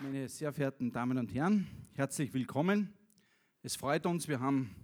Meine 0.00 0.28
sehr 0.28 0.52
verehrten 0.52 0.92
Damen 0.92 1.16
und 1.16 1.32
Herren, 1.34 1.66
herzlich 1.94 2.34
willkommen. 2.34 2.92
Es 3.62 3.76
freut 3.76 4.04
uns, 4.04 4.28
wir 4.28 4.40
haben 4.40 4.74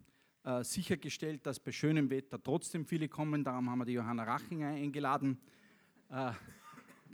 äh, 0.45 0.65
sichergestellt, 0.65 1.45
dass 1.47 1.61
bei 1.61 1.71
schönem 1.71 2.09
Wetter 2.09 2.43
trotzdem 2.43 2.87
viele 2.87 3.09
kommen. 3.09 3.45
Darum 3.45 3.69
haben 3.69 3.81
wir 3.81 3.85
die 3.85 3.93
Johanna 3.93 4.25
Rachinger 4.25 4.69
eingeladen. 4.69 5.39
Äh, 6.09 6.33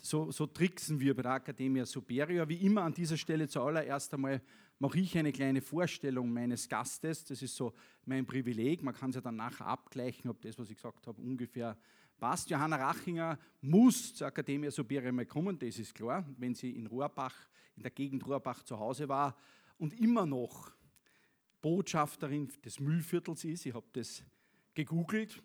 so, 0.01 0.31
so 0.31 0.47
tricksen 0.47 1.01
wir 1.01 1.17
bei 1.17 1.23
der 1.23 1.35
Academia 1.35 1.85
Superior. 1.85 2.49
Wie 2.49 2.65
immer 2.65 2.83
an 2.83 2.95
dieser 2.95 3.17
Stelle 3.17 3.49
zuallererst 3.49 4.15
einmal 4.15 4.41
mache 4.79 5.01
ich 5.01 5.19
eine 5.19 5.33
kleine 5.33 5.61
Vorstellung 5.61 6.33
meines 6.33 6.69
Gastes. 6.69 7.25
Das 7.25 7.43
ist 7.43 7.57
so 7.57 7.75
mein 8.05 8.27
Privileg. 8.27 8.83
Man 8.83 8.95
kann 8.95 9.11
es 9.11 9.17
ja 9.17 9.23
dann 9.23 9.37
nachher 9.37 9.67
abgleichen, 9.67 10.31
ob 10.31 10.41
das, 10.41 10.57
was 10.59 10.71
ich 10.71 10.77
gesagt 10.77 11.07
habe, 11.07 11.21
ungefähr 11.21 11.77
passt. 12.19 12.51
Johanna 12.51 12.77
Rachinger 12.77 13.39
muss 13.61 14.15
zur 14.15 14.27
Academia 14.27 14.71
Superior 14.71 15.25
kommen, 15.25 15.59
das 15.59 15.79
ist 15.79 15.95
klar, 15.95 16.25
wenn 16.37 16.55
sie 16.55 16.71
in 16.71 16.87
Rohrbach, 16.87 17.35
in 17.77 17.83
der 17.83 17.91
Gegend 17.91 18.27
Rohrbach 18.27 18.63
zu 18.63 18.79
Hause 18.79 19.09
war 19.09 19.37
und 19.79 19.99
immer 20.01 20.27
noch 20.27 20.73
Botschafterin 21.61 22.49
des 22.65 22.81
Müllviertels 22.81 23.45
ist. 23.45 23.67
Ich 23.67 23.75
habe 23.75 23.87
das 23.93 24.23
gegoogelt, 24.75 25.43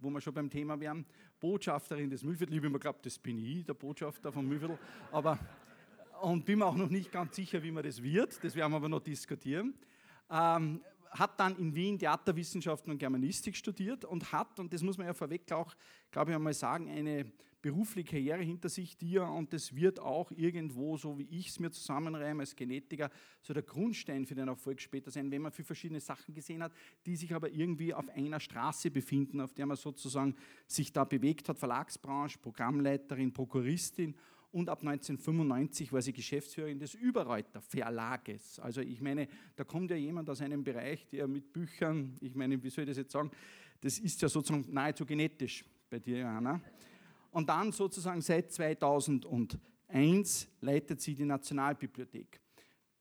wo 0.00 0.10
wir 0.10 0.20
schon 0.20 0.34
beim 0.34 0.50
Thema 0.50 0.78
wären. 0.78 1.04
Botschafterin 1.40 2.10
des 2.10 2.22
Müllviertels. 2.22 2.54
Ich 2.54 2.58
habe 2.58 2.66
immer 2.68 2.78
geglaubt, 2.78 3.04
das 3.06 3.18
bin 3.18 3.38
ich, 3.38 3.64
der 3.64 3.74
Botschafter 3.74 4.32
vom 4.32 4.46
Müllviertel. 4.46 4.78
Aber, 5.12 5.38
und 6.22 6.44
bin 6.44 6.60
mir 6.60 6.66
auch 6.66 6.76
noch 6.76 6.90
nicht 6.90 7.10
ganz 7.12 7.36
sicher, 7.36 7.62
wie 7.62 7.70
man 7.70 7.84
das 7.84 8.02
wird. 8.02 8.42
Das 8.42 8.54
werden 8.54 8.72
wir 8.72 8.76
aber 8.76 8.88
noch 8.88 9.02
diskutieren. 9.02 9.74
Ähm, 10.30 10.80
hat 11.10 11.38
dann 11.40 11.56
in 11.56 11.74
Wien 11.74 11.98
Theaterwissenschaften 11.98 12.92
und 12.92 12.98
Germanistik 12.98 13.56
studiert 13.56 14.04
und 14.04 14.32
hat, 14.32 14.58
und 14.58 14.72
das 14.72 14.82
muss 14.82 14.98
man 14.98 15.06
ja 15.06 15.14
vorweg 15.14 15.50
auch, 15.52 15.74
glaube 16.10 16.30
ich, 16.30 16.36
einmal 16.36 16.54
sagen, 16.54 16.88
eine 16.88 17.32
berufliche 17.66 18.10
Karriere 18.10 18.42
hinter 18.42 18.68
sich, 18.68 18.96
die 18.96 19.18
und 19.18 19.52
das 19.52 19.74
wird 19.74 19.98
auch 19.98 20.30
irgendwo, 20.30 20.96
so 20.96 21.18
wie 21.18 21.26
ich 21.30 21.48
es 21.48 21.58
mir 21.58 21.72
zusammenreime 21.72 22.42
als 22.42 22.54
Genetiker, 22.54 23.10
so 23.42 23.52
der 23.52 23.64
Grundstein 23.64 24.24
für 24.24 24.36
den 24.36 24.46
Erfolg 24.46 24.80
später 24.80 25.10
sein, 25.10 25.32
wenn 25.32 25.42
man 25.42 25.50
für 25.50 25.64
verschiedene 25.64 25.98
Sachen 25.98 26.32
gesehen 26.32 26.62
hat, 26.62 26.72
die 27.06 27.16
sich 27.16 27.34
aber 27.34 27.50
irgendwie 27.50 27.92
auf 27.92 28.08
einer 28.10 28.38
Straße 28.38 28.90
befinden, 28.92 29.40
auf 29.40 29.52
der 29.52 29.66
man 29.66 29.76
sozusagen 29.76 30.36
sich 30.68 30.92
da 30.92 31.02
bewegt 31.02 31.48
hat, 31.48 31.58
Verlagsbranche, 31.58 32.38
Programmleiterin, 32.38 33.32
Prokuristin 33.32 34.14
und 34.56 34.70
ab 34.70 34.78
1995 34.80 35.92
war 35.92 36.00
sie 36.00 36.14
Geschäftsführerin 36.14 36.78
des 36.78 36.94
Überreuter 36.94 37.60
Verlages. 37.60 38.58
Also 38.58 38.80
ich 38.80 39.02
meine, 39.02 39.28
da 39.54 39.64
kommt 39.64 39.90
ja 39.90 39.98
jemand 39.98 40.30
aus 40.30 40.40
einem 40.40 40.64
Bereich, 40.64 41.06
der 41.10 41.28
mit 41.28 41.52
Büchern, 41.52 42.16
ich 42.22 42.34
meine, 42.34 42.62
wie 42.62 42.70
soll 42.70 42.84
ich 42.84 42.88
das 42.88 42.96
jetzt 42.96 43.12
sagen, 43.12 43.30
das 43.82 43.98
ist 43.98 44.22
ja 44.22 44.30
sozusagen 44.30 44.64
nahezu 44.72 45.04
genetisch 45.04 45.62
bei 45.90 45.98
dir, 45.98 46.20
Johanna. 46.20 46.58
Und 47.32 47.46
dann 47.50 47.70
sozusagen 47.70 48.22
seit 48.22 48.50
2001 48.50 50.48
leitet 50.62 51.02
sie 51.02 51.14
die 51.14 51.26
Nationalbibliothek. 51.26 52.40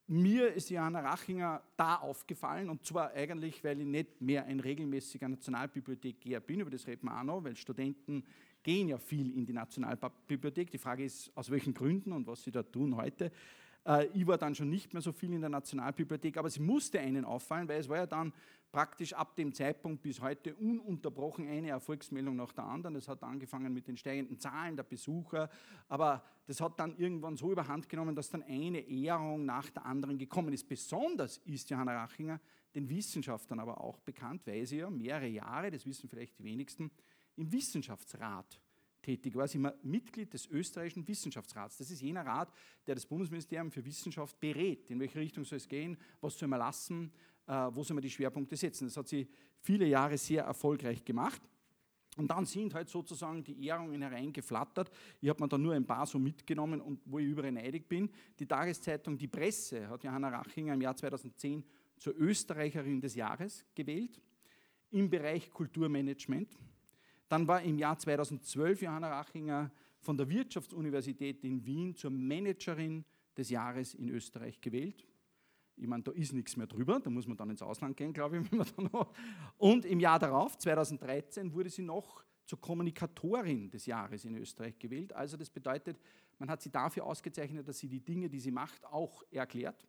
Mir 0.08 0.53
ist 0.53 0.70
Johanna 0.70 1.00
Rachinger 1.00 1.64
da 1.78 1.95
aufgefallen, 1.95 2.70
und 2.70 2.86
zwar 2.86 3.11
eigentlich, 3.14 3.64
weil 3.64 3.80
ich 3.80 3.88
nicht 3.88 4.20
mehr 4.20 4.44
ein 4.44 4.59
regelmäßiger 4.59 5.30
Nationalbibliothekgeher 5.30 6.42
bin, 6.42 6.59
über 6.59 6.70
das 6.70 6.86
reden 6.86 7.06
wir 7.06 7.17
auch 7.17 7.23
noch, 7.23 7.45
weil 7.45 7.56
Studenten 7.56 8.26
gehen 8.66 8.88
ja 8.89 8.97
viel 8.97 9.31
in 9.38 9.45
die 9.45 9.53
Nationalbibliothek. 9.53 10.71
Die 10.71 10.80
Frage 10.80 11.05
ist, 11.05 11.31
aus 11.38 11.52
welchen 11.52 11.73
Gründen 11.73 12.11
und 12.11 12.25
was 12.25 12.44
sie 12.44 12.52
da 12.52 12.63
tun 12.63 12.97
heute. 12.97 13.31
Äh, 13.85 14.08
ich 14.08 14.25
war 14.25 14.39
dann 14.39 14.55
schon 14.55 14.71
nicht 14.71 14.91
mehr 14.91 15.03
so 15.03 15.11
viel 15.11 15.31
in 15.33 15.41
der 15.41 15.52
Nationalbibliothek, 15.52 16.35
aber 16.38 16.49
sie 16.49 16.61
musste 16.61 16.99
einen 16.99 17.25
auffallen, 17.25 17.67
weil 17.67 17.80
es 17.80 17.88
war 17.88 17.97
ja 17.97 18.08
dann 18.08 18.33
praktisch 18.71 19.13
ab 19.13 19.36
dem 19.36 19.53
Zeitpunkt 19.53 20.02
bis 20.02 20.19
heute 20.19 20.55
ununterbrochen 20.55 21.47
eine 21.47 21.69
Erfolgsmeldung 21.69 22.36
nach 22.36 22.53
der 22.53 22.66
anderen. 22.66 22.95
Es 22.95 23.08
hat 23.08 23.21
angefangen 23.21 23.71
mit 23.71 23.88
den 23.88 23.97
steigenden 23.97 24.39
Zahlen 24.39 24.75
der 24.75 24.83
Besucher, 24.83 25.47
aber 25.88 26.23
das 26.47 26.59
hat 26.59 26.80
dann 26.80 26.97
irgendwann 26.97 27.38
so 27.38 27.52
überhand 27.52 27.88
genommen, 27.88 28.16
dass 28.16 28.31
dann 28.31 28.41
eine 28.41 28.80
Ehrung 28.80 29.45
nach 29.45 29.69
der 29.69 29.86
anderen 29.86 30.17
gekommen 30.17 30.53
ist. 30.53 30.67
Besonders 30.67 31.37
ist 31.45 31.70
Johanna 31.70 31.93
Rachinger 31.93 32.39
den 32.73 32.89
Wissenschaftlern 32.89 33.59
aber 33.59 33.80
auch 33.80 33.99
bekannt, 33.99 34.42
weil 34.45 34.65
sie 34.65 34.77
ja 34.77 34.89
mehrere 34.89 35.27
Jahre, 35.27 35.70
das 35.70 35.86
wissen 35.86 36.09
vielleicht 36.09 36.37
die 36.39 36.43
wenigsten, 36.43 36.92
im 37.38 37.52
Wissenschaftsrat 37.52 38.60
tätig 39.02 39.36
war. 39.36 39.48
Sie 39.48 39.58
immer 39.58 39.73
Mitglied 39.84 40.34
des 40.34 40.48
österreichischen 40.48 41.08
Wissenschaftsrats. 41.08 41.78
Das 41.78 41.92
ist 41.92 42.02
jener 42.02 42.26
Rat, 42.26 42.52
der 42.88 42.96
das 42.96 43.06
Bundesministerium 43.06 43.72
für 43.72 43.86
Wissenschaft 43.86 44.40
berät. 44.40 44.90
In 44.90 45.00
welche 45.00 45.20
Richtung 45.20 45.46
soll 45.46 45.58
es 45.58 45.68
gehen? 45.68 45.98
Was 46.22 46.38
soll 46.38 46.48
man 46.48 46.60
lassen? 46.60 47.12
Äh, 47.46 47.54
wo 47.72 47.84
soll 47.84 47.96
man 47.96 48.02
die 48.02 48.10
Schwerpunkte 48.10 48.56
setzen? 48.56 48.86
Das 48.86 48.98
hat 48.98 49.08
sie 49.08 49.28
viele 49.60 49.86
Jahre 49.86 50.18
sehr 50.18 50.44
erfolgreich 50.44 51.06
gemacht. 51.06 51.42
Und 52.18 52.30
dann 52.30 52.46
sind 52.46 52.73
halt 52.73 52.90
sozusagen 52.90 53.44
die 53.44 53.66
Ehrungen 53.66 54.02
hereingeflattert. 54.02 54.90
Ich 55.20 55.30
habe 55.30 55.44
mir 55.44 55.50
da 55.50 55.58
nur 55.58 55.73
ein 55.73 55.86
paar 55.86 56.06
so 56.06 56.17
mitgenommen 56.17 56.80
und 56.80 57.02
wo 57.06 57.20
ich 57.20 57.26
überall 57.26 57.52
neidig 57.52 57.88
bin. 57.88 58.10
Die 58.40 58.48
Tageszeitung 58.48 59.17
Die 59.17 59.28
Presse 59.28 59.88
hat 59.90 60.04
Johanna 60.04 60.30
Rachinger 60.30 60.73
im 60.73 60.82
Jahr 60.82 60.96
2010 60.96 61.64
zur 61.98 62.16
Österreicherin 62.16 63.02
des 63.02 63.16
Jahres 63.16 63.66
gewählt 63.76 64.22
im 64.92 65.10
Bereich 65.10 65.52
Kulturmanagement. 65.52 66.58
Dann 67.27 67.47
war 67.47 67.61
im 67.61 67.77
Jahr 67.77 67.97
2012 67.97 68.83
Johanna 68.83 69.09
Rachinger 69.09 69.71
von 69.99 70.17
der 70.17 70.30
Wirtschaftsuniversität 70.30 71.43
in 71.43 71.65
Wien 71.65 71.95
zur 71.95 72.11
Managerin 72.11 73.03
des 73.36 73.49
Jahres 73.49 73.93
in 73.93 74.09
Österreich 74.09 74.61
gewählt. 74.61 75.05
Ich 75.77 75.87
meine, 75.87 76.03
da 76.03 76.11
ist 76.11 76.31
nichts 76.31 76.55
mehr 76.55 76.67
drüber, 76.67 76.99
da 76.99 77.09
muss 77.09 77.27
man 77.27 77.36
dann 77.36 77.49
ins 77.49 77.61
Ausland 77.61 77.97
gehen, 77.97 78.13
glaube 78.13 78.37
ich. 78.37 78.52
Wenn 78.52 78.59
man 78.59 78.67
dann 78.77 79.05
Und 79.58 79.86
im 79.86 79.99
Jahr 79.99 80.19
darauf, 80.19 80.58
2013, 80.58 81.53
wurde 81.53 81.69
sie 81.69 81.81
noch 81.81 82.23
zur 82.45 82.61
Kommunikatorin 82.61 83.69
des 83.69 83.87
Jahres 83.87 84.23
in 84.23 84.37
Österreich 84.37 84.77
gewählt. 84.77 85.11
Also 85.13 85.36
das 85.36 85.49
bedeutet, 85.49 85.99
man 86.37 86.49
hat 86.49 86.61
sie 86.61 86.69
dafür 86.69 87.05
ausgezeichnet, 87.05 87.67
dass 87.67 87.80
sie 87.80 87.87
die 87.87 87.99
Dinge, 87.99 88.30
die 88.30 88.39
sie 88.39 88.52
macht, 88.52 88.86
auch 88.86 89.23
erklärt. 89.31 89.86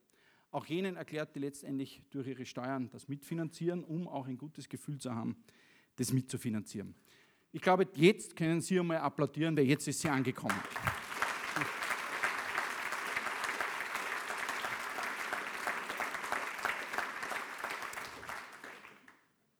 Auch 0.51 0.65
jenen 0.67 0.97
erklärt, 0.97 1.35
die 1.35 1.41
letztendlich 1.41 2.03
durch 2.11 2.29
ihre 2.29 2.47
Steuern 2.47 2.89
das 2.91 3.09
mitfinanzieren, 3.09 3.85
um 3.85 4.09
auch 4.09 4.27
ein 4.27 4.39
gutes 4.39 4.69
Gefühl 4.69 4.99
zu 4.99 5.15
haben, 5.15 5.37
das 5.97 6.13
mitzufinanzieren. 6.13 6.95
Ich 7.57 7.63
glaube, 7.63 7.89
jetzt 7.95 8.37
können 8.37 8.61
Sie 8.61 8.79
einmal 8.79 8.99
applaudieren, 8.99 9.57
weil 9.57 9.65
jetzt 9.65 9.89
ist 9.89 10.01
sie 10.01 10.11
angekommen. 10.11 10.61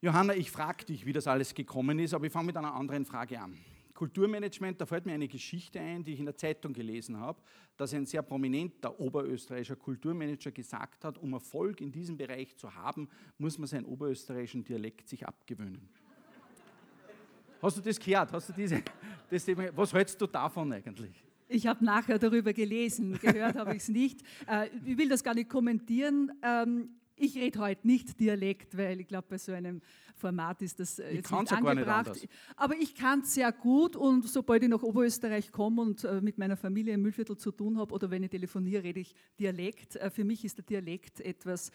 Johanna, 0.03 0.35
ich 0.35 0.51
frage 0.51 0.85
dich, 0.85 1.07
wie 1.07 1.15
das 1.15 1.27
alles 1.27 1.55
gekommen 1.55 1.99
ist, 1.99 2.13
aber 2.13 2.27
ich 2.27 2.33
fange 2.33 2.49
mit 2.49 2.59
einer 2.59 2.75
anderen 2.75 3.07
Frage 3.07 3.41
an. 3.41 3.57
Kulturmanagement, 3.95 4.79
da 4.79 4.85
fällt 4.85 5.07
mir 5.07 5.15
eine 5.15 5.27
Geschichte 5.27 5.81
ein, 5.81 6.05
die 6.05 6.13
ich 6.13 6.19
in 6.19 6.27
der 6.27 6.37
Zeitung 6.37 6.75
gelesen 6.75 7.19
habe, 7.19 7.41
dass 7.79 7.95
ein 7.95 8.05
sehr 8.05 8.21
prominenter 8.21 9.01
oberösterreichischer 9.01 9.77
Kulturmanager 9.77 10.51
gesagt 10.51 11.03
hat, 11.03 11.17
um 11.17 11.33
Erfolg 11.33 11.81
in 11.81 11.93
diesem 11.93 12.19
Bereich 12.19 12.59
zu 12.59 12.75
haben, 12.75 13.09
muss 13.39 13.57
man 13.57 13.67
seinen 13.67 13.87
oberösterreichischen 13.87 14.65
Dialekt 14.65 15.09
sich 15.09 15.27
abgewöhnen. 15.27 15.89
Hast 17.63 17.77
du 17.77 17.81
das 17.81 17.99
gehört? 17.99 18.33
Hast 18.33 18.49
du 18.49 18.53
diese, 18.53 18.83
das, 19.31 19.47
was 19.75 19.93
hältst 19.93 20.21
du 20.21 20.27
davon 20.27 20.73
eigentlich? 20.73 21.23
Ich 21.49 21.67
habe 21.67 21.85
nachher 21.85 22.19
darüber 22.19 22.53
gelesen, 22.53 23.19
gehört 23.21 23.57
habe 23.57 23.77
ich 23.77 23.83
es 23.83 23.89
nicht. 23.89 24.21
Äh, 24.49 24.69
ich 24.85 24.99
will 24.99 25.09
das 25.09 25.23
gar 25.23 25.35
nicht 25.35 25.49
kommentieren. 25.49 26.33
Ähm, 26.43 26.91
ich 27.17 27.37
rede 27.37 27.59
heute 27.59 27.87
nicht 27.87 28.21
Dialekt, 28.21 28.77
weil 28.77 29.01
ich 29.01 29.09
glaube, 29.09 29.27
bei 29.31 29.39
so 29.39 29.53
einem 29.53 29.81
Format 30.15 30.63
ist 30.63 30.81
das 30.81 30.99
äh, 30.99 31.15
jetzt 31.15 31.31
nicht 31.31 31.53
angebracht. 31.53 32.15
Nicht 32.15 32.29
Aber 32.57 32.77
ich 32.77 32.95
kann 32.95 33.21
es 33.21 33.35
sehr 33.35 33.53
gut 33.53 33.97
und 33.97 34.29
sobald 34.29 34.63
ich 34.63 34.69
nach 34.69 34.83
Oberösterreich 34.83 35.53
komme 35.53 35.83
und 35.83 36.05
äh, 36.05 36.21
mit 36.21 36.39
meiner 36.39 36.57
Familie 36.57 36.95
im 36.95 37.03
Müllviertel 37.03 37.37
zu 37.37 37.51
tun 37.51 37.79
habe 37.79 37.93
oder 37.95 38.11
wenn 38.11 38.23
ich 38.23 38.31
telefoniere, 38.31 38.83
rede 38.83 39.01
ich 39.01 39.15
Dialekt. 39.39 39.99
Für 40.13 40.25
mich 40.25 40.45
ist 40.45 40.59
der 40.59 40.65
Dialekt 40.65 41.21
etwas 41.21 41.71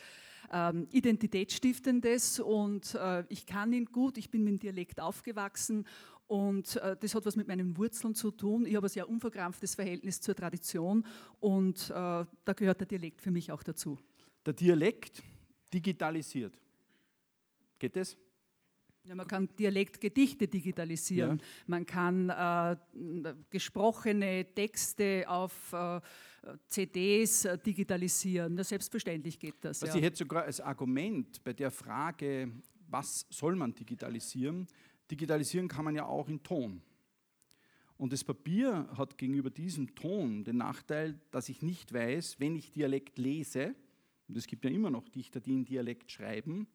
ähm, 0.51 0.87
Identitätsstiftendes 0.91 2.39
und 2.39 2.95
äh, 2.95 3.23
ich 3.29 3.45
kann 3.45 3.73
ihn 3.73 3.85
gut, 3.85 4.17
ich 4.17 4.29
bin 4.31 4.43
mit 4.43 4.53
dem 4.53 4.59
Dialekt 4.59 4.99
aufgewachsen 4.99 5.85
und 6.27 6.77
äh, 6.77 6.95
das 6.99 7.13
hat 7.13 7.25
was 7.25 7.35
mit 7.35 7.47
meinen 7.47 7.77
Wurzeln 7.77 8.15
zu 8.15 8.31
tun. 8.31 8.65
Ich 8.65 8.75
habe 8.75 8.87
ein 8.87 8.89
sehr 8.89 9.09
unverkrampftes 9.09 9.75
Verhältnis 9.75 10.21
zur 10.21 10.35
Tradition 10.35 11.05
und 11.39 11.89
äh, 11.89 11.93
da 11.93 12.53
gehört 12.55 12.79
der 12.79 12.87
Dialekt 12.87 13.21
für 13.21 13.31
mich 13.31 13.51
auch 13.51 13.63
dazu. 13.63 13.97
Der 14.45 14.53
Dialekt 14.53 15.21
digitalisiert. 15.73 16.57
Geht 17.77 17.95
das? 17.95 18.17
Ja, 19.03 19.15
man 19.15 19.27
kann 19.27 19.49
Dialektgedichte 19.57 20.47
digitalisieren. 20.47 21.39
Ja. 21.39 21.45
Man 21.65 21.85
kann 21.85 22.29
äh, 22.29 22.75
gesprochene 23.49 24.45
Texte 24.53 25.25
auf 25.27 25.73
äh, 25.73 25.99
CDs 26.67 27.45
äh, 27.45 27.57
digitalisieren. 27.57 28.57
Ja, 28.57 28.63
selbstverständlich 28.63 29.39
geht 29.39 29.55
das. 29.61 29.81
Also 29.81 29.93
ja. 29.93 29.99
Ich 29.99 30.05
hätte 30.05 30.17
sogar 30.17 30.43
als 30.43 30.61
Argument 30.61 31.43
bei 31.43 31.53
der 31.53 31.71
Frage, 31.71 32.51
was 32.89 33.25
soll 33.29 33.55
man 33.55 33.73
digitalisieren? 33.73 34.67
Digitalisieren 35.09 35.67
kann 35.67 35.85
man 35.85 35.95
ja 35.95 36.05
auch 36.05 36.29
in 36.29 36.43
Ton. 36.43 36.81
Und 37.97 38.13
das 38.13 38.23
Papier 38.23 38.87
hat 38.97 39.17
gegenüber 39.17 39.49
diesem 39.49 39.93
Ton 39.95 40.43
den 40.43 40.57
Nachteil, 40.57 41.19
dass 41.31 41.49
ich 41.49 41.61
nicht 41.61 41.93
weiß, 41.93 42.39
wenn 42.39 42.55
ich 42.55 42.71
Dialekt 42.71 43.17
lese, 43.17 43.75
und 44.31 44.37
es 44.37 44.47
gibt 44.47 44.63
ja 44.63 44.71
immer 44.71 44.89
noch 44.89 45.09
Dichter, 45.09 45.41
die 45.41 45.53
in 45.53 45.65
Dialekt 45.65 46.09
schreiben, 46.09 46.65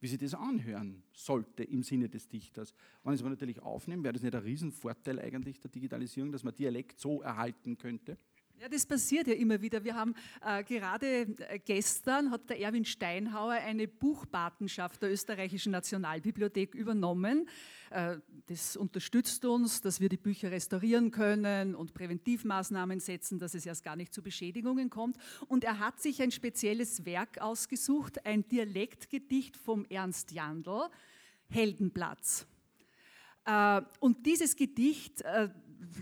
wie 0.00 0.08
sich 0.08 0.18
das 0.18 0.32
anhören 0.32 1.02
sollte 1.12 1.62
im 1.62 1.82
Sinne 1.82 2.08
des 2.08 2.26
Dichters. 2.26 2.74
Wenn 3.04 3.12
ich 3.12 3.18
es 3.18 3.22
aber 3.22 3.28
natürlich 3.28 3.60
aufnehme, 3.60 4.02
wäre 4.02 4.14
das 4.14 4.22
nicht 4.22 4.34
ein 4.34 4.42
Riesenvorteil 4.42 5.20
eigentlich 5.20 5.60
der 5.60 5.70
Digitalisierung, 5.70 6.32
dass 6.32 6.42
man 6.42 6.54
Dialekt 6.54 6.98
so 6.98 7.20
erhalten 7.20 7.76
könnte? 7.76 8.16
Ja, 8.62 8.68
das 8.68 8.86
passiert 8.86 9.26
ja 9.26 9.34
immer 9.34 9.60
wieder. 9.60 9.82
Wir 9.82 9.96
haben 9.96 10.14
äh, 10.40 10.62
gerade 10.62 11.22
äh, 11.48 11.58
gestern 11.58 12.30
hat 12.30 12.48
der 12.48 12.60
Erwin 12.60 12.84
Steinhauer 12.84 13.54
eine 13.54 13.88
Buchpatenschaft 13.88 15.02
der 15.02 15.10
österreichischen 15.10 15.72
Nationalbibliothek 15.72 16.72
übernommen. 16.76 17.48
Äh, 17.90 18.18
das 18.46 18.76
unterstützt 18.76 19.44
uns, 19.44 19.80
dass 19.80 19.98
wir 19.98 20.08
die 20.08 20.16
Bücher 20.16 20.52
restaurieren 20.52 21.10
können 21.10 21.74
und 21.74 21.92
Präventivmaßnahmen 21.92 23.00
setzen, 23.00 23.40
dass 23.40 23.54
es 23.54 23.66
erst 23.66 23.82
gar 23.82 23.96
nicht 23.96 24.14
zu 24.14 24.22
Beschädigungen 24.22 24.90
kommt. 24.90 25.16
Und 25.48 25.64
er 25.64 25.80
hat 25.80 26.00
sich 26.00 26.22
ein 26.22 26.30
spezielles 26.30 27.04
Werk 27.04 27.40
ausgesucht, 27.40 28.24
ein 28.24 28.46
Dialektgedicht 28.46 29.56
vom 29.56 29.84
Ernst 29.86 30.30
Jandl, 30.30 30.88
Heldenplatz. 31.48 32.46
Äh, 33.44 33.82
und 33.98 34.24
dieses 34.24 34.54
Gedicht, 34.54 35.22
äh, 35.22 35.48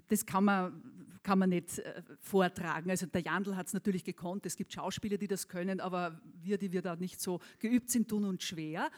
das 0.09 0.27
kann 0.27 0.45
man 0.45 1.00
kann 1.23 1.39
man 1.39 1.51
nicht 1.51 1.79
äh, 1.79 2.03
vortragen. 2.21 2.91
Also 2.91 3.07
der 3.07 3.21
Jandl 3.21 3.57
hat 3.57 3.67
es 3.67 3.75
natürlich 3.75 4.05
gekonnt, 4.05 4.47
es 4.47 4.57
gibt 4.57 4.73
Schauspieler, 4.73 5.19
die 5.19 5.29
das 5.29 5.49
können, 5.49 5.81
aber 5.81 6.21
wir, 6.43 6.59
die 6.59 6.73
wir 6.73 6.83
da 6.83 6.97
nicht 6.97 7.21
so 7.21 7.41
geübt 7.59 7.91
sind, 7.91 8.09
tun 8.09 8.25
uns 8.25 8.45
schwer. 8.45 8.91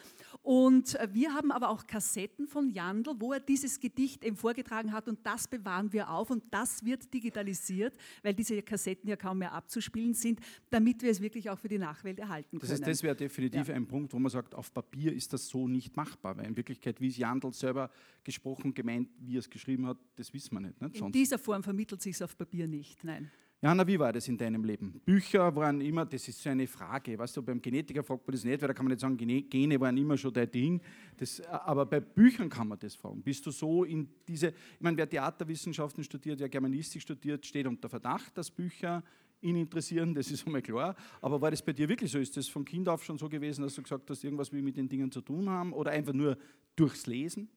Und 0.43 0.95
äh, 0.97 1.09
wir 1.13 1.35
haben 1.35 1.51
aber 1.51 1.71
auch 1.71 1.87
Kassetten 1.87 2.47
von 2.47 2.71
Jandl, 2.71 3.15
wo 3.19 3.33
er 3.33 3.41
dieses 3.41 3.81
Gedicht 3.81 4.25
eben 4.25 4.37
vorgetragen 4.37 4.93
hat 4.93 5.09
und 5.09 5.25
das 5.27 5.49
bewahren 5.49 5.93
wir 5.93 6.11
auf 6.11 6.31
und 6.31 6.45
das 6.51 6.85
wird 6.85 7.13
digitalisiert, 7.13 7.97
weil 8.23 8.35
diese 8.35 8.63
Kassetten 8.63 9.09
ja 9.09 9.17
kaum 9.17 9.39
mehr 9.39 9.53
abzuspielen 9.53 10.15
sind, 10.15 10.41
damit 10.71 11.03
wir 11.03 11.11
es 11.11 11.21
wirklich 11.21 11.51
auch 11.51 11.59
für 11.59 11.69
die 11.69 11.79
Nachwelt 11.79 12.19
erhalten 12.19 12.59
das 12.59 12.69
können. 12.69 12.81
Das 12.81 12.89
heißt, 12.89 12.99
das 12.99 13.03
wäre 13.03 13.17
definitiv 13.17 13.69
ja. 13.69 13.75
ein 13.75 13.87
Punkt, 13.87 14.13
wo 14.13 14.19
man 14.19 14.31
sagt, 14.31 14.55
auf 14.55 14.73
Papier 14.73 15.13
ist 15.13 15.33
das 15.33 15.49
so 15.49 15.67
nicht 15.69 15.97
machbar, 15.97 16.37
weil 16.37 16.47
in 16.47 16.57
Wirklichkeit, 16.57 17.01
wie 17.01 17.09
es 17.09 17.17
Jandl 17.17 17.53
selber 17.53 17.91
gesprochen, 18.25 18.73
gemeint, 18.75 19.09
wie 19.19 19.37
er 19.37 19.41
es 19.41 19.51
geschrieben 19.51 19.87
hat, 19.87 19.99
das 20.17 20.33
wissen 20.33 20.55
wir 20.55 20.61
nicht. 20.61 20.81
nicht? 20.81 21.01
In 21.01 21.13
dieser 21.13 21.39
Form 21.39 21.63
vermittelt 21.63 22.01
sich 22.01 22.12
es 22.17 22.23
auf 22.23 22.37
Papier 22.37 22.67
nicht, 22.67 23.05
nein. 23.05 23.31
Jana, 23.65 23.87
wie 23.87 23.97
war 23.97 24.13
das 24.13 24.27
in 24.27 24.37
deinem 24.37 24.65
Leben? 24.65 25.01
Bücher 25.05 25.55
waren 25.55 25.81
immer, 25.81 26.05
das 26.05 26.27
ist 26.27 26.43
so 26.43 26.51
eine 26.51 26.67
Frage, 26.67 27.17
weißt 27.17 27.37
du, 27.37 27.43
beim 27.43 27.63
Genetiker 27.63 28.03
fragt 28.03 28.27
man 28.27 28.33
das 28.33 28.43
nicht, 28.43 28.61
weil 28.61 28.67
da 28.67 28.75
kann 28.75 28.87
man 28.87 28.91
nicht 28.91 29.01
sagen, 29.01 29.17
Gene 29.17 29.79
waren 29.79 29.97
immer 29.97 30.19
schon 30.19 30.33
dein 30.33 30.51
Ding. 30.51 30.81
Das, 31.17 31.41
aber 31.43 31.87
bei 31.87 32.01
Büchern 32.01 32.49
kann 32.49 32.67
man 32.67 32.81
das 32.81 32.97
fragen. 32.97 33.23
Bist 33.23 33.47
du 33.47 33.53
so 33.53 33.85
in 33.85 34.09
diese, 34.27 34.49
ich 34.49 34.81
meine, 34.81 34.97
wer 34.97 35.09
Theaterwissenschaften 35.09 36.03
studiert, 36.03 36.41
wer 36.41 36.49
Germanistik 36.49 37.03
studiert, 37.03 37.47
steht 37.47 37.69
unter 37.69 37.89
Verdacht, 37.89 38.37
dass 38.37 38.51
Bücher 38.51 39.05
ihn 39.43 39.55
interessieren, 39.55 40.13
das 40.13 40.29
ist 40.33 40.45
einmal 40.45 40.63
klar. 40.63 40.97
Aber 41.21 41.41
war 41.41 41.53
das 41.53 41.63
bei 41.63 41.73
dir 41.73 41.89
wirklich 41.89 42.11
so? 42.11 42.19
Ist 42.19 42.37
das 42.37 42.49
von 42.49 42.65
Kind 42.65 42.89
auf 42.89 43.05
schon 43.05 43.17
so 43.17 43.29
gewesen, 43.29 43.63
dass 43.63 43.77
du 43.77 43.83
gesagt 43.83 44.11
hast, 44.11 44.25
irgendwas 44.25 44.51
will 44.51 44.63
mit 44.63 44.77
den 44.77 44.89
Dingen 44.89 45.13
zu 45.13 45.21
tun 45.21 45.49
haben 45.49 45.73
oder 45.73 45.93
einfach 45.93 46.13
nur 46.13 46.37
durchs 46.75 47.07
Lesen? 47.07 47.49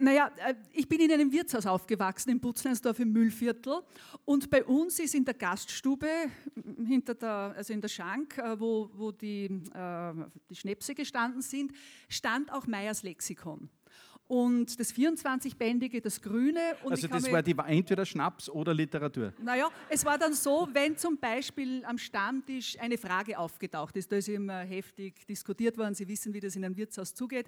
Naja, 0.00 0.30
äh, 0.36 0.54
ich 0.72 0.88
bin 0.88 1.00
in 1.00 1.10
einem 1.10 1.32
Wirtshaus 1.32 1.66
aufgewachsen, 1.66 2.30
in 2.30 2.40
Butzleinsdorf 2.40 3.00
im 3.00 3.12
Müllviertel. 3.12 3.80
Und 4.24 4.48
bei 4.48 4.64
uns 4.64 4.98
ist 5.00 5.14
in 5.14 5.24
der 5.24 5.34
Gaststube, 5.34 6.08
hinter 6.86 7.14
der, 7.14 7.54
also 7.56 7.72
in 7.72 7.80
der 7.80 7.88
Schank, 7.88 8.38
äh, 8.38 8.58
wo, 8.60 8.90
wo 8.94 9.10
die, 9.10 9.46
äh, 9.46 10.12
die 10.48 10.54
Schnäpse 10.54 10.94
gestanden 10.94 11.42
sind, 11.42 11.72
stand 12.08 12.52
auch 12.52 12.66
Meyers 12.66 13.02
Lexikon 13.02 13.68
und 14.28 14.78
das 14.78 14.94
24-bändige, 14.94 16.02
das 16.02 16.20
Grüne. 16.20 16.60
also 16.84 17.08
das 17.08 17.32
war 17.32 17.42
die, 17.42 17.56
entweder 17.66 18.04
Schnaps 18.04 18.50
oder 18.50 18.74
Literatur? 18.74 19.32
Naja, 19.42 19.70
es 19.88 20.04
war 20.04 20.18
dann 20.18 20.34
so, 20.34 20.68
wenn 20.72 20.98
zum 20.98 21.16
Beispiel 21.16 21.82
am 21.86 21.96
Stammtisch 21.96 22.78
eine 22.78 22.98
Frage 22.98 23.38
aufgetaucht 23.38 23.96
ist, 23.96 24.12
da 24.12 24.16
ist 24.16 24.28
immer 24.28 24.60
heftig 24.60 25.26
diskutiert 25.26 25.78
worden, 25.78 25.94
Sie 25.94 26.06
wissen, 26.06 26.34
wie 26.34 26.40
das 26.40 26.54
in 26.56 26.64
einem 26.64 26.76
Wirtshaus 26.76 27.14
zugeht, 27.14 27.46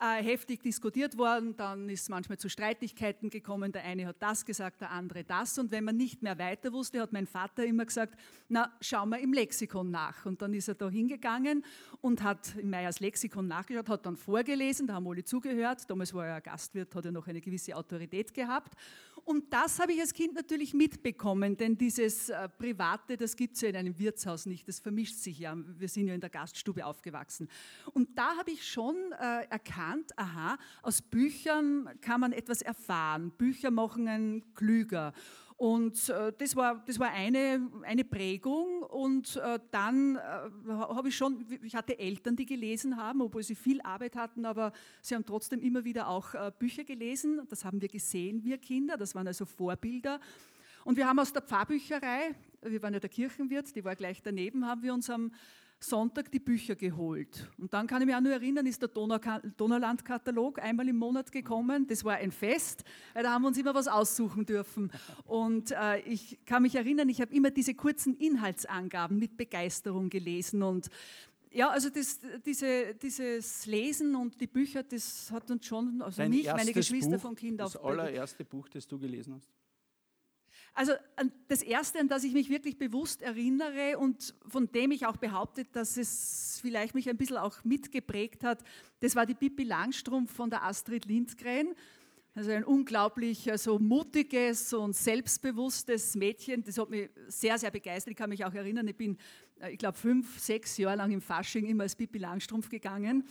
äh, 0.00 0.22
heftig 0.22 0.62
diskutiert 0.62 1.18
worden, 1.18 1.56
dann 1.56 1.88
ist 1.88 2.02
es 2.02 2.08
manchmal 2.08 2.38
zu 2.38 2.48
Streitigkeiten 2.48 3.28
gekommen, 3.28 3.72
der 3.72 3.84
eine 3.84 4.06
hat 4.06 4.16
das 4.20 4.44
gesagt, 4.44 4.80
der 4.80 4.92
andere 4.92 5.24
das 5.24 5.58
und 5.58 5.72
wenn 5.72 5.82
man 5.82 5.96
nicht 5.96 6.22
mehr 6.22 6.38
weiter 6.38 6.72
wusste, 6.72 7.00
hat 7.00 7.12
mein 7.12 7.26
Vater 7.26 7.64
immer 7.64 7.84
gesagt, 7.84 8.14
na, 8.48 8.72
schau 8.80 9.04
mal 9.06 9.18
im 9.18 9.32
Lexikon 9.32 9.90
nach 9.90 10.24
und 10.24 10.40
dann 10.40 10.54
ist 10.54 10.68
er 10.68 10.76
da 10.76 10.88
hingegangen 10.88 11.64
und 12.00 12.22
hat 12.22 12.54
in 12.56 12.70
Meyers 12.70 13.00
Lexikon 13.00 13.48
nachgeschaut, 13.48 13.88
hat 13.88 14.06
dann 14.06 14.16
vorgelesen, 14.16 14.86
da 14.86 14.94
haben 14.94 15.08
alle 15.08 15.24
zugehört, 15.24 15.90
damals 15.90 16.11
war 16.14 16.26
er 16.26 16.40
Gastwirt, 16.40 16.94
hat 16.94 17.04
er 17.04 17.12
noch 17.12 17.26
eine 17.26 17.40
gewisse 17.40 17.76
Autorität 17.76 18.32
gehabt. 18.34 18.74
Und 19.24 19.52
das 19.52 19.78
habe 19.78 19.92
ich 19.92 20.00
als 20.00 20.12
Kind 20.12 20.34
natürlich 20.34 20.74
mitbekommen, 20.74 21.56
denn 21.56 21.78
dieses 21.78 22.28
äh, 22.28 22.48
Private, 22.48 23.16
das 23.16 23.36
gibt 23.36 23.54
es 23.54 23.60
ja 23.60 23.68
in 23.68 23.76
einem 23.76 23.98
Wirtshaus 23.98 24.46
nicht, 24.46 24.66
das 24.66 24.80
vermischt 24.80 25.16
sich 25.16 25.38
ja. 25.38 25.56
Wir 25.56 25.88
sind 25.88 26.08
ja 26.08 26.14
in 26.14 26.20
der 26.20 26.30
Gaststube 26.30 26.84
aufgewachsen. 26.84 27.48
Und 27.92 28.18
da 28.18 28.36
habe 28.36 28.50
ich 28.50 28.66
schon 28.66 28.96
äh, 29.12 29.44
erkannt, 29.48 30.18
aha, 30.18 30.58
aus 30.82 31.02
Büchern 31.02 31.88
kann 32.00 32.20
man 32.20 32.32
etwas 32.32 32.62
erfahren. 32.62 33.30
Bücher 33.30 33.70
machen 33.70 34.08
einen 34.08 34.54
klüger. 34.54 35.12
Und 35.62 36.08
äh, 36.08 36.32
das 36.38 36.56
war, 36.56 36.82
das 36.88 36.98
war 36.98 37.12
eine, 37.12 37.70
eine 37.84 38.02
Prägung. 38.02 38.82
Und 38.82 39.36
äh, 39.36 39.60
dann 39.70 40.16
äh, 40.16 40.20
habe 40.68 41.08
ich 41.08 41.16
schon, 41.16 41.46
ich 41.62 41.76
hatte 41.76 41.96
Eltern, 42.00 42.34
die 42.34 42.46
gelesen 42.46 42.96
haben, 42.96 43.20
obwohl 43.20 43.44
sie 43.44 43.54
viel 43.54 43.80
Arbeit 43.82 44.16
hatten, 44.16 44.44
aber 44.44 44.72
sie 45.00 45.14
haben 45.14 45.24
trotzdem 45.24 45.60
immer 45.60 45.84
wieder 45.84 46.08
auch 46.08 46.34
äh, 46.34 46.50
Bücher 46.58 46.82
gelesen. 46.82 47.42
Das 47.48 47.64
haben 47.64 47.80
wir 47.80 47.86
gesehen, 47.86 48.42
wir 48.42 48.58
Kinder. 48.58 48.96
Das 48.96 49.14
waren 49.14 49.28
also 49.28 49.44
Vorbilder. 49.44 50.18
Und 50.82 50.96
wir 50.96 51.06
haben 51.06 51.20
aus 51.20 51.32
der 51.32 51.42
Pfarrbücherei, 51.42 52.34
wir 52.62 52.82
waren 52.82 52.94
ja 52.94 52.98
der 52.98 53.10
Kirchenwirt, 53.10 53.72
die 53.76 53.84
war 53.84 53.94
gleich 53.94 54.20
daneben, 54.20 54.66
haben 54.66 54.82
wir 54.82 54.92
uns 54.92 55.08
am 55.10 55.30
Sonntag 55.84 56.30
die 56.30 56.38
Bücher 56.38 56.74
geholt. 56.74 57.50
Und 57.58 57.72
dann 57.72 57.86
kann 57.86 58.00
ich 58.02 58.06
mich 58.06 58.14
auch 58.14 58.20
nur 58.20 58.32
erinnern, 58.32 58.66
ist 58.66 58.80
der 58.82 58.88
Donauland-Katalog 58.88 60.62
einmal 60.62 60.88
im 60.88 60.96
Monat 60.96 61.32
gekommen. 61.32 61.86
Das 61.86 62.04
war 62.04 62.14
ein 62.14 62.30
Fest, 62.30 62.84
weil 63.14 63.22
da 63.22 63.32
haben 63.32 63.42
wir 63.42 63.48
uns 63.48 63.58
immer 63.58 63.74
was 63.74 63.88
aussuchen 63.88 64.46
dürfen. 64.46 64.90
Und 65.24 65.72
äh, 65.72 66.00
ich 66.00 66.38
kann 66.46 66.62
mich 66.62 66.74
erinnern, 66.74 67.08
ich 67.08 67.20
habe 67.20 67.34
immer 67.34 67.50
diese 67.50 67.74
kurzen 67.74 68.16
Inhaltsangaben 68.16 69.18
mit 69.18 69.36
Begeisterung 69.36 70.08
gelesen. 70.08 70.62
Und 70.62 70.88
ja, 71.50 71.68
also 71.70 71.90
das, 71.90 72.20
diese, 72.46 72.94
dieses 72.94 73.66
Lesen 73.66 74.14
und 74.14 74.40
die 74.40 74.46
Bücher, 74.46 74.82
das 74.82 75.30
hat 75.30 75.50
uns 75.50 75.66
schon, 75.66 76.00
also 76.00 76.22
Dein 76.22 76.30
mich, 76.30 76.46
meine 76.46 76.72
Geschwister 76.72 77.12
Buch, 77.12 77.20
von 77.20 77.34
Kind 77.36 77.60
auf. 77.60 77.72
Das 77.72 77.82
allererste 77.82 78.44
Buch, 78.44 78.68
das 78.68 78.86
du 78.86 78.98
gelesen 78.98 79.34
hast? 79.34 79.50
Also 80.74 80.92
das 81.48 81.62
Erste, 81.62 81.98
an 81.98 82.08
das 82.08 82.24
ich 82.24 82.32
mich 82.32 82.48
wirklich 82.48 82.78
bewusst 82.78 83.20
erinnere 83.20 83.98
und 83.98 84.34
von 84.46 84.72
dem 84.72 84.90
ich 84.90 85.04
auch 85.04 85.18
behaupte, 85.18 85.66
dass 85.66 85.98
es 85.98 86.58
vielleicht 86.62 86.94
mich 86.94 87.10
ein 87.10 87.18
bisschen 87.18 87.36
auch 87.36 87.62
mitgeprägt 87.62 88.42
hat, 88.42 88.62
das 89.00 89.14
war 89.14 89.26
die 89.26 89.34
Pippi 89.34 89.64
Langstrumpf 89.64 90.32
von 90.32 90.48
der 90.48 90.64
Astrid 90.64 91.04
Lindgren. 91.04 91.74
Also 92.34 92.50
ein 92.50 92.64
unglaublich 92.64 93.50
also 93.50 93.78
mutiges 93.78 94.72
und 94.72 94.96
selbstbewusstes 94.96 96.14
Mädchen. 96.16 96.64
Das 96.64 96.78
hat 96.78 96.88
mich 96.88 97.10
sehr, 97.28 97.58
sehr 97.58 97.70
begeistert. 97.70 98.12
Ich 98.12 98.16
kann 98.16 98.30
mich 98.30 98.42
auch 98.42 98.54
erinnern, 98.54 98.88
ich 98.88 98.96
bin, 98.96 99.18
äh, 99.60 99.72
ich 99.72 99.78
glaube, 99.78 99.98
fünf, 99.98 100.38
sechs 100.38 100.78
Jahre 100.78 100.96
lang 100.96 101.10
im 101.10 101.20
Fasching 101.20 101.66
immer 101.66 101.82
als 101.82 101.94
Pippi 101.94 102.16
Langstrumpf 102.18 102.70
gegangen. 102.70 103.24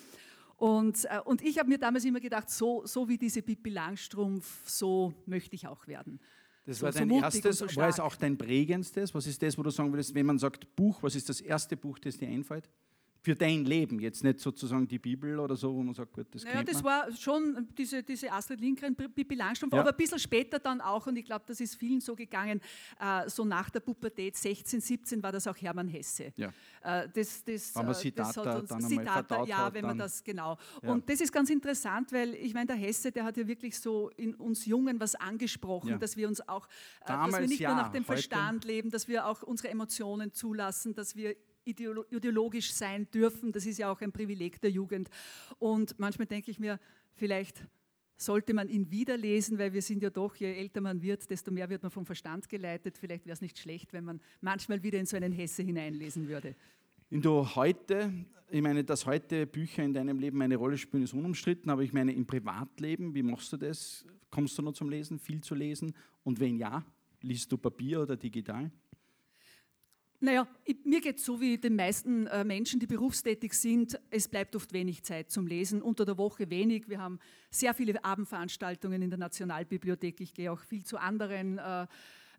Und, 0.58 1.06
äh, 1.06 1.20
und 1.26 1.42
ich 1.42 1.58
habe 1.58 1.70
mir 1.70 1.80
damals 1.80 2.06
immer 2.06 2.20
gedacht, 2.20 2.52
so, 2.52 2.86
so 2.86 3.10
wie 3.10 3.18
diese 3.18 3.42
Pippi 3.42 3.72
Langstrumpf, 3.72 4.70
so 4.70 5.12
möchte 5.26 5.56
ich 5.56 5.66
auch 5.66 5.88
werden. 5.88 6.20
Das 6.66 6.80
so, 6.80 6.86
war 6.86 6.92
dein 6.92 7.10
so 7.10 7.20
erstes, 7.22 7.76
war 7.76 7.90
es 7.90 8.00
auch 8.00 8.16
dein 8.16 8.38
prägendstes? 8.38 9.16
Was 9.16 9.26
ist 9.26 9.42
das, 9.42 9.58
wo 9.58 9.64
du 9.64 9.72
sagen 9.72 9.92
würdest, 9.92 10.14
wenn 10.14 10.26
man 10.26 10.38
sagt 10.38 10.76
Buch, 10.76 11.02
was 11.02 11.16
ist 11.16 11.30
das 11.30 11.42
erste 11.42 11.76
Buch, 11.76 11.98
das 12.00 12.18
dir 12.18 12.28
einfällt? 12.28 12.70
Für 13.24 13.36
dein 13.36 13.66
Leben, 13.66 14.00
jetzt 14.00 14.24
nicht 14.24 14.40
sozusagen 14.40 14.88
die 14.88 14.98
Bibel 14.98 15.40
oder 15.40 15.56
so, 15.56 15.74
wo 15.76 15.84
man 15.84 15.94
sagt, 15.94 16.12
gut, 16.12 16.26
das 16.32 16.44
naja, 16.44 16.64
das 16.64 16.84
war 16.84 17.12
schon 17.16 17.68
diese, 17.78 18.02
diese 18.02 18.32
Astrid 18.32 18.60
Lindgren, 18.60 18.96
Pippi 18.96 19.36
Langstrumpf, 19.36 19.74
ja. 19.74 19.82
aber 19.82 19.92
ein 19.92 19.98
bisschen 19.98 20.18
später 20.18 20.58
dann 20.58 20.82
auch, 20.82 21.06
und 21.06 21.16
ich 21.16 21.26
glaube, 21.26 21.46
das 21.48 21.60
ist 21.60 21.76
vielen 21.76 22.02
so 22.02 22.16
gegangen, 22.16 22.60
äh, 23.00 23.30
so 23.30 23.46
nach 23.46 23.70
der 23.70 23.82
Pubertät, 23.82 24.36
16, 24.36 24.82
17, 24.82 25.22
war 25.22 25.32
das 25.32 25.46
auch 25.46 25.56
Hermann 25.56 25.88
Hesse. 25.88 26.34
Ja. 26.36 26.52
Äh, 26.82 27.10
das, 27.14 27.44
das, 27.44 27.76
wenn 27.76 27.86
man 27.86 27.94
Siddhartha 27.94 28.44
das 28.44 28.62
uns, 28.62 28.70
dann 28.70 28.82
Siddhartha, 28.82 29.46
ja, 29.46 29.58
hat, 29.66 29.74
wenn 29.76 29.86
man 29.86 30.00
das, 30.00 30.24
genau. 30.24 30.58
Ja. 30.82 30.92
Und 30.92 31.08
das 31.08 31.22
ist 31.22 31.32
ganz 31.32 31.52
interessant, 31.52 32.12
weil 32.12 32.34
ich 32.34 32.56
meine, 32.56 32.68
der 32.68 32.76
Hesse, 32.76 33.12
der 33.12 33.24
hat 33.24 33.38
ja 33.38 33.46
wirklich 33.48 33.80
so 33.80 34.10
in 34.18 34.34
uns 34.34 34.66
Jungen 34.66 35.00
was 35.00 35.14
angesprochen, 35.14 35.90
ja. 35.90 35.98
dass 36.00 36.18
wir 36.18 36.28
uns 36.28 36.48
auch, 36.48 36.66
äh, 37.02 37.06
Damals, 37.06 37.34
dass 37.34 37.42
wir 37.42 37.48
nicht 37.48 37.62
nur 37.62 37.76
nach 37.76 37.92
dem 37.92 38.04
Verstand 38.04 38.66
leben, 38.66 38.90
dass 38.90 39.08
wir 39.08 39.28
auch 39.28 39.44
unsere 39.44 39.70
Emotionen 39.70 40.34
zulassen, 40.34 40.96
dass 40.96 41.16
wir 41.16 41.36
ideologisch 41.66 42.74
sein 42.74 43.10
dürfen. 43.12 43.52
Das 43.52 43.66
ist 43.66 43.78
ja 43.78 43.92
auch 43.92 44.02
ein 44.02 44.12
Privileg 44.12 44.60
der 44.62 44.72
Jugend. 44.72 45.10
Und 45.60 45.98
manchmal 46.00 46.28
denke 46.28 46.52
ich 46.52 46.60
mir, 46.60 46.80
vielleicht 47.14 47.66
sollte 48.18 48.54
man 48.54 48.70
ihn 48.70 48.92
wieder 48.92 49.18
lesen, 49.18 49.58
weil 49.58 49.74
wir 49.74 49.82
sind 49.82 50.04
ja 50.04 50.10
doch, 50.10 50.36
je 50.36 50.54
älter 50.54 50.82
man 50.82 51.02
wird, 51.02 51.30
desto 51.30 51.52
mehr 51.52 51.70
wird 51.70 51.82
man 51.82 51.92
vom 51.92 52.06
Verstand 52.06 52.50
geleitet. 52.50 52.98
Vielleicht 52.98 53.26
wäre 53.26 53.34
es 53.34 53.42
nicht 53.42 53.58
schlecht, 53.58 53.94
wenn 53.94 54.06
man 54.06 54.22
manchmal 54.42 54.84
wieder 54.84 55.00
in 55.00 55.06
so 55.06 55.18
einen 55.18 55.32
Hesse 55.32 55.64
hineinlesen 55.64 56.28
würde. 56.28 56.56
Wenn 57.10 57.22
du 57.22 57.44
heute, 57.56 58.14
ich 58.50 58.62
meine, 58.62 58.84
dass 58.84 59.06
heute 59.06 59.46
Bücher 59.46 59.84
in 59.84 59.94
deinem 59.94 60.20
Leben 60.20 60.42
eine 60.42 60.56
Rolle 60.56 60.78
spielen, 60.78 61.04
ist 61.04 61.14
unumstritten, 61.14 61.70
aber 61.70 61.82
ich 61.82 61.94
meine, 61.94 62.14
im 62.14 62.26
Privatleben, 62.26 63.14
wie 63.14 63.24
machst 63.24 63.52
du 63.52 63.58
das? 63.58 64.06
Kommst 64.30 64.58
du 64.58 64.62
noch 64.62 64.74
zum 64.74 64.90
Lesen, 64.90 65.20
viel 65.20 65.42
zu 65.42 65.56
lesen? 65.56 65.94
Und 66.24 66.40
wenn 66.40 66.58
ja, 66.58 66.86
liest 67.22 67.52
du 67.52 67.58
Papier 67.58 68.02
oder 68.02 68.16
digital? 68.16 68.72
Naja, 70.24 70.48
mir 70.84 71.02
geht 71.02 71.18
es 71.18 71.26
so 71.26 71.42
wie 71.42 71.58
den 71.58 71.76
meisten 71.76 72.28
äh, 72.28 72.44
Menschen, 72.44 72.80
die 72.80 72.86
berufstätig 72.86 73.54
sind. 73.54 74.00
Es 74.12 74.28
bleibt 74.28 74.56
oft 74.56 74.72
wenig 74.72 75.02
Zeit 75.02 75.32
zum 75.32 75.48
Lesen, 75.48 75.82
unter 75.82 76.06
der 76.06 76.20
Woche 76.20 76.48
wenig. 76.52 76.88
Wir 76.88 77.02
haben 77.02 77.18
sehr 77.50 77.74
viele 77.74 78.06
Abendveranstaltungen 78.06 79.02
in 79.02 79.10
der 79.10 79.18
Nationalbibliothek. 79.18 80.22
Ich 80.22 80.36
gehe 80.36 80.52
auch 80.52 80.60
viel 80.60 80.84
zu 80.84 81.00
anderen 81.00 81.58
äh, 81.58 81.88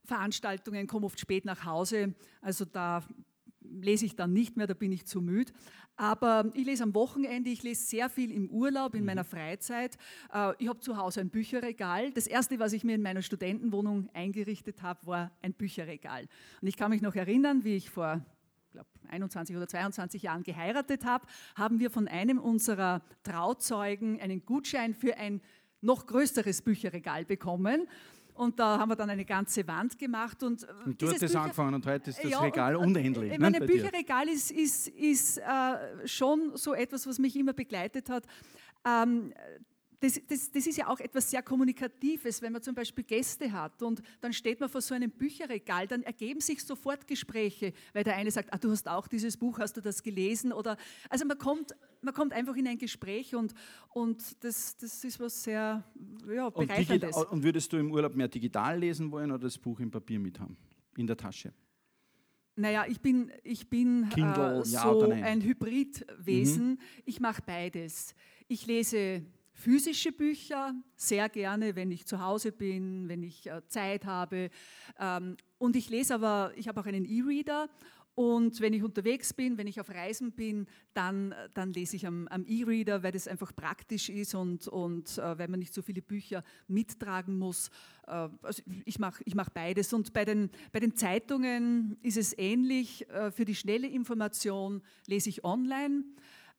Veranstaltungen, 0.05 0.87
komme 0.87 1.07
oft 1.07 1.19
spät 1.19 1.45
nach 1.45 1.65
Hause. 1.65 2.15
Also 2.41 2.65
da 2.65 3.03
lese 3.81 4.07
ich 4.07 4.17
dann 4.17 4.33
nicht 4.33 4.57
mehr, 4.57 4.67
da 4.67 4.75
bin 4.75 4.93
ich 4.93 5.07
zu 5.07 5.21
müde. 5.21 5.53
Aber 5.97 6.51
ich 6.55 6.65
lese 6.65 6.83
am 6.83 6.95
Wochenende, 6.95 7.51
ich 7.51 7.63
lese 7.63 7.85
sehr 7.85 8.09
viel 8.09 8.31
im 8.31 8.49
Urlaub, 8.49 8.95
in 8.95 9.01
mhm. 9.01 9.07
meiner 9.07 9.25
Freizeit. 9.25 9.97
Äh, 10.33 10.53
ich 10.59 10.69
habe 10.69 10.81
zu 10.81 10.97
Hause 10.97 11.21
ein 11.21 11.31
Bücherregal. 11.31 12.13
Das 12.13 12.27
erste, 12.27 12.59
was 12.59 12.73
ich 12.73 12.85
mir 12.85 12.95
in 12.95 13.03
meiner 13.03 13.23
Studentenwohnung 13.23 14.09
eingerichtet 14.15 14.83
habe, 14.83 15.07
war 15.07 15.33
ein 15.43 15.53
Bücherregal. 15.53 16.27
Und 16.61 16.69
ich 16.69 16.77
kann 16.77 16.91
mich 16.91 17.03
noch 17.03 17.15
erinnern, 17.15 17.65
wie 17.65 17.77
ich 17.77 17.91
vor 17.91 18.25
glaube 18.73 18.89
21 19.09 19.55
oder 19.55 19.69
22 19.69 20.23
Jahren 20.23 20.43
geheiratet 20.43 21.05
habe, 21.05 21.27
haben 21.55 21.79
wir 21.79 21.91
von 21.91 22.09
einem 22.09 22.39
unserer 22.39 23.03
Trauzeugen 23.23 24.21
einen 24.21 24.45
Gutschein 24.47 24.95
für 24.95 25.17
ein 25.19 25.43
noch 25.83 26.07
größeres 26.07 26.63
Bücherregal 26.63 27.25
bekommen. 27.25 27.87
Und 28.35 28.59
da 28.59 28.79
haben 28.79 28.89
wir 28.89 28.97
dann 28.97 29.11
eine 29.11 29.25
ganze 29.25 29.67
Wand 29.67 29.99
gemacht. 29.99 30.43
Und, 30.43 30.63
äh, 30.63 30.67
und 30.87 31.01
du 31.01 31.11
hast 31.11 31.23
das 31.23 31.37
angefangen 31.37 31.75
und 31.75 31.87
heute 31.87 32.11
ist 32.11 32.23
das 32.23 32.31
ja, 32.31 32.41
Regal 32.41 32.77
und, 32.77 32.89
unendlich. 32.89 33.33
Ich 33.33 33.39
meine, 33.39 33.59
ne, 33.59 33.67
Bücherregal 33.67 34.29
ist, 34.29 34.51
ist, 34.51 34.89
ist 34.89 35.39
äh, 35.39 35.43
schon 36.07 36.57
so 36.57 36.75
etwas, 36.75 37.07
was 37.07 37.19
mich 37.19 37.37
immer 37.37 37.53
begleitet 37.53 38.09
hat. 38.09 38.25
Ähm, 38.87 39.33
das, 40.03 40.21
das, 40.27 40.51
das, 40.51 40.67
ist 40.67 40.77
ja 40.77 40.89
auch 40.89 40.99
etwas 40.99 41.31
sehr 41.31 41.43
Kommunikatives, 41.43 42.43
wenn 42.43 42.53
man 42.53 42.61
zum 42.61 42.75
Beispiel 42.75 43.05
Gäste 43.05 43.53
hat 43.53 43.81
und 43.83 44.03
dann 44.21 44.33
steht 44.33 44.59
man 44.59 44.69
vor 44.69 44.81
so 44.81 44.95
einem 44.95 45.13
Bücherregal, 45.13 45.87
dann 45.87 46.03
ergeben 46.03 46.41
sich 46.41 46.65
sofort 46.65 47.07
Gespräche, 47.07 47.73
weil 47.93 48.03
der 48.03 48.17
eine 48.17 48.33
sagt, 48.33 48.53
ah, 48.53 48.59
du 48.59 48.73
hast 48.73 48.89
auch 48.89 49.07
dieses 49.07 49.37
Buch, 49.37 49.61
hast 49.61 49.77
du 49.77 49.81
das 49.81 50.03
gelesen? 50.03 50.53
Oder, 50.53 50.77
also 51.09 51.25
man 51.25 51.39
kommt, 51.39 51.77
man 52.01 52.13
kommt 52.13 52.33
einfach 52.33 52.57
in 52.57 52.67
ein 52.67 52.79
Gespräch 52.79 53.37
und, 53.37 53.55
und 53.91 54.43
das, 54.43 54.77
das 54.77 55.05
ist 55.05 55.21
was 55.21 55.45
sehr 55.45 55.85
ja, 56.29 56.51
bereicherndes. 56.51 57.17
Und, 57.17 57.31
und 57.31 57.43
würdest 57.45 57.73
du 57.73 57.77
im 57.77 57.93
Urlaub 57.93 58.17
mehr 58.17 58.27
digital 58.27 58.81
lesen 58.81 59.13
wollen 59.13 59.31
oder 59.31 59.45
das 59.45 59.57
Buch 59.57 59.79
im 59.79 59.93
Papier 59.93 60.19
mit 60.19 60.41
haben, 60.41 60.57
in 60.97 61.07
der 61.07 61.17
Tasche? 61.17 61.53
Naja, 62.57 62.87
ich 62.89 63.01
bin, 63.01 63.31
ich 63.45 63.71
bin 63.71 64.09
Kindle, 64.11 64.59
äh, 64.59 64.65
so 64.65 65.13
ja 65.13 65.25
ein 65.25 65.41
Hybridwesen. 65.43 66.71
Mhm. 66.71 66.79
Ich 67.05 67.21
mache 67.21 67.41
beides. 67.47 68.17
Ich 68.49 68.67
lese 68.67 69.23
physische 69.53 70.13
Bücher, 70.13 70.75
sehr 70.97 71.29
gerne, 71.29 71.77
wenn 71.77 71.91
ich 71.91 72.07
zu 72.07 72.21
Hause 72.21 72.53
bin, 72.53 73.09
wenn 73.09 73.23
ich 73.23 73.47
äh, 73.47 73.61
Zeit 73.69 74.05
habe. 74.05 74.51
Ähm, 74.99 75.37
und 75.59 75.77
ich 75.77 75.91
lese 75.91 76.15
aber, 76.15 76.53
ich 76.57 76.69
habe 76.69 76.81
auch 76.81 76.87
einen 76.87 77.05
E-Reader 77.05 77.69
und 78.15 78.61
wenn 78.61 78.75
ich 78.75 78.83
unterwegs 78.83 79.33
bin, 79.33 79.57
wenn 79.57 79.67
ich 79.67 79.81
auf 79.81 79.89
Reisen 79.89 80.33
bin, 80.33 80.67
dann, 80.93 81.35
dann 81.55 81.73
lese 81.73 81.97
ich 81.97 82.07
am, 82.07 82.29
am 82.29 82.45
E-Reader, 82.47 83.03
weil 83.03 83.13
das 83.13 83.27
einfach 83.27 83.57
praktisch 83.57 84.11
ist 84.11 84.35
und, 84.35 84.69
und 84.69 85.17
äh, 85.17 85.39
weil 85.39 85.49
man 85.49 85.61
nicht 85.61 85.73
so 85.73 85.81
viele 85.81 86.03
Bücher 86.03 86.45
mittragen 86.69 87.39
muss. 87.39 87.71
Äh, 88.07 88.29
also 88.43 88.63
ich 88.85 88.99
mache 88.99 89.23
ich 89.25 89.35
mach 89.35 89.49
beides. 89.49 89.95
Und 89.95 90.13
bei 90.13 90.27
den, 90.27 90.51
bei 90.73 90.81
den 90.81 90.95
Zeitungen 90.95 91.97
ist 92.03 92.19
es 92.19 92.37
ähnlich. 92.37 93.09
Äh, 93.09 93.31
für 93.31 93.47
die 93.47 93.55
schnelle 93.55 93.89
Information 93.89 94.83
lese 95.07 95.31
ich 95.31 95.43
online. 95.43 96.05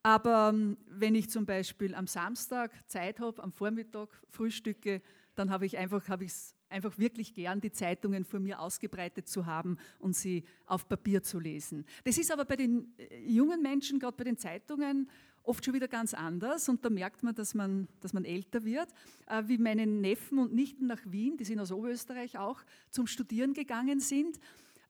Aber 0.03 0.51
ähm, 0.53 0.77
wenn 0.87 1.15
ich 1.15 1.29
zum 1.29 1.45
Beispiel 1.45 1.95
am 1.95 2.07
Samstag 2.07 2.71
Zeit 2.87 3.19
habe, 3.21 3.41
am 3.41 3.53
Vormittag 3.53 4.09
frühstücke, 4.29 5.01
dann 5.35 5.49
habe 5.49 5.65
ich 5.65 5.77
einfach, 5.77 6.09
habe 6.09 6.25
es 6.25 6.55
einfach 6.69 6.97
wirklich 6.97 7.33
gern, 7.33 7.61
die 7.61 7.71
Zeitungen 7.71 8.25
vor 8.25 8.39
mir 8.39 8.59
ausgebreitet 8.59 9.27
zu 9.27 9.45
haben 9.45 9.77
und 9.99 10.15
sie 10.15 10.43
auf 10.65 10.89
Papier 10.89 11.23
zu 11.23 11.39
lesen. 11.39 11.85
Das 12.03 12.17
ist 12.17 12.31
aber 12.31 12.43
bei 12.45 12.57
den 12.57 12.93
äh, 12.97 13.25
jungen 13.25 13.61
Menschen, 13.61 13.99
gerade 13.99 14.17
bei 14.17 14.25
den 14.25 14.37
Zeitungen, 14.37 15.09
oft 15.43 15.63
schon 15.63 15.73
wieder 15.73 15.87
ganz 15.87 16.13
anders 16.13 16.67
und 16.69 16.83
da 16.83 16.89
merkt 16.89 17.23
man, 17.23 17.35
dass 17.35 17.53
man, 17.53 17.87
dass 17.99 18.13
man 18.13 18.25
älter 18.25 18.65
wird. 18.65 18.89
Äh, 19.27 19.43
wie 19.47 19.57
meine 19.57 19.87
Neffen 19.87 20.37
und 20.37 20.53
Nichten 20.53 20.87
nach 20.87 21.01
Wien, 21.05 21.37
die 21.37 21.45
sind 21.45 21.59
aus 21.59 21.71
Oberösterreich 21.71 22.37
auch, 22.37 22.61
zum 22.89 23.07
Studieren 23.07 23.53
gegangen 23.53 23.99
sind 23.99 24.39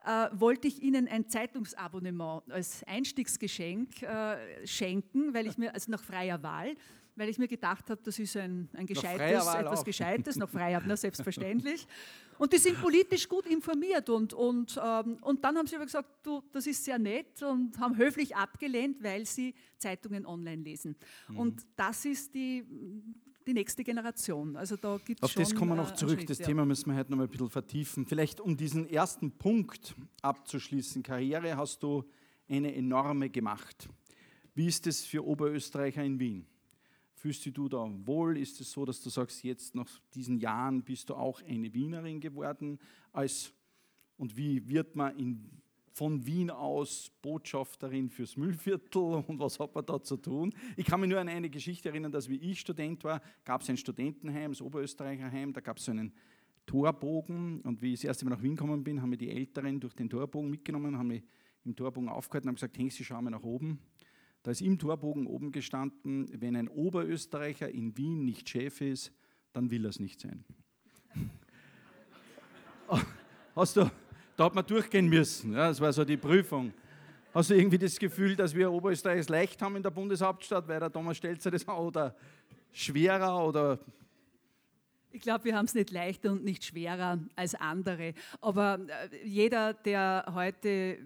äh, 0.06 0.28
wollte 0.34 0.68
ich 0.68 0.82
Ihnen 0.82 1.08
ein 1.08 1.30
Zeitungsabonnement 1.30 2.44
als 2.50 2.84
Einstiegsgeschenk 2.86 4.02
äh, 4.02 4.68
schenken, 4.68 5.34
weil 5.34 5.48
ich 5.48 5.58
mir, 5.58 5.74
also 5.74 5.92
nach 5.92 6.04
freier 6.04 6.42
Wahl, 6.44 6.76
weil 7.16 7.30
ich 7.30 7.38
mir 7.38 7.48
gedacht 7.48 7.90
habe, 7.90 8.02
das 8.04 8.18
ist 8.20 8.36
ein, 8.38 8.70
ein 8.74 8.86
gescheites, 8.86 9.48
etwas 9.48 9.80
auch. 9.80 9.84
Gescheites, 9.84 10.36
noch 10.36 10.50
freier, 10.50 10.82
na, 10.86 10.98
selbstverständlich. 10.98 11.88
Und 12.40 12.52
die 12.52 12.58
sind 12.58 12.82
politisch 12.82 13.30
gut 13.30 13.46
informiert 13.46 14.10
und, 14.10 14.34
und, 14.34 14.80
ähm, 14.84 15.18
und 15.22 15.44
dann 15.44 15.56
haben 15.56 15.68
sie 15.68 15.76
aber 15.76 15.86
gesagt, 15.86 16.10
du, 16.24 16.42
das 16.52 16.66
ist 16.66 16.84
sehr 16.84 16.98
nett 16.98 17.42
und 17.44 17.80
haben 17.80 17.96
höflich 17.96 18.36
abgelehnt, 18.36 19.04
weil 19.04 19.26
sie 19.26 19.54
Zeitungen 19.78 20.26
online 20.26 20.64
lesen. 20.64 20.96
Mhm. 21.28 21.38
Und 21.38 21.66
das 21.76 22.06
ist 22.06 22.34
die, 22.34 22.66
die 23.48 23.54
nächste 23.54 23.84
Generation. 23.84 24.56
Also 24.56 24.76
da 24.76 24.98
gibt's 25.04 25.24
Auf 25.24 25.34
das 25.34 25.54
kommen 25.54 25.72
wir 25.72 25.76
noch 25.76 25.92
äh, 25.92 25.96
zurück. 25.96 26.26
das 26.28 26.40
ja. 26.40 26.46
Thema 26.46 26.66
müssen 26.66 26.90
wir 26.92 26.98
heute 26.98 27.12
noch 27.12 27.18
mal 27.18 27.26
ein 27.26 27.30
bisschen 27.30 27.50
vertiefen. 27.50 28.06
Vielleicht 28.06 28.40
um 28.40 28.56
diesen 28.58 28.90
ersten 28.90 29.32
Punkt 29.32 29.96
abzuschließen. 30.22 31.04
Karriere 31.04 31.58
hast 31.58 31.84
du 31.84 32.04
eine 32.48 32.74
enorme 32.76 33.30
gemacht. 33.30 33.90
Wie 34.56 34.68
ist 34.68 34.86
es 34.88 35.06
für 35.06 35.26
Oberösterreicher 35.26 36.04
in 36.04 36.20
Wien? 36.20 36.46
Fühlst 37.16 37.46
du 37.46 37.70
da 37.70 37.90
wohl? 38.06 38.38
Ist 38.38 38.60
es 38.60 38.72
so, 38.72 38.86
dass 38.86 39.02
du 39.02 39.10
sagst, 39.10 39.44
jetzt 39.44 39.76
nach 39.76 39.88
diesen 40.14 40.38
Jahren 40.40 40.84
bist 40.84 41.10
du 41.10 41.16
auch 41.16 41.42
eine 41.42 41.74
Wienerin 41.74 42.20
geworden? 42.20 42.80
Als, 43.12 43.54
und 44.18 44.36
wie 44.36 44.68
wird 44.68 44.96
man 44.96 45.18
in 45.18 45.63
von 45.94 46.26
Wien 46.26 46.50
aus 46.50 47.12
Botschafterin 47.22 48.10
fürs 48.10 48.36
Müllviertel 48.36 49.02
und 49.28 49.40
was 49.40 49.60
hat 49.60 49.76
man 49.76 49.86
da 49.86 50.02
zu 50.02 50.18
tun? 50.18 50.54
Ich 50.76 50.86
kann 50.86 51.00
mich 51.00 51.10
nur 51.10 51.20
an 51.20 51.30
eine 51.30 51.50
Geschichte 51.50 51.90
erinnern, 51.90 52.12
dass 52.12 52.28
wie 52.28 52.38
ich 52.38 52.60
Student 52.60 53.04
war, 53.04 53.22
gab 53.46 53.62
es 53.62 53.70
ein 53.70 53.78
Studentenheim, 53.78 54.52
das 54.52 54.62
Oberösterreicherheim, 54.62 55.54
da 55.54 55.62
gab 55.62 55.78
es 55.78 55.86
so 55.86 55.92
einen 55.92 56.12
Torbogen 56.66 57.62
und 57.62 57.82
wie 57.82 57.94
ich 57.94 58.00
das 58.00 58.06
erste 58.06 58.26
Mal 58.26 58.32
nach 58.32 58.42
Wien 58.42 58.56
gekommen 58.56 58.84
bin, 58.84 59.02
haben 59.02 59.10
mir 59.10 59.18
die 59.18 59.30
Älteren 59.30 59.80
durch 59.80 59.94
den 59.94 60.10
Torbogen 60.10 60.50
mitgenommen, 60.50 60.98
haben 60.98 61.08
mich 61.08 61.24
im 61.64 61.76
Torbogen 61.76 62.10
aufgehalten 62.10 62.48
und 62.48 62.54
haben 62.54 62.56
gesagt, 62.56 62.78
Hengst, 62.78 63.04
schau 63.04 63.22
mal 63.22 63.30
nach 63.30 63.44
oben. 63.44 63.80
Da 64.42 64.52
ist 64.52 64.62
im 64.62 64.80
Torbogen 64.80 65.28
oben 65.28 65.52
gestanden, 65.52 66.28
wenn 66.42 66.56
ein 66.56 66.68
Oberösterreicher 66.68 67.70
in 67.70 67.96
Wien 67.98 68.26
nicht 68.26 68.50
Chef 68.50 68.82
ist, 68.82 69.14
dann 69.54 69.70
will 69.70 69.86
er 69.86 69.90
es 69.90 70.00
nicht 70.00 70.20
sein. 70.20 70.44
Hast 73.56 73.78
du, 73.78 73.90
hat 74.44 74.56
man 74.56 74.66
durchgehen 74.66 75.08
müssen. 75.08 75.54
Ja, 75.54 75.70
das 75.70 75.80
war 75.80 75.94
so 75.94 76.04
die 76.04 76.18
Prüfung. 76.18 76.74
Hast 77.34 77.50
du 77.50 77.56
irgendwie 77.56 77.78
das 77.78 77.98
Gefühl, 77.98 78.36
dass 78.36 78.54
wir 78.54 78.72
Oberösterreich 78.72 79.22
es 79.22 79.30
leicht 79.30 79.62
haben 79.62 79.76
in 79.76 79.84
der 79.84 79.90
Bundeshauptstadt, 79.90 80.68
weil 80.68 80.80
der 80.80 80.92
Thomas 80.92 81.18
Stelzer 81.18 81.50
das 81.50 81.68
oder 81.68 82.16
schwerer 82.72 83.46
oder 83.46 83.80
ich 85.16 85.22
glaube, 85.22 85.46
wir 85.46 85.56
haben 85.56 85.66
es 85.66 85.76
nicht 85.76 85.92
leichter 85.92 86.32
und 86.32 86.44
nicht 86.44 86.66
schwerer 86.66 87.20
als 87.36 87.54
andere. 87.54 88.16
Aber 88.42 88.80
äh, 88.88 89.28
jeder, 89.28 89.76
der 89.76 90.26
heute 90.34 90.68
äh, 90.68 90.98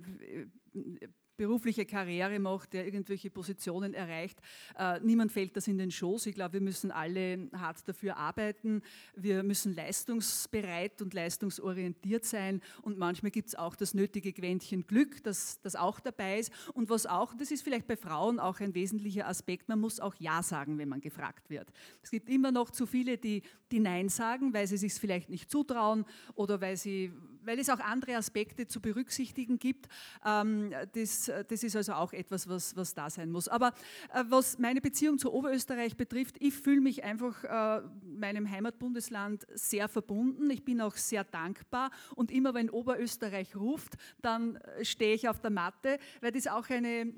berufliche 1.37 1.85
Karriere 1.85 2.39
macht, 2.39 2.73
der 2.73 2.85
irgendwelche 2.85 3.29
Positionen 3.29 3.93
erreicht. 3.93 4.39
Äh, 4.77 4.99
niemand 5.01 5.31
fällt 5.31 5.55
das 5.55 5.67
in 5.67 5.77
den 5.77 5.91
Schoß. 5.91 6.25
Ich 6.25 6.35
glaube, 6.35 6.53
wir 6.53 6.61
müssen 6.61 6.91
alle 6.91 7.49
hart 7.53 7.87
dafür 7.87 8.17
arbeiten. 8.17 8.81
Wir 9.15 9.43
müssen 9.43 9.75
leistungsbereit 9.75 11.01
und 11.01 11.13
leistungsorientiert 11.13 12.25
sein. 12.25 12.61
Und 12.81 12.97
manchmal 12.97 13.31
gibt 13.31 13.49
es 13.49 13.55
auch 13.55 13.75
das 13.75 13.93
nötige 13.93 14.33
Quäntchen 14.33 14.85
Glück, 14.87 15.23
das, 15.23 15.61
das 15.61 15.75
auch 15.75 15.99
dabei 15.99 16.39
ist. 16.39 16.51
Und 16.73 16.89
was 16.89 17.05
auch, 17.05 17.33
das 17.35 17.51
ist 17.51 17.61
vielleicht 17.61 17.87
bei 17.87 17.95
Frauen 17.95 18.39
auch 18.39 18.59
ein 18.59 18.73
wesentlicher 18.73 19.27
Aspekt, 19.27 19.69
man 19.69 19.79
muss 19.79 19.99
auch 19.99 20.15
Ja 20.15 20.41
sagen, 20.41 20.77
wenn 20.77 20.89
man 20.89 21.01
gefragt 21.01 21.49
wird. 21.49 21.71
Es 22.01 22.11
gibt 22.11 22.29
immer 22.29 22.51
noch 22.51 22.71
zu 22.71 22.85
viele, 22.85 23.17
die, 23.17 23.43
die 23.71 23.79
Nein 23.79 24.09
sagen, 24.09 24.53
weil 24.53 24.67
sie 24.67 24.77
sich 24.77 24.93
vielleicht 24.93 25.29
nicht 25.29 25.51
zutrauen 25.51 26.05
oder 26.35 26.61
weil 26.61 26.77
sie 26.77 27.11
weil 27.47 27.59
es 27.59 27.69
auch 27.69 27.79
andere 27.79 28.15
Aspekte 28.15 28.67
zu 28.67 28.81
berücksichtigen 28.81 29.57
gibt. 29.57 29.87
Ähm, 30.25 30.73
das, 30.93 31.31
das 31.47 31.63
ist 31.63 31.75
also 31.75 31.93
auch 31.93 32.13
etwas, 32.13 32.47
was, 32.47 32.75
was 32.75 32.93
da 32.93 33.09
sein 33.09 33.31
muss. 33.31 33.47
Aber 33.47 33.69
äh, 34.13 34.23
was 34.27 34.59
meine 34.59 34.81
Beziehung 34.81 35.17
zu 35.17 35.33
Oberösterreich 35.33 35.95
betrifft, 35.95 36.35
ich 36.39 36.53
fühle 36.53 36.81
mich 36.81 37.03
einfach 37.03 37.43
äh, 37.43 37.81
meinem 38.05 38.49
Heimatbundesland 38.49 39.47
sehr 39.53 39.87
verbunden. 39.87 40.49
Ich 40.49 40.63
bin 40.63 40.81
auch 40.81 40.95
sehr 40.95 41.23
dankbar 41.23 41.91
und 42.15 42.31
immer 42.31 42.53
wenn 42.53 42.69
Oberösterreich 42.69 43.55
ruft, 43.55 43.95
dann 44.21 44.57
äh, 44.57 44.83
stehe 44.83 45.15
ich 45.15 45.29
auf 45.29 45.39
der 45.39 45.51
Matte, 45.51 45.97
weil 46.21 46.31
das 46.31 46.47
auch 46.47 46.69
eine, 46.69 47.13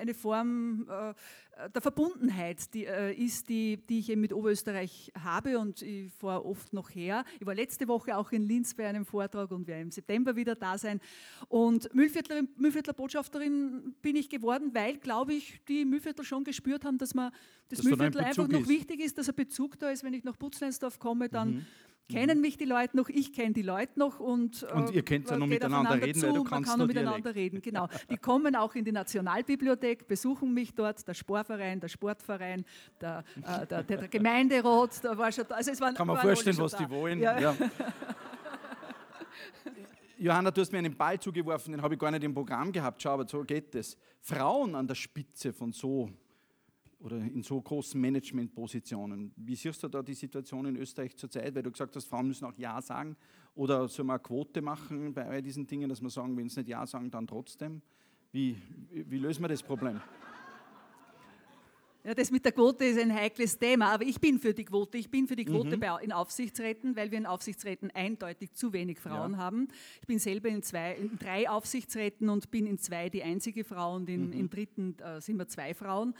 eine 0.00 0.14
Form 0.14 0.86
der 1.68 1.82
Verbundenheit 1.82 2.72
die, 2.74 2.86
äh, 2.86 3.12
ist, 3.12 3.48
die, 3.48 3.76
die 3.76 3.98
ich 3.98 4.10
eben 4.10 4.20
mit 4.20 4.32
Oberösterreich 4.32 5.12
habe 5.22 5.58
und 5.58 5.82
ich 5.82 6.10
fahre 6.12 6.44
oft 6.44 6.72
noch 6.72 6.90
her. 6.90 7.24
Ich 7.38 7.46
war 7.46 7.54
letzte 7.54 7.88
Woche 7.88 8.16
auch 8.16 8.32
in 8.32 8.42
Linz 8.42 8.74
bei 8.74 8.86
einem 8.86 9.04
Vortrag 9.04 9.50
und 9.50 9.66
werde 9.66 9.82
im 9.82 9.90
September 9.90 10.36
wieder 10.36 10.54
da 10.54 10.78
sein. 10.78 11.00
Und 11.48 11.94
Müllviertler, 11.94 12.42
Müllviertler 12.56 12.92
Botschafterin 12.92 13.94
bin 14.02 14.16
ich 14.16 14.28
geworden, 14.28 14.70
weil, 14.72 14.98
glaube 14.98 15.34
ich, 15.34 15.60
die 15.68 15.84
Müllviertler 15.84 16.24
schon 16.24 16.44
gespürt 16.44 16.84
haben, 16.84 16.98
dass 16.98 17.14
man 17.14 17.30
das, 17.68 17.78
das 17.78 17.86
Müllviertel 17.86 18.20
einfach 18.20 18.48
noch 18.48 18.68
wichtig 18.68 19.00
ist, 19.00 19.18
dass 19.18 19.28
ein 19.28 19.34
Bezug 19.34 19.78
da 19.78 19.90
ist. 19.90 20.02
Wenn 20.02 20.14
ich 20.14 20.24
nach 20.24 20.36
Butzleinsdorf 20.36 20.98
komme, 20.98 21.28
dann 21.28 21.54
mhm 21.54 21.66
kennen 22.10 22.40
mich 22.40 22.56
die 22.56 22.64
Leute 22.64 22.96
noch, 22.96 23.08
ich 23.08 23.32
kenne 23.32 23.52
die 23.52 23.62
Leute 23.62 23.98
noch 23.98 24.20
und, 24.20 24.62
und 24.64 24.90
ihr 24.92 25.02
könnt 25.02 25.30
ja 25.30 25.36
noch 25.36 25.46
miteinander 25.46 26.00
reden, 26.00 26.20
zu, 26.20 26.26
weil 26.26 26.34
du 26.34 26.44
man 26.44 26.62
kann 26.62 26.78
noch 26.78 26.86
miteinander 26.86 27.34
reden, 27.34 27.62
genau. 27.62 27.88
Die 28.10 28.16
kommen 28.16 28.56
auch 28.56 28.74
in 28.74 28.84
die 28.84 28.92
Nationalbibliothek, 28.92 30.06
besuchen 30.06 30.52
mich 30.52 30.74
dort, 30.74 31.06
der 31.06 31.14
Sportverein, 31.14 31.80
der 31.80 31.88
Sportverein, 31.88 32.64
der, 33.00 33.24
äh, 33.42 33.66
der, 33.66 33.82
der, 33.82 33.96
der 33.98 34.08
Gemeinderat, 34.18 35.04
da 35.04 35.16
war 35.16 35.30
schon, 35.32 35.44
also 35.48 35.70
es 35.70 35.80
waren, 35.80 35.94
kann 35.94 36.06
man 36.06 36.18
vorstellen, 36.18 36.58
was 36.58 36.72
da. 36.72 36.78
die 36.78 36.90
wollen. 36.90 37.20
Ja. 37.20 37.38
Ja. 37.38 37.56
Johanna, 40.18 40.50
du 40.50 40.60
hast 40.60 40.70
mir 40.70 40.78
einen 40.78 40.94
Ball 40.94 41.18
zugeworfen, 41.18 41.72
den 41.72 41.80
habe 41.80 41.94
ich 41.94 42.00
gar 42.00 42.10
nicht 42.10 42.24
im 42.24 42.34
Programm 42.34 42.70
gehabt. 42.70 43.00
Schau, 43.02 43.12
aber 43.12 43.26
so 43.26 43.42
geht 43.42 43.74
es. 43.74 43.96
Frauen 44.20 44.74
an 44.74 44.86
der 44.86 44.94
Spitze 44.94 45.50
von 45.50 45.72
so 45.72 46.10
oder 47.00 47.16
in 47.16 47.42
so 47.42 47.60
großen 47.60 48.00
Managementpositionen. 48.00 49.32
Wie 49.36 49.56
siehst 49.56 49.82
du 49.82 49.88
da 49.88 50.02
die 50.02 50.14
Situation 50.14 50.66
in 50.66 50.76
Österreich 50.76 51.16
zurzeit? 51.16 51.54
Weil 51.54 51.62
du 51.62 51.70
gesagt 51.70 51.96
hast, 51.96 52.06
Frauen 52.06 52.28
müssen 52.28 52.44
auch 52.44 52.56
Ja 52.56 52.80
sagen. 52.82 53.16
Oder 53.54 53.88
soll 53.88 54.04
man 54.04 54.14
eine 54.14 54.22
Quote 54.22 54.60
machen 54.60 55.12
bei 55.12 55.26
all 55.26 55.42
diesen 55.42 55.66
Dingen, 55.66 55.88
dass 55.88 56.00
man 56.00 56.10
sagen, 56.10 56.36
wenn 56.36 56.48
sie 56.48 56.60
nicht 56.60 56.68
Ja 56.68 56.86
sagen, 56.86 57.10
dann 57.10 57.26
trotzdem? 57.26 57.80
Wie, 58.32 58.56
wie 58.90 59.18
lösen 59.18 59.42
wir 59.42 59.48
das 59.48 59.62
Problem? 59.62 60.00
Ja, 62.02 62.14
das 62.14 62.30
mit 62.30 62.46
der 62.46 62.52
Quote 62.52 62.86
ist 62.86 62.98
ein 62.98 63.14
heikles 63.14 63.58
Thema, 63.58 63.92
aber 63.92 64.04
ich 64.04 64.18
bin 64.18 64.38
für 64.38 64.54
die 64.54 64.64
Quote. 64.64 64.96
Ich 64.96 65.10
bin 65.10 65.28
für 65.28 65.36
die 65.36 65.44
Quote 65.44 65.76
mhm. 65.76 65.84
in 66.02 66.12
Aufsichtsräten, 66.12 66.96
weil 66.96 67.10
wir 67.10 67.18
in 67.18 67.26
Aufsichtsräten 67.26 67.90
eindeutig 67.90 68.54
zu 68.54 68.72
wenig 68.72 68.98
Frauen 68.98 69.32
ja. 69.32 69.38
haben. 69.38 69.68
Ich 70.00 70.06
bin 70.06 70.18
selber 70.18 70.48
in, 70.48 70.62
zwei, 70.62 70.94
in 70.94 71.18
drei 71.18 71.50
Aufsichtsräten 71.50 72.30
und 72.30 72.50
bin 72.50 72.66
in 72.66 72.78
zwei 72.78 73.10
die 73.10 73.22
einzige 73.22 73.64
Frau 73.64 73.96
und 73.96 74.08
in, 74.08 74.28
mhm. 74.28 74.32
im 74.32 74.48
dritten 74.48 74.96
äh, 74.98 75.20
sind 75.20 75.36
wir 75.36 75.46
zwei 75.48 75.74
Frauen. 75.74 76.14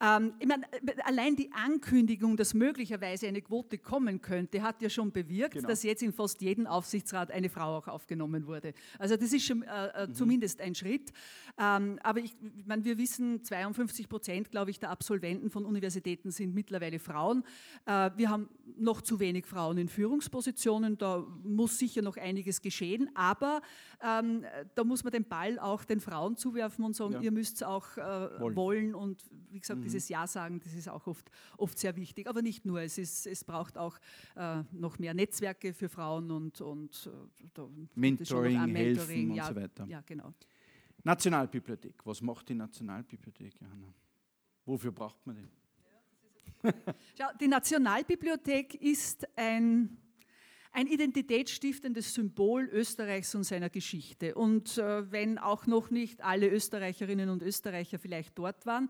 Ähm, 0.00 0.34
ich 0.40 0.48
meine, 0.48 0.64
allein 1.04 1.36
die 1.36 1.52
Ankündigung, 1.52 2.36
dass 2.36 2.52
möglicherweise 2.52 3.28
eine 3.28 3.40
Quote 3.40 3.78
kommen 3.78 4.20
könnte, 4.20 4.62
hat 4.62 4.82
ja 4.82 4.90
schon 4.90 5.12
bewirkt, 5.12 5.54
genau. 5.54 5.68
dass 5.68 5.84
jetzt 5.84 6.02
in 6.02 6.12
fast 6.12 6.42
jedem 6.42 6.66
Aufsichtsrat 6.66 7.30
eine 7.30 7.50
Frau 7.50 7.76
auch 7.76 7.86
aufgenommen 7.86 8.48
wurde. 8.48 8.74
Also 8.98 9.16
das 9.16 9.32
ist 9.32 9.44
schon 9.44 9.62
äh, 9.62 9.86
äh 9.94 10.06
mhm. 10.08 10.14
zumindest 10.14 10.60
ein 10.60 10.74
Schritt. 10.74 11.12
Ähm, 11.56 12.00
aber 12.02 12.18
ich, 12.18 12.34
ich 12.56 12.66
meine, 12.66 12.84
wir 12.84 12.98
wissen, 12.98 13.44
52 13.44 14.08
Prozent, 14.08 14.50
glaube 14.50 14.72
ich, 14.72 14.80
der 14.80 14.90
Absolventen 14.90 15.19
Absolventen 15.20 15.50
von 15.50 15.66
Universitäten 15.66 16.30
sind 16.30 16.54
mittlerweile 16.54 16.98
Frauen. 16.98 17.44
Äh, 17.84 18.10
wir 18.16 18.30
haben 18.30 18.48
noch 18.78 19.02
zu 19.02 19.20
wenig 19.20 19.44
Frauen 19.44 19.76
in 19.76 19.88
Führungspositionen, 19.88 20.96
da 20.96 21.26
muss 21.42 21.78
sicher 21.78 22.00
noch 22.00 22.16
einiges 22.16 22.62
geschehen, 22.62 23.10
aber 23.14 23.60
ähm, 24.02 24.44
da 24.74 24.84
muss 24.84 25.04
man 25.04 25.12
den 25.12 25.24
Ball 25.24 25.58
auch 25.58 25.84
den 25.84 26.00
Frauen 26.00 26.36
zuwerfen 26.36 26.84
und 26.86 26.96
sagen, 26.96 27.14
ja. 27.14 27.20
ihr 27.20 27.32
müsst 27.32 27.56
es 27.56 27.62
auch 27.62 27.98
äh, 27.98 28.40
wollen. 28.40 28.56
wollen. 28.56 28.94
und 28.94 29.22
wie 29.50 29.60
gesagt, 29.60 29.80
mhm. 29.80 29.84
dieses 29.84 30.08
Ja 30.08 30.26
sagen, 30.26 30.60
das 30.64 30.72
ist 30.72 30.88
auch 30.88 31.06
oft, 31.06 31.30
oft 31.58 31.78
sehr 31.78 31.96
wichtig, 31.96 32.26
aber 32.26 32.40
nicht 32.40 32.64
nur, 32.64 32.80
es, 32.80 32.96
ist, 32.96 33.26
es 33.26 33.44
braucht 33.44 33.76
auch 33.76 33.98
äh, 34.36 34.62
noch 34.72 34.98
mehr 34.98 35.12
Netzwerke 35.12 35.74
für 35.74 35.90
Frauen 35.90 36.30
und, 36.30 36.62
und 36.62 37.10
äh, 37.12 37.60
Mentoring, 37.94 38.72
Mentoring 38.72 38.74
helfen 38.74 39.34
ja, 39.34 39.48
und 39.48 39.54
so 39.54 39.60
weiter. 39.60 39.86
Ja, 39.86 40.02
genau. 40.06 40.32
Nationalbibliothek, 41.04 42.06
was 42.06 42.22
macht 42.22 42.48
die 42.48 42.54
Nationalbibliothek, 42.54 43.60
Johanna? 43.60 43.92
Wofür 44.70 44.92
braucht 44.92 45.26
man 45.26 45.34
den? 45.34 45.50
Schau, 47.18 47.24
die 47.40 47.48
Nationalbibliothek 47.48 48.76
ist 48.76 49.26
ein, 49.34 49.98
ein 50.70 50.86
identitätsstiftendes 50.86 52.14
Symbol 52.14 52.68
Österreichs 52.72 53.34
und 53.34 53.42
seiner 53.42 53.68
Geschichte. 53.68 54.36
Und 54.36 54.78
äh, 54.78 55.10
wenn 55.10 55.38
auch 55.38 55.66
noch 55.66 55.90
nicht 55.90 56.22
alle 56.22 56.48
Österreicherinnen 56.48 57.30
und 57.30 57.42
Österreicher 57.42 57.98
vielleicht 57.98 58.38
dort 58.38 58.64
waren, 58.64 58.88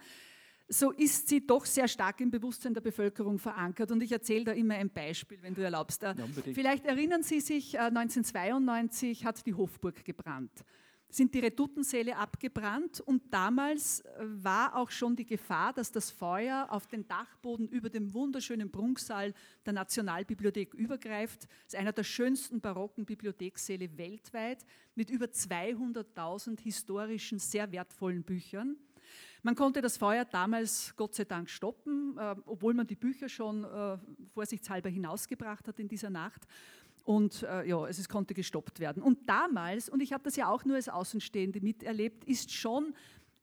so 0.68 0.90
ist 0.90 1.28
sie 1.28 1.46
doch 1.46 1.64
sehr 1.64 1.88
stark 1.88 2.20
im 2.20 2.30
Bewusstsein 2.30 2.75
der 2.75 2.82
Bevölkerung 2.82 3.38
verankert. 3.38 3.90
Und 3.90 4.02
ich 4.02 4.12
erzähle 4.12 4.44
da 4.44 4.52
immer 4.52 4.75
ein 4.75 4.90
Beispiel, 4.90 5.38
wenn 5.40 5.54
du 5.54 5.62
erlaubst. 5.62 6.02
Ja, 6.02 6.14
Vielleicht 6.52 6.84
erinnern 6.84 7.22
Sie 7.22 7.40
sich, 7.40 7.80
1992 7.80 9.22
äh, 9.22 9.25
hat 9.25 9.46
die 9.46 9.54
Hofburg 9.54 10.04
gebrannt 10.04 10.62
sind 11.10 11.34
die 11.34 11.40
Redutensäle 11.40 12.16
abgebrannt 12.16 13.00
und 13.00 13.22
damals 13.32 14.00
äh, 14.00 14.24
war 14.24 14.76
auch 14.76 14.90
schon 14.90 15.16
die 15.16 15.26
Gefahr, 15.26 15.72
dass 15.72 15.90
das 15.92 16.10
Feuer 16.10 16.68
auf 16.70 16.86
den 16.86 17.06
Dachboden 17.06 17.68
über 17.68 17.90
dem 17.90 18.14
wunderschönen 18.14 18.70
Prunksaal 18.70 19.34
der 19.66 19.72
Nationalbibliothek 19.72 20.74
übergreift. 20.74 21.42
Das 21.44 21.74
ist 21.74 21.76
einer 21.76 21.92
der 21.92 22.04
schönsten 22.04 22.60
barocken 22.60 23.04
Bibliothekssäle 23.04 23.96
weltweit 23.98 24.64
mit 24.94 25.10
über 25.10 25.26
200.000 25.26 26.60
historischen, 26.60 27.38
sehr 27.38 27.73
wertvollen 27.73 28.23
Büchern. 28.23 28.76
Man 29.42 29.54
konnte 29.54 29.80
das 29.80 29.96
Feuer 29.96 30.26
damals 30.26 30.94
Gott 30.96 31.14
sei 31.14 31.25
Dank 31.25 31.49
stoppen, 31.49 32.16
äh, 32.18 32.36
obwohl 32.44 32.75
man 32.75 32.86
die 32.86 32.96
Bücher 32.96 33.28
schon 33.28 33.64
äh, 33.64 33.96
vorsichtshalber 34.34 34.90
hinausgebracht 34.90 35.66
hat 35.66 35.78
in 35.78 35.88
dieser 35.88 36.10
Nacht. 36.10 36.46
Und 37.10 37.42
äh, 37.42 37.66
ja, 37.66 37.88
es 37.88 38.08
konnte 38.08 38.34
gestoppt 38.34 38.78
werden. 38.78 39.02
Und 39.02 39.28
damals, 39.28 39.88
und 39.88 40.00
ich 40.00 40.12
habe 40.12 40.23
das 40.23 40.36
ja 40.36 40.49
auch 40.49 40.64
nur 40.64 40.76
als 40.76 40.88
Außenstehende 40.88 41.60
miterlebt, 41.60 42.23
ist 42.23 42.52
schon 42.52 42.94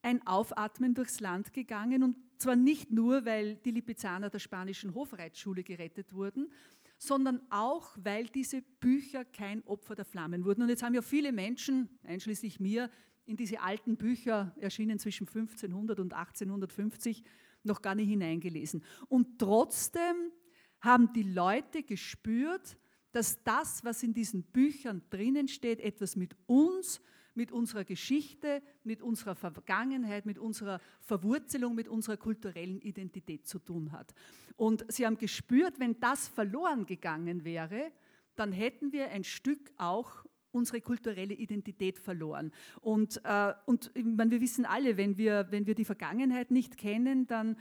ein 0.02 0.26
Aufatmen 0.26 0.94
durchs 0.94 1.20
Land 1.20 1.52
gegangen. 1.52 2.02
Und 2.02 2.16
zwar 2.38 2.56
nicht 2.56 2.92
nur, 2.94 3.26
weil 3.26 3.58
die 3.58 3.72
Lipizzaner 3.72 4.30
der 4.30 4.40
spanischen 4.40 4.96
Hofreitschule 4.96 5.64
gerettet 5.64 6.14
wurden, 6.14 6.50
sondern 6.98 7.42
auch, 7.50 7.90
weil 8.02 8.28
diese 8.28 8.62
Bücher 8.62 9.26
kein 9.26 9.62
Opfer 9.66 9.96
der 9.96 10.06
Flammen 10.06 10.46
wurden. 10.46 10.62
Und 10.62 10.70
jetzt 10.70 10.82
haben 10.82 10.94
ja 10.94 11.02
viele 11.02 11.34
Menschen, 11.34 11.90
einschließlich 12.04 12.62
mir, 12.62 12.90
in 13.26 13.36
diese 13.36 13.60
alten 13.60 13.98
Bücher, 13.98 14.56
erschienen 14.62 14.98
zwischen 14.98 15.28
1500 15.28 16.00
und 16.00 16.14
1850, 16.14 17.22
noch 17.64 17.82
gar 17.82 17.96
nicht 17.96 18.08
hineingelesen. 18.08 18.82
Und 19.10 19.40
trotzdem 19.40 20.32
haben 20.80 21.12
die 21.12 21.24
Leute 21.24 21.84
gespürt, 21.84 22.78
dass 23.18 23.42
das, 23.44 23.84
was 23.84 24.04
in 24.04 24.14
diesen 24.14 24.44
Büchern 24.44 25.02
drinnen 25.10 25.48
steht, 25.48 25.80
etwas 25.80 26.16
mit 26.16 26.36
uns, 26.46 27.02
mit 27.34 27.52
unserer 27.52 27.84
Geschichte, 27.84 28.62
mit 28.84 29.02
unserer 29.02 29.34
Vergangenheit, 29.34 30.28
mit 30.28 30.38
unserer 30.38 30.80
Verwurzelung, 31.02 31.74
mit 31.74 31.88
unserer 31.88 32.18
kulturellen 32.18 32.80
Identität 32.80 33.48
zu 33.48 33.58
tun 33.58 33.92
hat. 33.92 34.14
Und 34.56 34.86
sie 34.88 35.08
haben 35.08 35.18
gespürt, 35.18 35.80
wenn 35.80 36.00
das 36.00 36.28
verloren 36.28 36.86
gegangen 36.86 37.44
wäre, 37.44 37.92
dann 38.36 38.52
hätten 38.52 38.92
wir 38.92 39.10
ein 39.10 39.24
Stück 39.24 39.72
auch 39.78 40.24
unsere 40.52 40.80
kulturelle 40.80 41.34
Identität 41.34 41.98
verloren. 41.98 42.52
Und, 42.82 43.20
äh, 43.24 43.54
und 43.66 43.92
meine, 43.96 44.30
wir 44.30 44.42
wissen 44.42 44.64
alle, 44.64 44.96
wenn 44.96 45.18
wir, 45.18 45.48
wenn 45.50 45.66
wir 45.66 45.74
die 45.74 45.86
Vergangenheit 45.86 46.52
nicht 46.52 46.78
kennen, 46.78 47.26
dann 47.26 47.58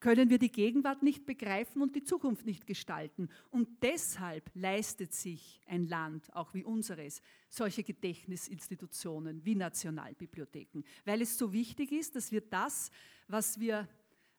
können 0.00 0.30
wir 0.30 0.38
die 0.38 0.52
Gegenwart 0.52 1.02
nicht 1.02 1.26
begreifen 1.26 1.82
und 1.82 1.96
die 1.96 2.04
Zukunft 2.04 2.46
nicht 2.46 2.66
gestalten. 2.66 3.28
Und 3.50 3.82
deshalb 3.82 4.50
leistet 4.54 5.12
sich 5.12 5.60
ein 5.66 5.88
Land, 5.88 6.34
auch 6.34 6.54
wie 6.54 6.64
unseres, 6.64 7.20
solche 7.48 7.82
Gedächtnisinstitutionen 7.82 9.44
wie 9.44 9.54
Nationalbibliotheken, 9.54 10.82
weil 11.04 11.22
es 11.22 11.36
so 11.36 11.52
wichtig 11.52 11.92
ist, 11.92 12.14
dass 12.14 12.30
wir 12.30 12.42
das, 12.42 12.90
was 13.26 13.58
wir 13.58 13.88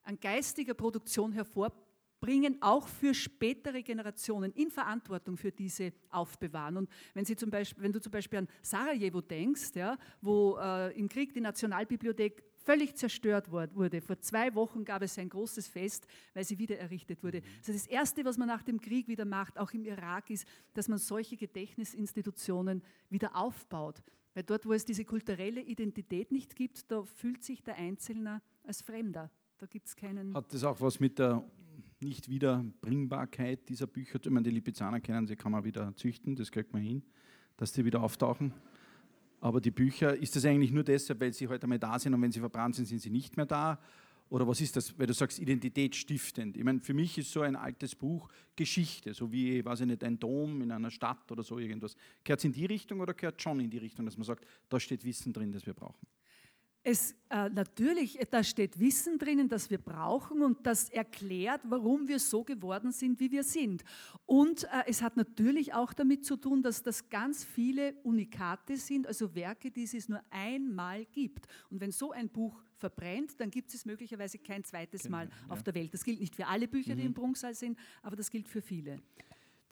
an 0.02 0.18
geistiger 0.18 0.74
Produktion 0.74 1.32
hervorbringen, 1.32 2.56
auch 2.60 2.88
für 2.88 3.12
spätere 3.12 3.82
Generationen 3.82 4.52
in 4.52 4.70
Verantwortung 4.70 5.36
für 5.36 5.52
diese 5.52 5.92
aufbewahren. 6.10 6.78
Und 6.78 6.90
wenn, 7.12 7.24
Sie 7.24 7.36
zum 7.36 7.50
Beispiel, 7.50 7.82
wenn 7.82 7.92
du 7.92 8.00
zum 8.00 8.12
Beispiel 8.12 8.40
an 8.40 8.48
Sarajevo 8.62 9.20
denkst, 9.20 9.72
ja, 9.74 9.98
wo 10.22 10.56
äh, 10.58 10.98
im 10.98 11.08
Krieg 11.08 11.34
die 11.34 11.40
Nationalbibliothek 11.40 12.49
völlig 12.64 12.96
zerstört 12.96 13.50
wurde. 13.50 14.00
Vor 14.00 14.18
zwei 14.20 14.54
Wochen 14.54 14.84
gab 14.84 15.02
es 15.02 15.18
ein 15.18 15.28
großes 15.28 15.68
Fest, 15.68 16.06
weil 16.34 16.44
sie 16.44 16.58
wieder 16.58 16.78
errichtet 16.78 17.22
wurde. 17.22 17.42
Also 17.58 17.72
das 17.72 17.86
Erste, 17.86 18.24
was 18.24 18.38
man 18.38 18.48
nach 18.48 18.62
dem 18.62 18.80
Krieg 18.80 19.08
wieder 19.08 19.24
macht, 19.24 19.58
auch 19.58 19.72
im 19.72 19.84
Irak, 19.84 20.30
ist, 20.30 20.46
dass 20.74 20.88
man 20.88 20.98
solche 20.98 21.36
Gedächtnisinstitutionen 21.36 22.82
wieder 23.08 23.36
aufbaut. 23.36 24.02
Weil 24.34 24.44
dort, 24.44 24.66
wo 24.66 24.72
es 24.72 24.84
diese 24.84 25.04
kulturelle 25.04 25.60
Identität 25.60 26.30
nicht 26.30 26.54
gibt, 26.54 26.90
da 26.90 27.02
fühlt 27.02 27.42
sich 27.42 27.62
der 27.62 27.76
Einzelne 27.76 28.42
als 28.64 28.82
Fremder. 28.82 29.30
Da 29.58 29.66
gibt 29.66 29.88
es 29.88 29.96
keinen. 29.96 30.34
Hat 30.34 30.52
das 30.54 30.64
auch 30.64 30.80
was 30.80 31.00
mit 31.00 31.18
der 31.18 31.44
Nicht-Wiederbringbarkeit 32.00 33.68
dieser 33.68 33.86
Bücher? 33.86 34.18
Ich 34.22 34.30
meine, 34.30 34.44
die 34.44 34.50
Lipizzaner 34.50 35.00
kennen 35.00 35.26
sie, 35.26 35.36
kann 35.36 35.52
man 35.52 35.64
wieder 35.64 35.94
züchten, 35.96 36.36
das 36.36 36.50
kriegt 36.50 36.72
man 36.72 36.82
hin, 36.82 37.02
dass 37.56 37.72
die 37.72 37.84
wieder 37.84 38.02
auftauchen. 38.02 38.54
Aber 39.40 39.60
die 39.60 39.70
Bücher, 39.70 40.14
ist 40.16 40.36
das 40.36 40.44
eigentlich 40.44 40.70
nur 40.70 40.84
deshalb, 40.84 41.20
weil 41.20 41.32
sie 41.32 41.48
heute 41.48 41.64
einmal 41.64 41.78
da 41.78 41.98
sind 41.98 42.12
und 42.14 42.22
wenn 42.22 42.32
sie 42.32 42.40
verbrannt 42.40 42.76
sind, 42.76 42.86
sind 42.86 43.00
sie 43.00 43.10
nicht 43.10 43.36
mehr 43.36 43.46
da? 43.46 43.78
Oder 44.28 44.46
was 44.46 44.60
ist 44.60 44.76
das, 44.76 44.96
weil 44.96 45.08
du 45.08 45.12
sagst, 45.12 45.40
identitätsstiftend? 45.40 46.56
Ich 46.56 46.62
meine, 46.62 46.80
für 46.80 46.94
mich 46.94 47.18
ist 47.18 47.32
so 47.32 47.40
ein 47.40 47.56
altes 47.56 47.96
Buch 47.96 48.28
Geschichte, 48.54 49.12
so 49.12 49.32
wie, 49.32 49.64
weiß 49.64 49.80
ich 49.80 49.86
nicht, 49.86 50.04
ein 50.04 50.18
Dom 50.18 50.62
in 50.62 50.70
einer 50.70 50.90
Stadt 50.90 51.32
oder 51.32 51.42
so 51.42 51.58
irgendwas. 51.58 51.96
Gehört 52.22 52.38
es 52.38 52.44
in 52.44 52.52
die 52.52 52.66
Richtung 52.66 53.00
oder 53.00 53.12
gehört 53.12 53.42
schon 53.42 53.58
in 53.58 53.70
die 53.70 53.78
Richtung, 53.78 54.04
dass 54.04 54.16
man 54.16 54.24
sagt, 54.24 54.46
da 54.68 54.78
steht 54.78 55.04
Wissen 55.04 55.32
drin, 55.32 55.50
das 55.50 55.66
wir 55.66 55.74
brauchen? 55.74 56.06
Es, 56.82 57.14
äh, 57.28 57.50
natürlich, 57.50 58.18
da 58.30 58.42
steht 58.42 58.80
Wissen 58.80 59.18
drinnen, 59.18 59.48
das 59.48 59.68
wir 59.68 59.76
brauchen 59.76 60.42
und 60.42 60.66
das 60.66 60.88
erklärt, 60.88 61.60
warum 61.64 62.08
wir 62.08 62.18
so 62.18 62.42
geworden 62.42 62.90
sind, 62.90 63.20
wie 63.20 63.30
wir 63.30 63.44
sind. 63.44 63.84
Und 64.24 64.64
äh, 64.64 64.84
es 64.86 65.02
hat 65.02 65.18
natürlich 65.18 65.74
auch 65.74 65.92
damit 65.92 66.24
zu 66.24 66.36
tun, 66.36 66.62
dass 66.62 66.82
das 66.82 67.10
ganz 67.10 67.44
viele 67.44 67.94
Unikate 68.02 68.78
sind, 68.78 69.06
also 69.06 69.34
Werke, 69.34 69.70
die 69.70 69.82
es 69.82 70.08
nur 70.08 70.22
einmal 70.30 71.04
gibt. 71.04 71.46
Und 71.68 71.80
wenn 71.80 71.92
so 71.92 72.12
ein 72.12 72.30
Buch 72.30 72.62
verbrennt, 72.76 73.38
dann 73.38 73.50
gibt 73.50 73.74
es 73.74 73.84
möglicherweise 73.84 74.38
kein 74.38 74.64
zweites 74.64 75.02
genau, 75.02 75.18
Mal 75.18 75.28
auf 75.48 75.58
ja. 75.58 75.64
der 75.64 75.74
Welt. 75.74 75.92
Das 75.92 76.02
gilt 76.02 76.18
nicht 76.18 76.34
für 76.34 76.46
alle 76.46 76.66
Bücher, 76.66 76.94
mhm. 76.94 76.98
die 76.98 77.06
im 77.06 77.14
Prunksaal 77.14 77.54
sind, 77.54 77.78
aber 78.00 78.16
das 78.16 78.30
gilt 78.30 78.48
für 78.48 78.62
viele. 78.62 79.02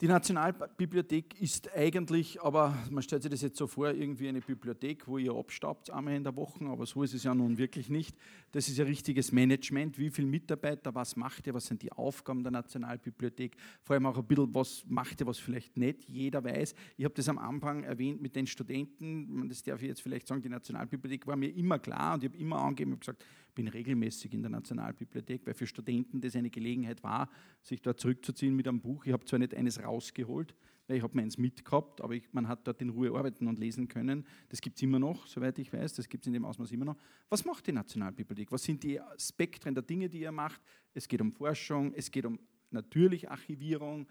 Die 0.01 0.07
Nationalbibliothek 0.07 1.41
ist 1.41 1.75
eigentlich, 1.75 2.41
aber 2.41 2.73
man 2.89 3.03
stellt 3.03 3.21
sich 3.21 3.31
das 3.31 3.41
jetzt 3.41 3.57
so 3.57 3.67
vor, 3.67 3.89
irgendwie 3.89 4.29
eine 4.29 4.39
Bibliothek, 4.39 5.05
wo 5.09 5.17
ihr 5.17 5.35
abstaubt 5.35 5.89
einmal 5.89 6.15
in 6.15 6.23
der 6.23 6.33
Woche, 6.37 6.63
aber 6.67 6.85
so 6.85 7.03
ist 7.03 7.13
es 7.13 7.23
ja 7.23 7.35
nun 7.35 7.57
wirklich 7.57 7.89
nicht. 7.89 8.15
Das 8.53 8.69
ist 8.69 8.77
ja 8.77 8.85
richtiges 8.85 9.33
Management. 9.33 9.99
Wie 9.99 10.09
viele 10.09 10.29
Mitarbeiter, 10.29 10.95
was 10.95 11.17
macht 11.17 11.47
ihr, 11.47 11.53
was 11.53 11.65
sind 11.65 11.81
die 11.81 11.91
Aufgaben 11.91 12.43
der 12.43 12.51
Nationalbibliothek? 12.53 13.57
Vor 13.83 13.95
allem 13.95 14.05
auch 14.05 14.17
ein 14.17 14.25
bisschen, 14.25 14.55
was 14.55 14.85
macht 14.87 15.19
ihr, 15.19 15.27
was 15.27 15.37
vielleicht 15.37 15.75
nicht 15.75 16.07
jeder 16.07 16.45
weiß. 16.45 16.75
Ich 16.95 17.03
habe 17.03 17.13
das 17.15 17.27
am 17.27 17.37
Anfang 17.37 17.83
erwähnt 17.83 18.21
mit 18.21 18.37
den 18.37 18.47
Studenten, 18.47 19.49
das 19.49 19.63
darf 19.63 19.81
ich 19.81 19.89
jetzt 19.89 20.01
vielleicht 20.01 20.29
sagen, 20.29 20.41
die 20.41 20.47
Nationalbibliothek 20.47 21.27
war 21.27 21.35
mir 21.35 21.53
immer 21.53 21.77
klar 21.77 22.13
und 22.13 22.23
ich 22.23 22.29
habe 22.29 22.37
immer 22.37 22.59
angegeben 22.59 22.93
und 22.93 23.01
gesagt, 23.01 23.25
bin 23.59 23.67
regelmäßig 23.67 24.33
in 24.33 24.41
der 24.41 24.51
Nationalbibliothek, 24.51 25.45
weil 25.45 25.53
für 25.53 25.67
Studenten 25.67 26.21
das 26.21 26.33
eine 26.33 26.49
Gelegenheit 26.49 27.03
war, 27.03 27.29
sich 27.61 27.81
dort 27.81 27.99
zurückzuziehen 27.99 28.55
mit 28.55 28.69
einem 28.69 28.79
Buch. 28.79 29.05
Ich 29.05 29.11
habe 29.11 29.25
zwar 29.25 29.37
nicht 29.37 29.53
eines 29.53 29.83
rausgeholt, 29.83 30.55
weil 30.87 30.95
ich 30.95 31.03
habe 31.03 31.13
meins 31.17 31.37
mitgehabt, 31.37 31.99
aber 31.99 32.13
ich, 32.13 32.23
man 32.31 32.47
hat 32.47 32.65
dort 32.65 32.81
in 32.81 32.87
Ruhe 32.87 33.13
arbeiten 33.13 33.47
und 33.47 33.59
lesen 33.59 33.89
können. 33.89 34.25
Das 34.47 34.61
gibt 34.61 34.77
es 34.77 34.83
immer 34.83 34.97
noch, 34.97 35.27
soweit 35.27 35.59
ich 35.59 35.73
weiß, 35.73 35.93
das 35.95 36.07
gibt 36.07 36.23
es 36.23 36.27
in 36.27 36.33
dem 36.35 36.45
Ausmaß 36.45 36.71
immer 36.71 36.85
noch. 36.85 36.95
Was 37.27 37.43
macht 37.43 37.67
die 37.67 37.73
Nationalbibliothek? 37.73 38.49
Was 38.49 38.63
sind 38.63 38.81
die 38.81 38.97
Spektren 39.17 39.73
der 39.73 39.83
Dinge, 39.83 40.07
die 40.07 40.21
ihr 40.21 40.31
macht? 40.31 40.61
Es 40.93 41.05
geht 41.05 41.19
um 41.19 41.33
Forschung, 41.33 41.93
es 41.93 42.09
geht 42.09 42.25
um 42.25 42.39
natürlich 42.71 43.29
Archivierung, 43.29 44.07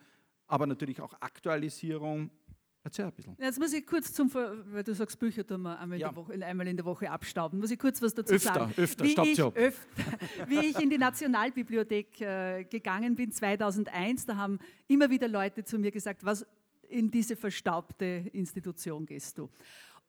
aber 0.47 0.67
natürlich 0.67 1.01
auch 1.01 1.15
Aktualisierung 1.23 2.31
Erzähl 2.85 3.05
ein 3.07 3.13
bisschen. 3.13 3.37
Jetzt 3.39 3.59
muss 3.59 3.73
ich 3.73 3.87
kurz 3.87 4.13
zum, 4.13 4.33
weil 4.33 4.85
du 4.85 4.95
sagst, 4.95 5.19
Bücher 5.19 5.47
tun 5.47 5.63
wir 5.63 5.79
einmal, 5.79 5.99
ja. 5.99 6.09
in, 6.09 6.15
der 6.15 6.23
Woche, 6.25 6.47
einmal 6.47 6.69
in 6.69 6.77
der 6.77 6.87
Woche 6.87 7.11
abstauben, 7.11 7.59
muss 7.59 7.71
ich 7.71 7.79
kurz 7.79 8.01
was 8.01 8.15
dazu 8.15 8.35
öfter, 8.35 8.55
sagen. 8.55 8.75
Öfter, 8.77 9.05
wie 9.05 9.33
ich, 9.33 9.43
öfter, 9.43 10.19
wie 10.47 10.59
ich 10.67 10.79
in 10.79 10.89
die 10.89 10.99
Nationalbibliothek 10.99 12.21
äh, 12.21 12.65
gegangen 12.65 13.15
bin 13.17 13.33
2001, 13.33 14.27
da 14.27 14.37
haben 14.37 14.59
immer 14.87 15.11
wieder 15.11 15.29
Leute 15.29 15.65
zu 15.65 15.79
mir 15.79 15.91
gesagt, 15.91 16.25
was 16.25 16.47
in 16.89 17.11
diese 17.11 17.37
verstaubte 17.37 18.25
Institution 18.33 19.05
gehst 19.05 19.39
du. 19.39 19.51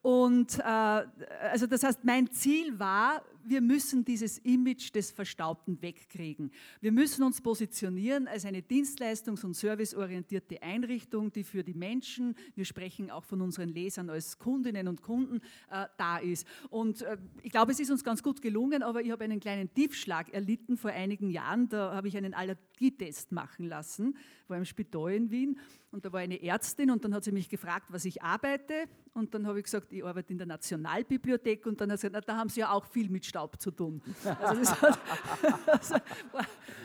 Und 0.01 0.59
äh, 0.59 0.63
also 0.63 1.67
das 1.67 1.83
heißt, 1.83 2.05
mein 2.05 2.31
Ziel 2.31 2.79
war, 2.79 3.21
wir 3.49 3.61
müssen 3.61 4.05
dieses 4.05 4.37
Image 4.39 4.93
des 4.93 5.11
Verstaubten 5.11 5.81
wegkriegen. 5.81 6.51
Wir 6.81 6.91
müssen 6.91 7.23
uns 7.23 7.41
positionieren 7.41 8.27
als 8.27 8.45
eine 8.45 8.61
dienstleistungs- 8.61 9.43
und 9.43 9.55
serviceorientierte 9.55 10.61
Einrichtung, 10.61 11.31
die 11.31 11.43
für 11.43 11.63
die 11.63 11.73
Menschen, 11.73 12.35
wir 12.55 12.65
sprechen 12.65 13.09
auch 13.09 13.23
von 13.23 13.41
unseren 13.41 13.69
Lesern 13.69 14.09
als 14.09 14.37
Kundinnen 14.37 14.87
und 14.87 15.01
Kunden, 15.01 15.41
äh, 15.69 15.87
da 15.97 16.17
ist. 16.17 16.45
Und 16.69 17.01
äh, 17.01 17.17
ich 17.41 17.51
glaube, 17.51 17.71
es 17.71 17.79
ist 17.79 17.89
uns 17.89 18.03
ganz 18.03 18.21
gut 18.21 18.41
gelungen, 18.41 18.83
aber 18.83 19.01
ich 19.01 19.11
habe 19.11 19.23
einen 19.23 19.39
kleinen 19.39 19.73
Tiefschlag 19.73 20.33
erlitten 20.33 20.77
vor 20.77 20.91
einigen 20.91 21.29
Jahren. 21.29 21.69
Da 21.69 21.93
habe 21.93 22.07
ich 22.07 22.15
einen 22.15 22.33
Allergietest 22.33 23.31
machen 23.31 23.65
lassen, 23.65 24.17
war 24.47 24.57
im 24.57 24.65
Spital 24.65 25.13
in 25.13 25.31
Wien. 25.31 25.59
Und 25.91 26.05
da 26.05 26.13
war 26.13 26.19
eine 26.19 26.41
Ärztin 26.41 26.91
und 26.91 27.03
dann 27.03 27.15
hat 27.15 27.23
sie 27.23 27.31
mich 27.31 27.49
gefragt, 27.49 27.87
was 27.89 28.05
ich 28.05 28.21
arbeite. 28.21 28.85
Und 29.13 29.33
dann 29.33 29.47
habe 29.47 29.57
ich 29.57 29.65
gesagt, 29.65 29.91
ich 29.91 30.05
arbeite 30.05 30.31
in 30.31 30.37
der 30.37 30.45
Nationalbibliothek. 30.45 31.65
Und 31.65 31.81
dann 31.81 31.91
hat 31.91 31.99
sie 31.99 32.07
gesagt, 32.07 32.25
na, 32.27 32.33
da 32.33 32.39
haben 32.39 32.49
Sie 32.49 32.59
ja 32.59 32.71
auch 32.71 32.85
viel 32.85 33.09
mit 33.09 33.25
Staub 33.25 33.38
zu 33.47 33.71
tun. 33.71 34.01
Also 34.41 34.61
das, 34.61 34.81
hat, 34.81 34.99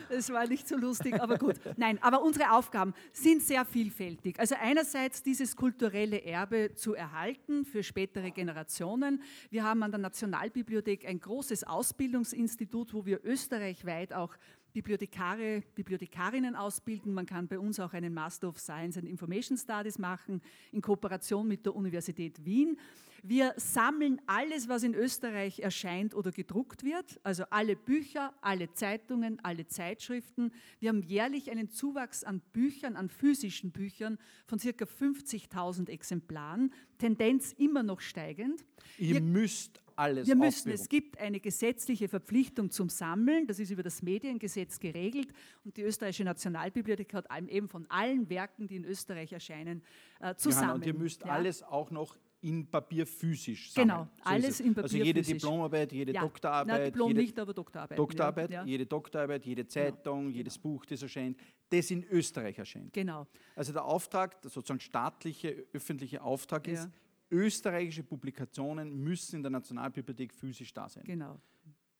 das, 0.09 0.29
war, 0.31 0.47
nicht 0.47 0.67
so 0.67 0.77
lustig, 0.77 1.21
aber 1.21 1.37
gut. 1.37 1.55
Nein, 1.77 1.97
aber 2.01 2.21
unsere 2.21 2.51
Aufgaben 2.51 2.93
sind 3.11 3.41
sehr 3.41 3.65
vielfältig. 3.65 4.39
Also 4.39 4.55
einerseits 4.59 5.23
dieses 5.23 5.55
kulturelle 5.55 6.23
Erbe 6.23 6.75
zu 6.75 6.93
erhalten 6.93 7.65
für 7.65 7.83
spätere 7.83 8.31
Generationen. 8.31 9.21
Wir 9.49 9.63
haben 9.63 9.83
an 9.83 9.91
der 9.91 9.99
Nationalbibliothek 9.99 11.05
ein 11.07 11.19
großes 11.19 11.63
Ausbildungsinstitut, 11.63 12.93
wo 12.93 13.05
wir 13.05 13.23
österreichweit 13.23 14.13
auch 14.13 14.35
Bibliothekare, 14.75 15.63
Bibliothekarinnen 15.73 16.53
ausbilden. 16.53 17.13
Man 17.13 17.25
kann 17.25 17.47
bei 17.47 17.57
uns 17.57 17.79
auch 17.79 17.93
einen 17.93 18.13
Master 18.13 18.49
of 18.49 18.59
Science 18.59 18.97
and 18.97 19.07
Information 19.07 19.57
Studies 19.57 19.97
machen 19.97 20.41
in 20.73 20.81
Kooperation 20.81 21.47
mit 21.47 21.65
der 21.65 21.73
Universität 21.73 22.43
Wien. 22.43 22.77
Wir 23.27 23.55
sammeln 23.57 24.21
alles, 24.27 24.69
was 24.69 24.83
in 24.83 24.93
Österreich 24.93 25.59
erscheint 25.59 26.13
oder 26.13 26.31
gedruckt 26.31 26.83
wird, 26.83 27.19
also 27.23 27.43
alle 27.49 27.75
Bücher, 27.75 28.35
alle 28.41 28.71
Zeitungen, 28.71 29.39
alle 29.43 29.65
Zeitschriften. 29.65 30.51
Wir 30.79 30.89
haben 30.89 31.01
jährlich 31.01 31.49
einen 31.49 31.71
Zuwachs 31.71 32.23
an 32.23 32.41
Büchern, 32.53 32.95
an 32.95 33.09
physischen 33.09 33.71
Büchern 33.71 34.19
von 34.45 34.59
ca. 34.59 34.67
50.000 34.67 35.89
Exemplaren, 35.89 36.71
Tendenz 36.99 37.51
immer 37.53 37.81
noch 37.81 37.99
steigend. 37.99 38.63
Ihr 38.99 39.15
Wir, 39.15 39.21
müsst 39.21 39.81
alles 39.95 40.27
Wir 40.27 40.35
müssen, 40.35 40.71
es 40.71 40.87
gibt 40.87 41.17
eine 41.17 41.39
gesetzliche 41.39 42.07
Verpflichtung 42.07 42.69
zum 42.69 42.89
Sammeln, 42.89 43.47
das 43.47 43.57
ist 43.57 43.71
über 43.71 43.81
das 43.81 44.03
Mediengesetz 44.03 44.79
geregelt 44.79 45.29
und 45.63 45.77
die 45.77 45.81
Österreichische 45.81 46.25
Nationalbibliothek 46.25 47.11
hat 47.15 47.25
eben 47.49 47.69
von 47.69 47.87
allen 47.89 48.29
Werken, 48.29 48.67
die 48.67 48.75
in 48.75 48.85
Österreich 48.85 49.33
erscheinen, 49.33 49.81
äh, 50.19 50.35
zu 50.35 50.49
Johanna, 50.49 50.67
sammeln. 50.67 50.81
Und 50.81 50.87
ihr 50.87 50.93
müsst 50.93 51.21
ja. 51.23 51.31
alles 51.31 51.63
auch 51.63 51.89
noch 51.89 52.17
in 52.45 52.67
Papier 52.67 53.07
physisch 53.07 53.71
sammeln. 53.71 53.89
Genau, 53.89 54.07
so 54.15 54.23
alles 54.23 54.59
in 54.59 54.75
Papier 54.75 54.83
Also 54.83 54.97
jede 54.97 55.19
physisch. 55.23 55.41
Diplomarbeit, 55.41 55.91
jede 55.91 56.13
ja. 56.13 56.21
Doktorarbeit. 56.21 56.67
Nein, 56.67 56.85
Diplom 56.85 57.07
jede 57.07 57.21
nicht, 57.21 57.39
aber 57.39 57.53
Doktorarbeit. 57.53 57.97
Doktorarbeit, 57.97 58.51
ja. 58.51 58.63
jede 58.63 58.85
Doktorarbeit, 58.85 59.45
jede 59.45 59.67
Zeitung, 59.67 60.25
genau. 60.25 60.37
jedes 60.37 60.57
Buch, 60.59 60.85
das 60.85 61.01
erscheint, 61.01 61.39
das 61.69 61.89
in 61.89 62.03
Österreich 62.03 62.57
erscheint. 62.57 62.93
Genau. 62.93 63.25
Also 63.55 63.73
der 63.73 63.83
Auftrag, 63.83 64.41
der 64.41 64.51
sozusagen 64.51 64.79
staatliche, 64.79 65.65
öffentliche 65.73 66.21
Auftrag 66.21 66.67
ist, 66.67 66.87
österreichische 67.31 68.03
Publikationen 68.03 68.95
müssen 68.95 69.37
in 69.37 69.41
der 69.41 69.51
Nationalbibliothek 69.51 70.31
physisch 70.33 70.71
da 70.71 70.87
sein. 70.87 71.03
Genau. 71.05 71.41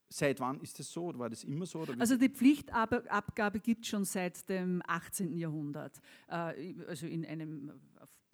Seit 0.08 0.39
wann 0.39 0.62
ist 0.62 0.77
das 0.77 0.91
so 0.91 1.05
oder 1.05 1.17
war 1.17 1.29
das 1.31 1.43
immer 1.43 1.65
so? 1.65 1.84
also 1.97 2.15
die 2.15 2.29
Pflichtabgabe 2.29 3.60
gibt 3.60 3.84
es 3.84 3.89
schon 3.89 4.05
seit 4.05 4.47
dem 4.47 4.84
18. 4.86 5.36
Jahrhundert. 5.36 5.99
Äh, 6.27 6.75
also 6.88 7.08
in 7.08 7.25
einem 7.25 7.71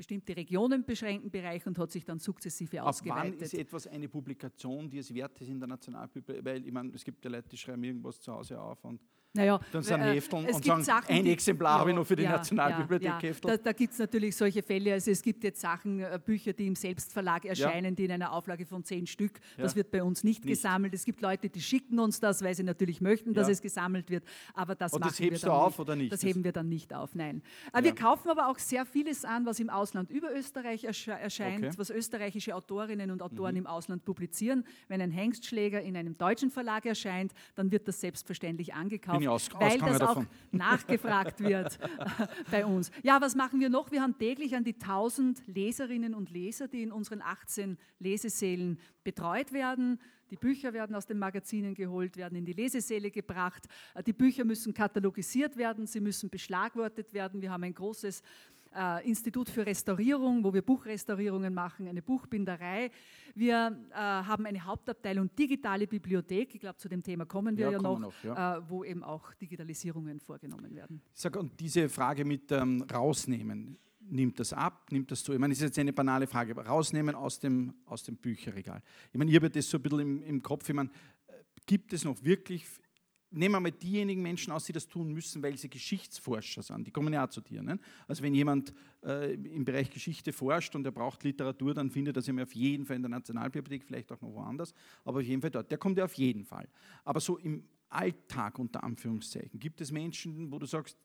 bestimmte 0.02 0.36
Regionen 0.36 0.84
beschränkten 0.84 1.30
Bereich 1.30 1.68
und 1.68 1.78
hat 1.78 1.92
sich 1.92 2.04
dann 2.04 2.18
sukzessive 2.18 2.82
Ab 2.82 2.88
ausgeweitet. 2.88 3.36
Wann 3.36 3.44
ist 3.44 3.54
etwas 3.54 3.86
eine 3.86 4.10
Publikation, 4.10 4.90
die 4.90 4.98
es 4.98 5.14
wert 5.14 5.40
ist 5.40 5.50
in 5.50 5.60
der 5.60 5.68
Nationalbibliothek? 5.68 6.44
Weil 6.44 6.66
ich 6.66 6.72
meine, 6.72 6.92
es 6.96 7.04
gibt 7.04 7.24
ja 7.24 7.30
Leute, 7.30 7.50
die 7.50 7.58
schreiben 7.58 7.84
irgendwas 7.84 8.20
zu 8.20 8.34
Hause 8.34 8.60
auf 8.60 8.84
und 8.84 9.00
naja, 9.34 9.60
dann 9.72 9.82
sind 9.82 10.02
äh, 10.02 10.15
Hefteln 10.15 10.46
und 10.46 10.65
sagen, 10.65 10.84
Sachen, 10.84 11.15
ein 11.15 11.26
Exemplar 11.26 11.80
habe 11.80 11.91
ich 11.91 11.96
noch 11.96 12.06
für 12.06 12.17
die 12.17 12.24
ja, 12.24 12.32
Nationalbibliothek 12.32 13.24
ja, 13.24 13.30
ja. 13.30 13.36
Da, 13.41 13.58
da 13.58 13.72
gibt 13.72 13.94
es 13.94 14.00
natürlich 14.00 14.36
solche 14.36 14.62
Fälle. 14.62 14.91
Also 14.91 15.12
es 15.12 15.22
gibt 15.22 15.44
jetzt 15.46 15.62
Sachen, 15.62 16.02
äh, 16.02 16.20
Bücher, 16.24 16.52
die 16.52 16.67
im 16.67 16.76
Selbstverlag 16.76 17.46
erscheinen, 17.46 17.96
die 17.96 18.06
in 18.06 18.12
einer 18.12 18.34
Auflage 18.34 18.65
von 18.65 18.84
zehn 18.84 19.08
Stück. 19.08 19.39
Das 19.58 19.76
wird 19.76 19.89
bei 19.89 20.04
uns 20.04 20.26
nicht, 20.26 20.44
nicht, 20.44 20.56
gesammelt. 20.56 20.94
Es 20.94 21.06
gibt 21.06 21.22
Leute, 21.22 21.50
die 21.50 21.62
schicken 21.62 22.00
uns 22.00 22.20
das, 22.20 22.44
weil 22.44 22.56
sie 22.56 22.63
natürlich 22.63 23.00
möchten, 23.00 23.34
dass 23.34 23.48
es 23.48 23.62
gesammelt 23.62 24.10
wird. 24.10 24.26
Aber 24.54 24.76
das 24.76 24.91
und 24.91 25.00
machen 25.00 25.12
das 25.12 25.20
hebst 25.20 25.44
wir 25.44 25.50
dann 25.50 25.58
du 25.58 25.63
auf 25.63 25.72
nicht. 25.72 25.80
oder 25.80 25.96
nicht? 25.96 26.12
Das 26.12 26.24
heben 26.24 26.44
wir 26.44 26.52
dann 26.52 26.67
nicht 26.67 26.94
auf, 26.94 27.15
nein. 27.15 27.41
Aber 27.72 27.86
wir 27.86 27.96
kaufen 27.96 28.30
aber 28.30 28.50
auch 28.50 28.60
sehr 28.60 28.86
vieles 28.86 29.24
an, 29.24 29.46
was 29.46 29.62
im 29.62 29.70
Ausland 29.70 30.10
über 30.12 30.36
Österreich 30.36 30.84
ersche 30.84 31.12
erscheint, 31.12 31.65
okay. 31.65 31.78
was 31.78 31.89
österreichische 31.89 32.54
Autorinnen 32.54 33.12
und 33.12 33.22
Autoren 33.22 33.54
mhm. 33.54 33.60
im 33.60 33.67
Ausland 33.67 34.04
publizieren. 34.04 34.65
Wenn 34.89 35.00
ein 35.02 35.12
Hengstschläger 35.12 35.82
in 35.82 35.96
einem 35.96 36.17
deutschen 36.17 36.50
Verlag 36.50 36.86
erscheint, 36.86 37.32
dann 37.56 37.72
wird 37.72 37.88
das 37.88 38.02
selbstverständlich 38.02 38.74
angekauft. 38.74 39.21
Ich 39.22 39.30
aus, 39.30 39.50
weil 39.54 39.78
das 39.80 40.00
davon. 40.00 40.26
auch 40.26 40.30
nachgefragt 40.52 41.40
wird 41.40 41.80
bei 42.50 42.66
uns. 42.66 42.92
Ja, 43.04 43.22
was 43.22 43.36
machen 43.36 43.60
wir 43.60 43.70
noch? 43.70 43.92
Wir 43.92 44.02
haben 44.02 44.18
täglich 44.18 44.56
an 44.56 44.64
die 44.64 44.74
1000 44.74 45.48
Leserinnen 45.48 46.14
und 46.14 46.30
Leser, 46.30 46.68
die 46.68 46.84
in 46.84 46.92
unseren 46.92 47.22
18 47.22 47.78
Lesesälen 48.00 48.80
betreut 49.04 49.54
werden. 49.54 50.00
Die 50.32 50.38
Bücher 50.38 50.72
werden 50.74 50.96
aus 50.96 51.06
den 51.06 51.20
Magazinen 51.20 51.76
geholt, 51.76 52.16
werden 52.16 52.38
in 52.38 52.46
die 52.46 52.54
Lesesäle 52.54 53.12
gebracht. 53.12 53.68
Die 54.06 54.14
Bücher 54.14 54.46
müssen 54.46 54.74
katalogisiert 54.74 55.58
werden, 55.58 55.88
sie 55.88 56.00
müssen 56.00 56.30
beschlagwortet 56.30 57.14
werden. 57.14 57.42
Wir 57.42 57.52
haben 57.52 57.64
ein 57.64 57.74
großes 57.74 58.24
äh, 58.76 59.08
Institut 59.08 59.50
für 59.50 59.66
Restaurierung, 59.66 60.44
wo 60.44 60.54
wir 60.54 60.62
Buchrestaurierungen 60.62 61.54
machen, 61.54 61.88
eine 61.88 62.02
Buchbinderei. 62.02 62.92
Wir 63.36 63.78
äh, 63.92 63.96
haben 63.96 64.46
eine 64.46 64.64
Hauptabteilung 64.64 65.34
digitale 65.36 65.88
Bibliothek, 65.88 66.56
ich 66.56 66.62
glaube, 66.62 66.78
zu 66.78 66.90
dem 66.90 67.04
Thema 67.04 67.26
kommen 67.26 67.58
wir 67.58 67.66
ja, 67.66 67.72
ja 67.74 67.82
noch, 67.82 68.00
noch 68.00 68.24
ja. 68.24 68.58
Äh, 68.58 68.70
wo 68.70 68.84
eben 68.84 69.04
auch 69.04 69.34
Digitalisierungen 69.36 70.20
vorgenommen 70.20 70.74
werden. 70.76 71.02
Ich 71.14 71.22
sage, 71.22 71.40
und 71.40 71.60
diese 71.60 71.90
Frage 71.90 72.26
mit 72.26 72.52
ähm, 72.52 72.86
rausnehmen, 72.92 73.78
nimmt 74.00 74.40
das 74.40 74.54
ab, 74.54 74.88
nimmt 74.92 75.12
das 75.12 75.24
zu? 75.24 75.34
Ich 75.34 75.40
meine, 75.40 75.54
das 75.54 75.60
ist 75.60 75.70
jetzt 75.70 75.80
eine 75.80 75.94
banale 75.94 76.28
Frage, 76.28 76.52
aber 76.52 76.66
rausnehmen 76.66 77.16
aus 77.16 77.40
dem, 77.40 77.74
aus 77.86 78.04
dem 78.04 78.18
Bücherregal. 78.18 78.82
Ich 79.12 79.18
meine, 79.18 79.30
ich 79.30 79.36
habe 79.36 79.50
das 79.50 79.70
so 79.70 79.78
ein 79.78 79.84
bisschen 79.84 80.00
im, 80.00 80.24
im 80.24 80.42
Kopf, 80.42 80.68
ich 80.68 80.76
meine, 80.76 80.90
äh, 81.28 81.34
gibt 81.66 81.94
es 81.94 82.04
noch 82.04 82.22
wirklich 82.24 82.66
nehmen 83.32 83.56
wir 83.56 83.60
mal 83.60 83.72
diejenigen 83.72 84.22
Menschen 84.22 84.52
aus, 84.52 84.65
die 84.65 84.74
das 84.74 84.88
tun 84.88 85.12
müssen, 85.12 85.41
weil 85.41 85.58
sie 85.58 85.70
Geschichtsforscher 85.70 86.62
sind. 86.62 86.86
Die 86.86 86.91
kommen 86.91 87.13
ja 87.13 87.26
auch 87.26 87.30
zu 87.30 87.41
dir. 87.41 87.63
Ne? 87.63 87.80
Also 88.08 88.24
wenn 88.24 88.34
jemand 88.34 88.74
äh, 89.04 89.34
im 89.34 89.65
Bereich 89.65 89.89
Geschichte 89.89 90.34
forscht 90.34 90.76
und 90.76 90.86
er 90.86 90.91
braucht 90.91 91.24
Literatur, 91.24 91.74
dann 91.74 91.89
findet 91.89 92.15
er 92.17 92.22
sie 92.22 92.39
auf 92.39 92.54
jeden 92.54 92.86
Fall 92.86 92.98
in 92.98 93.02
der 93.02 93.10
Nationalbibliothek, 93.10 93.84
vielleicht 93.86 94.12
auch 94.12 94.22
noch 94.22 94.34
woanders, 94.34 94.74
aber 95.06 95.20
auf 95.20 95.26
jeden 95.26 95.41
Fall 95.41 95.52
dort. 95.52 95.72
Der 95.72 95.78
kommt 95.78 95.98
ja 95.98 96.06
auf 96.06 96.13
jeden 96.13 96.44
Fall. 96.44 96.67
Aber 97.04 97.20
so 97.20 97.38
im 97.38 97.63
Alltag 97.89 98.60
unter 98.60 98.84
Anführungszeichen 98.84 99.60
gibt 99.60 99.82
es 99.82 99.91
Menschen, 99.91 100.52
wo 100.52 100.60
du 100.60 100.65
sagst, 100.65 100.98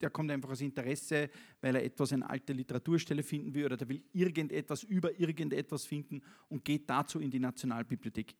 der 0.00 0.10
kommt 0.10 0.30
einfach 0.32 0.50
aus 0.50 0.60
Interesse, 0.60 1.30
weil 1.60 1.76
er 1.76 1.84
etwas, 1.84 2.12
eine 2.12 2.28
alte 2.28 2.52
Literaturstelle 2.52 3.22
finden 3.22 3.54
will 3.54 3.66
oder 3.66 3.76
der 3.76 3.88
will 3.88 4.02
irgendetwas 4.12 4.82
über 4.82 5.18
irgendetwas 5.18 5.84
finden 5.84 6.22
und 6.48 6.64
geht 6.64 6.90
dazu 6.90 7.20
in 7.20 7.30
die 7.30 7.38
Nationalbibliothek 7.38 8.34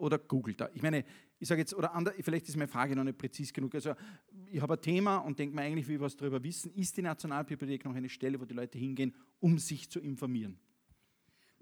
oder 0.00 0.18
googelt 0.18 0.60
da. 0.60 0.70
Ich 0.74 0.82
meine, 0.82 1.04
ich 1.38 1.48
sage 1.48 1.60
jetzt, 1.60 1.74
oder 1.74 1.94
andere, 1.94 2.14
vielleicht 2.22 2.48
ist 2.48 2.56
meine 2.56 2.68
Frage 2.68 2.94
noch 2.94 3.04
nicht 3.04 3.18
präzis 3.18 3.52
genug. 3.52 3.74
Also 3.74 3.94
ich 4.50 4.60
habe 4.60 4.74
ein 4.74 4.80
Thema 4.80 5.18
und 5.18 5.38
denke 5.38 5.54
mir 5.54 5.62
eigentlich, 5.62 5.88
wie 5.88 5.92
wir 5.92 6.00
was 6.00 6.16
darüber 6.16 6.42
wissen, 6.42 6.72
ist 6.74 6.96
die 6.96 7.02
Nationalbibliothek 7.02 7.84
noch 7.84 7.94
eine 7.94 8.08
Stelle, 8.08 8.40
wo 8.40 8.44
die 8.44 8.54
Leute 8.54 8.78
hingehen, 8.78 9.14
um 9.40 9.58
sich 9.58 9.88
zu 9.88 10.00
informieren? 10.00 10.58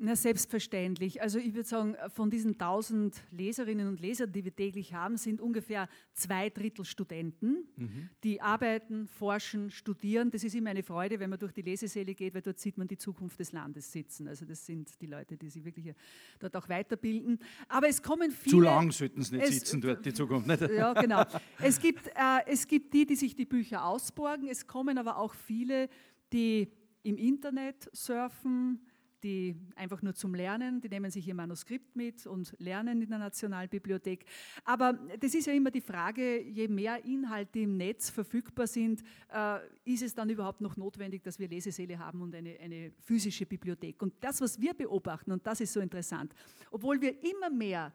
Na, 0.01 0.15
selbstverständlich. 0.15 1.21
Also 1.21 1.41
ich 1.41 1.55
würde 1.55 1.69
sagen, 1.69 1.97
von 2.15 2.31
diesen 2.31 2.53
1000 2.53 3.21
Leserinnen 3.33 3.89
und 3.89 3.99
Lesern, 4.01 4.31
die 4.31 4.45
wir 4.45 4.55
täglich 4.55 4.95
haben, 4.95 5.17
sind 5.17 5.41
ungefähr 5.41 5.89
zwei 6.15 6.51
Drittel 6.51 6.85
Studenten, 6.85 7.67
mhm. 7.75 8.09
die 8.23 8.41
arbeiten, 8.41 9.09
forschen, 9.09 9.73
studieren. 9.73 10.31
Das 10.31 10.45
ist 10.45 10.55
immer 10.55 10.71
eine 10.71 10.85
Freude, 10.85 11.19
wenn 11.19 11.31
man 11.31 11.41
durch 11.41 11.53
die 11.53 11.63
Lesesäle 11.63 12.15
geht, 12.15 12.33
weil 12.33 12.43
dort 12.43 12.61
sieht 12.61 12.79
man 12.79 12.87
die 12.87 12.97
Zukunft 12.97 13.41
des 13.41 13.51
Landes 13.51 13.91
sitzen. 13.91 14.29
Also 14.29 14.45
das 14.45 14.65
sind 14.65 14.89
die 15.01 15.07
Leute, 15.07 15.37
die 15.37 15.51
sich 15.51 15.65
wirklich 15.65 15.93
dort 16.39 16.55
auch 16.55 16.69
weiterbilden. 16.69 17.41
Aber 17.67 17.89
es 17.89 18.01
kommen 18.01 18.31
viele... 18.31 18.55
Zu 18.55 18.61
lang 18.61 18.93
sollten 18.93 19.23
sie 19.23 19.35
nicht 19.35 19.49
es, 19.49 19.55
sitzen 19.57 19.81
dort, 19.81 20.07
die 20.07 20.15
Zukunft. 20.15 20.47
Nicht? 20.47 20.61
Ja, 20.61 20.93
genau. 20.93 21.25
Es 21.61 21.81
gibt, 21.81 22.07
äh, 22.07 22.47
es 22.47 22.69
gibt 22.69 22.95
die, 22.95 23.05
die 23.05 23.17
sich 23.17 23.35
die 23.35 23.47
Bücher 23.47 23.85
ausborgen. 23.85 24.47
Es 24.47 24.65
kommen 24.65 24.97
aber 24.97 25.17
auch 25.17 25.35
viele, 25.35 25.89
die 26.33 26.71
im 27.03 27.17
Internet 27.17 27.91
surfen, 27.93 28.81
die 29.22 29.57
einfach 29.76 30.02
nur 30.02 30.14
zum 30.14 30.35
Lernen, 30.35 30.81
die 30.81 30.88
nehmen 30.88 31.11
sich 31.11 31.26
ihr 31.26 31.35
Manuskript 31.35 31.96
mit 31.96 32.26
und 32.26 32.54
lernen 32.59 33.02
in 33.02 33.09
der 33.09 33.18
Nationalbibliothek. 33.18 34.24
Aber 34.64 34.94
das 35.20 35.35
ist 35.35 35.46
ja 35.46 35.52
immer 35.52 35.70
die 35.70 35.81
Frage, 35.81 36.40
je 36.42 36.68
mehr 36.68 37.04
Inhalte 37.04 37.61
im 37.61 37.76
Netz 37.76 38.11
verfügbar 38.11 38.66
sind, 38.66 39.02
äh, 39.33 39.59
ist 39.85 40.02
es 40.02 40.14
dann 40.14 40.31
überhaupt 40.31 40.61
noch 40.61 40.76
notwendig, 40.76 41.22
dass 41.22 41.38
wir 41.38 41.48
Lesesäle 41.48 41.98
haben 41.98 42.22
und 42.22 42.35
eine, 42.35 42.59
eine 42.61 42.92
physische 43.00 43.46
Bibliothek. 43.46 44.00
Und 44.02 44.14
das, 44.20 44.40
was 44.40 44.61
wir 44.61 44.74
beobachten, 44.74 45.33
und 45.33 45.46
das 45.46 45.61
ist 45.61 45.72
so 45.72 45.81
interessant, 45.81 46.33
obwohl 46.70 47.00
wir 47.00 47.22
immer 47.22 47.50
mehr 47.50 47.92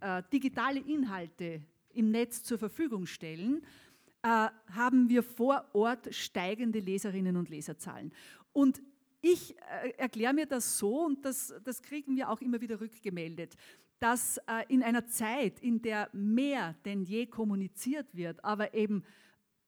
äh, 0.00 0.22
digitale 0.32 0.80
Inhalte 0.80 1.62
im 1.94 2.10
Netz 2.10 2.42
zur 2.42 2.58
Verfügung 2.58 3.06
stellen, 3.06 3.62
äh, 4.22 4.48
haben 4.72 5.08
wir 5.08 5.22
vor 5.22 5.64
Ort 5.72 6.12
steigende 6.14 6.80
Leserinnen 6.80 7.36
und 7.36 7.48
Leserzahlen. 7.48 8.12
Und 8.52 8.82
ich 9.20 9.56
äh, 9.56 9.90
erkläre 9.96 10.34
mir 10.34 10.46
das 10.46 10.78
so, 10.78 11.06
und 11.06 11.24
das, 11.24 11.54
das 11.64 11.82
kriegen 11.82 12.16
wir 12.16 12.30
auch 12.30 12.40
immer 12.40 12.60
wieder 12.60 12.80
rückgemeldet, 12.80 13.56
dass 13.98 14.38
äh, 14.38 14.64
in 14.68 14.82
einer 14.82 15.06
Zeit, 15.06 15.60
in 15.60 15.82
der 15.82 16.08
mehr 16.12 16.74
denn 16.84 17.02
je 17.02 17.26
kommuniziert 17.26 18.06
wird, 18.14 18.44
aber 18.44 18.74
eben 18.74 19.02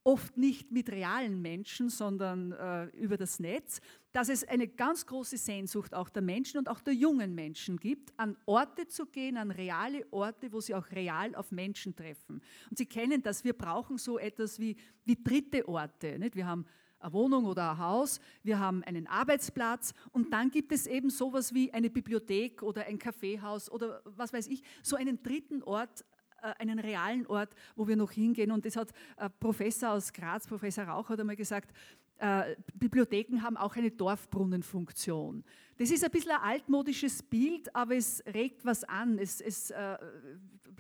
oft 0.02 0.36
nicht 0.36 0.70
mit 0.70 0.90
realen 0.90 1.42
Menschen, 1.42 1.90
sondern 1.90 2.52
äh, 2.52 2.86
über 2.96 3.16
das 3.16 3.38
Netz, 3.38 3.80
dass 4.12 4.28
es 4.28 4.48
eine 4.48 4.66
ganz 4.66 5.04
große 5.04 5.36
Sehnsucht 5.36 5.94
auch 5.94 6.08
der 6.08 6.22
Menschen 6.22 6.58
und 6.58 6.68
auch 6.68 6.80
der 6.80 6.94
jungen 6.94 7.34
Menschen 7.34 7.76
gibt, 7.76 8.12
an 8.18 8.36
Orte 8.46 8.86
zu 8.86 9.06
gehen, 9.06 9.36
an 9.36 9.50
reale 9.50 10.06
Orte, 10.10 10.52
wo 10.52 10.60
sie 10.60 10.74
auch 10.74 10.90
real 10.92 11.34
auf 11.34 11.52
Menschen 11.52 11.94
treffen. 11.94 12.40
Und 12.70 12.78
Sie 12.78 12.86
kennen 12.86 13.22
das, 13.22 13.44
wir 13.44 13.52
brauchen 13.52 13.98
so 13.98 14.18
etwas 14.18 14.58
wie, 14.58 14.76
wie 15.04 15.22
dritte 15.22 15.68
Orte. 15.68 16.18
Nicht? 16.18 16.34
Wir 16.34 16.46
haben 16.46 16.64
eine 17.00 17.12
Wohnung 17.12 17.46
oder 17.46 17.72
ein 17.72 17.78
Haus, 17.78 18.20
wir 18.42 18.58
haben 18.58 18.84
einen 18.84 19.06
Arbeitsplatz 19.06 19.94
und 20.12 20.32
dann 20.32 20.50
gibt 20.50 20.72
es 20.72 20.86
eben 20.86 21.10
sowas 21.10 21.54
wie 21.54 21.72
eine 21.72 21.90
Bibliothek 21.90 22.62
oder 22.62 22.86
ein 22.86 22.98
Kaffeehaus 22.98 23.70
oder 23.70 24.02
was 24.04 24.32
weiß 24.32 24.46
ich, 24.48 24.62
so 24.82 24.96
einen 24.96 25.22
dritten 25.22 25.62
Ort, 25.62 26.04
äh, 26.42 26.52
einen 26.58 26.78
realen 26.78 27.26
Ort, 27.26 27.54
wo 27.74 27.88
wir 27.88 27.96
noch 27.96 28.12
hingehen. 28.12 28.52
Und 28.52 28.64
das 28.64 28.76
hat 28.76 28.92
ein 29.16 29.30
Professor 29.40 29.90
aus 29.90 30.12
Graz, 30.12 30.46
Professor 30.46 30.84
Rauch, 30.84 31.08
hat 31.08 31.20
einmal 31.20 31.36
gesagt, 31.36 31.72
äh, 32.18 32.54
Bibliotheken 32.74 33.42
haben 33.42 33.56
auch 33.56 33.74
eine 33.76 33.90
Dorfbrunnenfunktion. 33.90 35.42
Das 35.78 35.90
ist 35.90 36.04
ein 36.04 36.10
bisschen 36.10 36.32
ein 36.32 36.42
altmodisches 36.42 37.22
Bild, 37.22 37.74
aber 37.74 37.96
es 37.96 38.22
regt 38.26 38.64
was 38.64 38.84
an. 38.84 39.18
Es, 39.18 39.40
es 39.40 39.70
äh, 39.70 39.96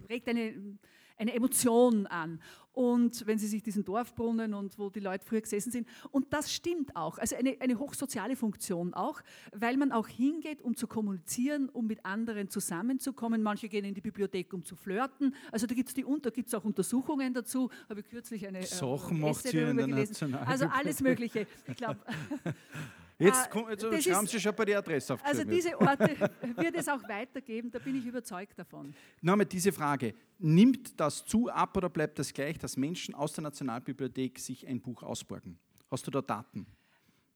regt 0.08 0.28
eine 0.28 0.78
eine 1.20 1.34
Emotion 1.34 2.06
an. 2.06 2.40
Und 2.72 3.26
wenn 3.26 3.38
Sie 3.38 3.48
sich 3.48 3.62
diesen 3.62 3.84
Dorfbrunnen 3.84 4.54
und 4.54 4.78
wo 4.78 4.90
die 4.90 5.00
Leute 5.00 5.26
früher 5.26 5.40
gesessen 5.40 5.72
sind, 5.72 5.88
und 6.12 6.32
das 6.32 6.52
stimmt 6.52 6.94
auch, 6.94 7.18
also 7.18 7.36
eine, 7.36 7.56
eine 7.60 7.78
hochsoziale 7.78 8.36
Funktion 8.36 8.94
auch, 8.94 9.20
weil 9.52 9.76
man 9.76 9.92
auch 9.92 10.06
hingeht, 10.06 10.62
um 10.62 10.76
zu 10.76 10.86
kommunizieren, 10.86 11.68
um 11.68 11.86
mit 11.86 12.04
anderen 12.06 12.48
zusammenzukommen. 12.48 13.42
Manche 13.42 13.68
gehen 13.68 13.84
in 13.84 13.94
die 13.94 14.00
Bibliothek, 14.00 14.52
um 14.54 14.64
zu 14.64 14.76
flirten. 14.76 15.34
Also 15.50 15.66
da 15.66 15.74
gibt 15.74 15.90
es 15.98 16.54
auch 16.54 16.64
Untersuchungen 16.64 17.34
dazu. 17.34 17.70
Habe 17.88 18.00
ich 18.00 18.08
kürzlich 18.08 18.46
eine 18.46 18.60
äh, 18.60 18.66
Sachen 18.66 19.20
macht 19.20 19.42
sie 19.42 19.58
in 19.58 19.76
der 19.76 19.86
gelesen. 19.86 20.34
Also 20.34 20.66
alles 20.66 21.00
Mögliche. 21.00 21.46
Ich 21.66 21.76
glaube. 21.76 22.00
Jetzt, 23.20 23.54
äh, 23.54 23.70
jetzt 23.70 23.84
das 23.84 24.16
haben 24.16 24.24
ist, 24.24 24.30
Sie 24.30 24.40
schon 24.40 24.54
bei 24.54 24.64
der 24.64 24.78
Adresse 24.78 25.18
Also 25.22 25.44
diese 25.44 25.78
Orte 25.78 26.16
wird 26.56 26.74
es 26.74 26.88
auch 26.88 27.06
weitergeben, 27.06 27.70
da 27.70 27.78
bin 27.78 27.96
ich 27.96 28.06
überzeugt 28.06 28.58
davon. 28.58 28.94
Nochmal 29.20 29.46
diese 29.46 29.72
Frage, 29.72 30.14
nimmt 30.38 30.98
das 30.98 31.24
zu 31.26 31.50
ab 31.50 31.76
oder 31.76 31.90
bleibt 31.90 32.18
das 32.18 32.32
gleich, 32.32 32.58
dass 32.58 32.76
Menschen 32.76 33.14
aus 33.14 33.34
der 33.34 33.42
Nationalbibliothek 33.42 34.38
sich 34.38 34.66
ein 34.66 34.80
Buch 34.80 35.02
ausborgen? 35.02 35.58
Hast 35.90 36.06
du 36.06 36.10
da 36.10 36.22
Daten? 36.22 36.66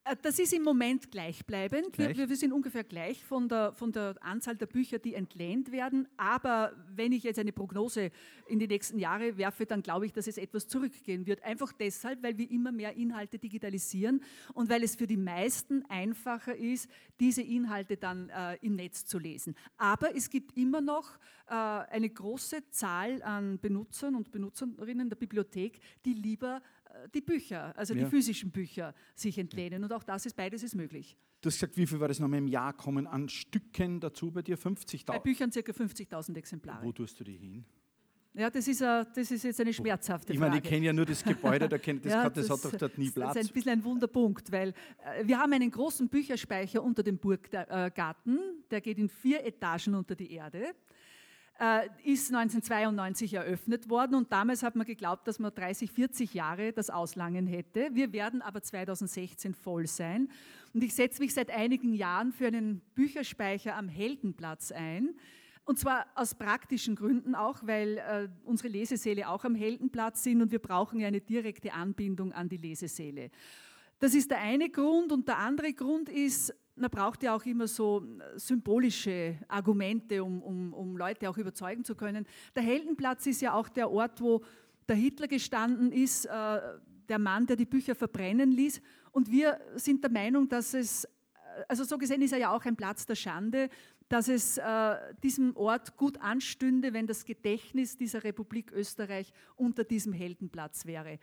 Äh, 0.04 0.16
das 0.22 0.38
ist 0.38 0.52
im 0.52 0.62
Moment 0.62 1.10
gleichbleibend. 1.10 1.92
Gleich? 1.92 2.16
Wir, 2.16 2.28
wir, 2.28 2.36
sind 2.36 2.52
ungefähr 2.52 2.84
gleich 2.84 3.24
von 3.24 3.48
der, 3.48 3.72
von 3.72 3.90
der 3.92 4.16
Anzahl 4.20 4.56
der 4.56 4.66
Bücher, 4.66 4.98
die 4.98 5.14
entlehnt 5.14 5.72
werden. 5.72 6.08
Aber 6.16 6.72
wenn 6.94 7.12
ich 7.12 7.22
jetzt 7.22 7.38
eine 7.38 7.52
Prognose 7.52 8.10
in 8.46 8.58
die 8.58 8.68
nächsten 8.68 8.98
Jahre 8.98 9.36
werfe, 9.38 9.66
dann 9.66 9.82
glaube 9.82 10.06
ich, 10.06 10.12
dass 10.12 10.26
es 10.26 10.38
etwas 10.38 10.68
zurückgehen 10.68 11.26
wird. 11.26 11.42
Einfach 11.42 11.72
deshalb, 11.72 12.22
weil 12.22 12.36
wir 12.38 12.50
immer 12.50 12.72
mehr 12.72 12.94
Inhalte 12.94 13.38
digitalisieren 13.38 14.22
und 14.52 14.68
weil 14.68 14.82
es 14.82 14.96
für 14.96 15.06
die 15.06 15.16
meisten 15.16 15.84
einfacher 15.88 16.54
ist, 16.54 16.88
diese 17.18 17.42
Inhalte 17.42 17.96
dann 17.96 18.28
äh, 18.28 18.56
im 18.60 18.76
Netz 18.76 19.06
zu 19.06 19.18
lesen. 19.18 19.54
Aber 19.78 20.14
es 20.14 20.28
gibt 20.28 20.56
immer 20.56 20.80
noch 20.80 21.18
äh, 21.46 21.54
eine 21.54 22.10
große 22.10 22.68
Zahl 22.70 23.22
an 23.22 23.58
Benutzern 23.58 24.14
und 24.14 24.30
Benutzerinnen 24.30 25.08
der 25.08 25.16
Bibliothek, 25.16 25.80
die 26.04 26.12
lieber 26.12 26.60
die 27.14 27.20
Bücher, 27.20 27.76
also 27.76 27.94
ja. 27.94 28.04
die 28.04 28.10
physischen 28.10 28.50
Bücher, 28.50 28.94
sich 29.14 29.38
entlehnen. 29.38 29.84
Und 29.84 29.92
auch 29.92 30.02
das 30.02 30.26
ist 30.26 30.36
beides 30.36 30.62
ist 30.62 30.74
möglich. 30.74 31.16
Du 31.40 31.48
hast 31.48 31.56
gesagt, 31.56 31.76
wie 31.76 31.86
viel 31.86 32.00
war 32.00 32.08
das 32.08 32.20
nochmal 32.20 32.38
im 32.38 32.48
Jahr 32.48 32.72
kommen 32.72 33.06
an 33.06 33.28
Stücken 33.28 34.00
dazu 34.00 34.30
bei 34.30 34.42
dir? 34.42 34.58
50.000? 34.58 35.06
Bei 35.06 35.18
Büchern 35.18 35.50
ca. 35.50 35.60
50.000 35.60 36.36
Exemplare. 36.36 36.84
Wo 36.84 36.92
tust 36.92 37.20
du 37.20 37.24
die 37.24 37.36
hin? 37.36 37.64
Ja, 38.36 38.50
das 38.50 38.66
ist, 38.66 38.82
a, 38.82 39.04
das 39.04 39.30
ist 39.30 39.44
jetzt 39.44 39.60
eine 39.60 39.72
schmerzhafte 39.72 40.26
Frage. 40.26 40.34
Ich 40.34 40.40
meine, 40.40 40.56
ich 40.56 40.62
kenne 40.62 40.86
ja 40.86 40.92
nur 40.92 41.06
das 41.06 41.22
Gebäude, 41.22 41.68
da 41.68 41.78
kennt, 41.78 42.04
das, 42.04 42.12
ja, 42.12 42.22
hat, 42.24 42.36
das, 42.36 42.48
das, 42.48 42.64
hat 42.64 42.72
doch 42.72 42.78
dort 42.78 42.98
nie 42.98 43.08
Platz. 43.08 43.34
Das 43.34 43.44
ist 43.44 43.50
ein 43.50 43.54
bisschen 43.54 43.72
ein 43.72 43.84
Wunderpunkt, 43.84 44.50
weil 44.50 44.70
äh, 44.70 45.24
wir 45.24 45.38
haben 45.38 45.52
einen 45.52 45.70
großen 45.70 46.08
Bücherspeicher 46.08 46.82
unter 46.82 47.04
dem 47.04 47.16
Burggarten, 47.16 48.40
der 48.72 48.80
geht 48.80 48.98
in 48.98 49.08
vier 49.08 49.44
Etagen 49.44 49.94
unter 49.94 50.16
die 50.16 50.32
Erde 50.32 50.64
äh, 50.64 50.72
ist 52.02 52.34
1992 52.34 53.34
eröffnet 53.34 53.88
worden 53.88 54.16
und 54.16 54.32
damals 54.32 54.64
hat 54.64 54.74
man 54.74 54.86
geglaubt, 54.86 55.28
dass 55.28 55.38
man 55.38 55.54
30, 55.54 55.90
40 55.90 56.34
Jahre 56.34 56.72
das 56.72 56.90
auslangen 56.90 57.46
hätte. 57.46 57.90
Wir 57.92 58.12
werden 58.12 58.42
aber 58.42 58.60
2016 58.60 59.54
voll 59.54 59.86
sein 59.86 60.28
und 60.72 60.82
ich 60.82 60.94
setze 60.94 61.22
mich 61.22 61.32
seit 61.32 61.50
einigen 61.50 61.94
Jahren 61.94 62.32
für 62.32 62.48
einen 62.48 62.80
Bücherspeicher 62.94 63.76
am 63.76 63.88
Heldenplatz 63.88 64.72
ein. 64.72 65.14
Und 65.64 65.78
zwar 65.78 66.06
aus 66.14 66.34
praktischen 66.34 66.94
Gründen 66.96 67.34
auch, 67.34 67.60
weil 67.62 67.98
äh, 67.98 68.28
unsere 68.44 68.68
Lesesäle 68.68 69.28
auch 69.28 69.44
am 69.44 69.54
Heldenplatz 69.54 70.22
sind 70.22 70.42
und 70.42 70.50
wir 70.50 70.58
brauchen 70.58 71.00
ja 71.00 71.06
eine 71.06 71.20
direkte 71.20 71.72
Anbindung 71.72 72.32
an 72.32 72.48
die 72.48 72.58
Lesesäle. 72.58 73.30
Das 73.98 74.14
ist 74.14 74.30
der 74.30 74.40
eine 74.40 74.68
Grund 74.68 75.12
und 75.12 75.28
der 75.28 75.38
andere 75.38 75.72
Grund 75.72 76.08
ist, 76.10 76.52
man 76.76 76.90
braucht 76.90 77.22
ja 77.22 77.34
auch 77.34 77.44
immer 77.44 77.68
so 77.68 78.02
äh, 78.02 78.38
symbolische 78.38 79.38
Argumente, 79.48 80.22
um, 80.24 80.42
um, 80.42 80.72
um 80.72 80.96
Leute 80.96 81.28
auch 81.28 81.38
überzeugen 81.38 81.84
zu 81.84 81.94
können. 81.94 82.26
Der 82.54 82.62
Heldenplatz 82.62 83.26
ist 83.26 83.40
ja 83.40 83.54
auch 83.54 83.68
der 83.68 83.90
Ort, 83.90 84.20
wo 84.20 84.44
der 84.88 84.96
Hitler 84.96 85.28
gestanden 85.28 85.92
ist, 85.92 86.26
äh, 86.26 86.60
der 87.08 87.18
Mann, 87.18 87.46
der 87.46 87.56
die 87.56 87.66
Bücher 87.66 87.94
verbrennen 87.94 88.50
ließ. 88.50 88.80
Und 89.12 89.30
wir 89.30 89.60
sind 89.76 90.02
der 90.02 90.10
Meinung, 90.10 90.48
dass 90.48 90.74
es, 90.74 91.04
äh, 91.04 91.08
also 91.68 91.84
so 91.84 91.96
gesehen 91.96 92.22
ist 92.22 92.32
er 92.32 92.38
ja 92.38 92.52
auch 92.52 92.64
ein 92.64 92.76
Platz 92.76 93.06
der 93.06 93.14
Schande, 93.14 93.68
dass 94.08 94.28
es 94.28 94.58
äh, 94.58 94.96
diesem 95.22 95.56
Ort 95.56 95.96
gut 95.96 96.20
anstünde, 96.20 96.92
wenn 96.92 97.06
das 97.06 97.24
Gedächtnis 97.24 97.96
dieser 97.96 98.22
Republik 98.22 98.70
Österreich 98.72 99.32
unter 99.56 99.84
diesem 99.84 100.12
Heldenplatz 100.12 100.86
wäre. 100.86 101.18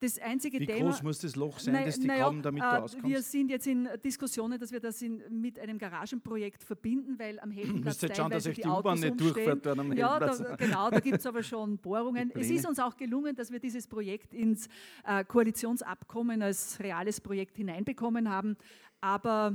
Das 0.00 0.18
einzige 0.18 0.60
Wie 0.60 0.66
Thema, 0.66 0.90
groß 0.90 1.02
muss 1.02 1.18
das 1.20 1.36
Loch 1.36 1.58
sein, 1.58 1.74
na, 1.74 1.84
das 1.84 1.98
die 1.98 2.08
ja, 2.08 2.30
damit 2.30 2.62
äh, 2.62 2.66
auskommst? 2.66 3.06
Wir 3.06 3.22
sind 3.22 3.50
jetzt 3.50 3.66
in 3.66 3.88
Diskussionen, 4.04 4.58
dass 4.58 4.72
wir 4.72 4.80
das 4.80 5.00
in, 5.02 5.22
mit 5.30 5.58
einem 5.58 5.78
Garagenprojekt 5.78 6.64
verbinden, 6.64 7.18
weil 7.18 7.38
am 7.40 7.50
Heldenplatz 7.50 8.00
jetzt 8.02 8.16
schauen, 8.16 8.30
dass 8.30 8.46
euch 8.46 8.56
die 8.56 8.68
U-Bahn 8.68 8.98
nicht 8.98 9.20
durchfährt 9.20 9.66
am 9.66 9.92
Ja, 9.92 10.18
da, 10.18 10.56
genau, 10.58 10.90
da 10.90 11.00
gibt 11.00 11.18
es 11.18 11.26
aber 11.26 11.42
schon 11.42 11.78
Bohrungen. 11.78 12.32
Es 12.34 12.50
ist 12.50 12.66
uns 12.66 12.78
auch 12.78 12.96
gelungen, 12.96 13.34
dass 13.36 13.52
wir 13.52 13.60
dieses 13.60 13.86
Projekt 13.86 14.34
ins 14.34 14.68
äh, 15.04 15.24
Koalitionsabkommen 15.24 16.42
als 16.42 16.80
reales 16.80 17.20
Projekt 17.20 17.56
hineinbekommen 17.56 18.28
haben 18.28 18.56
aber 19.04 19.54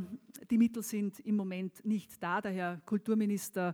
die 0.51 0.59
Mittel 0.59 0.83
sind 0.83 1.19
im 1.21 1.35
Moment 1.35 1.83
nicht 1.83 2.21
da. 2.21 2.39
Der 2.39 2.51
Herr 2.51 2.81
Kulturminister 2.85 3.73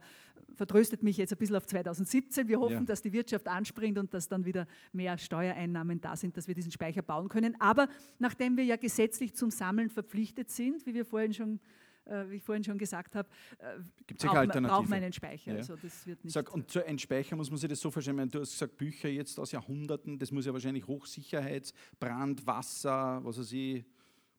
vertröstet 0.55 1.03
mich 1.03 1.17
jetzt 1.17 1.33
ein 1.33 1.38
bisschen 1.38 1.57
auf 1.57 1.67
2017. 1.67 2.47
Wir 2.47 2.61
hoffen, 2.61 2.73
ja. 2.73 2.81
dass 2.83 3.01
die 3.01 3.11
Wirtschaft 3.11 3.49
anspringt 3.49 3.97
und 3.97 4.13
dass 4.13 4.29
dann 4.29 4.45
wieder 4.45 4.67
mehr 4.93 5.17
Steuereinnahmen 5.17 5.99
da 5.99 6.15
sind, 6.15 6.38
dass 6.38 6.47
wir 6.47 6.55
diesen 6.55 6.71
Speicher 6.71 7.01
bauen 7.01 7.27
können. 7.27 7.59
Aber 7.59 7.89
nachdem 8.19 8.55
wir 8.55 8.63
ja 8.63 8.77
gesetzlich 8.77 9.35
zum 9.35 9.51
Sammeln 9.51 9.89
verpflichtet 9.89 10.49
sind, 10.49 10.85
wie 10.85 10.93
wir 10.93 11.03
vorhin 11.03 11.33
schon 11.33 11.59
äh, 12.05 12.29
wie 12.29 12.35
ich 12.35 12.43
vorhin 12.43 12.63
schon 12.63 12.77
gesagt 12.77 13.13
habe, 13.13 13.27
äh, 13.57 14.13
braucht, 14.13 14.88
man 14.88 15.03
einen 15.03 15.11
Speicher. 15.11 15.51
Ja. 15.51 15.57
Also 15.57 15.75
das 15.75 16.07
wird 16.07 16.23
nicht 16.23 16.31
Sag, 16.31 16.53
und 16.53 16.71
so 16.71 16.81
ein 16.81 16.99
Speicher 16.99 17.35
muss 17.35 17.49
man 17.49 17.57
sich 17.57 17.67
das 17.67 17.81
so 17.81 17.91
vorstellen, 17.91 18.29
du 18.29 18.39
hast 18.39 18.51
gesagt, 18.51 18.77
Bücher 18.77 19.09
jetzt 19.09 19.38
aus 19.39 19.51
Jahrhunderten, 19.51 20.19
das 20.19 20.31
muss 20.31 20.45
ja 20.45 20.53
wahrscheinlich 20.53 20.88
Hochsicherheits, 20.88 21.73
Brand, 21.99 22.47
Wasser, 22.47 23.19
was 23.23 23.39
weiß 23.39 23.51
ich, 23.51 23.83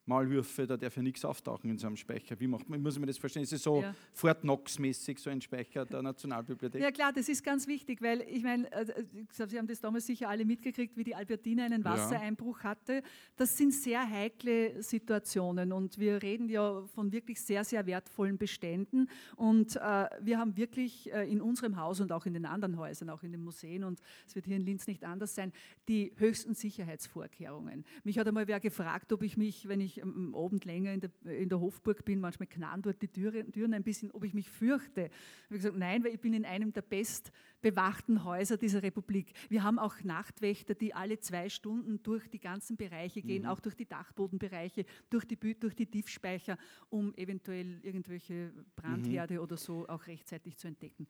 Malwürfe, 0.06 0.66
da 0.66 0.76
darf 0.76 0.96
ja 0.96 1.02
nichts 1.02 1.24
auftauchen 1.24 1.70
in 1.70 1.78
so 1.78 1.86
einem 1.86 1.96
Speicher. 1.96 2.38
Wie 2.38 2.46
macht 2.46 2.68
man, 2.68 2.80
muss 2.82 2.98
man 2.98 3.06
das 3.06 3.18
verstehen? 3.18 3.42
Ist 3.42 3.52
es 3.52 3.62
so 3.62 3.82
Ja. 3.82 3.94
Fort 4.12 4.42
Knox-mäßig, 4.42 5.18
so 5.18 5.30
ein 5.30 5.40
Speicher 5.40 5.84
der 5.84 6.02
Nationalbibliothek? 6.02 6.80
Ja 6.80 6.90
klar, 6.90 7.12
das 7.12 7.28
ist 7.28 7.42
ganz 7.42 7.66
wichtig, 7.66 8.02
weil 8.02 8.22
ich 8.22 8.42
meine, 8.42 8.70
äh, 8.72 8.82
äh, 8.82 9.04
Sie 9.48 9.58
haben 9.58 9.66
das 9.66 9.80
damals 9.80 10.06
sicher 10.06 10.28
alle 10.28 10.44
mitgekriegt, 10.44 10.96
wie 10.96 11.04
die 11.04 11.14
Albertina 11.14 11.64
einen. 11.64 11.84
Wassereinbruch 11.86 12.60
hatte. 12.64 13.02
Das 13.36 13.56
sind 13.56 13.72
sehr 13.72 14.08
heikle 14.08 14.82
Situationen 14.82 15.72
und 15.72 15.98
wir 15.98 16.22
reden 16.22 16.48
ja 16.48 16.82
von 16.94 17.12
wirklich 17.12 17.40
sehr, 17.40 17.64
sehr 17.64 17.86
wertvollen 17.86 18.38
Beständen 18.38 19.08
und 19.36 19.76
äh, 19.76 19.80
wir 20.20 20.38
haben 20.38 20.56
wirklich 20.56 21.12
äh, 21.12 21.30
in 21.30 21.40
unserem 21.40 21.76
Haus 21.76 22.00
und 22.00 22.12
auch 22.12 22.26
in 22.26 22.34
den 22.34 22.44
anderen 22.44 22.76
Häusern, 22.76 23.10
auch 23.10 23.22
in 23.22 23.32
den 23.32 23.42
Museen 23.42 23.84
und 23.84 24.00
es 24.26 24.34
wird 24.34 24.46
hier 24.46 24.56
in 24.56 24.64
Linz 24.64 24.86
nicht 24.86 25.04
anders 25.04 25.34
sein, 25.34 25.52
die 25.88 26.12
höchsten 26.16 26.54
Sicherheitsvorkehrungen. 26.54 27.84
Mich 28.04 28.18
hat 28.18 28.26
einmal 28.26 28.48
wer 28.48 28.60
gefragt, 28.60 29.12
ob 29.12 29.22
ich 29.22 29.36
mich, 29.36 29.68
wenn 29.68 29.80
ich 29.80 29.95
am 30.02 30.34
Abend 30.34 30.64
länger 30.64 30.92
in 30.92 31.00
der, 31.00 31.10
in 31.24 31.48
der 31.48 31.60
Hofburg 31.60 32.04
bin, 32.04 32.20
manchmal 32.20 32.46
knarren 32.46 32.82
dort 32.82 33.00
die 33.02 33.08
Türe, 33.08 33.50
Türen 33.50 33.74
ein 33.74 33.82
bisschen, 33.82 34.10
ob 34.10 34.24
ich 34.24 34.34
mich 34.34 34.48
fürchte. 34.48 35.10
Ich 35.10 35.44
habe 35.44 35.56
gesagt, 35.56 35.76
nein, 35.76 36.04
weil 36.04 36.14
ich 36.14 36.20
bin 36.20 36.34
in 36.34 36.44
einem 36.44 36.72
der 36.72 36.82
bestbewachten 36.82 38.24
Häuser 38.24 38.56
dieser 38.56 38.82
Republik. 38.82 39.32
Wir 39.48 39.62
haben 39.62 39.78
auch 39.78 40.02
Nachtwächter, 40.02 40.74
die 40.74 40.94
alle 40.94 41.18
zwei 41.20 41.48
Stunden 41.48 42.02
durch 42.02 42.28
die 42.28 42.40
ganzen 42.40 42.76
Bereiche 42.76 43.22
gehen, 43.22 43.46
auch 43.46 43.60
durch 43.60 43.74
die 43.74 43.86
Dachbodenbereiche, 43.86 44.84
durch 45.10 45.24
die, 45.24 45.36
durch 45.36 45.74
die 45.74 45.86
Tiefspeicher, 45.86 46.58
um 46.88 47.14
eventuell 47.14 47.80
irgendwelche 47.82 48.52
Brandherde 48.74 49.40
oder 49.40 49.56
so 49.56 49.86
auch 49.88 50.06
rechtzeitig 50.06 50.56
zu 50.56 50.68
entdecken. 50.68 51.06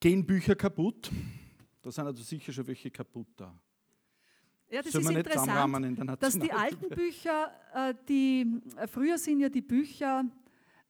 Gehen 0.00 0.24
Bücher 0.24 0.54
kaputt? 0.54 1.10
Da 1.82 1.90
sind 1.90 2.06
also 2.06 2.22
sicher 2.22 2.52
schon 2.52 2.66
welche 2.66 2.90
kaputt 2.90 3.28
da. 3.36 3.60
Ja, 4.70 4.82
das 4.82 4.92
Sollen 4.92 5.06
ist 5.06 5.16
interessant. 5.16 6.22
dass 6.22 6.38
die 6.38 6.52
alten 6.52 6.88
Bücher, 6.90 7.52
äh, 7.74 7.94
die 8.08 8.60
äh, 8.76 8.86
früher 8.86 9.18
sind 9.18 9.40
ja 9.40 9.48
die 9.48 9.62
Bücher 9.62 10.24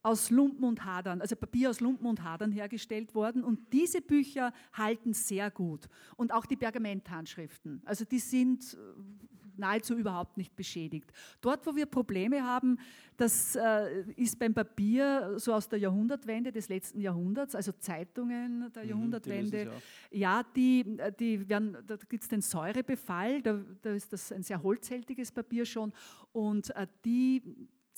aus 0.02 0.30
Lumpen 0.30 0.64
und 0.64 0.84
Hadern, 0.84 1.20
also 1.20 1.36
Papier 1.36 1.70
aus 1.70 1.80
Lumpen 1.80 2.06
und 2.06 2.22
Hadern 2.22 2.52
hergestellt 2.52 3.14
worden 3.14 3.42
und 3.42 3.72
diese 3.72 4.00
Bücher 4.00 4.52
halten 4.72 5.12
sehr 5.12 5.50
gut 5.50 5.88
und 6.16 6.32
auch 6.32 6.46
die 6.46 6.56
Pergamenthandschriften, 6.56 7.82
also 7.84 8.04
die 8.04 8.18
sind 8.18 8.74
äh, 8.74 9.29
nahezu 9.61 9.94
überhaupt 9.96 10.37
nicht 10.37 10.57
beschädigt. 10.57 11.12
Dort, 11.40 11.66
wo 11.66 11.77
wir 11.77 11.87
Probleme 11.87 12.42
haben, 12.42 12.79
das 13.16 13.55
äh, 13.55 14.03
ist 14.16 14.38
beim 14.38 14.55
Papier 14.55 15.35
so 15.37 15.53
aus 15.53 15.68
der 15.68 15.79
Jahrhundertwende 15.79 16.51
des 16.51 16.68
letzten 16.68 17.01
Jahrhunderts, 17.01 17.55
also 17.55 17.73
Zeitungen 17.73 18.73
der 18.75 18.83
Mhm, 18.83 18.88
Jahrhundertwende, 18.88 19.70
die 20.11 20.18
ja, 20.18 20.42
die, 20.57 20.99
äh, 20.99 21.12
die 21.12 21.49
werden, 21.49 21.77
da 21.87 21.96
gibt 21.96 22.23
es 22.23 22.29
den 22.29 22.40
Säurebefall, 22.40 23.42
da, 23.42 23.61
da 23.83 23.92
ist 23.92 24.12
das 24.12 24.33
ein 24.33 24.42
sehr 24.42 24.62
holzhältiges 24.62 25.31
Papier 25.31 25.64
schon. 25.64 25.92
Und 26.33 26.75
äh, 26.75 26.87
die 27.05 27.42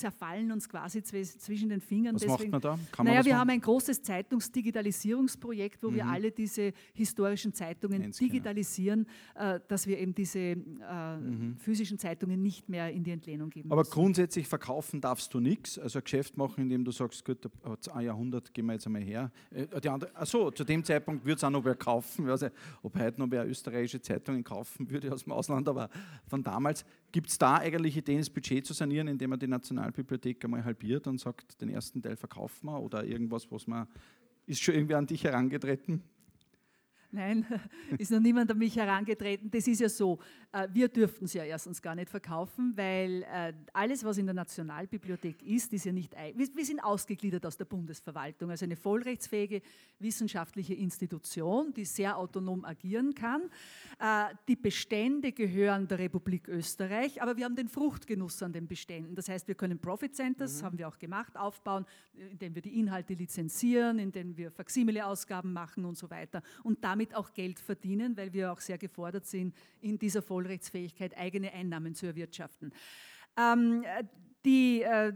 zerfallen 0.02 0.50
uns 0.52 0.68
quasi 0.68 0.98
zwi- 1.00 1.38
zwischen 1.38 1.68
den 1.68 1.80
Fingern. 1.80 2.14
Was 2.16 2.26
macht 2.26 2.48
man 2.50 2.60
da? 2.60 2.70
Kann 2.90 3.04
man 3.04 3.06
naja, 3.06 3.18
was 3.20 3.26
wir 3.26 3.32
machen? 3.34 3.40
haben 3.40 3.50
ein 3.50 3.60
großes 3.60 4.02
Zeitungsdigitalisierungsprojekt, 4.02 5.82
wo 5.82 5.92
wir 5.92 6.04
Mhm. 6.04 6.10
alle 6.10 6.30
diese 6.32 6.72
historischen 6.94 7.52
Zeitungen 7.54 8.02
Einscannen. 8.02 8.30
digitalisieren, 8.32 9.06
äh, 9.34 9.60
dass 9.68 9.86
wir 9.86 9.98
eben 9.98 10.14
diese 10.14 10.38
äh, 10.38 10.56
physischen 11.58 11.98
Zeitungen 11.98 12.42
nicht 12.42 12.68
mehr 12.68 12.90
in 12.92 13.04
die 13.04 13.10
Entlehnung 13.12 13.50
geben 13.50 13.68
Mhm. 13.68 13.72
Aber 13.72 13.82
müssen. 13.82 13.92
grundsätzlich 13.92 14.48
verkaufen 14.48 15.00
darfst 15.00 15.32
du 15.34 15.40
nichts, 15.40 15.78
also 15.78 15.98
ein 15.98 16.04
Geschäft 16.04 16.36
machen, 16.36 16.62
indem 16.64 16.84
du 16.84 16.90
sagst, 16.90 17.24
gut, 17.24 17.48
ein 17.92 18.04
Jahrhundert, 18.04 18.52
gehen 18.52 18.66
wir 18.66 18.72
jetzt 18.74 18.86
einmal 18.86 19.02
her. 19.02 19.30
Äh, 19.50 19.66
Die 19.80 19.88
andere, 19.88 20.14
achso, 20.16 20.50
zu 20.50 20.64
dem 20.64 20.82
Zeitpunkt 20.84 21.24
würde 21.24 21.36
es 21.36 21.44
auch 21.44 21.50
noch 21.50 21.64
wer 21.64 21.74
kaufen. 21.76 22.24
Ich 22.24 22.30
weiß 22.30 22.42
nicht, 22.42 22.54
ob 22.82 22.98
heute 22.98 23.20
noch 23.20 23.30
wer 23.30 23.48
österreichische 23.48 24.00
Zeitungen 24.00 24.42
kaufen 24.44 24.90
würde 24.90 25.12
aus 25.12 25.24
dem 25.24 25.32
Ausland, 25.32 25.68
aber 25.68 25.88
von 26.28 26.42
damals. 26.42 26.84
Gibt 27.12 27.29
es 27.29 27.37
da 27.37 27.59
eigentlich 27.59 27.96
Ideen, 27.96 28.18
das 28.18 28.31
Budget 28.31 28.66
zu 28.66 28.72
sanieren, 28.72 29.07
indem 29.07 29.31
man 29.31 29.38
die 29.38 29.46
Nationalbibliothek 29.46 30.42
einmal 30.44 30.64
halbiert 30.64 31.07
und 31.07 31.20
sagt, 31.20 31.61
den 31.61 31.68
ersten 31.68 32.01
Teil 32.03 32.16
verkaufen 32.16 32.66
wir 32.66 32.81
oder 32.81 33.05
irgendwas, 33.05 33.51
was 33.51 33.66
man. 33.66 33.87
Ist 34.46 34.62
schon 34.62 34.75
irgendwie 34.75 34.94
an 34.94 35.07
dich 35.07 35.22
herangetreten? 35.22 36.03
Nein, 37.14 37.44
ist 37.98 38.11
noch 38.11 38.20
niemand 38.20 38.51
an 38.51 38.57
mich 38.57 38.75
herangetreten. 38.75 39.51
Das 39.51 39.66
ist 39.68 39.83
ja 39.83 39.88
so, 39.90 40.18
äh, 40.51 40.66
wir 40.72 40.88
dürften 40.88 41.27
es 41.27 41.35
ja 41.35 41.44
erstens 41.44 41.83
gar 41.83 41.94
nicht 41.94 42.09
verkaufen, 42.09 42.72
weil 42.75 43.22
äh, 43.25 43.53
alles, 43.75 44.03
was 44.03 44.16
in 44.16 44.25
der 44.25 44.35
Nationalbibliothek 44.35 45.42
ist, 45.42 45.75
ist 45.75 45.85
ja 45.85 45.92
nicht, 45.92 46.14
wir 46.35 46.64
sind 46.64 46.81
ausgegliedert 46.81 47.44
aus 47.44 47.59
der 47.59 47.66
Bundesverwaltung, 47.66 48.51
also 48.51 48.64
eine 48.64 48.77
vollrechtsfähige 48.77 49.61
wissenschaftliche 49.98 50.72
Institution, 50.72 51.75
die 51.75 51.85
sehr 51.85 52.16
autonom 52.16 52.64
agieren 52.64 53.14
kann. 53.14 53.42
Äh, 53.98 54.35
Die 54.48 54.57
Bestände 54.57 55.33
gehören 55.33 55.87
der 55.87 55.98
Republik 55.98 56.48
Österreich, 56.48 57.20
aber 57.20 57.37
wir 57.37 57.44
haben 57.44 57.57
den 57.57 57.68
Fruchtgenuss 57.68 58.42
an 58.42 58.55
den 58.55 58.66
Beständen. 58.66 59.14
Das 59.14 59.29
heißt, 59.29 59.48
wir 59.48 59.55
können 59.55 59.79
Profit 59.79 60.16
Centers, 60.16 60.62
haben 60.62 60.79
wir 60.79 60.88
auch 60.88 60.98
gemacht, 60.98 61.37
aufbauen, 61.37 61.85
indem 62.14 62.55
wir 62.55 62.62
die 62.62 62.79
Inhalte 62.79 63.12
lizenzieren, 63.12 63.98
indem 63.98 64.35
wir 64.35 64.51
Faksimile-Ausgaben 64.51 65.53
machen 65.53 65.85
und 65.85 65.98
so 65.98 66.09
weiter 66.09 66.42
und 66.62 66.83
damit 66.83 67.01
auch 67.14 67.32
Geld 67.32 67.58
verdienen, 67.58 68.16
weil 68.16 68.32
wir 68.32 68.52
auch 68.52 68.60
sehr 68.60 68.78
gefordert 68.78 69.26
sind, 69.26 69.54
in 69.80 69.98
dieser 69.98 70.22
Vollrechtsfähigkeit 70.22 71.16
eigene 71.16 71.52
Einnahmen 71.52 71.94
zu 71.94 72.06
erwirtschaften. 72.06 72.72
Ähm, 73.36 73.84
äh, 73.84 74.04
die, 74.44 74.82
äh, 74.82 75.12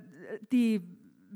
die, 0.52 0.80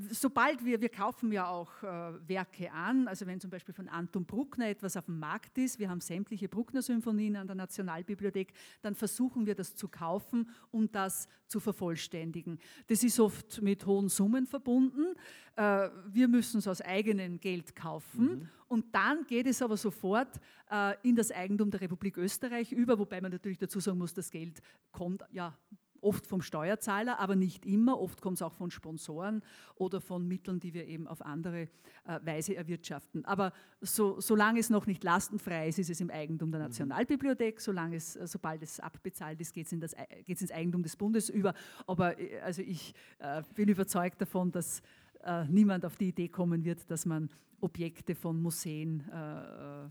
sobald 0.09 0.63
wir, 0.65 0.81
wir 0.81 0.89
kaufen 0.89 1.31
ja 1.31 1.47
auch 1.47 1.71
äh, 1.83 2.27
Werke 2.27 2.71
an, 2.71 3.07
also 3.07 3.25
wenn 3.25 3.39
zum 3.39 3.49
Beispiel 3.49 3.73
von 3.73 3.87
Anton 3.87 4.25
Bruckner 4.25 4.69
etwas 4.69 4.97
auf 4.97 5.05
dem 5.05 5.19
Markt 5.19 5.57
ist, 5.57 5.79
wir 5.79 5.89
haben 5.89 6.01
sämtliche 6.01 6.47
Bruckner-Symphonien 6.47 7.35
an 7.35 7.47
der 7.47 7.55
Nationalbibliothek, 7.55 8.53
dann 8.81 8.95
versuchen 8.95 9.45
wir 9.45 9.55
das 9.55 9.75
zu 9.75 9.87
kaufen, 9.87 10.49
um 10.71 10.91
das 10.91 11.27
zu 11.47 11.59
vervollständigen. 11.59 12.59
Das 12.87 13.03
ist 13.03 13.19
oft 13.19 13.61
mit 13.61 13.85
hohen 13.85 14.09
Summen 14.09 14.45
verbunden. 14.45 15.15
Äh, 15.55 15.89
wir 16.07 16.27
müssen 16.27 16.59
es 16.59 16.67
aus 16.67 16.81
eigenem 16.81 17.39
Geld 17.39 17.75
kaufen. 17.75 18.49
Und 18.67 18.95
dann 18.95 19.25
geht 19.25 19.47
es 19.47 19.61
aber 19.61 19.75
sofort 19.75 20.39
äh, 20.69 20.95
in 21.03 21.15
das 21.15 21.31
Eigentum 21.31 21.69
der 21.71 21.81
Republik 21.81 22.17
Österreich 22.17 22.71
über, 22.71 22.97
wobei 22.97 23.19
man 23.19 23.31
natürlich 23.31 23.57
dazu 23.57 23.79
sagen 23.81 23.97
muss, 23.97 24.13
das 24.13 24.31
Geld 24.31 24.61
kommt 24.91 25.23
ja 25.31 25.57
oft 26.01 26.25
vom 26.27 26.41
Steuerzahler, 26.41 27.19
aber 27.19 27.35
nicht 27.35 27.65
immer. 27.65 27.99
Oft 27.99 28.21
kommt 28.21 28.37
es 28.37 28.41
auch 28.41 28.53
von 28.53 28.71
Sponsoren 28.71 29.41
oder 29.75 30.01
von 30.01 30.27
Mitteln, 30.27 30.59
die 30.59 30.73
wir 30.73 30.87
eben 30.87 31.07
auf 31.07 31.21
andere 31.21 31.69
äh, 32.05 32.19
Weise 32.23 32.55
erwirtschaften. 32.55 33.23
Aber 33.25 33.53
so, 33.79 34.19
solange 34.19 34.59
es 34.59 34.69
noch 34.69 34.87
nicht 34.87 35.03
lastenfrei 35.03 35.69
ist, 35.69 35.79
ist 35.79 35.89
es 35.89 36.01
im 36.01 36.09
Eigentum 36.09 36.51
der 36.51 36.61
Nationalbibliothek. 36.61 37.61
Solange 37.61 37.95
es, 37.95 38.15
äh, 38.15 38.27
sobald 38.27 38.63
es 38.63 38.79
abbezahlt 38.79 39.39
ist, 39.39 39.53
geht 39.53 39.67
es 39.67 39.71
in 39.71 39.79
das, 39.79 39.95
Ei- 39.95 40.23
geht's 40.25 40.41
ins 40.41 40.51
Eigentum 40.51 40.83
des 40.83 40.95
Bundes 40.95 41.29
über. 41.29 41.53
Aber 41.87 42.19
äh, 42.19 42.39
also 42.41 42.61
ich 42.61 42.93
äh, 43.19 43.43
bin 43.55 43.69
überzeugt 43.69 44.19
davon, 44.21 44.51
dass 44.51 44.81
äh, 45.23 45.45
niemand 45.45 45.85
auf 45.85 45.97
die 45.97 46.09
Idee 46.09 46.27
kommen 46.29 46.65
wird, 46.65 46.89
dass 46.89 47.05
man 47.05 47.29
Objekte 47.59 48.15
von 48.15 48.41
Museen, 48.41 49.07
äh, 49.11 49.85
äh, 49.85 49.89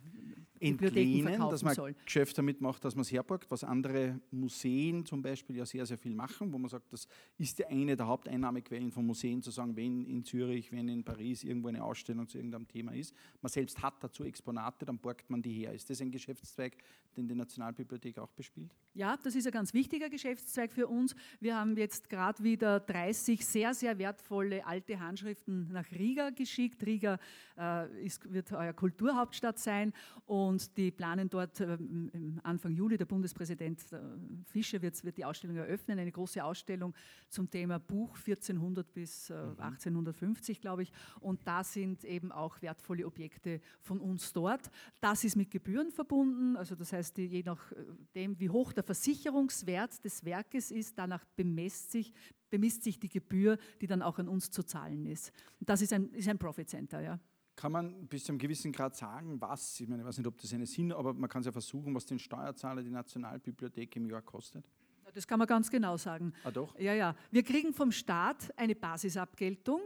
entlehnen, 0.60 1.40
dass 1.50 1.62
man 1.62 1.74
soll. 1.74 1.94
Geschäft 2.04 2.36
damit 2.38 2.60
macht, 2.60 2.84
dass 2.84 2.94
man 2.94 3.02
es 3.02 3.12
herborgt, 3.12 3.50
was 3.50 3.64
andere 3.64 4.20
Museen 4.30 5.04
zum 5.06 5.22
Beispiel 5.22 5.56
ja 5.56 5.66
sehr, 5.66 5.86
sehr 5.86 5.98
viel 5.98 6.14
machen, 6.14 6.52
wo 6.52 6.58
man 6.58 6.68
sagt, 6.68 6.92
das 6.92 7.08
ist 7.38 7.58
ja 7.58 7.68
eine 7.68 7.96
der 7.96 8.06
Haupteinnahmequellen 8.06 8.92
von 8.92 9.06
Museen, 9.06 9.42
zu 9.42 9.50
sagen, 9.50 9.74
wenn 9.76 10.04
in 10.04 10.24
Zürich, 10.24 10.70
wenn 10.72 10.88
in 10.88 11.02
Paris 11.02 11.44
irgendwo 11.44 11.68
eine 11.68 11.82
Ausstellung 11.82 12.28
zu 12.28 12.38
irgendeinem 12.38 12.68
Thema 12.68 12.92
ist, 12.92 13.14
man 13.40 13.50
selbst 13.50 13.82
hat 13.82 13.94
dazu 14.02 14.24
Exponate, 14.24 14.84
dann 14.84 14.98
borgt 14.98 15.30
man 15.30 15.42
die 15.42 15.52
her. 15.52 15.72
Ist 15.72 15.88
das 15.88 16.00
ein 16.00 16.10
Geschäftszweig, 16.10 16.76
den 17.16 17.26
die 17.26 17.34
Nationalbibliothek 17.34 18.18
auch 18.18 18.30
bespielt? 18.32 18.74
Ja, 18.92 19.16
das 19.22 19.36
ist 19.36 19.46
ein 19.46 19.52
ganz 19.52 19.72
wichtiger 19.72 20.10
Geschäftszweig 20.10 20.72
für 20.72 20.88
uns. 20.88 21.14
Wir 21.38 21.56
haben 21.56 21.76
jetzt 21.76 22.08
gerade 22.08 22.42
wieder 22.42 22.80
30 22.80 23.46
sehr, 23.46 23.72
sehr 23.72 23.96
wertvolle 23.98 24.66
alte 24.66 24.98
Handschriften 24.98 25.68
nach 25.70 25.88
Riga 25.92 26.30
geschickt. 26.30 26.84
Riga 26.84 27.20
äh, 27.56 28.04
ist, 28.04 28.32
wird 28.32 28.50
euer 28.50 28.72
Kulturhauptstadt 28.72 29.60
sein 29.60 29.92
und 30.26 30.76
die 30.76 30.90
planen 30.90 31.30
dort 31.30 31.60
im 31.60 32.40
Anfang 32.42 32.72
Juli, 32.72 32.96
der 32.96 33.04
Bundespräsident 33.04 33.80
äh, 33.92 34.00
Fischer 34.46 34.82
wird, 34.82 35.04
wird 35.04 35.18
die 35.18 35.24
Ausstellung 35.24 35.56
eröffnen, 35.56 36.00
eine 36.00 36.10
große 36.10 36.42
Ausstellung 36.42 36.92
zum 37.28 37.48
Thema 37.48 37.78
Buch 37.78 38.16
1400 38.16 38.92
bis 38.92 39.30
äh, 39.30 39.34
1850, 39.34 40.60
glaube 40.60 40.82
ich. 40.82 40.92
Und 41.20 41.46
da 41.46 41.62
sind 41.62 42.04
eben 42.04 42.32
auch 42.32 42.60
wertvolle 42.60 43.06
Objekte 43.06 43.60
von 43.82 44.00
uns 44.00 44.32
dort. 44.32 44.68
Das 45.00 45.22
ist 45.22 45.36
mit 45.36 45.52
Gebühren 45.52 45.92
verbunden, 45.92 46.56
also 46.56 46.74
das 46.74 46.92
heißt, 46.92 47.18
je 47.18 47.44
nachdem, 47.44 48.40
wie 48.40 48.50
hoch 48.50 48.72
der 48.80 48.84
Versicherungswert 48.86 50.02
des 50.02 50.24
Werkes 50.24 50.70
ist, 50.70 50.96
danach 50.96 51.22
bemisst 51.36 51.92
sich, 51.92 52.14
bemisst 52.48 52.82
sich 52.82 52.98
die 52.98 53.10
Gebühr, 53.10 53.58
die 53.82 53.86
dann 53.86 54.00
auch 54.00 54.18
an 54.18 54.26
uns 54.26 54.50
zu 54.50 54.62
zahlen 54.62 55.04
ist. 55.04 55.32
Und 55.60 55.68
das 55.68 55.82
ist 55.82 55.92
ein, 55.92 56.10
ist 56.14 56.28
ein 56.28 56.38
Profit 56.38 56.70
Center, 56.70 57.02
ja. 57.02 57.20
Kann 57.56 57.72
man 57.72 58.06
bis 58.06 58.24
zu 58.24 58.32
einem 58.32 58.38
gewissen 58.38 58.72
Grad 58.72 58.96
sagen, 58.96 59.38
was, 59.38 59.78
ich 59.80 59.86
meine, 59.86 60.00
ich 60.00 60.08
weiß 60.08 60.16
nicht, 60.16 60.26
ob 60.26 60.38
das 60.38 60.54
einen 60.54 60.64
Sinn, 60.64 60.92
aber 60.92 61.12
man 61.12 61.28
kann 61.28 61.40
es 61.40 61.46
ja 61.46 61.52
versuchen, 61.52 61.94
was 61.94 62.06
den 62.06 62.18
Steuerzahler 62.18 62.82
die 62.82 62.90
Nationalbibliothek 62.90 63.96
im 63.96 64.08
Jahr 64.08 64.22
kostet. 64.22 64.64
Das 65.12 65.26
kann 65.26 65.38
man 65.38 65.46
ganz 65.46 65.70
genau 65.70 65.98
sagen. 65.98 66.32
Ah 66.44 66.50
doch? 66.50 66.78
Ja, 66.78 66.94
ja. 66.94 67.14
Wir 67.30 67.42
kriegen 67.42 67.74
vom 67.74 67.92
Staat 67.92 68.50
eine 68.56 68.74
Basisabgeltung. 68.74 69.82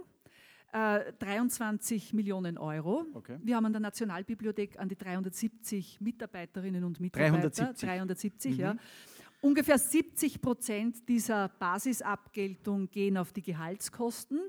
Äh, 0.75 1.13
23 1.21 2.13
Millionen 2.13 2.59
Euro. 2.59 3.07
Okay. 3.15 3.39
Wir 3.43 3.57
haben 3.57 3.65
an 3.67 3.73
der 3.73 3.81
Nationalbibliothek 3.81 4.79
an 4.79 4.89
die 4.89 4.97
370 4.97 6.01
Mitarbeiterinnen 6.01 6.83
und 6.85 6.99
Mitarbeiter. 7.01 7.49
370. 7.51 7.89
370, 7.89 8.55
Mhm. 8.57 8.61
ja. 8.61 8.77
Ungefähr 9.41 9.79
70 9.79 10.41
Prozent 10.41 11.09
dieser 11.09 11.49
Basisabgeltung 11.49 12.91
gehen 12.91 13.17
auf 13.19 13.33
die 13.33 13.43
Gehaltskosten. 13.43 14.41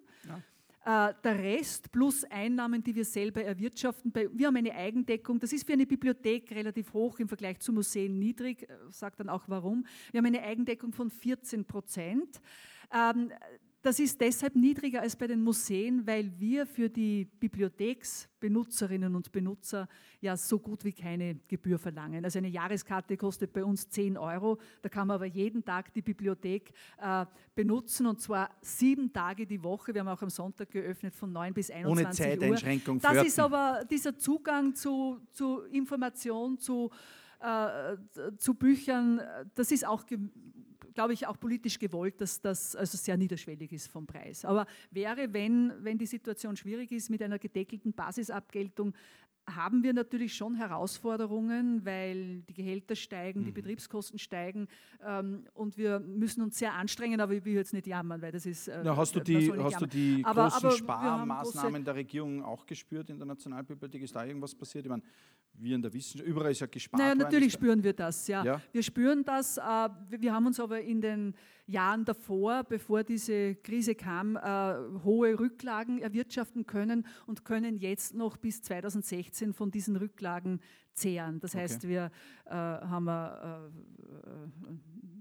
Äh, 0.86 1.14
Der 1.24 1.40
Rest 1.40 1.92
plus 1.92 2.24
Einnahmen, 2.26 2.84
die 2.84 2.96
wir 2.96 3.06
selber 3.06 3.44
erwirtschaften. 3.44 4.14
Wir 4.34 4.48
haben 4.48 4.56
eine 4.56 4.74
Eigendeckung. 4.74 5.40
Das 5.40 5.52
ist 5.52 5.66
für 5.68 5.74
eine 5.74 5.86
Bibliothek 5.86 6.52
relativ 6.52 6.94
hoch 6.94 7.20
im 7.20 7.28
Vergleich 7.28 7.60
zu 7.60 7.74
Museen 7.74 8.18
niedrig. 8.20 8.64
äh, 8.70 8.74
Sagt 8.92 9.20
dann 9.20 9.30
auch 9.30 9.44
warum. 9.48 9.86
Wir 10.12 10.20
haben 10.20 10.28
eine 10.28 10.42
Eigendeckung 10.44 10.94
von 10.94 11.10
14 11.10 11.66
Prozent. 11.66 12.40
Das 13.86 14.00
ist 14.00 14.20
deshalb 14.20 14.56
niedriger 14.56 15.02
als 15.02 15.16
bei 15.16 15.28
den 15.28 15.44
Museen, 15.44 16.08
weil 16.08 16.32
wir 16.40 16.66
für 16.66 16.90
die 16.90 17.26
Bibliotheksbenutzerinnen 17.26 19.16
und 19.16 19.32
Benutzer 19.32 19.88
ja 20.22 20.36
so 20.36 20.58
gut 20.58 20.84
wie 20.84 20.92
keine 20.92 21.36
Gebühr 21.48 21.78
verlangen. 21.78 22.26
Also 22.26 22.40
eine 22.40 22.48
Jahreskarte 22.48 23.16
kostet 23.16 23.54
bei 23.54 23.64
uns 23.64 23.88
10 23.92 24.18
Euro. 24.18 24.58
Da 24.82 24.90
kann 24.90 25.08
man 25.08 25.14
aber 25.14 25.28
jeden 25.28 25.64
Tag 25.64 25.94
die 25.94 26.02
Bibliothek 26.02 26.74
äh, 26.98 27.28
benutzen 27.54 28.08
und 28.08 28.20
zwar 28.20 28.50
sieben 28.60 29.14
Tage 29.14 29.46
die 29.46 29.62
Woche. 29.62 29.94
Wir 29.94 30.02
haben 30.02 30.08
auch 30.08 30.24
am 30.24 30.32
Sonntag 30.32 30.72
geöffnet 30.72 31.16
von 31.16 31.32
9 31.32 31.54
bis 31.54 31.70
21 31.70 31.86
Ohne 31.92 32.08
Uhr. 32.08 32.12
Zeiteinschränkung. 32.12 33.00
Das 33.00 33.12
Flirten. 33.12 33.28
ist 33.28 33.40
aber 33.40 33.86
dieser 33.88 34.18
Zugang 34.18 34.74
zu, 34.74 35.22
zu 35.32 35.62
Information, 35.66 36.58
zu, 36.58 36.90
äh, 37.40 37.98
zu 38.38 38.56
Büchern, 38.56 39.22
das 39.54 39.72
ist 39.72 39.86
auch, 39.86 40.06
glaube 40.96 41.14
ich, 41.14 41.28
auch 41.28 41.40
politisch 41.40 41.78
gewollt, 41.78 42.20
dass 42.20 42.42
das 42.42 42.76
also 42.76 42.98
sehr 42.98 43.18
niederschwellig 43.18 43.72
ist 43.72 43.88
vom 43.88 44.08
Preis. 44.08 44.44
Aber 44.46 44.66
wäre, 44.90 45.32
wenn, 45.34 45.72
wenn 45.84 46.00
die 46.00 46.08
Situation 46.08 46.56
schwierig 46.58 46.92
ist 46.92 47.10
mit 47.10 47.22
einer 47.22 47.38
gedeckelten 47.38 47.94
Basisabgeltung, 47.94 48.94
haben 49.48 49.84
wir 49.84 49.94
natürlich 49.94 50.34
schon 50.36 50.56
Herausforderungen, 50.56 51.86
weil 51.86 52.42
die 52.50 52.54
Gehälter 52.54 52.96
steigen, 52.96 53.42
Mhm. 53.42 53.46
die 53.46 53.52
Betriebskosten 53.52 54.18
steigen 54.18 54.68
ähm, 55.06 55.44
und 55.54 55.78
wir 55.78 56.00
müssen 56.00 56.42
uns 56.42 56.58
sehr 56.58 56.74
anstrengen, 56.74 57.22
aber 57.22 57.34
ich 57.34 57.46
will 57.46 57.54
jetzt 57.54 57.74
nicht 57.74 57.86
jammern, 57.88 58.22
weil 58.22 58.32
das 58.32 58.46
ist... 58.46 58.68
äh, 58.68 58.84
Ja, 58.84 58.96
hast 58.98 59.14
du 59.16 59.20
man 59.20 59.26
die, 59.26 59.52
hast 59.54 59.82
du 59.82 59.86
die 59.86 60.22
Aber- 60.26 60.44
großen 60.50 60.66
aber 60.68 60.72
Sparmaßnahmen 60.76 61.84
der 61.86 61.96
Regierung 61.96 62.44
auch 62.44 62.66
gespürt 62.66 63.10
in 63.10 63.18
der 63.18 63.28
Nationalbibliothek? 63.28 64.02
Ist 64.02 64.16
da 64.16 64.26
irgendwas 64.26 64.56
passiert? 64.56 64.86
Ich 64.86 64.90
meine, 64.90 65.04
wir 65.54 65.76
in 65.76 65.82
der 65.82 65.94
Wissenschaft, 65.94 66.28
überall 66.28 66.52
ist 66.52 66.60
ja 66.62 66.68
gespart 66.68 67.00
Naja, 67.02 67.16
natürlich 67.16 67.54
spüren 67.54 67.84
wir 67.84 67.94
das, 67.94 68.28
ja. 68.28 68.44
Ja? 68.44 68.62
Wir 68.72 68.84
spüren 68.84 69.24
das. 69.24 69.58
Äh, 69.58 69.62
wir 70.10 70.34
haben 70.34 70.48
uns 70.48 70.60
aber 70.60 70.82
in 70.82 71.00
den 71.02 71.34
Jahren 71.68 72.06
davor, 72.06 72.64
bevor 72.64 73.04
diese 73.04 73.56
Krise 73.56 73.96
kam, 73.96 74.36
äh, 74.36 74.42
hohe 75.04 75.40
Rücklagen 75.40 76.00
erwirtschaften 76.00 76.66
können 76.66 77.06
und 77.26 77.44
können 77.44 77.78
jetzt 77.78 78.14
noch 78.14 78.38
bis 78.38 78.62
2016 78.62 79.54
von 79.54 79.72
diesen 79.72 79.96
Rücklagen 79.96 80.60
zehren. 80.94 81.40
Das 81.40 81.54
Okay. 81.56 81.64
heißt, 81.64 81.88
wir 81.88 82.12
äh, 82.46 82.52
haben 82.52 83.10
ein, 83.10 83.72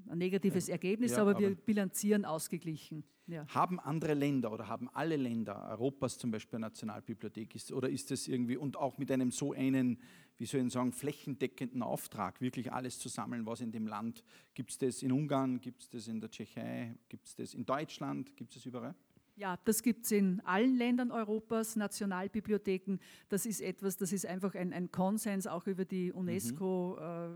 äh, 0.09 0.13
ein 0.13 0.19
negatives 0.19 0.69
Ergebnis, 0.69 1.13
ja, 1.13 1.19
aber 1.23 1.39
wir 1.39 1.49
aber- 1.49 1.57
bilanzieren 1.57 2.25
ausgeglichen. 2.25 3.05
Ja. 3.27 3.47
Haben 3.49 3.81
andere 3.81 4.13
Länder 4.13 4.53
oder 4.53 4.69
haben 4.69 4.91
alle 4.93 5.17
Länder 5.17 5.67
Europas 5.71 6.19
zum 6.19 6.31
Beispiel 6.31 6.57
eine 6.59 6.67
Nationalbibliothek? 6.67 7.55
Ist, 7.55 7.73
oder 7.73 7.89
ist 7.89 8.11
das 8.11 8.29
irgendwie, 8.29 8.59
und 8.59 8.77
auch 8.77 8.99
mit 8.99 9.11
einem 9.11 9.31
so 9.31 9.55
einen, 9.55 9.99
wie 10.39 10.47
soll 10.47 10.67
ich 10.67 10.73
sagen, 10.73 10.93
flächendeckenden 10.93 11.83
Auftrag, 11.83 12.41
wirklich 12.41 12.73
alles 12.73 12.99
zu 12.99 13.09
sammeln, 13.09 13.47
was 13.47 13.61
in 13.61 13.73
dem 13.73 13.87
Land, 13.87 14.25
gibt 14.55 14.71
es 14.71 14.79
das 14.79 15.03
in 15.03 15.13
Ungarn, 15.13 15.61
gibt 15.61 15.83
es 15.83 15.91
das 15.91 16.09
in 16.09 16.21
der 16.21 16.31
Tschechei, 16.31 16.97
gibt 17.09 17.27
es 17.27 17.35
das 17.37 17.55
in 17.55 17.65
Deutschland, 17.65 18.37
gibt 18.37 18.51
es 18.51 18.57
das 18.57 18.67
überall? 18.67 18.95
Ja, 19.37 19.59
das 19.65 19.83
gibt 19.83 20.05
es 20.05 20.13
in 20.13 20.41
allen 20.45 20.77
Ländern 20.77 21.11
Europas, 21.11 21.75
Nationalbibliotheken. 21.75 22.99
Das 23.29 23.47
ist 23.47 23.61
etwas, 23.61 23.97
das 23.97 24.13
ist 24.13 24.27
einfach 24.27 24.55
ein, 24.55 24.73
ein 24.73 24.93
Konsens, 24.93 25.49
auch 25.49 25.67
über 25.67 25.85
die 25.85 26.13
UNESCO 26.13 26.97
äh, 27.01 27.33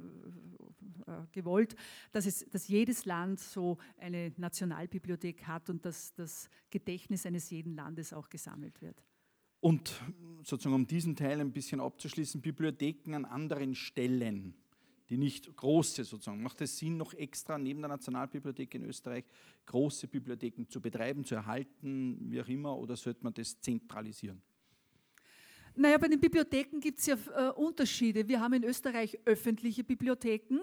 äh, 1.09 1.26
gewollt, 1.32 1.74
dass, 2.12 2.26
es, 2.26 2.46
dass 2.51 2.68
jedes 2.68 3.05
Land 3.05 3.40
so 3.40 3.78
eine 3.99 4.32
Nationalbibliothek 4.36 5.46
hat 5.49 5.70
und 5.70 5.84
dass 5.84 6.14
das 6.14 6.49
Gedächtnis 6.70 7.26
eines 7.26 7.51
jeden 7.51 7.74
Landes 7.74 8.12
auch 8.12 8.28
gesammelt 8.28 8.80
wird. 8.80 9.03
Und 9.61 10.00
sozusagen 10.42 10.74
um 10.74 10.86
diesen 10.86 11.16
Teil 11.16 11.40
ein 11.40 11.52
bisschen 11.52 11.80
abzuschließen, 11.80 12.40
Bibliotheken 12.40 13.14
an 13.14 13.24
anderen 13.24 13.74
Stellen, 13.74 14.54
die 15.09 15.16
nicht 15.16 15.54
große 15.56 16.04
sozusagen, 16.04 16.42
macht 16.42 16.61
es 16.61 16.78
Sinn, 16.78 16.96
noch 16.96 17.14
extra 17.14 17.59
neben 17.59 17.80
der 17.80 17.88
Nationalbibliothek 17.88 18.74
in 18.74 18.84
Österreich 18.84 19.24
große 19.66 20.06
Bibliotheken 20.06 20.64
zu 20.68 20.80
betreiben, 20.80 21.24
zu 21.24 21.34
erhalten, 21.34 22.30
wie 22.30 22.40
auch 22.40 22.48
immer, 22.48 22.76
oder 22.76 22.96
sollte 22.96 23.24
man 23.24 23.34
das 23.34 23.61
zentralisieren? 23.61 24.40
Naja, 25.74 25.96
bei 25.98 26.09
den 26.09 26.18
Bibliotheken 26.18 26.80
gibt 26.80 26.98
es 26.98 27.06
ja 27.06 27.16
äh, 27.36 27.50
Unterschiede. 27.50 28.26
Wir 28.26 28.40
haben 28.40 28.54
in 28.54 28.64
Österreich 28.64 29.16
öffentliche 29.24 29.84
Bibliotheken. 29.84 30.59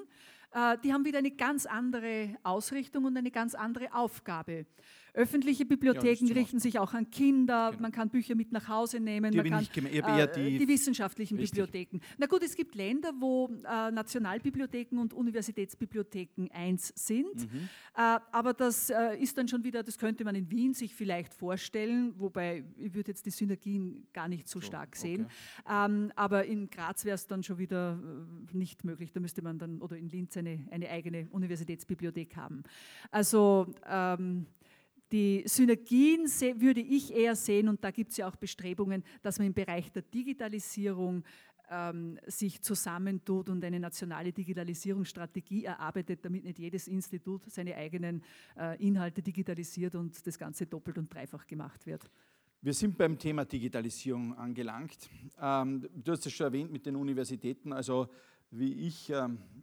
Äh, 0.55 0.77
die 0.83 0.93
haben 0.93 1.03
wieder 1.03 1.17
eine 1.19 1.31
ganz 1.31 1.65
andere 1.65 2.35
Ausrichtung 2.43 3.03
und 3.05 3.17
eine 3.17 3.29
ganz 3.29 3.55
andere 3.55 3.93
Aufgabe. 3.93 4.65
Öffentliche 5.13 5.65
Bibliotheken 5.65 6.27
zu 6.27 6.33
richten 6.33 6.59
sich 6.59 6.77
auch 6.77 6.93
an 6.93 7.09
Kinder, 7.09 7.69
Genau. 7.71 7.81
man 7.83 7.91
kann 7.93 8.09
Bücher 8.09 8.35
mit 8.35 8.51
nach 8.51 8.67
Hause 8.67 8.99
nehmen, 8.99 9.31
Die 9.31 9.37
man 9.37 9.49
kann 9.49 9.63
äh, 9.85 10.57
die- 10.59 10.67
wissenschaftlichen 10.67 11.37
Richtig. 11.37 11.51
Bibliotheken. 11.57 11.99
Na 12.17 12.25
gut, 12.25 12.43
es 12.43 12.53
gibt 12.55 12.75
Länder, 12.75 13.13
wo 13.17 13.47
äh, 13.63 13.91
Nationalbibliotheken 13.91 14.97
und 14.99 15.13
Universitätsbibliotheken 15.13 16.49
eins 16.53 16.91
sind, 16.95 17.33
Mhm. 17.51 17.69
äh, 17.95 18.19
aber 18.31 18.53
das 18.53 18.89
äh, 18.89 19.15
ist 19.17 19.37
dann 19.37 19.47
schon 19.47 19.63
wieder, 19.63 19.83
das 19.83 19.97
könnte 19.97 20.23
man 20.25 20.35
in 20.35 20.49
Wien 20.51 20.73
sich 20.73 20.93
vielleicht 20.93 21.33
vorstellen, 21.33 22.13
wobei 22.17 22.65
ich 22.77 22.93
würde 22.93 23.11
jetzt 23.11 23.25
die 23.25 23.31
Synergien 23.31 24.07
gar 24.13 24.27
nicht 24.27 24.47
so, 24.49 24.59
So, 24.59 24.67
stark 24.67 24.95
sehen. 24.97 25.27
okay. 25.65 25.85
Ähm, 25.85 26.11
aber 26.17 26.45
in 26.45 26.69
Graz 26.69 27.05
wäre 27.05 27.15
es 27.15 27.25
dann 27.27 27.41
schon 27.43 27.57
wieder 27.57 27.99
äh, 28.53 28.57
nicht 28.57 28.83
möglich. 28.83 29.11
Da 29.13 29.19
müsste 29.19 29.41
man 29.41 29.57
dann 29.59 29.81
oder 29.81 29.95
in 29.97 30.09
Linz 30.09 30.35
eine, 30.45 30.65
eine 30.71 30.89
eigene 30.89 31.27
Universitätsbibliothek 31.31 32.35
haben. 32.35 32.63
Also 33.11 33.73
ähm, 33.87 34.45
die 35.11 35.43
Synergien 35.45 36.25
würde 36.59 36.81
ich 36.81 37.13
eher 37.13 37.35
sehen, 37.35 37.69
und 37.69 37.83
da 37.83 37.91
gibt 37.91 38.11
es 38.11 38.17
ja 38.17 38.27
auch 38.27 38.35
Bestrebungen, 38.35 39.03
dass 39.21 39.37
man 39.37 39.47
im 39.47 39.53
Bereich 39.53 39.91
der 39.91 40.01
Digitalisierung 40.01 41.23
ähm, 41.69 42.19
sich 42.27 42.61
zusammentut 42.61 43.49
und 43.49 43.63
eine 43.63 43.79
nationale 43.79 44.31
Digitalisierungsstrategie 44.31 45.65
erarbeitet, 45.65 46.23
damit 46.23 46.43
nicht 46.43 46.59
jedes 46.59 46.87
Institut 46.87 47.43
seine 47.49 47.75
eigenen 47.75 48.23
äh, 48.57 48.81
Inhalte 48.85 49.21
digitalisiert 49.21 49.95
und 49.95 50.25
das 50.25 50.37
Ganze 50.37 50.65
doppelt 50.65 50.97
und 50.97 51.13
dreifach 51.13 51.47
gemacht 51.47 51.85
wird. 51.85 52.09
Wir 52.61 52.73
sind 52.73 52.97
beim 52.97 53.17
Thema 53.19 53.45
Digitalisierung 53.45 54.35
angelangt. 54.35 55.09
Ähm, 55.39 55.87
du 55.93 56.11
hast 56.11 56.25
es 56.25 56.33
schon 56.33 56.47
erwähnt 56.47 56.71
mit 56.71 56.85
den 56.85 56.95
Universitäten. 56.95 57.71
Also 57.71 58.09
wie 58.51 58.73
ich 58.73 59.09
ähm, 59.09 59.37
äh, 59.37 59.54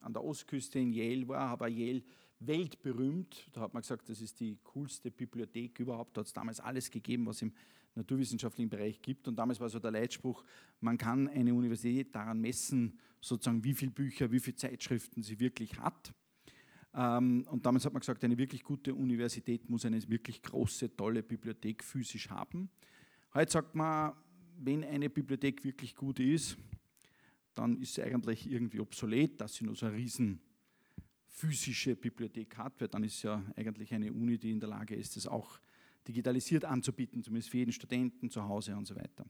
an 0.00 0.12
der 0.12 0.24
Ostküste 0.24 0.78
in 0.78 0.92
Yale 0.92 1.28
war, 1.28 1.48
habe 1.48 1.68
Yale 1.70 2.02
weltberühmt. 2.40 3.48
Da 3.52 3.62
hat 3.62 3.74
man 3.74 3.82
gesagt, 3.82 4.08
das 4.08 4.20
ist 4.20 4.40
die 4.40 4.58
coolste 4.64 5.10
Bibliothek 5.10 5.78
überhaupt. 5.80 6.16
Da 6.16 6.20
hat 6.20 6.26
es 6.26 6.32
damals 6.32 6.60
alles 6.60 6.90
gegeben, 6.90 7.26
was 7.26 7.42
im 7.42 7.52
naturwissenschaftlichen 7.94 8.70
Bereich 8.70 9.00
gibt. 9.02 9.28
Und 9.28 9.36
damals 9.36 9.60
war 9.60 9.68
so 9.68 9.78
der 9.78 9.90
Leitspruch, 9.90 10.44
man 10.80 10.98
kann 10.98 11.28
eine 11.28 11.54
Universität 11.54 12.14
daran 12.14 12.40
messen, 12.40 12.98
sozusagen 13.20 13.62
wie 13.64 13.74
viele 13.74 13.90
Bücher, 13.90 14.30
wie 14.32 14.40
viele 14.40 14.56
Zeitschriften 14.56 15.22
sie 15.22 15.38
wirklich 15.38 15.78
hat. 15.78 16.12
Ähm, 16.94 17.46
und 17.50 17.64
damals 17.64 17.84
hat 17.84 17.92
man 17.92 18.00
gesagt, 18.00 18.24
eine 18.24 18.36
wirklich 18.36 18.62
gute 18.62 18.94
Universität 18.94 19.68
muss 19.68 19.84
eine 19.84 20.06
wirklich 20.08 20.42
große, 20.42 20.94
tolle 20.96 21.22
Bibliothek 21.22 21.82
physisch 21.84 22.30
haben. 22.30 22.70
Heute 23.34 23.52
sagt 23.52 23.74
man, 23.74 24.12
wenn 24.58 24.84
eine 24.84 25.08
Bibliothek 25.08 25.64
wirklich 25.64 25.94
gut 25.94 26.20
ist, 26.20 26.56
dann 27.54 27.80
ist 27.80 27.94
sie 27.94 28.02
eigentlich 28.02 28.50
irgendwie 28.50 28.80
obsolet, 28.80 29.40
dass 29.40 29.54
sie 29.54 29.64
nur 29.64 29.74
so 29.74 29.86
eine 29.86 29.96
riesen 29.96 30.40
physische 31.28 31.96
Bibliothek 31.96 32.56
hat, 32.56 32.80
weil 32.80 32.88
dann 32.88 33.04
ist 33.04 33.22
ja 33.22 33.42
eigentlich 33.56 33.92
eine 33.92 34.12
Uni, 34.12 34.38
die 34.38 34.50
in 34.50 34.60
der 34.60 34.68
Lage 34.68 34.94
ist, 34.94 35.16
das 35.16 35.26
auch 35.26 35.58
digitalisiert 36.06 36.64
anzubieten, 36.64 37.22
zumindest 37.22 37.50
für 37.50 37.58
jeden 37.58 37.72
Studenten 37.72 38.30
zu 38.30 38.42
Hause 38.42 38.76
und 38.76 38.86
so 38.86 38.94
weiter. 38.94 39.24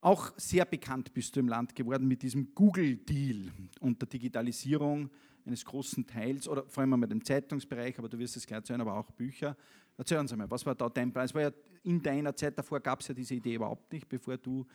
Auch 0.00 0.32
sehr 0.36 0.64
bekannt 0.64 1.14
bist 1.14 1.34
du 1.34 1.40
im 1.40 1.48
Land 1.48 1.74
geworden 1.74 2.06
mit 2.06 2.22
diesem 2.22 2.54
Google-Deal 2.54 3.50
und 3.80 4.00
der 4.02 4.08
Digitalisierung 4.08 5.10
eines 5.46 5.64
großen 5.64 6.06
Teils, 6.06 6.48
oder 6.48 6.64
vor 6.68 6.82
allem 6.82 6.94
einmal 6.94 7.08
dem 7.08 7.24
Zeitungsbereich, 7.24 7.98
aber 7.98 8.08
du 8.08 8.18
wirst 8.18 8.36
es 8.36 8.46
gleich 8.46 8.58
erzählen, 8.58 8.80
aber 8.80 8.94
auch 8.98 9.10
Bücher. 9.10 9.56
Erzähl 9.96 10.18
uns 10.18 10.32
einmal, 10.32 10.50
was 10.50 10.64
war 10.66 10.74
da 10.74 10.88
dein? 10.88 11.14
Es 11.16 11.34
war 11.34 11.42
ja 11.42 11.52
in 11.84 12.02
deiner 12.02 12.34
Zeit 12.34 12.58
davor 12.58 12.80
gab 12.80 13.00
es 13.00 13.08
ja 13.08 13.14
diese 13.14 13.34
Idee 13.34 13.54
überhaupt 13.54 13.92
nicht, 13.92 14.08
bevor 14.08 14.36
du 14.36 14.66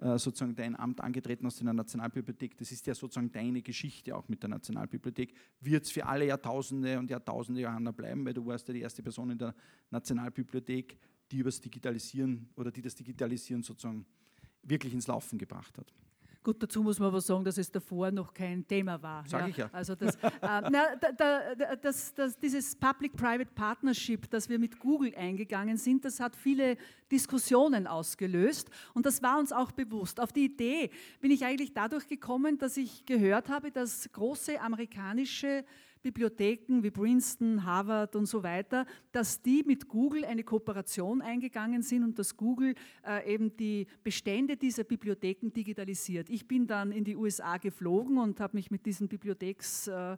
sozusagen 0.00 0.54
dein 0.54 0.78
Amt 0.78 1.00
angetreten 1.00 1.44
hast 1.46 1.58
in 1.60 1.66
der 1.66 1.74
Nationalbibliothek. 1.74 2.56
Das 2.56 2.70
ist 2.70 2.86
ja 2.86 2.94
sozusagen 2.94 3.32
deine 3.32 3.62
Geschichte 3.62 4.16
auch 4.16 4.28
mit 4.28 4.42
der 4.42 4.50
Nationalbibliothek. 4.50 5.34
Wird 5.60 5.84
es 5.84 5.90
für 5.90 6.06
alle 6.06 6.26
Jahrtausende 6.26 6.98
und 6.98 7.10
Jahrtausende 7.10 7.60
Johanna 7.60 7.90
bleiben, 7.90 8.24
weil 8.24 8.34
du 8.34 8.46
warst 8.46 8.68
ja 8.68 8.74
die 8.74 8.80
erste 8.80 9.02
Person 9.02 9.30
in 9.30 9.38
der 9.38 9.54
Nationalbibliothek, 9.90 10.98
die 11.32 11.38
über 11.38 11.48
das 11.48 11.60
Digitalisieren 11.60 12.48
oder 12.54 12.70
die 12.70 12.80
das 12.80 12.94
Digitalisieren 12.94 13.62
sozusagen 13.62 14.06
wirklich 14.62 14.92
ins 14.92 15.08
Laufen 15.08 15.36
gebracht 15.36 15.76
hat. 15.78 15.92
Gut, 16.48 16.62
dazu 16.62 16.82
muss 16.82 16.98
man 16.98 17.08
aber 17.08 17.20
sagen, 17.20 17.44
dass 17.44 17.58
es 17.58 17.70
davor 17.70 18.10
noch 18.10 18.32
kein 18.32 18.66
Thema 18.66 19.02
war. 19.02 19.22
Sag 19.28 19.42
ja. 19.42 19.48
ich 19.48 19.56
ja. 19.58 19.70
Also 19.70 19.94
das, 19.94 20.14
äh, 20.16 20.30
na, 20.40 20.96
da, 20.98 21.12
da, 21.12 21.76
das, 21.76 22.14
das, 22.14 22.38
dieses 22.38 22.74
Public-Private 22.74 23.50
Partnership, 23.54 24.30
das 24.30 24.48
wir 24.48 24.58
mit 24.58 24.78
Google 24.78 25.14
eingegangen 25.14 25.76
sind, 25.76 26.06
das 26.06 26.20
hat 26.20 26.34
viele 26.34 26.78
Diskussionen 27.12 27.86
ausgelöst 27.86 28.70
und 28.94 29.04
das 29.04 29.22
war 29.22 29.38
uns 29.38 29.52
auch 29.52 29.72
bewusst. 29.72 30.20
Auf 30.20 30.32
die 30.32 30.46
Idee 30.46 30.88
bin 31.20 31.32
ich 31.32 31.44
eigentlich 31.44 31.74
dadurch 31.74 32.06
gekommen, 32.06 32.56
dass 32.56 32.78
ich 32.78 33.04
gehört 33.04 33.50
habe, 33.50 33.70
dass 33.70 34.10
große 34.10 34.58
amerikanische 34.58 35.66
Bibliotheken 36.02 36.82
wie 36.82 36.90
Princeton, 36.90 37.64
Harvard 37.64 38.16
und 38.16 38.26
so 38.26 38.42
weiter, 38.42 38.86
dass 39.12 39.42
die 39.42 39.62
mit 39.66 39.88
Google 39.88 40.24
eine 40.24 40.44
Kooperation 40.44 41.22
eingegangen 41.22 41.82
sind 41.82 42.04
und 42.04 42.18
dass 42.18 42.36
Google 42.36 42.74
äh, 43.06 43.32
eben 43.32 43.56
die 43.56 43.86
Bestände 44.02 44.56
dieser 44.56 44.84
Bibliotheken 44.84 45.50
digitalisiert. 45.50 46.30
Ich 46.30 46.46
bin 46.46 46.66
dann 46.66 46.92
in 46.92 47.04
die 47.04 47.16
USA 47.16 47.56
geflogen 47.56 48.18
und 48.18 48.40
habe 48.40 48.56
mich 48.56 48.70
mit 48.70 48.86
diesen 48.86 49.08
Bibliotheks 49.08 49.88
äh, 49.88 50.16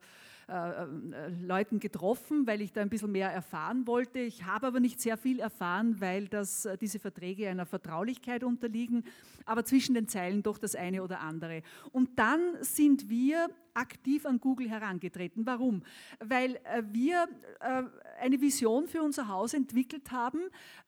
äh, 0.50 0.82
äh, 0.82 1.78
getroffen, 1.78 2.46
weil 2.46 2.60
ich 2.60 2.72
da 2.72 2.80
ein 2.80 2.88
bisschen 2.88 3.12
mehr 3.12 3.30
erfahren 3.30 3.86
wollte. 3.86 4.18
Ich 4.18 4.44
habe 4.44 4.66
aber 4.66 4.80
nicht 4.80 5.00
sehr 5.00 5.16
viel 5.16 5.38
erfahren, 5.38 6.00
weil 6.00 6.26
das, 6.26 6.64
äh, 6.64 6.76
diese 6.76 6.98
Verträge 6.98 7.48
einer 7.48 7.66
Vertraulichkeit 7.66 8.42
unterliegen, 8.42 9.04
aber 9.44 9.64
zwischen 9.64 9.94
den 9.94 10.08
Zeilen 10.08 10.42
doch 10.42 10.58
das 10.58 10.74
eine 10.74 11.04
oder 11.04 11.20
andere. 11.20 11.62
Und 11.92 12.18
dann 12.18 12.40
sind 12.62 13.08
wir 13.08 13.48
aktiv 13.74 14.26
an 14.26 14.40
Google 14.40 14.68
herangetreten. 14.68 15.46
Warum? 15.46 15.82
Weil 16.18 16.56
äh, 16.64 16.82
wir 16.90 17.28
äh, 17.60 17.82
eine 18.20 18.40
Vision 18.40 18.86
für 18.86 19.02
unser 19.02 19.28
Haus 19.28 19.54
entwickelt 19.54 20.10
haben 20.10 20.40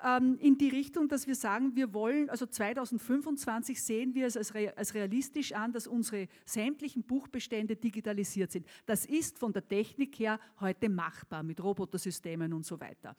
ähm, 0.03 0.39
in 0.41 0.59
die 0.59 0.69
Richtung, 0.69 1.09
dass 1.09 1.27
wir 1.27 1.35
sagen, 1.35 1.75
wir 1.75 1.95
wollen, 1.95 2.31
also 2.31 2.47
2025 2.47 3.83
sehen 3.83 4.15
wir 4.15 4.27
es 4.27 4.37
als, 4.37 4.95
realistisch 4.95 5.53
an, 5.53 5.73
dass 5.73 5.87
unsere 5.87 6.29
sämtlichen 6.45 7.03
Buchbestände 7.03 7.77
digitalisiert 7.77 8.53
sind. 8.53 8.67
Das 8.87 9.07
ist 9.07 9.39
von 9.39 9.53
der 9.53 9.67
Technik 9.67 10.19
her 10.19 10.39
heute 10.61 10.89
machbar 10.89 11.43
mit 11.43 11.63
Robotersystemen 11.63 12.53
und 12.53 12.67
so 12.67 12.81
weiter. 12.81 13.17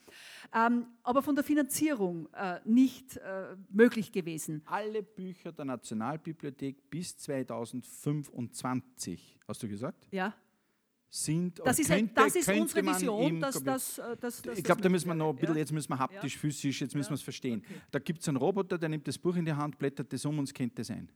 Ähm, 0.53 0.88
aber 1.03 1.22
von 1.22 1.36
der 1.36 1.43
Finanzierung 1.43 2.28
äh, 2.34 2.59
nicht 2.66 3.20
möglich 3.70 4.11
gewesen. 4.11 4.61
Alle 4.66 5.03
Bücher 5.03 5.51
der 5.51 5.66
Nationalbibliothek 5.66 6.89
bis 6.89 7.16
2025, 7.18 9.39
hast 9.48 9.62
du 9.64 9.68
gesagt? 9.68 10.08
Ja 10.12 10.34
sind. 11.14 11.62
Das 11.64 11.78
ist, 11.78 11.88
könnte, 11.88 12.14
das 12.16 12.36
ist 12.36 12.50
unsere 12.50 12.86
Vision. 12.86 13.39
Dass, 13.39 13.64
dass, 13.64 13.98
äh, 14.00 14.18
dass, 14.18 14.41
dass 14.41 14.58
ich 14.58 14.64
glaube, 14.64 14.82
da 14.82 14.89
müssen 14.89 15.08
wir 15.08 15.14
noch 15.14 15.30
ein 15.30 15.36
bisschen, 15.36 15.56
ja. 15.56 15.60
jetzt 15.60 15.72
müssen 15.72 15.89
wir 15.89 16.00
haptisch, 16.00 16.34
ja. 16.34 16.39
physisch, 16.39 16.82
jetzt 16.82 16.96
müssen 16.96 17.12
wir 17.12 17.16
es 17.16 17.22
verstehen. 17.22 17.62
Okay. 17.64 17.82
Da 17.91 18.00
gibt 18.00 18.22
es 18.22 18.28
einen 18.28 18.38
Roboter, 18.38 18.78
der 18.78 18.89
nimmt 18.89 19.08
das 19.08 19.18
Buch 19.18 19.36
in 19.36 19.46
die 19.46 19.54
Hand, 19.54 19.78
blättert 19.78 20.12
das 20.12 20.26
um 20.26 20.39
und 20.39 20.46
es 20.46 20.54
könnte 20.54 20.84
sein. 20.84 21.10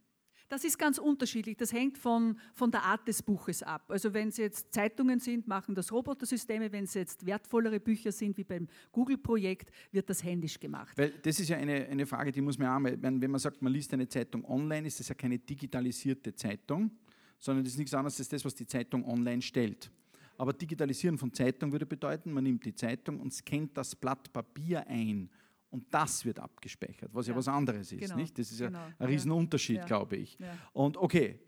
Das 0.50 0.64
ist 0.64 0.78
ganz 0.78 0.98
unterschiedlich. 0.98 1.58
Das 1.58 1.74
hängt 1.74 1.98
von, 1.98 2.40
von 2.54 2.72
der 2.72 2.84
Art 2.84 3.06
des 3.06 3.22
Buches 3.22 3.64
ab. 3.64 3.84
Also 3.90 4.14
wenn 4.14 4.30
es 4.30 4.38
jetzt 4.38 4.74
Zeitungen 4.74 5.20
sind, 5.20 5.46
machen 5.46 5.76
das 5.76 5.92
Robotersysteme. 5.92 6.72
Wenn 6.72 6.86
es 6.86 6.94
jetzt 6.94 7.26
wertvollere 7.26 7.82
Bücher 7.82 8.14
sind, 8.14 8.38
wie 8.38 8.46
beim 8.46 8.70
Google-Projekt, 8.94 9.72
wird 9.92 10.10
das 10.10 10.24
händisch 10.24 10.58
gemacht. 10.58 10.98
Weil 10.98 11.10
das 11.22 11.42
ist 11.42 11.50
ja 11.50 11.58
eine, 11.58 11.88
eine 11.88 12.06
Frage, 12.06 12.32
die 12.32 12.40
muss 12.40 12.58
man 12.58 12.70
auch 12.70 12.80
mal, 12.80 13.02
wenn, 13.02 13.22
wenn 13.22 13.32
man 13.32 13.42
sagt, 13.42 13.62
man 13.62 13.74
liest 13.74 13.94
eine 13.94 14.08
Zeitung 14.08 14.46
online, 14.46 14.88
ist 14.88 15.02
das 15.02 15.10
ja 15.10 15.16
keine 15.16 15.38
digitalisierte 15.38 16.34
Zeitung, 16.34 16.92
sondern 17.40 17.64
das 17.64 17.74
ist 17.74 17.80
nichts 17.80 17.94
anderes 17.94 18.20
als 18.20 18.30
das, 18.30 18.44
was 18.46 18.56
die 18.56 18.66
Zeitung 18.66 19.06
online 19.06 19.42
stellt. 19.42 19.92
Aber 20.38 20.54
Digitalisieren 20.54 21.18
von 21.18 21.34
Zeitung 21.34 21.72
würde 21.72 21.86
bedeuten, 21.86 22.32
man 22.32 22.44
nimmt 22.44 22.64
die 22.66 22.76
Zeitung 22.76 23.20
und 23.20 23.34
scannt 23.34 23.76
das 23.76 23.96
Blatt 23.96 24.32
Papier 24.32 24.86
ein 24.88 25.30
und 25.70 25.86
das 25.94 26.24
wird 26.26 26.40
abgespeichert, 26.40 27.10
was 27.14 27.28
ja, 27.28 27.34
ja 27.34 27.38
was 27.38 27.48
anderes 27.48 27.92
ist. 27.92 28.00
Genau. 28.00 28.16
Nicht? 28.16 28.38
Das 28.38 28.52
ist 28.52 28.60
genau. 28.60 28.80
ja 28.80 28.94
ein 29.00 29.08
Riesenunterschied, 29.08 29.78
ja. 29.78 29.86
glaube 29.86 30.18
ich. 30.18 30.38
Ja. 30.40 30.56
Und 30.74 30.98
okay, 30.98 31.40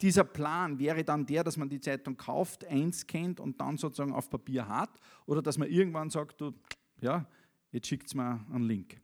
dieser 0.00 0.24
Plan 0.24 0.78
wäre 0.78 1.04
dann 1.04 1.26
der, 1.26 1.44
dass 1.44 1.56
man 1.56 1.68
die 1.68 1.80
Zeitung 1.80 2.16
kauft, 2.16 2.64
einscannt 2.66 3.40
und 3.40 3.60
dann 3.60 3.78
sozusagen 3.78 4.12
auf 4.12 4.28
Papier 4.28 4.68
hat 4.68 4.90
oder 5.26 5.42
dass 5.42 5.58
man 5.58 5.68
irgendwann 5.68 6.10
sagt, 6.10 6.40
du, 6.40 6.52
ja, 7.00 7.26
jetzt 7.70 7.86
schickt 7.86 8.06
es 8.06 8.14
mir 8.14 8.44
einen 8.52 8.64
Link. 8.64 9.00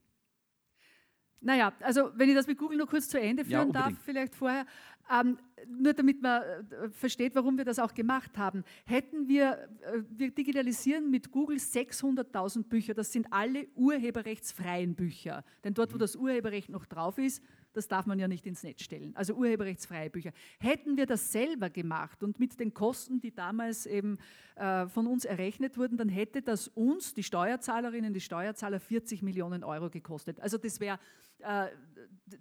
Naja, 1.41 1.73
also 1.81 2.11
wenn 2.15 2.29
ich 2.29 2.35
das 2.35 2.47
mit 2.47 2.59
Google 2.59 2.79
nur 2.79 2.89
kurz 2.89 3.09
zu 3.09 3.21
Ende 3.21 3.45
führen 3.45 3.69
ja, 3.69 3.73
darf, 3.73 3.93
vielleicht 4.05 4.35
vorher, 4.35 4.67
ähm, 5.11 5.39
nur 5.67 5.93
damit 5.93 6.23
man 6.23 6.43
äh, 6.43 6.89
versteht, 6.91 7.35
warum 7.35 7.59
wir 7.59 7.65
das 7.65 7.79
auch 7.79 7.95
gemacht 7.95 8.37
haben. 8.39 8.65
Hätten 8.85 9.29
wir, 9.29 9.69
äh, 9.83 10.03
wir 10.11 10.31
digitalisieren 10.31 11.11
mit 11.11 11.31
Google 11.31 11.59
600.000 11.59 12.65
Bücher, 12.65 12.95
das 12.95 13.13
sind 13.13 13.27
alle 13.33 13.67
urheberrechtsfreien 13.75 14.95
Bücher. 14.95 15.45
Denn 15.65 15.75
dort, 15.75 15.93
wo 15.93 15.97
mhm. 15.97 16.01
das 16.01 16.17
Urheberrecht 16.17 16.69
noch 16.69 16.87
drauf 16.87 17.19
ist, 17.19 17.43
das 17.73 17.87
darf 17.87 18.07
man 18.07 18.19
ja 18.19 18.29
nicht 18.29 18.47
ins 18.47 18.63
Netz 18.63 18.83
stellen. 18.83 19.15
Also 19.15 19.35
urheberrechtsfreie 19.35 20.11
Bücher. 20.11 20.33
Hätten 20.59 20.97
wir 20.97 21.07
das 21.07 21.33
selber 21.33 21.71
gemacht 21.71 22.23
und 22.23 22.39
mit 22.41 22.59
den 22.59 22.75
Kosten, 22.75 23.21
die 23.21 23.33
damals 23.33 23.87
eben 23.87 24.19
äh, 24.57 24.89
von 24.89 25.07
uns 25.07 25.25
errechnet 25.25 25.79
wurden, 25.79 25.97
dann 25.97 26.09
hätte 26.09 26.43
das 26.43 26.69
uns, 26.69 27.15
die 27.15 27.23
Steuerzahlerinnen, 27.23 28.13
die 28.13 28.21
Steuerzahler, 28.21 28.81
40 28.81 29.23
Millionen 29.23 29.63
Euro 29.65 29.91
gekostet. 29.91 30.41
Also 30.41 30.59
das 30.59 30.81
wäre, 30.81 30.99
äh, 31.41 31.67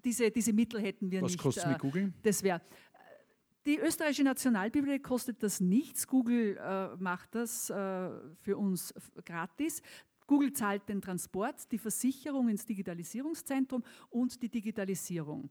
diese, 0.04 0.32
diese 0.32 0.54
Mittel 0.54 0.82
hätten 0.82 1.12
wir 1.12 1.22
Was 1.22 1.32
nicht. 1.32 1.40
Was 1.40 1.44
kostet 1.44 1.66
äh, 1.66 1.70
mit 1.70 1.80
Google? 1.80 2.14
Das 2.24 2.42
wäre 2.42 2.62
die 3.68 3.78
österreichische 3.80 4.24
Nationalbibliothek 4.24 5.04
kostet 5.04 5.44
das 5.44 5.60
nichts. 5.60 6.08
Google 6.08 6.58
äh, 6.58 6.96
macht 6.98 7.36
das 7.36 7.70
äh, 7.70 8.10
für 8.42 8.58
uns 8.58 8.94
gratis. 9.26 9.82
Google 10.26 10.54
zahlt 10.54 10.88
den 10.90 11.02
Transport, 11.02 11.72
die 11.72 11.78
Versicherung 11.78 12.50
ins 12.50 12.66
Digitalisierungszentrum 12.66 13.84
und 14.10 14.42
die 14.42 14.50
Digitalisierung. 14.50 15.50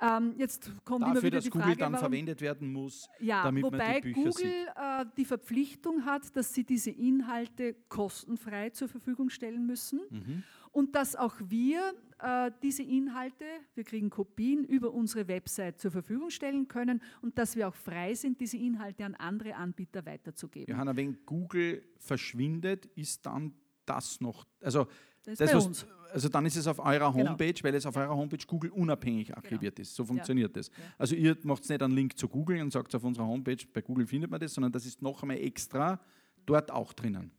Ähm, 0.00 0.34
jetzt 0.36 0.72
kommt 0.84 1.02
Dafür, 1.02 1.12
immer 1.12 1.22
wieder 1.22 1.36
dass 1.36 1.44
die 1.44 1.50
Google 1.50 1.66
Frage, 1.66 1.78
dann 1.78 1.92
warum, 1.92 2.02
verwendet 2.02 2.40
werden 2.40 2.72
muss, 2.72 3.08
ja, 3.20 3.44
damit 3.44 3.62
wobei 3.62 3.78
man 3.78 4.02
die 4.02 4.12
Bücher 4.12 4.30
Google 4.30 4.66
äh, 4.74 5.04
die 5.16 5.24
Verpflichtung 5.24 6.04
hat, 6.04 6.34
dass 6.36 6.52
sie 6.52 6.64
diese 6.64 6.90
Inhalte 6.90 7.76
kostenfrei 7.88 8.70
zur 8.70 8.88
Verfügung 8.88 9.30
stellen 9.30 9.66
müssen 9.66 10.00
mhm. 10.10 10.42
und 10.72 10.96
dass 10.96 11.14
auch 11.14 11.36
wir 11.38 11.94
äh, 12.24 12.50
diese 12.62 12.82
Inhalte, 12.82 13.44
wir 13.74 13.84
kriegen 13.84 14.08
Kopien 14.08 14.64
über 14.64 14.92
unsere 14.92 15.28
Website 15.28 15.78
zur 15.78 15.90
Verfügung 15.90 16.30
stellen 16.30 16.66
können 16.68 17.02
und 17.20 17.36
dass 17.38 17.54
wir 17.54 17.68
auch 17.68 17.74
frei 17.74 18.14
sind, 18.14 18.40
diese 18.40 18.56
Inhalte 18.56 19.04
an 19.04 19.14
andere 19.14 19.54
Anbieter 19.54 20.06
weiterzugeben. 20.06 20.72
Johanna, 20.72 20.96
wenn 20.96 21.24
Google 21.26 21.82
verschwindet, 21.98 22.86
ist 22.96 23.26
dann 23.26 23.52
das 23.84 24.20
noch, 24.20 24.46
also 24.62 24.86
das, 25.24 25.38
das 25.38 25.54
was, 25.54 25.86
also 26.12 26.28
dann 26.28 26.46
ist 26.46 26.56
es 26.56 26.66
auf 26.66 26.78
eurer 26.78 27.12
genau. 27.12 27.30
Homepage, 27.30 27.52
genau. 27.52 27.64
weil 27.64 27.74
es 27.74 27.84
auf 27.84 27.96
eurer 27.96 28.16
Homepage 28.16 28.46
Google 28.46 28.70
unabhängig 28.70 29.26
genau. 29.26 29.38
archiviert 29.38 29.76
genau. 29.76 29.82
ist. 29.82 29.94
So 29.94 30.04
funktioniert 30.04 30.56
ja. 30.56 30.60
das. 30.60 30.68
Ja. 30.68 30.74
Also 30.96 31.14
ihr 31.14 31.36
macht 31.42 31.68
nicht 31.68 31.82
einen 31.82 31.94
Link 31.94 32.16
zu 32.16 32.28
Google 32.28 32.60
und 32.62 32.72
sagt 32.72 32.94
auf 32.94 33.04
unserer 33.04 33.26
Homepage, 33.26 33.58
bei 33.72 33.82
Google 33.82 34.06
findet 34.06 34.30
man 34.30 34.40
das, 34.40 34.54
sondern 34.54 34.72
das 34.72 34.86
ist 34.86 35.02
noch 35.02 35.22
einmal 35.22 35.38
extra 35.38 36.00
dort 36.46 36.70
auch 36.70 36.94
drinnen. 36.94 37.30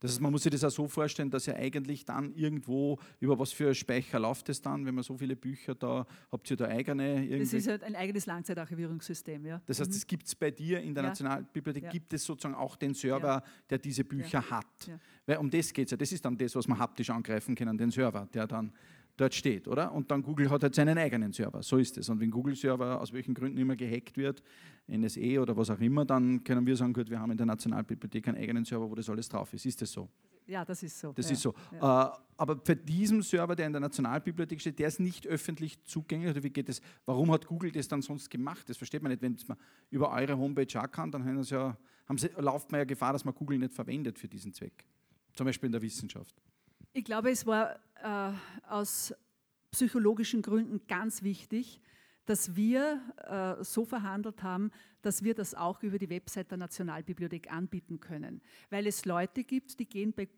Das 0.00 0.12
heißt, 0.12 0.20
man 0.20 0.32
muss 0.32 0.42
sich 0.42 0.50
das 0.50 0.64
auch 0.64 0.70
so 0.70 0.88
vorstellen, 0.88 1.30
dass 1.30 1.46
ihr 1.46 1.54
eigentlich 1.56 2.04
dann 2.06 2.34
irgendwo, 2.34 2.98
über 3.20 3.38
was 3.38 3.52
für 3.52 3.74
Speicher 3.74 4.18
läuft 4.18 4.48
es 4.48 4.60
dann, 4.60 4.86
wenn 4.86 4.94
man 4.94 5.04
so 5.04 5.16
viele 5.16 5.36
Bücher 5.36 5.74
da, 5.74 6.06
habt 6.32 6.50
ihr 6.50 6.56
da 6.56 6.66
eigene? 6.66 7.38
Das 7.38 7.52
ist 7.52 7.68
halt 7.68 7.84
ein 7.84 7.94
eigenes 7.94 8.24
Langzeitarchivierungssystem, 8.24 9.44
ja. 9.44 9.60
Das 9.66 9.78
heißt, 9.78 9.90
es 9.90 10.04
mhm. 10.04 10.08
gibt 10.08 10.26
es 10.26 10.34
bei 10.34 10.50
dir 10.50 10.80
in 10.80 10.94
der 10.94 11.04
ja. 11.04 11.10
Nationalbibliothek, 11.10 11.84
ja. 11.84 11.90
gibt 11.90 12.12
es 12.14 12.24
sozusagen 12.24 12.54
auch 12.54 12.76
den 12.76 12.94
Server, 12.94 13.26
ja. 13.26 13.44
der 13.68 13.78
diese 13.78 14.02
Bücher 14.02 14.42
hat. 14.50 14.90
Weil 15.26 15.36
um 15.36 15.50
das 15.50 15.72
geht 15.72 15.86
es 15.86 15.90
ja, 15.90 15.96
das 15.98 16.12
ist 16.12 16.24
dann 16.24 16.36
das, 16.36 16.54
was 16.56 16.66
man 16.66 16.78
haptisch 16.78 17.10
angreifen 17.10 17.54
kann, 17.54 17.76
den 17.76 17.90
Server, 17.90 18.26
der 18.32 18.46
dann 18.46 18.72
dort 19.16 19.34
steht, 19.34 19.68
oder? 19.68 19.92
Und 19.92 20.10
dann 20.10 20.22
Google 20.22 20.50
hat 20.50 20.62
halt 20.62 20.74
seinen 20.74 20.96
eigenen 20.98 21.32
Server, 21.32 21.62
so 21.62 21.76
ist 21.76 21.98
es. 21.98 22.08
Und 22.08 22.20
wenn 22.20 22.30
Google-Server 22.30 23.00
aus 23.00 23.12
welchen 23.12 23.34
Gründen 23.34 23.58
immer 23.58 23.76
gehackt 23.76 24.16
wird, 24.16 24.42
NSE 24.88 25.40
oder 25.40 25.56
was 25.56 25.70
auch 25.70 25.80
immer, 25.80 26.04
dann 26.04 26.42
können 26.42 26.66
wir 26.66 26.76
sagen, 26.76 26.92
gut, 26.92 27.10
wir 27.10 27.20
haben 27.20 27.30
in 27.30 27.36
der 27.36 27.46
Nationalbibliothek 27.46 28.28
einen 28.28 28.38
eigenen 28.38 28.64
Server, 28.64 28.90
wo 28.90 28.94
das 28.94 29.08
alles 29.08 29.28
drauf 29.28 29.52
ist. 29.52 29.66
Ist 29.66 29.82
das 29.82 29.92
so? 29.92 30.08
Ja, 30.46 30.64
das 30.64 30.82
ist 30.82 30.98
so. 30.98 31.12
Das 31.12 31.26
ja. 31.26 31.32
ist 31.32 31.42
so. 31.42 31.54
Ja. 31.72 32.08
Äh, 32.08 32.18
aber 32.36 32.60
für 32.64 32.74
diesen 32.74 33.22
Server, 33.22 33.54
der 33.54 33.66
in 33.66 33.72
der 33.72 33.80
Nationalbibliothek 33.80 34.60
steht, 34.60 34.78
der 34.78 34.88
ist 34.88 34.98
nicht 34.98 35.26
öffentlich 35.26 35.84
zugänglich. 35.84 36.30
Oder 36.30 36.42
wie 36.42 36.50
geht 36.50 36.68
das? 36.68 36.80
Warum 37.04 37.30
hat 37.30 37.46
Google 37.46 37.70
das 37.70 37.86
dann 37.86 38.02
sonst 38.02 38.30
gemacht? 38.30 38.68
Das 38.68 38.76
versteht 38.76 39.02
man 39.02 39.10
nicht. 39.10 39.22
Wenn 39.22 39.36
man 39.46 39.58
über 39.90 40.10
eure 40.10 40.36
Homepage 40.36 40.80
auch 40.80 40.90
kann, 40.90 41.10
dann 41.12 41.24
haben 41.24 41.42
sie 41.44 41.54
ja, 41.54 41.76
haben 42.08 42.18
sie, 42.18 42.28
lauft 42.38 42.72
man 42.72 42.80
ja 42.80 42.84
Gefahr, 42.84 43.12
dass 43.12 43.24
man 43.24 43.34
Google 43.34 43.58
nicht 43.58 43.74
verwendet 43.74 44.18
für 44.18 44.26
diesen 44.26 44.52
Zweck. 44.52 44.86
Zum 45.34 45.46
Beispiel 45.46 45.66
in 45.66 45.72
der 45.72 45.82
Wissenschaft. 45.82 46.34
Ich 46.92 47.04
glaube, 47.04 47.30
es 47.30 47.46
war 47.46 47.78
äh, 48.02 48.32
aus 48.68 49.14
psychologischen 49.70 50.42
Gründen 50.42 50.80
ganz 50.88 51.22
wichtig, 51.22 51.80
dass 52.26 52.54
wir 52.54 53.00
äh, 53.26 53.64
so 53.64 53.84
verhandelt 53.84 54.42
haben, 54.42 54.70
dass 55.02 55.24
wir 55.24 55.34
das 55.34 55.54
auch 55.54 55.82
über 55.82 55.98
die 55.98 56.10
Website 56.10 56.50
der 56.50 56.58
Nationalbibliothek 56.58 57.50
anbieten 57.52 58.00
können. 58.00 58.40
Weil 58.68 58.86
es 58.86 59.04
Leute 59.04 59.44
gibt, 59.44 59.78
die 59.80 59.86
gehen 59.86 60.12
bei 60.12 60.28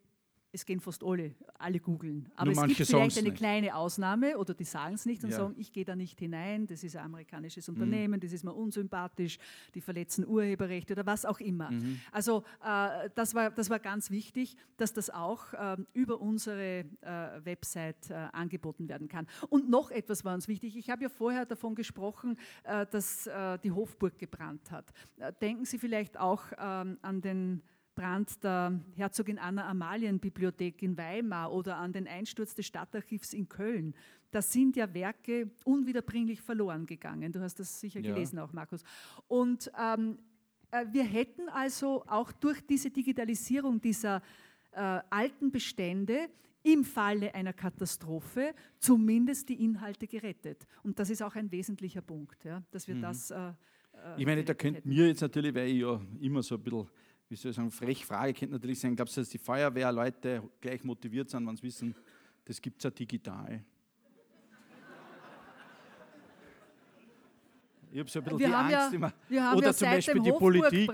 es 0.55 0.67
gehen 0.67 0.81
fast 0.81 1.03
alle, 1.03 1.35
alle 1.59 1.81
googeln. 1.81 2.31
Aber 2.37 2.53
Nur 2.53 2.63
es 2.65 2.69
gibt 2.77 2.87
vielleicht 2.89 3.17
eine 3.19 3.29
nicht. 3.31 3.39
kleine 3.39 3.75
Ausnahme 3.75 4.37
oder 4.37 4.53
die 4.53 4.65
sagen 4.65 4.95
es 4.95 5.07
nicht 5.07 5.25
und 5.25 5.31
Ja. 5.31 5.37
sagen, 5.39 5.55
ich 5.57 5.73
gehe 5.73 5.85
da 5.87 5.97
nicht 5.97 6.19
hinein, 6.19 6.67
das 6.67 6.85
ist 6.85 6.95
ein 6.97 7.05
amerikanisches 7.07 7.67
Mhm. 7.69 7.75
Unternehmen, 7.75 8.21
das 8.21 8.33
ist 8.33 8.45
mir 8.45 8.53
unsympathisch, 8.53 9.39
die 9.75 9.81
verletzen 9.81 10.27
Urheberrechte 10.27 10.93
oder 10.93 11.07
was 11.07 11.25
auch 11.25 11.41
immer. 11.41 11.71
Mhm. 11.71 12.01
Also 12.13 12.45
äh, 12.63 13.09
das, 13.15 13.35
war, 13.35 13.51
das 13.51 13.71
war 13.71 13.79
ganz 13.79 14.11
wichtig, 14.11 14.57
dass 14.77 14.93
das 14.93 15.09
auch 15.09 15.47
ähm, 15.59 15.87
über 15.95 16.21
unsere 16.21 16.81
äh, 17.01 17.45
Website 17.45 18.11
äh, 18.11 18.15
angeboten 18.33 18.89
werden 18.89 19.09
kann. 19.09 19.27
Und 19.49 19.71
noch 19.71 19.91
etwas 19.91 20.25
war 20.25 20.35
uns 20.35 20.49
wichtig. 20.49 20.77
Ich 20.77 20.91
habe 20.91 21.03
ja 21.03 21.09
vorher 21.09 21.47
davon 21.47 21.75
gesprochen, 21.75 22.37
äh, 22.65 22.85
dass 22.91 23.27
äh, 23.27 23.59
die 23.61 23.73
Hofburg 23.73 24.19
gebrannt 24.19 24.71
hat. 24.71 24.93
Äh, 25.17 25.33
denken 25.41 25.65
Sie 25.65 25.79
vielleicht 25.79 26.19
auch 26.19 26.43
ähm, 26.59 26.99
an 27.01 27.23
den 27.23 27.63
Brand 27.95 28.43
der 28.43 28.81
Herzogin 28.97 29.39
Anna 29.39 29.69
Amalien 29.69 30.19
Bibliothek 30.19 30.83
in 30.83 30.97
Weimar 30.97 31.53
oder 31.53 31.77
an 31.77 31.93
den 31.93 32.07
Einsturz 32.09 32.55
des 32.55 32.67
Stadtarchivs 32.67 33.33
in 33.35 33.49
Köln. 33.49 33.95
Da 34.31 34.41
sind 34.41 34.77
ja 34.77 34.93
Werke 34.95 35.51
unwiederbringlich 35.65 36.41
verloren 36.41 36.87
gegangen. 36.87 37.31
Du 37.33 37.41
hast 37.41 37.61
das 37.61 37.81
sicher 37.81 38.01
Ja. 38.01 38.15
gelesen 38.15 38.39
auch, 38.39 38.53
Markus. 38.53 38.83
Und 39.29 39.71
ähm, 39.79 40.19
äh, 40.71 40.87
wir 40.91 41.05
hätten 41.05 41.49
also 41.51 42.03
auch 42.07 42.33
durch 42.33 42.61
diese 42.67 42.91
Digitalisierung 42.91 43.81
dieser 43.81 44.23
äh, 44.73 45.01
alten 45.11 45.51
Bestände 45.53 46.29
im 46.63 46.85
Falle 46.85 47.35
einer 47.35 47.53
Katastrophe 47.53 48.55
zumindest 48.79 49.49
die 49.51 49.63
Inhalte 49.65 50.07
gerettet. 50.07 50.67
Und 50.83 50.99
das 50.99 51.11
ist 51.11 51.23
auch 51.23 51.35
ein 51.35 51.51
wesentlicher 51.51 52.01
Punkt, 52.01 52.43
ja, 52.45 52.63
dass 52.71 52.89
wir 52.89 52.95
das. 52.95 53.31
Äh, 53.33 53.49
äh, 53.49 53.53
Ich 54.17 54.25
meine, 54.25 54.45
da 54.45 54.55
hätten. 54.55 54.89
mir 54.89 55.09
jetzt 55.09 55.21
natürlich, 55.21 55.55
weil 55.55 55.69
ich 55.69 55.81
ja 55.81 56.01
immer 56.21 56.43
so 56.43 56.55
ein 56.55 56.63
bisschen, 56.63 56.87
wie 57.33 57.37
soll 57.37 57.51
ich 57.51 57.57
sagen, 57.57 57.71
frech 57.71 58.05
frage, 58.05 58.35
könnte 58.35 58.53
natürlich 58.53 58.79
sein, 58.79 58.95
glaubst 58.95 59.17
du, 59.17 59.23
dass 59.23 59.31
die 59.31 59.39
Feuerwehrleute 59.39 60.43
gleich 60.61 60.85
motiviert 60.85 61.31
sind, 61.31 61.47
wenn 61.47 61.57
sie 61.57 61.63
wissen, 61.63 61.95
das 62.45 62.61
gibt 62.61 62.77
es 62.79 62.85
ja 62.85 62.91
digital? 62.91 63.65
Ich 67.95 67.99
habe 67.99 68.09
so 68.09 68.21
ein 68.21 68.25
bisschen 68.25 68.39
Wir 68.39 68.47
die 68.47 68.55
haben 68.55 68.75
Angst 68.75 68.93
ja, 69.31 69.47
immer. 69.47 69.55
Oder 69.55 69.67
ja 69.67 69.73
zum 69.75 69.89
Beispiel 69.91 70.23
die 70.23 70.33
Politik. 70.33 70.91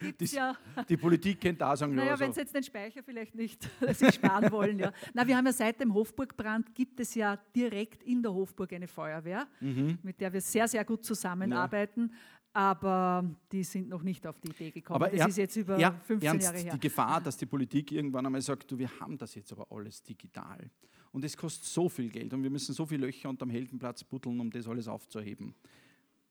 Die, 0.00 0.12
die, 0.16 0.34
ja, 0.34 0.56
die 0.88 0.96
Politik 0.96 1.40
könnte 1.40 1.64
auch 1.64 1.76
sagen, 1.76 1.94
naja, 1.94 2.10
ja, 2.10 2.18
wenn. 2.18 2.32
Sie 2.32 2.40
jetzt 2.40 2.52
den 2.52 2.64
Speicher 2.64 3.04
vielleicht 3.04 3.36
nicht 3.36 3.68
sich 3.92 4.14
sparen 4.14 4.50
wollen. 4.50 4.80
Ja. 4.80 4.92
Na, 5.12 5.24
wir 5.24 5.36
haben 5.36 5.46
ja 5.46 5.52
seit 5.52 5.80
dem 5.80 5.94
Hofburgbrand 5.94 6.74
gibt 6.74 6.98
es 6.98 7.14
ja 7.14 7.36
direkt 7.54 8.02
in 8.02 8.20
der 8.20 8.34
Hofburg 8.34 8.72
eine 8.72 8.88
Feuerwehr, 8.88 9.46
Mhm. 9.60 9.98
mit 10.02 10.20
der 10.20 10.32
wir 10.32 10.40
sehr, 10.40 10.66
sehr 10.66 10.84
gut 10.84 11.04
zusammenarbeiten. 11.04 12.12
Aber 12.56 13.24
die 13.50 13.64
sind 13.64 13.88
noch 13.88 14.02
nicht 14.02 14.24
auf 14.28 14.38
die 14.40 14.48
Idee 14.50 14.70
gekommen. 14.70 14.94
Aber 15.02 15.10
das 15.10 15.20
er- 15.20 15.28
ist 15.28 15.36
jetzt 15.38 15.56
über 15.56 15.76
ja, 15.78 15.90
15 15.92 16.26
ernst, 16.28 16.44
Jahre 16.46 16.58
her. 16.58 16.72
die 16.74 16.80
Gefahr, 16.80 17.20
dass 17.20 17.36
die 17.36 17.46
Politik 17.46 17.90
irgendwann 17.90 18.24
einmal 18.24 18.40
sagt, 18.40 18.70
du, 18.70 18.78
wir 18.78 18.88
haben 19.00 19.18
das 19.18 19.34
jetzt 19.34 19.52
aber 19.52 19.66
alles 19.72 20.02
digital. 20.04 20.70
Und 21.10 21.24
es 21.24 21.36
kostet 21.36 21.64
so 21.64 21.88
viel 21.88 22.08
Geld 22.10 22.32
und 22.32 22.42
wir 22.44 22.50
müssen 22.50 22.72
so 22.72 22.86
viele 22.86 23.06
Löcher 23.06 23.28
unterm 23.28 23.50
Heldenplatz 23.50 24.04
buddeln, 24.04 24.38
um 24.38 24.50
das 24.50 24.68
alles 24.68 24.86
aufzuheben. 24.86 25.54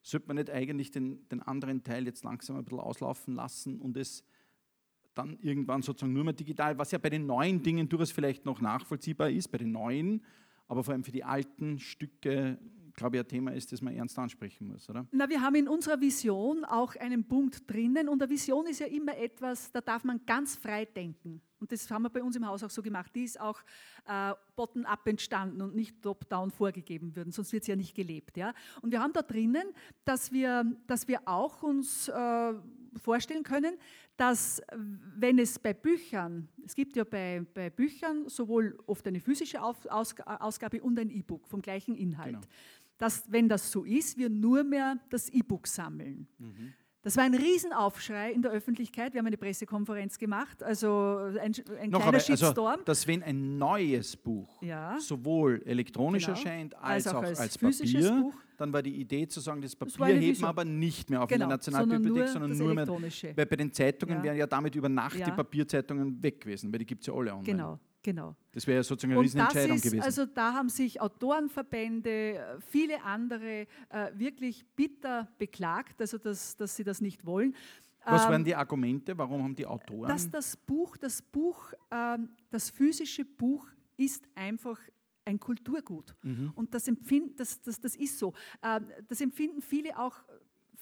Sollte 0.02 0.28
man 0.28 0.38
nicht 0.38 0.50
eigentlich 0.50 0.92
den, 0.92 1.28
den 1.28 1.42
anderen 1.42 1.84
Teil 1.84 2.06
jetzt 2.06 2.24
langsam 2.24 2.56
ein 2.58 2.64
bisschen 2.64 2.80
auslaufen 2.80 3.36
lassen 3.36 3.80
und 3.80 3.98
es 3.98 4.24
dann 5.16 5.38
irgendwann 5.42 5.82
sozusagen 5.82 6.14
nur 6.14 6.24
mehr 6.24 6.34
digital, 6.34 6.78
was 6.78 6.92
ja 6.92 6.98
bei 7.00 7.10
den 7.10 7.26
neuen 7.26 7.62
Dingen 7.62 7.88
durchaus 7.90 8.12
vielleicht 8.12 8.46
noch 8.46 8.62
nachvollziehbar 8.62 9.30
ist, 9.30 9.50
bei 9.50 9.58
den 9.58 9.72
neuen, 9.74 10.24
aber 10.68 10.84
vor 10.86 10.94
allem 10.94 11.04
für 11.04 11.12
die 11.12 11.24
alten 11.24 11.80
Stücke, 11.80 12.58
glaube 12.96 13.18
ich, 13.18 13.24
ein 13.24 13.28
Thema 13.28 13.54
ist, 13.54 13.72
das 13.72 13.82
man 13.82 13.94
ernst 13.96 14.18
ansprechen 14.18 14.68
muss, 14.68 14.90
oder? 14.90 15.06
Na, 15.12 15.30
wir 15.30 15.42
haben 15.42 15.56
in 15.56 15.68
unserer 15.68 16.00
Vision 16.00 16.64
auch 16.66 16.96
einen 16.96 17.28
Punkt 17.28 17.70
drinnen 17.70 18.08
und 18.10 18.22
eine 18.22 18.30
Vision 18.30 18.68
ist 18.68 18.80
ja 18.80 18.88
immer 18.88 19.18
etwas, 19.18 19.72
da 19.72 19.82
darf 19.82 20.04
man 20.04 20.26
ganz 20.26 20.56
frei 20.56 20.86
denken. 20.86 21.42
Und 21.60 21.72
das 21.72 21.90
haben 21.90 22.04
wir 22.04 22.10
bei 22.10 22.22
uns 22.22 22.36
im 22.36 22.46
Haus 22.46 22.62
auch 22.62 22.70
so 22.70 22.82
gemacht. 22.82 23.16
Die 23.16 23.24
ist 23.24 23.40
auch 23.40 23.62
äh, 24.06 24.34
bottom-up 24.58 25.08
entstanden 25.08 25.62
und 25.62 25.74
nicht 25.76 26.02
top-down 26.02 26.52
vorgegeben 26.52 27.16
würden, 27.16 27.32
sonst 27.32 27.54
wird 27.54 27.64
es 27.64 27.68
ja 27.68 27.78
nicht 27.78 27.96
gelebt. 27.96 28.36
Ja? 28.36 28.54
Und 28.82 28.92
wir 28.92 29.02
haben 29.02 29.14
da 29.14 29.22
drinnen, 29.22 29.64
dass 30.04 30.34
wir, 30.34 30.66
dass 30.88 31.08
wir 31.08 31.22
auch 31.26 31.64
uns 31.64 32.10
äh, 32.10 32.54
vorstellen 33.02 33.44
können, 33.44 33.78
dass 34.18 34.62
wenn 35.16 35.40
es 35.40 35.58
bei 35.58 35.74
Büchern, 35.74 36.50
es 36.66 36.76
gibt 36.76 36.98
ja 36.98 37.06
bei, 37.06 37.46
bei 37.54 37.70
Büchern 37.70 38.28
sowohl 38.28 38.78
oft 38.86 39.08
eine 39.08 39.22
physische 39.22 39.62
Auf, 39.62 39.86
Aus, 39.86 40.16
Ausgabe 40.26 40.82
und 40.82 41.00
ein 41.00 41.10
E-Book 41.10 41.48
vom 41.48 41.62
gleichen 41.62 41.96
Inhalt 41.96 42.34
Genau. 42.34 42.42
Dass, 43.04 43.30
wenn 43.30 43.50
das 43.50 43.70
so 43.70 43.84
ist, 43.84 44.18
wir 44.18 44.30
nur 44.30 44.64
mehr 44.64 44.98
das 45.10 45.28
E-Book 45.28 45.68
sammeln. 45.68 46.26
Das 47.02 47.18
war 47.18 47.26
ein 47.26 47.36
Riesenaufschrei 47.36 48.32
in 48.32 48.42
der 48.42 48.52
Öffentlichkeit. 48.52 49.12
Wir 49.14 49.20
haben 49.20 49.28
eine 49.28 49.36
Pressekonferenz 49.36 50.18
gemacht, 50.18 50.64
also 50.64 51.18
ein, 51.18 51.54
ein 51.82 51.90
Noch 51.90 52.00
kleiner 52.00 52.06
einmal, 52.06 52.22
Shitstorm. 52.22 52.72
Also, 52.76 52.84
dass 52.86 53.06
wenn 53.06 53.22
ein 53.22 53.58
neues 53.58 54.16
Buch 54.16 54.62
Ja. 54.62 54.98
sowohl 55.02 55.62
elektronisch 55.66 56.26
Genau. 56.28 56.38
erscheint 56.38 56.76
als, 56.78 57.06
auch 57.08 57.22
als, 57.22 57.58
physisches 57.58 58.06
Papier, 58.08 58.22
Buch. 58.22 58.36
Dann 58.58 58.72
war 58.74 58.82
die 58.82 58.96
Idee 58.96 59.28
zu 59.28 59.40
sagen, 59.40 59.62
das 59.62 59.76
Papier 59.76 60.16
heben 60.16 60.44
aber 60.46 60.66
nicht 60.66 61.10
mehr 61.10 61.22
auf 61.22 61.30
Genau, 61.30 61.46
in 61.46 61.50
der 61.50 61.58
Nationalbibliothek, 61.58 62.28
sondern 62.30 62.50
nur 62.52 62.58
sondern 62.58 62.88
nur, 62.88 63.00
mehr, 63.00 63.38
weil 63.38 63.46
bei 63.46 63.56
den 63.56 63.72
Zeitungen 63.72 64.18
Ja. 64.18 64.24
wären 64.24 64.38
ja 64.38 64.48
damit 64.48 64.76
über 64.76 64.90
Nacht 64.90 65.18
Ja. 65.18 65.26
die 65.26 65.32
Papierzeitungen 65.32 66.22
weg 66.22 66.42
gewesen, 66.42 66.72
weil 66.72 66.80
die 66.80 66.86
gibt 66.86 67.02
es 67.02 67.08
ja 67.08 67.14
alle 67.14 67.32
online. 67.32 67.46
Genau, 67.46 67.80
genau. 68.02 68.36
Das 68.52 68.66
wäre 68.68 68.78
ja 68.78 68.84
sozusagen 68.84 69.12
eine 69.14 69.20
Und 69.20 69.26
Riesenentscheidung 69.26 69.76
ist, 69.78 69.84
gewesen. 69.84 70.02
also 70.04 70.26
da 70.26 70.54
haben 70.54 70.70
sich 70.70 71.00
Autorenverbände, 71.02 72.10
äh, 72.10 72.62
viele 72.62 73.02
andere 73.04 73.62
äh, 73.90 74.12
wirklich 74.16 74.66
bitter 74.76 75.28
beklagt, 75.38 76.00
also 76.02 76.18
dass, 76.18 76.56
dass 76.58 76.76
sie 76.76 76.84
das 76.84 77.02
nicht 77.02 77.26
wollen. 77.26 77.56
Was 78.06 78.26
Ähm, 78.26 78.32
waren 78.32 78.44
die 78.44 78.56
Argumente? 78.56 79.18
Warum 79.18 79.44
haben 79.44 79.56
die 79.56 79.66
Autoren? 79.66 80.10
dass 80.10 80.30
das 80.30 80.58
Buch, 80.58 80.98
das 80.98 81.22
Buch, 81.22 81.72
ähm, 81.92 82.30
das 82.52 82.70
physische 82.70 83.24
Buch 83.26 83.68
ist 83.96 84.28
einfach 84.36 84.80
ein 85.26 85.40
Kulturgut. 85.40 86.16
Mhm. 86.24 86.52
Und 86.56 86.74
das, 86.74 86.88
empfind, 86.88 87.40
das, 87.40 87.62
das, 87.62 87.80
das 87.80 87.96
ist 87.96 88.20
so. 88.20 88.34
Ähm, 88.64 88.88
das 89.08 89.22
empfinden 89.22 89.62
viele 89.62 89.98
auch 89.98 90.18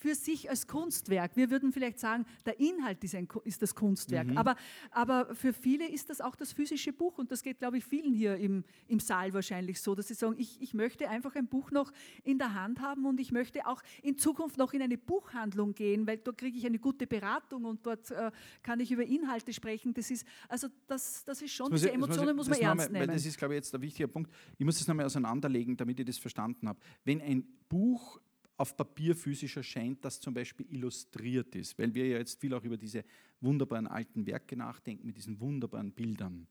für 0.01 0.15
sich 0.15 0.49
als 0.49 0.65
Kunstwerk. 0.65 1.35
Wir 1.35 1.51
würden 1.51 1.71
vielleicht 1.71 1.99
sagen, 1.99 2.25
der 2.43 2.59
Inhalt 2.59 3.03
ist, 3.03 3.13
ein, 3.13 3.27
ist 3.43 3.61
das 3.61 3.75
Kunstwerk. 3.75 4.27
Mhm. 4.29 4.37
Aber, 4.37 4.55
aber 4.89 5.35
für 5.35 5.53
viele 5.53 5.87
ist 5.87 6.09
das 6.09 6.21
auch 6.21 6.35
das 6.35 6.51
physische 6.53 6.91
Buch. 6.91 7.19
Und 7.19 7.31
das 7.31 7.43
geht, 7.43 7.59
glaube 7.59 7.77
ich, 7.77 7.85
vielen 7.85 8.15
hier 8.15 8.35
im, 8.37 8.63
im 8.87 8.99
Saal 8.99 9.31
wahrscheinlich 9.33 9.79
so, 9.79 9.93
dass 9.93 10.07
sie 10.07 10.15
sagen, 10.15 10.35
ich, 10.39 10.59
ich 10.59 10.73
möchte 10.73 11.07
einfach 11.07 11.35
ein 11.35 11.47
Buch 11.47 11.69
noch 11.69 11.91
in 12.23 12.39
der 12.39 12.55
Hand 12.55 12.81
haben 12.81 13.05
und 13.05 13.19
ich 13.19 13.31
möchte 13.31 13.67
auch 13.67 13.83
in 14.01 14.17
Zukunft 14.17 14.57
noch 14.57 14.73
in 14.73 14.81
eine 14.81 14.97
Buchhandlung 14.97 15.75
gehen, 15.75 16.07
weil 16.07 16.17
dort 16.17 16.39
kriege 16.39 16.57
ich 16.57 16.65
eine 16.65 16.79
gute 16.79 17.05
Beratung 17.05 17.65
und 17.65 17.85
dort 17.85 18.09
äh, 18.09 18.31
kann 18.63 18.79
ich 18.79 18.91
über 18.91 19.03
Inhalte 19.03 19.53
sprechen. 19.53 19.93
Das 19.93 20.09
ist, 20.09 20.25
also 20.49 20.67
das, 20.87 21.23
das 21.25 21.43
ist 21.43 21.51
schon, 21.53 21.69
Das 21.69 21.81
diese 21.81 21.89
ich- 21.89 21.95
Emotionen 21.95 22.29
ich- 22.29 22.35
muss 22.35 22.49
man 22.49 22.59
ernst 22.59 22.91
nehmen. 22.91 23.07
Weil 23.07 23.15
das 23.15 23.23
ist, 23.27 23.37
glaube 23.37 23.53
ich, 23.53 23.57
jetzt 23.59 23.71
der 23.71 23.81
wichtige 23.81 24.07
Punkt. 24.07 24.31
Ich 24.57 24.65
muss 24.65 24.79
das 24.79 24.87
nochmal 24.87 25.05
auseinanderlegen, 25.05 25.77
damit 25.77 25.99
ich 25.99 26.07
das 26.07 26.17
verstanden 26.17 26.67
habe. 26.67 26.79
Wenn 27.03 27.21
ein 27.21 27.43
Buch 27.69 28.19
auf 28.61 28.77
Papier 28.77 29.15
physisch 29.15 29.57
erscheint, 29.57 30.05
das 30.05 30.21
zum 30.21 30.35
Beispiel 30.35 30.67
illustriert 30.69 31.55
ist, 31.55 31.77
weil 31.79 31.93
wir 31.95 32.07
ja 32.07 32.19
jetzt 32.19 32.39
viel 32.39 32.53
auch 32.53 32.63
über 32.63 32.77
diese 32.77 33.03
wunderbaren 33.39 33.87
alten 33.87 34.27
Werke 34.27 34.55
nachdenken, 34.55 35.07
mit 35.07 35.17
diesen 35.17 35.39
wunderbaren 35.39 35.91
Bildern. 35.91 36.47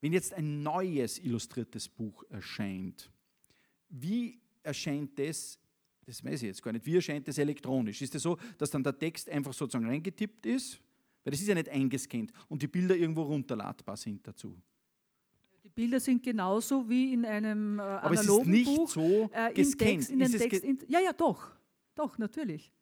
Wenn 0.00 0.12
jetzt 0.12 0.34
ein 0.34 0.64
neues 0.64 1.20
illustriertes 1.20 1.88
Buch 1.88 2.24
erscheint, 2.28 3.08
wie 3.88 4.40
erscheint 4.64 5.16
das? 5.16 5.60
Das 6.04 6.24
weiß 6.24 6.42
ich 6.42 6.48
jetzt 6.48 6.62
gar 6.62 6.72
nicht. 6.72 6.84
Wie 6.84 6.96
erscheint 6.96 7.28
das 7.28 7.38
elektronisch? 7.38 8.02
Ist 8.02 8.08
es 8.08 8.10
das 8.14 8.22
so, 8.22 8.36
dass 8.58 8.70
dann 8.70 8.82
der 8.82 8.98
Text 8.98 9.30
einfach 9.30 9.54
sozusagen 9.54 9.86
reingetippt 9.86 10.44
ist? 10.46 10.80
Weil 11.22 11.30
das 11.30 11.40
ist 11.40 11.46
ja 11.46 11.54
nicht 11.54 11.68
eingescannt 11.68 12.32
und 12.48 12.62
die 12.62 12.66
Bilder 12.66 12.96
irgendwo 12.96 13.22
runterladbar 13.22 13.96
sind 13.96 14.26
dazu. 14.26 14.60
Die 15.76 15.80
Bilder 15.82 15.98
sind 15.98 16.22
genauso 16.22 16.88
wie 16.88 17.12
in 17.14 17.24
einem 17.24 17.78
äh, 17.80 17.82
Aber 17.82 18.14
es 18.14 18.20
ist 18.20 18.28
analogen 18.28 18.50
nicht 18.50 18.76
Buch. 18.76 18.88
so 18.88 19.30
äh, 19.32 19.52
gescannt. 19.52 19.90
Text, 19.90 20.10
in 20.10 20.18
den 20.20 20.28
Ist 20.28 20.34
es 20.34 20.40
Text, 20.42 20.64
in, 20.64 20.78
ja, 20.86 21.00
ja, 21.00 21.12
doch. 21.12 21.50
Doch, 21.96 22.16
natürlich. 22.18 22.72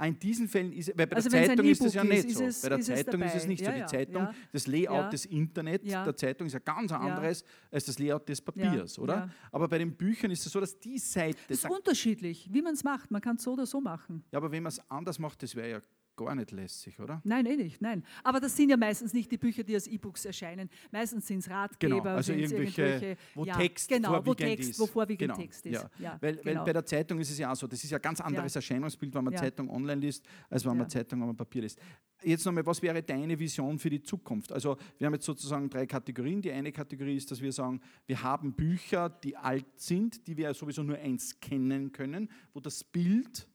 Ah, 0.00 0.06
In 0.06 0.18
diesen 0.18 0.48
Fällen 0.48 0.72
ist 0.72 0.96
bei 0.96 1.10
Also 1.10 1.28
der 1.28 1.40
ein 1.40 1.46
Zeitung 1.48 1.66
ist 1.66 1.84
es 1.84 1.92
ja 1.92 2.02
ist, 2.04 2.08
nicht 2.26 2.36
so. 2.38 2.44
es- 2.44 2.62
bei 2.62 2.68
der 2.68 2.78
ist 2.78 2.88
es 2.88 2.94
Zeitung 3.04 3.20
ist 3.22 3.34
es 3.34 3.46
nicht 3.48 3.58
so. 3.64 3.64
Ja, 3.66 3.72
Die 3.72 3.80
ja, 3.80 3.86
Zeitung, 3.88 4.22
ja. 4.22 4.34
das 4.52 4.66
Layout 4.68 4.88
Ja. 4.96 5.08
des 5.10 5.24
Internet 5.26 5.84
Ja. 5.84 6.04
der 6.04 6.16
Zeitung 6.16 6.46
ist 6.46 6.52
ja 6.52 6.58
ganz 6.60 6.92
anderes 6.92 7.44
als 7.70 7.84
das 7.84 7.98
Layout 7.98 8.28
des 8.28 8.40
Papiers, 8.40 8.98
oder? 8.98 9.28
Aber 9.50 9.66
bei 9.68 9.78
den 9.78 9.94
Büchern 9.96 10.30
ist 10.30 10.46
es 10.46 10.52
so, 10.52 10.60
dass 10.60 10.78
die 10.78 10.98
Seite. 10.98 11.36
Es 11.48 11.64
ist 11.64 11.70
unterschiedlich, 11.70 12.48
wie 12.52 12.62
man 12.62 12.74
es 12.74 12.84
macht. 12.84 13.10
Man 13.10 13.20
kann 13.20 13.36
es 13.36 13.42
so 13.42 13.52
oder 13.54 13.66
so 13.66 13.80
machen. 13.80 14.22
ja, 14.30 14.38
aber 14.38 14.50
wenn 14.52 14.62
man 14.62 14.70
es 14.70 14.80
anders 14.90 15.18
macht, 15.18 15.42
das 15.42 15.54
wäre 15.56 15.68
ja 15.70 15.80
gar 16.18 16.34
nicht 16.34 16.50
lässig, 16.50 16.98
oder? 17.00 17.20
Nein, 17.24 17.46
eh 17.46 17.56
nicht, 17.56 17.80
nein. 17.80 18.04
Aber 18.22 18.40
das 18.40 18.54
sind 18.56 18.68
ja 18.70 18.76
meistens 18.76 19.14
nicht 19.14 19.30
die 19.30 19.38
Bücher, 19.38 19.62
die 19.62 19.74
als 19.74 19.86
E-Books 19.86 20.24
erscheinen. 20.24 20.68
Meistens 20.90 21.26
sind 21.26 21.38
es 21.38 21.48
Ratgeber. 21.48 22.00
Genau, 22.00 22.16
also 22.16 22.32
sind's 22.32 22.52
irgendwelche, 22.52 23.16
wo 23.34 23.44
ja, 23.44 23.56
Text 23.56 23.88
genau, 23.88 24.10
wo 24.10 24.22
vorwiegend 24.22 24.56
Text, 24.56 24.70
ist. 24.70 24.80
wo 24.80 24.86
vorwiegend 24.86 25.20
genau, 25.20 25.36
Text 25.36 25.66
ist. 25.66 25.72
Ja. 25.72 25.90
Ja, 25.98 26.18
weil, 26.20 26.36
genau. 26.36 26.60
weil 26.60 26.64
bei 26.66 26.72
der 26.72 26.84
Zeitung 26.84 27.18
ist 27.20 27.30
es 27.30 27.38
ja 27.38 27.50
auch 27.52 27.56
so, 27.56 27.66
das 27.66 27.82
ist 27.82 27.90
ja 27.90 27.98
ein 27.98 28.02
ganz 28.02 28.20
anderes 28.20 28.54
Erscheinungsbild, 28.54 29.14
wenn 29.14 29.24
man 29.24 29.32
Ja. 29.32 29.40
Zeitung 29.40 29.70
online 29.70 30.00
liest, 30.00 30.26
als 30.50 30.64
wenn 30.64 30.72
Ja. 30.72 30.78
man 30.78 30.90
Zeitung 30.90 31.22
am 31.22 31.36
Papier 31.36 31.62
liest. 31.62 31.80
Jetzt 32.22 32.44
nochmal, 32.44 32.66
was 32.66 32.82
wäre 32.82 33.02
deine 33.02 33.38
Vision 33.38 33.78
für 33.78 33.90
die 33.90 34.02
Zukunft? 34.02 34.52
Also 34.52 34.76
wir 34.98 35.06
haben 35.06 35.14
jetzt 35.14 35.24
sozusagen 35.26 35.70
drei 35.70 35.86
Kategorien. 35.86 36.42
Die 36.42 36.50
eine 36.50 36.72
Kategorie 36.72 37.16
ist, 37.16 37.30
dass 37.30 37.40
wir 37.40 37.52
sagen, 37.52 37.80
wir 38.06 38.20
haben 38.22 38.52
Bücher, 38.52 39.08
die 39.08 39.36
alt 39.36 39.66
sind, 39.76 40.26
die 40.26 40.36
wir 40.36 40.52
sowieso 40.52 40.82
nur 40.82 40.98
einscannen 40.98 41.92
können, 41.92 42.28
wo 42.52 42.60
das 42.60 42.82
Bild 42.82 43.46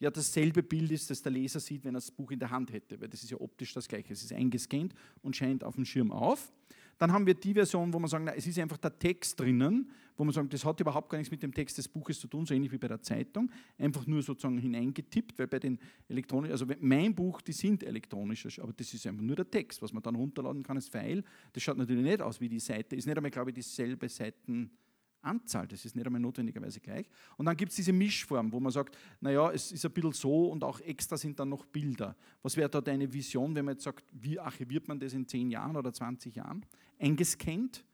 ja 0.00 0.10
dasselbe 0.10 0.62
Bild 0.62 0.90
ist, 0.90 1.10
das 1.10 1.22
der 1.22 1.32
Leser 1.32 1.60
sieht, 1.60 1.84
wenn 1.84 1.94
er 1.94 2.00
das 2.00 2.10
Buch 2.10 2.30
in 2.30 2.38
der 2.38 2.50
Hand 2.50 2.72
hätte, 2.72 3.00
weil 3.00 3.08
das 3.08 3.22
ist 3.22 3.30
ja 3.30 3.40
optisch 3.40 3.72
das 3.72 3.88
gleiche. 3.88 4.12
Es 4.12 4.22
ist 4.22 4.32
eingescannt 4.32 4.94
und 5.22 5.36
scheint 5.36 5.64
auf 5.64 5.74
dem 5.74 5.84
Schirm 5.84 6.12
auf. 6.12 6.52
Dann 6.98 7.12
haben 7.12 7.26
wir 7.26 7.34
die 7.34 7.54
Version, 7.54 7.92
wo 7.92 7.98
man 7.98 8.08
sagen, 8.08 8.24
na, 8.24 8.34
es 8.34 8.46
ist 8.46 8.58
einfach 8.58 8.76
der 8.76 8.98
Text 8.98 9.38
drinnen, 9.38 9.88
wo 10.16 10.24
man 10.24 10.34
sagt, 10.34 10.52
das 10.52 10.64
hat 10.64 10.80
überhaupt 10.80 11.08
gar 11.08 11.18
nichts 11.18 11.30
mit 11.30 11.42
dem 11.44 11.54
Text 11.54 11.78
des 11.78 11.86
Buches 11.86 12.18
zu 12.18 12.26
tun, 12.26 12.44
so 12.44 12.52
ähnlich 12.52 12.72
wie 12.72 12.78
bei 12.78 12.88
der 12.88 13.00
Zeitung, 13.00 13.50
einfach 13.78 14.04
nur 14.06 14.20
sozusagen 14.20 14.58
hineingetippt, 14.58 15.38
weil 15.38 15.46
bei 15.46 15.60
den 15.60 15.78
elektronischen, 16.08 16.52
also 16.52 16.66
mein 16.80 17.14
Buch, 17.14 17.40
die 17.40 17.52
sind 17.52 17.84
elektronisch, 17.84 18.58
aber 18.58 18.72
das 18.72 18.92
ist 18.92 19.06
einfach 19.06 19.22
nur 19.22 19.36
der 19.36 19.48
Text, 19.48 19.80
was 19.80 19.92
man 19.92 20.02
dann 20.02 20.16
runterladen 20.16 20.64
kann 20.64 20.76
als 20.76 20.88
File. 20.88 21.22
Das 21.52 21.62
schaut 21.62 21.78
natürlich 21.78 22.02
nicht 22.02 22.20
aus 22.20 22.40
wie 22.40 22.48
die 22.48 22.58
Seite, 22.58 22.96
ist 22.96 23.06
nicht 23.06 23.16
einmal, 23.16 23.30
glaube 23.30 23.50
ich, 23.50 23.54
dieselbe 23.54 24.08
Seiten. 24.08 24.72
Anzahl, 25.22 25.66
das 25.66 25.84
ist 25.84 25.96
nicht 25.96 26.06
einmal 26.06 26.20
notwendigerweise 26.20 26.80
gleich. 26.80 27.06
Und 27.36 27.46
dann 27.46 27.56
gibt 27.56 27.70
es 27.70 27.76
diese 27.76 27.92
Mischform, 27.92 28.52
wo 28.52 28.60
man 28.60 28.72
sagt, 28.72 28.96
naja, 29.20 29.50
es 29.50 29.72
ist 29.72 29.84
ein 29.84 29.92
bisschen 29.92 30.12
so 30.12 30.50
und 30.50 30.64
auch 30.64 30.80
extra 30.80 31.16
sind 31.16 31.38
dann 31.38 31.48
noch 31.48 31.66
Bilder. 31.66 32.16
Was 32.42 32.56
wäre 32.56 32.68
da 32.68 32.80
deine 32.80 33.12
Vision, 33.12 33.54
wenn 33.54 33.64
man 33.64 33.74
jetzt 33.74 33.84
sagt, 33.84 34.04
wie 34.12 34.38
archiviert 34.38 34.88
man 34.88 34.98
das 34.98 35.12
in 35.12 35.26
10 35.26 35.50
Jahren 35.50 35.76
oder 35.76 35.92
20 35.92 36.34
Jahren? 36.36 36.64
Eingescannt? 36.98 37.84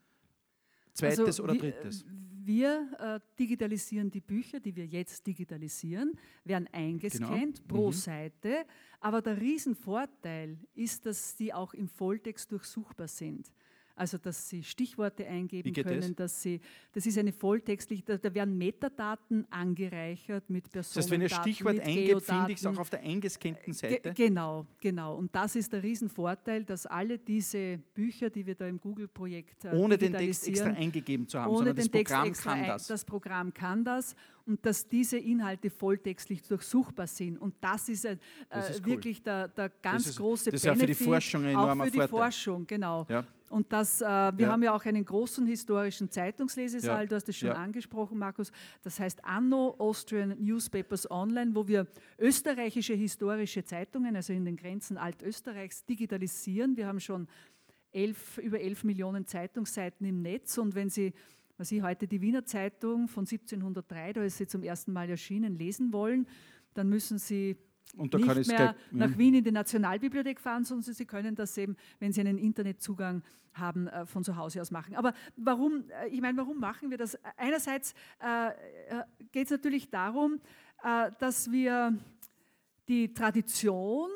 Zweites 0.92 1.18
also, 1.20 1.44
oder 1.44 1.54
drittes? 1.56 2.04
Wir 2.46 2.88
äh, 2.98 3.20
digitalisieren 3.38 4.10
die 4.10 4.20
Bücher, 4.20 4.60
die 4.60 4.76
wir 4.76 4.86
jetzt 4.86 5.26
digitalisieren, 5.26 6.12
werden 6.44 6.68
eingescannt 6.72 7.62
genau. 7.62 7.68
pro 7.68 7.86
mhm. 7.88 7.92
Seite. 7.92 8.66
Aber 9.00 9.22
der 9.22 9.40
Riesenvorteil 9.40 10.58
ist, 10.74 11.06
dass 11.06 11.38
sie 11.38 11.54
auch 11.54 11.72
im 11.72 11.88
Volltext 11.88 12.52
durchsuchbar 12.52 13.08
sind. 13.08 13.50
Also, 13.96 14.18
dass 14.18 14.48
Sie 14.48 14.62
Stichworte 14.62 15.24
eingeben 15.26 15.72
können, 15.72 16.00
das? 16.00 16.32
dass 16.32 16.42
Sie, 16.42 16.60
das 16.92 17.06
ist 17.06 17.16
eine 17.16 17.32
volltextliche, 17.32 18.02
da, 18.02 18.16
da, 18.16 18.34
werden 18.34 18.58
Metadaten 18.58 19.46
angereichert 19.50 20.50
mit 20.50 20.70
Personen. 20.70 20.94
Das 20.94 21.04
heißt, 21.04 21.10
wenn 21.10 21.20
ihr 21.20 21.28
Stichwort 21.28 21.78
eingebt, 21.78 22.22
finde 22.22 22.52
ich 22.52 22.58
es 22.58 22.66
auch 22.66 22.78
auf 22.78 22.90
der 22.90 23.00
eingescannten 23.00 23.72
Seite. 23.72 24.12
Ge 24.12 24.26
genau, 24.28 24.66
genau. 24.80 25.14
Und 25.16 25.32
das 25.34 25.54
ist 25.54 25.72
der 25.72 25.82
Riesenvorteil, 25.82 26.64
dass 26.64 26.86
alle 26.86 27.18
diese 27.18 27.78
Bücher, 27.94 28.30
die 28.30 28.44
wir 28.44 28.56
da 28.56 28.66
im 28.66 28.80
Google-Projekt 28.80 29.64
äh, 29.64 29.68
ohne 29.68 29.96
den 29.96 30.12
Text 30.12 30.48
extra 30.48 30.70
eingegeben 30.70 31.28
zu 31.28 31.38
haben, 31.38 31.50
ohne 31.50 31.58
sondern 31.58 31.76
das 31.76 31.88
Programm 31.88 32.32
kann 32.32 32.66
das. 32.66 32.86
Das 32.88 33.04
Programm 33.04 33.54
kann 33.54 33.84
das 33.84 34.16
und 34.46 34.64
dass 34.66 34.86
diese 34.88 35.18
Inhalte 35.18 35.70
volltextlich 35.70 36.42
durchsuchbar 36.42 37.06
sind. 37.06 37.38
Und 37.38 37.54
das 37.60 37.88
ist, 37.88 38.04
äh, 38.04 38.16
das 38.48 38.70
ist 38.70 38.86
wirklich 38.86 39.18
cool. 39.18 39.24
der, 39.24 39.48
der 39.48 39.68
ganz 39.68 40.04
das 40.04 40.10
ist, 40.10 40.18
große 40.18 40.50
das 40.50 40.54
ist 40.54 40.62
Benefit. 40.64 40.76
Auch 40.76 40.80
für 40.80 40.86
die 40.86 41.04
Forschung 41.04 41.42
ein 41.44 41.50
enormer 41.50 41.84
Auch 41.84 41.86
für 41.86 41.90
die 41.92 41.98
Vorteil. 41.98 42.18
Forschung, 42.18 42.66
genau. 42.66 43.06
Ja. 43.08 43.24
Und 43.54 43.72
das, 43.72 44.00
äh, 44.00 44.04
wir 44.04 44.46
ja. 44.46 44.48
haben 44.48 44.64
ja 44.64 44.74
auch 44.74 44.84
einen 44.84 45.04
großen 45.04 45.46
historischen 45.46 46.10
Zeitungslesesaal, 46.10 47.02
ja. 47.02 47.06
du 47.06 47.14
hast 47.14 47.28
es 47.28 47.36
schon 47.36 47.50
ja. 47.50 47.54
angesprochen, 47.54 48.18
Markus. 48.18 48.50
Das 48.82 48.98
heißt 48.98 49.24
Anno 49.24 49.76
Austrian 49.78 50.30
Newspapers 50.40 51.08
Online, 51.08 51.54
wo 51.54 51.68
wir 51.68 51.86
österreichische 52.18 52.94
historische 52.94 53.64
Zeitungen, 53.64 54.16
also 54.16 54.32
in 54.32 54.44
den 54.44 54.56
Grenzen 54.56 54.98
Altösterreichs, 54.98 55.84
digitalisieren. 55.84 56.76
Wir 56.76 56.88
haben 56.88 56.98
schon 56.98 57.28
elf, 57.92 58.38
über 58.38 58.58
11 58.58 58.82
Millionen 58.82 59.24
Zeitungsseiten 59.24 60.04
im 60.04 60.20
Netz 60.20 60.58
und 60.58 60.74
wenn 60.74 60.90
Sie 60.90 61.12
was 61.56 61.68
Sie 61.68 61.80
heute 61.80 62.08
die 62.08 62.20
Wiener 62.20 62.44
Zeitung 62.44 63.06
von 63.06 63.20
1703, 63.22 64.14
da 64.14 64.24
ist 64.24 64.38
sie 64.38 64.48
zum 64.48 64.64
ersten 64.64 64.92
Mal 64.92 65.08
erschienen, 65.08 65.54
lesen 65.54 65.92
wollen, 65.92 66.26
dann 66.74 66.88
müssen 66.88 67.18
Sie 67.18 67.56
nicht 67.96 68.48
mehr 68.48 68.76
nach 68.90 69.16
Wien 69.16 69.34
in 69.34 69.44
die 69.44 69.52
Nationalbibliothek 69.52 70.40
fahren, 70.40 70.64
sondern 70.64 70.94
Sie 70.94 71.06
können 71.06 71.34
das 71.34 71.56
eben, 71.58 71.76
wenn 71.98 72.12
Sie 72.12 72.20
einen 72.20 72.38
Internetzugang 72.38 73.22
haben, 73.54 73.86
äh, 73.86 74.06
von 74.06 74.24
zu 74.24 74.36
Hause 74.36 74.60
aus 74.60 74.70
machen. 74.70 74.94
Aber 74.96 75.14
warum, 75.36 75.84
äh, 75.90 76.08
ich 76.08 76.20
meine, 76.20 76.36
warum 76.36 76.58
machen 76.58 76.90
wir 76.90 76.98
das? 76.98 77.18
Einerseits 77.36 77.94
äh, 78.20 78.50
geht 79.32 79.46
es 79.46 79.50
natürlich 79.50 79.90
darum, 79.90 80.40
dass 81.18 81.50
wir 81.50 81.96
die 82.88 83.14
Tradition 83.14 84.10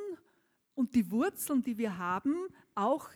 und 0.75 0.95
die 0.95 1.11
Wurzeln, 1.11 1.63
die 1.63 1.79
wir 1.79 1.97
haben, 1.97 2.35
auch 2.75 3.09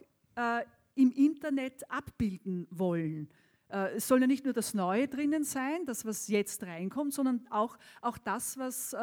im 0.95 1.11
Internet 1.11 1.91
abbilden 1.91 2.67
wollen. 2.71 3.29
Es 3.69 4.09
soll 4.09 4.23
ja 4.23 4.27
nicht 4.27 4.47
nur 4.47 4.55
das 4.55 4.73
Neue 4.73 5.07
drinnen 5.07 5.45
sein, 5.45 5.85
das, 5.85 6.07
was 6.07 6.29
jetzt 6.29 6.63
reinkommt, 6.63 7.13
sondern 7.13 7.47
auch, 7.51 7.77
auch 8.01 8.17
das, 8.17 8.57
was, 8.57 8.97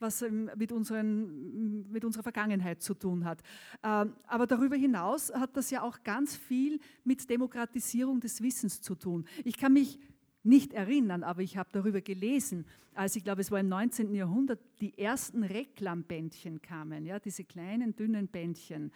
was 0.00 0.24
mit, 0.56 0.72
unseren, 0.72 1.90
mit 1.90 2.04
unserer 2.04 2.22
Vergangenheit 2.22 2.82
zu 2.82 2.94
tun 2.94 3.24
hat. 3.24 3.42
Ähm, 3.82 4.14
aber 4.26 4.46
darüber 4.46 4.76
hinaus 4.76 5.32
hat 5.32 5.56
das 5.56 5.70
ja 5.70 5.82
auch 5.82 6.02
ganz 6.02 6.36
viel 6.36 6.80
mit 7.04 7.28
Demokratisierung 7.28 8.20
des 8.20 8.42
Wissens 8.42 8.80
zu 8.80 8.94
tun. 8.94 9.26
Ich 9.44 9.56
kann 9.56 9.72
mich 9.72 9.98
nicht 10.42 10.72
erinnern, 10.72 11.22
aber 11.22 11.42
ich 11.42 11.56
habe 11.56 11.68
darüber 11.72 12.00
gelesen, 12.00 12.64
als 12.94 13.14
ich 13.16 13.24
glaube, 13.24 13.42
es 13.42 13.50
war 13.50 13.60
im 13.60 13.68
19. 13.68 14.14
Jahrhundert, 14.14 14.60
die 14.80 14.96
ersten 14.98 15.42
Reklambändchen 15.42 16.60
kamen, 16.62 17.06
ja, 17.06 17.18
diese 17.18 17.44
kleinen, 17.44 17.94
dünnen 17.94 18.28
Bändchen. 18.28 18.92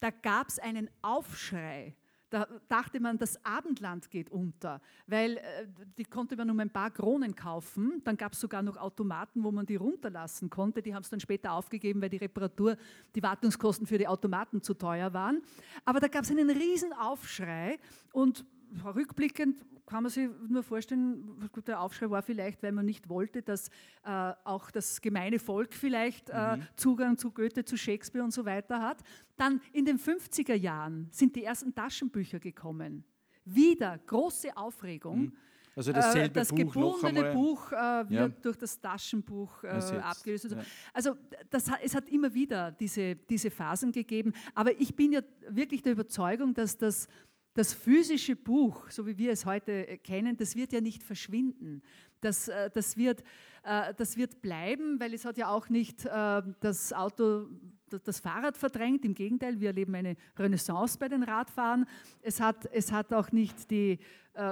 Da 0.00 0.10
gab 0.10 0.48
es 0.48 0.58
einen 0.58 0.88
Aufschrei 1.02 1.94
da 2.34 2.48
dachte 2.68 2.98
man, 2.98 3.16
das 3.16 3.38
Abendland 3.44 4.10
geht 4.10 4.28
unter, 4.28 4.80
weil 5.06 5.36
äh, 5.36 5.68
die 5.96 6.04
konnte 6.04 6.34
man 6.34 6.50
um 6.50 6.58
ein 6.58 6.68
paar 6.68 6.90
Kronen 6.90 7.36
kaufen. 7.36 8.02
Dann 8.02 8.16
gab 8.16 8.32
es 8.32 8.40
sogar 8.40 8.60
noch 8.60 8.76
Automaten, 8.76 9.44
wo 9.44 9.52
man 9.52 9.66
die 9.66 9.76
runterlassen 9.76 10.50
konnte. 10.50 10.82
Die 10.82 10.92
haben 10.96 11.02
es 11.02 11.10
dann 11.10 11.20
später 11.20 11.52
aufgegeben, 11.52 12.02
weil 12.02 12.10
die 12.10 12.16
Reparatur, 12.16 12.76
die 13.14 13.22
Wartungskosten 13.22 13.86
für 13.86 13.98
die 13.98 14.08
Automaten 14.08 14.62
zu 14.62 14.74
teuer 14.74 15.12
waren. 15.12 15.42
Aber 15.84 16.00
da 16.00 16.08
gab 16.08 16.24
es 16.24 16.30
einen 16.32 16.50
riesen 16.50 16.92
Aufschrei 16.92 17.78
und 18.12 18.44
rückblickend 18.84 19.64
kann 19.86 20.02
man 20.02 20.10
sich 20.10 20.28
nur 20.48 20.62
vorstellen, 20.62 21.48
der 21.66 21.80
Aufschrei 21.80 22.10
war 22.10 22.22
vielleicht, 22.22 22.62
weil 22.62 22.72
man 22.72 22.86
nicht 22.86 23.08
wollte, 23.08 23.42
dass 23.42 23.68
äh, 24.04 24.32
auch 24.44 24.70
das 24.70 25.00
gemeine 25.00 25.38
Volk 25.38 25.74
vielleicht 25.74 26.30
äh, 26.30 26.56
mhm. 26.56 26.62
Zugang 26.76 27.18
zu 27.18 27.30
Goethe, 27.30 27.64
zu 27.64 27.76
Shakespeare 27.76 28.24
und 28.24 28.32
so 28.32 28.44
weiter 28.44 28.80
hat. 28.80 29.02
Dann 29.36 29.60
in 29.72 29.84
den 29.84 29.98
50er 29.98 30.54
Jahren 30.54 31.08
sind 31.10 31.36
die 31.36 31.44
ersten 31.44 31.74
Taschenbücher 31.74 32.38
gekommen. 32.38 33.04
Wieder 33.44 33.98
große 33.98 34.56
Aufregung. 34.56 35.18
Mhm. 35.18 35.32
Also 35.76 35.92
dasselbe 35.92 36.26
äh, 36.26 36.42
das 36.42 36.48
Buch 36.50 36.56
gebundene 36.56 37.32
Buch 37.32 37.72
äh, 37.72 37.76
wird 38.08 38.10
ja. 38.10 38.28
durch 38.28 38.56
das 38.56 38.80
Taschenbuch 38.80 39.64
äh, 39.64 39.68
abgelöst. 39.68 40.50
Ja. 40.50 40.58
Also 40.92 41.16
das, 41.50 41.68
es 41.82 41.94
hat 41.94 42.08
immer 42.08 42.32
wieder 42.32 42.70
diese, 42.70 43.16
diese 43.16 43.50
Phasen 43.50 43.90
gegeben. 43.90 44.32
Aber 44.54 44.78
ich 44.80 44.94
bin 44.94 45.12
ja 45.12 45.20
wirklich 45.48 45.82
der 45.82 45.92
Überzeugung, 45.92 46.54
dass 46.54 46.76
das 46.76 47.08
das 47.54 47.72
physische 47.72 48.34
Buch, 48.34 48.90
so 48.90 49.06
wie 49.06 49.16
wir 49.16 49.30
es 49.30 49.46
heute 49.46 49.86
äh, 49.86 49.96
kennen, 49.96 50.36
das 50.36 50.56
wird 50.56 50.72
ja 50.72 50.80
nicht 50.80 51.02
verschwinden. 51.02 51.82
Das, 52.20 52.48
äh, 52.48 52.68
das, 52.70 52.96
wird, 52.96 53.22
äh, 53.62 53.94
das 53.94 54.16
wird 54.16 54.42
bleiben, 54.42 54.98
weil 54.98 55.14
es 55.14 55.24
hat 55.24 55.38
ja 55.38 55.48
auch 55.48 55.68
nicht 55.68 56.04
das 56.04 56.92
Auto, 56.92 57.46
das 57.88 58.18
Fahrrad 58.18 58.56
verdrängt. 58.56 59.04
Im 59.04 59.14
Gegenteil, 59.14 59.60
wir 59.60 59.68
erleben 59.68 59.94
eine 59.94 60.16
Renaissance 60.36 60.98
bei 60.98 61.08
den 61.08 61.22
Radfahren. 61.22 61.86
Es 62.22 62.40
hat, 62.40 62.66
es 62.72 62.90
hat 62.90 63.12
auch 63.12 63.30
nicht 63.30 63.70
die 63.70 63.98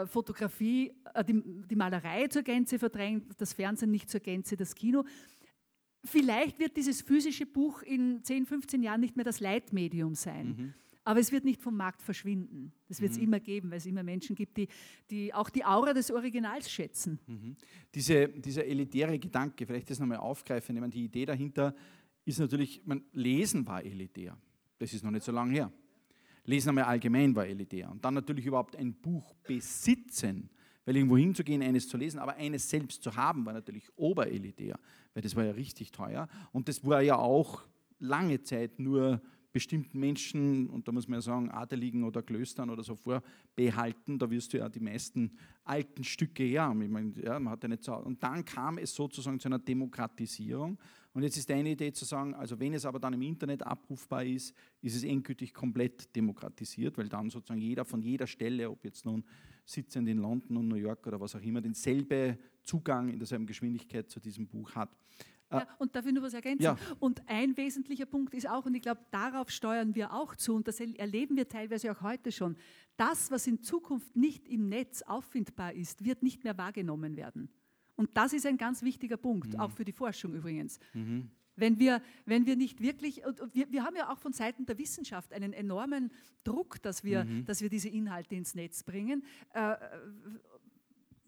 Fotografie, 0.07 0.93
die, 1.27 1.43
die 1.69 1.75
Malerei 1.75 2.29
zur 2.29 2.43
Gänze 2.43 2.79
verdrängt, 2.79 3.33
das 3.39 3.53
Fernsehen 3.53 3.91
nicht 3.91 4.09
zur 4.09 4.21
Gänze, 4.21 4.57
das 4.57 4.77
Kino. 4.77 5.05
Vielleicht 6.05 6.61
wird 6.61 6.77
dieses 6.77 7.03
physische 7.03 7.47
Buch 7.47 7.83
in 7.83 8.23
10, 8.23 8.47
15 8.47 8.83
Jahren 8.83 9.01
nicht 9.01 9.17
mehr 9.17 9.25
das 9.25 9.41
Leitmedium 9.41 10.15
sein. 10.15 10.47
Mhm. 10.47 10.75
Aber 11.05 11.19
es 11.19 11.33
wird 11.33 11.45
nicht 11.45 11.61
vom 11.61 11.77
Markt 11.77 12.01
verschwinden. 12.01 12.73
Das 12.89 13.01
wird 13.01 13.13
es 13.13 13.19
mhm. 13.19 13.25
immer 13.25 13.41
geben, 13.41 13.71
weil 13.71 13.79
es 13.79 13.87
immer 13.87 14.05
Menschen 14.05 14.37
gibt, 14.37 14.57
die, 14.57 14.69
die 15.11 15.35
auch 15.35 15.51
die 15.51 15.65
Aura 15.65 15.93
des 15.93 16.11
Originals 16.11 16.71
schätzen. 16.71 17.19
Mhm. 17.27 17.57
Diese, 17.95 18.29
dieser 18.29 18.65
elitäre 18.65 19.19
Gedanke, 19.19 19.67
vielleicht 19.67 19.91
das 19.91 19.99
nochmal 19.99 20.19
aufgreifen, 20.19 20.77
meine, 20.77 20.91
die 20.91 21.05
Idee 21.05 21.27
dahinter 21.27 21.75
ist 22.25 22.39
natürlich, 22.39 22.83
man, 22.85 23.03
Lesen 23.13 23.67
war 23.67 23.85
elitär. 23.85 24.37
Das 24.79 24.93
ist 24.93 25.03
noch 25.03 25.11
nicht 25.11 25.25
so 25.25 25.33
lange 25.33 25.53
her. 25.53 25.73
Lesen 26.45 26.71
einmal 26.71 26.85
allgemein 26.85 27.35
war 27.35 27.47
elitär. 27.47 27.91
Und 27.91 28.05
dann 28.05 28.15
natürlich 28.15 28.47
überhaupt 28.47 28.77
ein 28.77 28.95
Buch 28.95 29.35
besitzen, 29.47 30.51
weil 30.85 30.97
irgendwo 30.97 31.17
hinzugehen, 31.17 31.63
eines 31.63 31.89
zu 31.89 31.97
lesen, 31.97 32.19
aber 32.19 32.35
eines 32.35 32.69
selbst 32.69 33.03
zu 33.03 33.15
haben, 33.15 33.45
war 33.45 33.53
natürlich 33.53 33.89
oberelitär, 33.97 34.79
weil 35.15 35.23
das 35.23 35.37
war 35.37 35.45
ja 35.45 35.53
richtig 35.53 35.93
teuer. 35.93 36.29
Und 36.53 36.69
das 36.69 36.85
war 36.85 37.01
ja 37.03 37.17
auch 37.17 37.63
lange 37.99 38.43
Zeit 38.43 38.79
nur 38.79 39.21
bestimmten 39.53 40.01
Menschen, 40.01 40.69
und 40.69 40.89
da 40.89 40.93
muss 40.93 41.07
man 41.07 41.19
ja 41.19 41.23
sagen, 41.23 41.51
Adeligen 41.51 42.05
oder 42.05 42.23
Klöstern 42.23 42.71
oder 42.71 42.83
so 42.83 42.97
vorbehalten. 42.97 44.19
Da 44.19 44.31
wirst 44.31 44.53
du 44.53 44.59
ja 44.59 44.69
die 44.69 44.81
meisten 44.81 45.37
alten 45.65 46.03
Stücke 46.05 46.43
her 46.43 46.63
haben. 46.63 46.83
Ich 46.83 46.89
meine, 46.89 47.13
ja, 47.23 47.39
man 47.39 47.53
hat 47.53 47.63
ja 47.63 47.69
nicht. 47.69 47.87
Und 47.89 48.23
dann 48.23 48.45
kam 48.45 48.79
es 48.79 48.95
sozusagen 48.95 49.39
zu 49.39 49.49
einer 49.49 49.59
Demokratisierung. 49.59 50.79
Und 51.13 51.23
jetzt 51.23 51.37
ist 51.37 51.51
deine 51.51 51.73
Idee 51.73 51.93
zu 51.93 52.07
sagen, 52.07 52.35
also 52.35 52.59
wenn 52.59 52.73
es 52.73 52.87
aber 52.87 52.99
dann 52.99 53.13
im 53.13 53.23
Internet 53.23 53.63
abrufbar 53.63 54.25
ist, 54.25 54.55
ist 54.81 54.97
es 54.97 55.05
endgültig 55.05 55.53
komplett 55.53 56.15
demokratisiert, 56.17 56.97
weil 56.97 57.09
dann 57.09 57.29
sozusagen 57.29 57.61
jeder 57.61 57.85
von 57.85 58.01
jeder 58.01 58.27
Stelle, 58.27 58.71
ob 58.71 58.83
jetzt 58.85 59.05
nun 59.05 59.23
sitzend 59.67 60.09
in 60.09 60.19
London 60.19 60.57
und 60.57 60.69
New 60.69 60.77
York 60.77 61.07
oder 61.07 61.21
was 61.21 61.37
auch 61.37 61.43
immer, 61.43 61.61
denselbe 61.61 62.39
Zugang 62.63 63.11
in 63.11 63.19
derselben 63.19 63.47
Geschwindigkeit 63.47 64.11
zu 64.11 64.21
diesem 64.21 64.47
Buch 64.47 64.75
hat. 64.75 64.91
Ja, 65.61 65.69
und 65.79 65.95
darf 65.95 66.07
ich 66.07 66.13
nur 66.13 66.23
was 66.23 66.35
ergänzen? 66.35 66.63
Ja. 66.63 66.77
Und 66.99 67.23
ein 67.29 67.57
wesentlicher 67.57 68.07
Punkt 68.07 68.35
ist 68.35 68.49
auch, 68.49 68.67
und 68.67 68.75
ich 68.75 68.83
glaube, 68.83 69.01
darauf 69.11 69.51
steuern 69.51 69.95
wir 69.95 70.13
auch 70.13 70.37
zu, 70.37 70.55
und 70.55 70.69
das 70.69 70.81
erleben 70.81 71.37
wir 71.37 71.49
teilweise 71.49 71.93
auch 71.93 72.03
heute 72.03 72.33
schon, 72.33 72.57
das, 72.97 73.31
was 73.31 73.47
in 73.47 73.63
Zukunft 73.63 74.15
nicht 74.17 74.49
im 74.49 74.69
Netz 74.69 75.03
auffindbar 75.03 75.73
ist, 75.73 76.05
wird 76.05 76.23
nicht 76.23 76.45
mehr 76.45 76.57
wahrgenommen 76.59 77.17
werden. 77.17 77.49
Und 77.97 78.17
das 78.17 78.33
ist 78.33 78.47
ein 78.47 78.57
ganz 78.57 78.83
wichtiger 78.83 79.17
Punkt, 79.17 79.55
mhm. 79.55 79.61
auch 79.61 79.71
für 79.71 79.85
die 79.85 79.93
Forschung 79.93 80.35
übrigens. 80.35 80.79
Mhm. 80.93 81.31
Wenn 81.55 81.79
wir, 81.79 82.01
wenn 82.25 82.47
wir 82.47 82.57
nicht 82.57 82.81
wirklich, 82.81 83.25
und 83.27 83.55
wir, 83.55 83.71
wir 83.71 83.85
haben 83.85 83.95
ja 83.95 84.11
auch 84.11 84.19
von 84.19 84.33
Seiten 84.33 84.65
der 84.65 84.79
Wissenschaft 84.79 85.33
einen 85.33 85.53
enormen 85.53 86.11
Druck, 86.45 86.81
dass 86.83 87.05
wir, 87.05 87.25
mhm. 87.25 87.45
dass 87.45 87.61
wir 87.61 87.69
diese 87.69 87.89
Inhalte 87.89 88.35
ins 88.35 88.55
Netz 88.55 88.83
bringen. 88.83 89.23
Äh, 89.53 89.75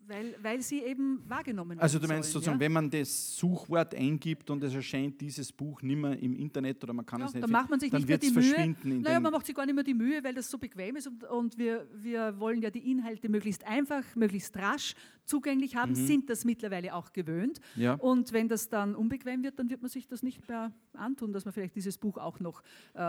weil, 0.06 0.34
weil 0.42 0.60
sie 0.60 0.80
eben 0.82 1.22
wahrgenommen 1.28 1.70
werden. 1.70 1.80
Also 1.80 1.98
du 1.98 2.06
meinst 2.06 2.30
sollen, 2.30 2.42
sozusagen, 2.42 2.58
ja? 2.58 2.64
wenn 2.64 2.72
man 2.72 2.90
das 2.90 3.36
Suchwort 3.36 3.94
eingibt 3.94 4.50
und 4.50 4.62
es 4.62 4.74
erscheint 4.74 5.20
dieses 5.20 5.52
Buch 5.52 5.82
nicht 5.82 5.96
mehr 5.96 6.18
im 6.18 6.34
Internet 6.34 6.82
oder 6.84 6.92
man 6.92 7.06
kann 7.06 7.20
ja, 7.20 7.26
es 7.26 7.34
nicht, 7.34 7.42
dann 7.42 7.50
macht 7.50 7.70
man 7.70 7.80
sich 7.80 7.90
dann 7.90 8.00
nicht 8.00 8.08
mehr 8.08 8.18
die 8.18 8.30
Mühe. 8.30 9.00
Naja, 9.00 9.20
man 9.20 9.32
macht 9.32 9.46
sich 9.46 9.54
gar 9.54 9.66
nicht 9.66 9.74
mehr 9.74 9.84
die 9.84 9.94
Mühe, 9.94 10.22
weil 10.22 10.34
das 10.34 10.50
so 10.50 10.58
bequem 10.58 10.96
ist 10.96 11.06
und, 11.06 11.24
und 11.24 11.58
wir, 11.58 11.86
wir 11.94 12.38
wollen 12.38 12.60
ja 12.62 12.70
die 12.70 12.90
Inhalte 12.90 13.28
möglichst 13.28 13.66
einfach, 13.66 14.02
möglichst 14.14 14.56
rasch 14.56 14.94
zugänglich 15.24 15.76
haben, 15.76 15.92
mhm. 15.92 16.06
sind 16.06 16.30
das 16.30 16.44
mittlerweile 16.44 16.94
auch 16.94 17.12
gewöhnt. 17.12 17.60
Ja. 17.76 17.94
Und 17.94 18.32
wenn 18.32 18.48
das 18.48 18.68
dann 18.68 18.94
unbequem 18.94 19.42
wird, 19.42 19.58
dann 19.58 19.70
wird 19.70 19.80
man 19.80 19.90
sich 19.90 20.06
das 20.06 20.22
nicht 20.22 20.46
mehr 20.48 20.72
antun, 20.92 21.32
dass 21.32 21.44
man 21.44 21.54
vielleicht 21.54 21.76
dieses 21.76 21.98
Buch 21.98 22.18
auch 22.18 22.40
noch 22.40 22.62
äh, 22.94 23.00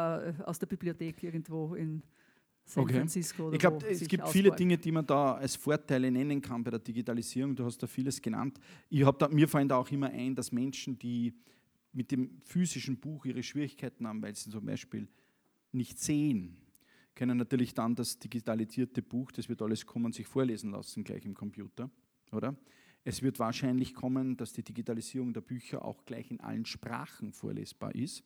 aus 0.43 0.59
der 0.59 0.67
Bibliothek 0.67 1.23
irgendwo 1.23 1.75
in 1.75 2.03
San 2.65 2.83
okay. 2.83 2.95
Francisco. 2.95 3.51
ich 3.51 3.59
glaube, 3.59 3.85
es 3.87 4.07
gibt 4.07 4.27
viele 4.29 4.51
Dinge, 4.51 4.77
die 4.77 4.91
man 4.91 5.05
da 5.05 5.35
als 5.35 5.55
Vorteile 5.55 6.09
nennen 6.09 6.41
kann 6.41 6.63
bei 6.63 6.71
der 6.71 6.79
Digitalisierung. 6.79 7.55
Du 7.55 7.63
hast 7.63 7.77
da 7.81 7.85
vieles 7.85 8.19
genannt. 8.19 8.59
Ich 8.89 9.05
da, 9.05 9.27
mir 9.27 9.47
fallen 9.47 9.69
da 9.69 9.77
auch 9.77 9.89
immer 9.91 10.09
ein, 10.09 10.33
dass 10.33 10.51
Menschen, 10.51 10.97
die 10.97 11.33
mit 11.93 12.11
dem 12.11 12.41
physischen 12.43 12.97
Buch 12.97 13.25
ihre 13.25 13.43
Schwierigkeiten 13.43 14.07
haben, 14.07 14.21
weil 14.21 14.35
sie 14.35 14.49
zum 14.49 14.65
Beispiel 14.65 15.07
nicht 15.71 15.99
sehen, 15.99 16.57
können 17.13 17.37
natürlich 17.37 17.73
dann 17.73 17.95
das 17.95 18.19
digitalisierte 18.19 19.01
Buch, 19.01 19.31
das 19.31 19.47
wird 19.47 19.61
alles 19.61 19.85
kommen, 19.85 20.11
sich 20.11 20.27
vorlesen 20.27 20.71
lassen 20.71 21.03
gleich 21.03 21.25
im 21.25 21.33
Computer, 21.33 21.89
oder? 22.31 22.55
Es 23.07 23.21
wird 23.21 23.37
wahrscheinlich 23.37 23.93
kommen, 23.93 24.35
dass 24.35 24.51
die 24.51 24.63
Digitalisierung 24.63 25.31
der 25.31 25.41
Bücher 25.41 25.85
auch 25.85 26.03
gleich 26.05 26.31
in 26.31 26.39
allen 26.39 26.65
Sprachen 26.65 27.31
vorlesbar 27.31 27.93
ist. 27.93 28.23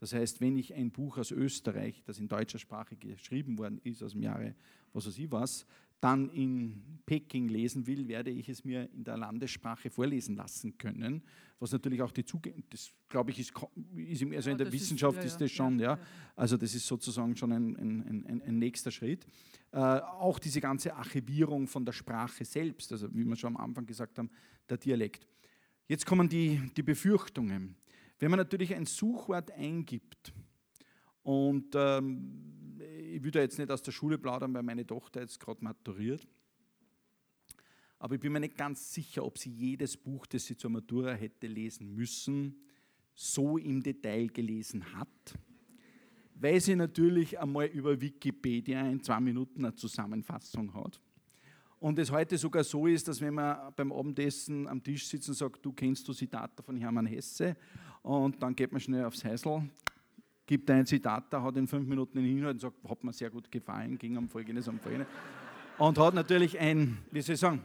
Das 0.00 0.14
heißt, 0.14 0.40
wenn 0.40 0.56
ich 0.56 0.74
ein 0.74 0.90
Buch 0.90 1.18
aus 1.18 1.30
Österreich, 1.30 2.02
das 2.06 2.18
in 2.18 2.26
deutscher 2.26 2.58
Sprache 2.58 2.96
geschrieben 2.96 3.58
worden 3.58 3.80
ist, 3.84 4.02
aus 4.02 4.12
dem 4.12 4.22
Jahre, 4.22 4.54
was 4.92 5.06
weiß 5.06 5.18
ich 5.18 5.30
was, 5.30 5.66
dann 6.00 6.30
in 6.30 6.82
Peking 7.04 7.48
lesen 7.48 7.86
will, 7.86 8.08
werde 8.08 8.30
ich 8.30 8.48
es 8.48 8.64
mir 8.64 8.88
in 8.94 9.04
der 9.04 9.18
Landessprache 9.18 9.90
vorlesen 9.90 10.36
lassen 10.36 10.78
können, 10.78 11.22
was 11.58 11.72
natürlich 11.72 12.00
auch 12.00 12.12
die 12.12 12.24
Zugänge, 12.24 12.62
das 12.70 12.90
glaube 13.10 13.30
ich, 13.32 13.40
ist, 13.40 13.50
ist 13.50 14.22
also 14.22 14.48
ja, 14.48 14.52
in 14.52 14.58
der 14.58 14.72
Wissenschaft 14.72 15.18
ist, 15.18 15.24
ja, 15.24 15.26
ist 15.26 15.40
das 15.42 15.50
schon, 15.50 15.78
ja, 15.78 15.98
also 16.34 16.56
das 16.56 16.74
ist 16.74 16.86
sozusagen 16.86 17.36
schon 17.36 17.52
ein, 17.52 17.76
ein, 17.76 18.26
ein, 18.26 18.42
ein 18.42 18.58
nächster 18.58 18.90
Schritt. 18.90 19.26
Äh, 19.72 19.76
auch 19.76 20.38
diese 20.38 20.62
ganze 20.62 20.96
Archivierung 20.96 21.66
von 21.66 21.84
der 21.84 21.92
Sprache 21.92 22.46
selbst, 22.46 22.90
also 22.92 23.14
wie 23.14 23.24
wir 23.24 23.36
schon 23.36 23.54
am 23.54 23.62
Anfang 23.62 23.84
gesagt 23.84 24.18
haben, 24.18 24.30
der 24.70 24.78
Dialekt. 24.78 25.26
Jetzt 25.86 26.06
kommen 26.06 26.28
die, 26.28 26.70
die 26.74 26.82
Befürchtungen. 26.82 27.76
Wenn 28.20 28.30
man 28.30 28.38
natürlich 28.38 28.74
ein 28.74 28.84
Suchwort 28.84 29.50
eingibt 29.50 30.32
und 31.22 31.74
ähm, 31.74 32.78
ich 32.78 33.32
da 33.32 33.40
jetzt 33.40 33.58
nicht 33.58 33.70
aus 33.70 33.82
der 33.82 33.92
Schule 33.92 34.18
plaudern, 34.18 34.52
weil 34.54 34.62
meine 34.62 34.86
Tochter 34.86 35.22
jetzt 35.22 35.40
gerade 35.40 35.64
maturiert, 35.64 36.28
aber 37.98 38.14
ich 38.14 38.20
bin 38.20 38.32
mir 38.32 38.40
nicht 38.40 38.56
ganz 38.56 38.92
sicher, 38.92 39.24
ob 39.24 39.38
sie 39.38 39.50
jedes 39.50 39.96
Buch, 39.96 40.26
das 40.26 40.44
sie 40.44 40.56
zur 40.56 40.70
Matura 40.70 41.12
hätte 41.12 41.46
lesen 41.46 41.94
müssen, 41.94 42.62
so 43.14 43.56
im 43.56 43.82
Detail 43.82 44.28
gelesen 44.28 44.84
hat, 44.94 45.38
weil 46.34 46.60
sie 46.60 46.76
natürlich 46.76 47.38
einmal 47.38 47.66
über 47.66 47.98
Wikipedia 48.00 48.86
in 48.86 49.02
zwei 49.02 49.20
Minuten 49.20 49.64
eine 49.64 49.74
Zusammenfassung 49.74 50.72
hat. 50.74 51.00
Und 51.78 51.98
es 51.98 52.10
heute 52.10 52.36
sogar 52.36 52.62
so 52.62 52.86
ist, 52.86 53.08
dass 53.08 53.22
wenn 53.22 53.32
man 53.32 53.72
beim 53.74 53.90
Abendessen 53.90 54.68
am 54.68 54.82
Tisch 54.82 55.06
sitzt 55.06 55.30
und 55.30 55.34
sagt, 55.34 55.64
du 55.64 55.72
kennst 55.72 56.06
du 56.06 56.12
Zitate 56.12 56.62
von 56.62 56.76
Hermann 56.76 57.06
Hesse 57.06 57.56
und 58.02 58.42
dann 58.42 58.54
geht 58.54 58.72
man 58.72 58.80
schnell 58.80 59.04
aufs 59.04 59.24
Häusl, 59.24 59.62
gibt 60.46 60.70
ein 60.70 60.86
Zitat, 60.86 61.32
da 61.32 61.42
hat 61.42 61.56
in 61.56 61.66
fünf 61.66 61.86
Minuten 61.86 62.18
den 62.18 62.38
Inhalt 62.38 62.54
und 62.54 62.60
sagt, 62.60 62.76
hat 62.88 63.04
mir 63.04 63.12
sehr 63.12 63.30
gut 63.30 63.50
gefallen, 63.50 63.98
ging 63.98 64.16
um 64.16 64.28
Folgendes, 64.28 64.68
um 64.68 64.78
Folgendes. 64.78 65.08
Und 65.78 65.98
hat 65.98 66.14
natürlich 66.14 66.58
ein, 66.58 66.98
wie 67.10 67.20
soll 67.20 67.34
ich 67.34 67.40
sagen, 67.40 67.62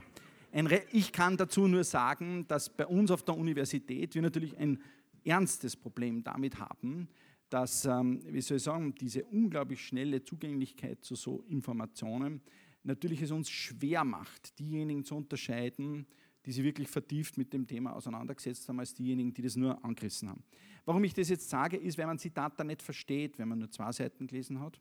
ein 0.52 0.70
ich 0.92 1.12
kann 1.12 1.36
dazu 1.36 1.68
nur 1.68 1.84
sagen, 1.84 2.46
dass 2.48 2.70
bei 2.70 2.86
uns 2.88 3.12
auf 3.12 3.24
der 3.24 3.36
Universität 3.36 4.16
wir 4.16 4.22
natürlich 4.22 4.58
ein 4.58 4.82
ernstes 5.24 5.76
Problem 5.76 6.24
damit 6.24 6.60
haben, 6.60 7.10
dass, 7.50 7.86
ähm, 7.86 8.22
wie 8.28 8.42
soll 8.42 8.58
ich 8.58 8.64
sagen, 8.64 8.96
diese 8.96 9.24
unglaublich 9.26 9.82
schnelle 9.86 10.24
Zugänglichkeit 10.24 11.04
zu 11.04 11.16
so 11.16 11.44
Informationen 11.48 12.42
natürlich 12.86 13.22
es 13.22 13.32
uns 13.32 13.50
schwer 13.50 14.04
macht, 14.04 14.58
diejenigen 14.60 15.04
zu 15.04 15.16
unterscheiden, 15.16 16.06
die 16.46 16.52
sich 16.52 16.64
wirklich 16.64 16.88
vertieft 16.88 17.38
mit 17.38 17.52
dem 17.54 17.66
Thema 17.66 17.96
auseinandergesetzt 17.96 18.68
haben, 18.70 18.80
als 18.80 18.94
diejenigen, 18.94 19.34
die 19.34 19.42
das 19.42 19.56
nur 19.56 19.84
angerissen 19.84 20.30
haben. 20.30 20.44
Warum 20.86 21.04
ich 21.04 21.14
das 21.14 21.30
jetzt 21.30 21.50
sage, 21.50 21.78
ist, 21.78 21.98
wenn 21.98 22.08
man 22.08 22.20
Zitate 22.20 22.64
nicht 22.64 22.82
versteht, 22.82 23.40
wenn 23.40 23.48
man 23.48 23.60
nur 23.60 23.72
zwei 23.72 23.92
Seiten 23.92 24.28
gelesen 24.28 24.60
hat. 24.60 24.80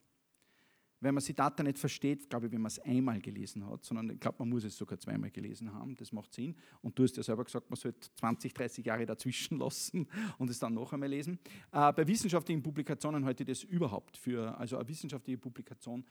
Wenn 1.00 1.14
man 1.14 1.22
Zitate 1.22 1.62
nicht 1.62 1.78
versteht, 1.78 2.30
glaube 2.30 2.46
ich, 2.46 2.52
wenn 2.52 2.62
man 2.62 2.70
es 2.70 2.78
einmal 2.78 3.20
gelesen 3.20 3.66
hat, 3.66 3.84
sondern 3.84 4.08
ich 4.10 4.20
glaube, 4.20 4.36
man 4.38 4.48
muss 4.48 4.64
es 4.64 4.76
sogar 4.76 4.98
zweimal 4.98 5.30
gelesen 5.30 5.72
haben, 5.72 5.94
das 5.96 6.12
macht 6.12 6.32
Sinn. 6.32 6.56
Und 6.80 6.98
du 6.98 7.02
hast 7.02 7.16
ja 7.16 7.22
selber 7.22 7.44
gesagt, 7.44 7.68
man 7.68 7.76
sollte 7.76 8.08
20, 8.16 8.54
30 8.54 8.86
Jahre 8.86 9.04
dazwischen 9.04 9.58
lassen 9.58 10.06
und 10.38 10.48
es 10.48 10.58
dann 10.58 10.72
noch 10.72 10.92
einmal 10.94 11.10
lesen. 11.10 11.38
Äh, 11.72 11.92
bei 11.92 12.06
wissenschaftlichen 12.06 12.62
Publikationen 12.62 13.24
halte 13.24 13.42
ich 13.42 13.48
das 13.48 13.64
überhaupt 13.64 14.16
für, 14.16 14.56
also 14.58 14.78
eine 14.78 14.88
wissenschaftliche 14.88 15.36
Publikation 15.36 16.04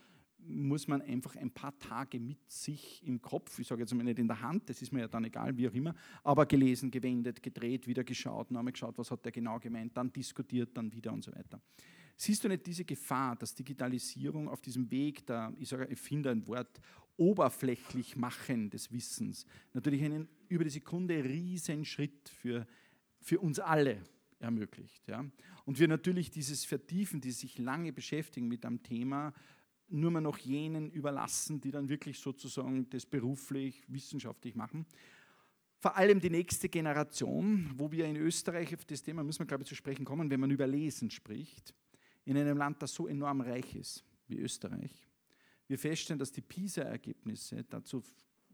muss 0.48 0.88
man 0.88 1.02
einfach 1.02 1.36
ein 1.36 1.52
paar 1.52 1.78
Tage 1.80 2.20
mit 2.20 2.50
sich 2.50 3.02
im 3.06 3.22
Kopf, 3.22 3.60
ich 3.60 3.68
sage 3.68 3.82
jetzt 3.82 3.94
mal 3.94 4.04
nicht 4.04 4.20
in 4.20 4.28
der 4.28 4.42
Hand, 4.42 4.70
das 4.70 4.82
ist 4.82 4.92
mir 4.92 5.02
ja 5.02 5.08
dann 5.08 5.24
egal, 5.26 5.56
wie 5.58 5.68
auch 5.68 5.74
immer, 5.74 5.96
aber 6.24 6.46
gelesen, 6.46 6.92
gewendet, 6.92 7.42
gedreht, 7.42 7.88
wieder 7.88 8.04
geschaut, 8.04 8.52
nochmal 8.52 8.74
geschaut, 8.74 8.98
was 8.98 9.12
hat 9.12 9.24
der 9.26 9.32
genau 9.32 9.60
gemeint, 9.60 9.96
dann 9.96 10.12
diskutiert, 10.12 10.76
dann 10.76 10.92
wieder 10.92 11.14
und 11.14 11.24
so 11.24 11.32
weiter. 11.34 11.62
Siehst 12.16 12.44
du 12.44 12.48
nicht 12.48 12.66
diese 12.66 12.86
Gefahr, 12.86 13.36
dass 13.36 13.56
Digitalisierung 13.56 14.48
auf 14.48 14.62
diesem 14.62 14.90
Weg 14.92 15.26
der, 15.26 15.54
ich 15.58 15.70
sage, 15.70 15.88
ich 15.90 16.00
finde 16.00 16.30
ein 16.30 16.48
Wort, 16.48 16.80
oberflächlich 17.18 18.16
machen 18.16 18.70
des 18.70 18.92
Wissens 18.92 19.46
natürlich 19.74 20.04
einen 20.04 20.28
über 20.48 20.64
die 20.64 20.70
Sekunde 20.72 21.24
riesen 21.24 21.86
Schritt 21.86 22.30
für, 22.30 22.66
für 23.20 23.40
uns 23.40 23.60
alle 23.60 24.02
ermöglicht. 24.40 25.08
Ja? 25.08 25.26
Und 25.66 25.80
wir 25.80 25.88
natürlich 25.88 26.30
dieses 26.32 26.66
Vertiefen, 26.66 27.22
dieses 27.22 27.42
sich 27.42 27.58
lange 27.58 27.94
beschäftigen 27.94 28.48
mit 28.48 28.66
einem 28.66 28.84
Thema, 28.84 29.34
nur 29.90 30.12
mehr 30.12 30.22
noch 30.22 30.38
jenen 30.38 30.90
überlassen, 30.92 31.62
die 31.62 31.72
dann 31.72 31.90
wirklich 31.90 32.20
sozusagen 32.20 32.90
das 32.90 33.06
beruflich, 33.06 33.84
wissenschaftlich 33.88 34.56
machen. 34.56 34.86
Vor 35.80 35.98
allem 35.98 36.20
die 36.20 36.30
nächste 36.30 36.70
Generation, 36.70 37.72
wo 37.76 37.92
wir 37.92 38.06
in 38.06 38.16
Österreich, 38.16 38.74
auf 38.74 38.86
das 38.86 39.04
Thema 39.04 39.24
müssen 39.24 39.40
wir, 39.40 39.46
glaube 39.46 39.64
ich, 39.64 39.70
zu 39.70 39.76
sprechen 39.76 40.06
kommen, 40.06 40.30
wenn 40.30 40.40
man 40.40 40.50
über 40.50 40.66
Lesen 40.66 41.12
spricht, 41.12 41.74
in 42.26 42.38
einem 42.38 42.58
Land, 42.58 42.82
das 42.82 42.94
so 42.94 43.08
enorm 43.08 43.42
reich 43.42 43.76
ist 43.76 44.04
wie 44.28 44.38
Österreich. 44.38 45.10
Wir 45.68 45.78
feststellen, 45.78 46.20
dass 46.20 46.32
die 46.32 46.42
PISA-Ergebnisse 46.42 47.66
dazu 47.70 48.02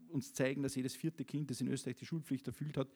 uns 0.08 0.34
zeigen, 0.34 0.62
dass 0.62 0.74
jedes 0.74 0.96
vierte 0.96 1.24
Kind, 1.24 1.50
das 1.50 1.60
in 1.60 1.68
Österreich 1.68 1.96
die 1.96 2.06
Schulpflicht 2.06 2.46
erfüllt 2.46 2.76
hat, 2.76 2.88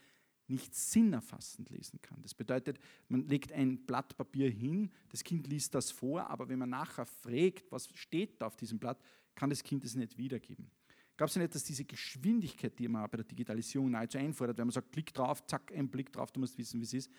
nicht 0.46 0.74
sinnerfassend 0.74 1.70
lesen 1.70 2.00
kann. 2.02 2.20
Das 2.22 2.34
bedeutet, 2.34 2.78
man 3.08 3.26
legt 3.26 3.52
ein 3.52 3.84
Blatt 3.86 4.16
Papier 4.16 4.50
hin, 4.50 4.90
das 5.08 5.24
Kind 5.24 5.46
liest 5.46 5.74
das 5.74 5.90
vor, 5.90 6.28
aber 6.28 6.48
wenn 6.48 6.58
man 6.58 6.70
nachher 6.70 7.06
fragt, 7.06 7.70
was 7.70 7.88
steht 7.94 8.40
da 8.40 8.46
auf 8.46 8.56
diesem 8.56 8.78
Blatt, 8.78 9.00
kann 9.34 9.50
das 9.50 9.62
Kind 9.62 9.84
es 9.84 9.94
nicht 9.94 10.16
wiedergeben. 10.18 10.70
Glaubst 11.16 11.36
du 11.36 11.40
nicht, 11.40 11.54
dass 11.54 11.62
diese 11.62 11.84
Geschwindigkeit, 11.84 12.78
die 12.78 12.88
man 12.88 13.08
bei 13.08 13.18
der 13.18 13.24
Digitalisierung 13.24 13.90
nahezu 13.90 14.18
einfordert, 14.18 14.58
wenn 14.58 14.66
man 14.66 14.72
sagt, 14.72 14.92
klick 14.92 15.14
drauf, 15.14 15.46
zack, 15.46 15.72
ein 15.72 15.88
Blick 15.88 16.12
drauf, 16.12 16.32
du 16.32 16.40
musst 16.40 16.58
wissen, 16.58 16.80
wie 16.80 16.84
es 16.84 16.94
ist. 16.94 17.10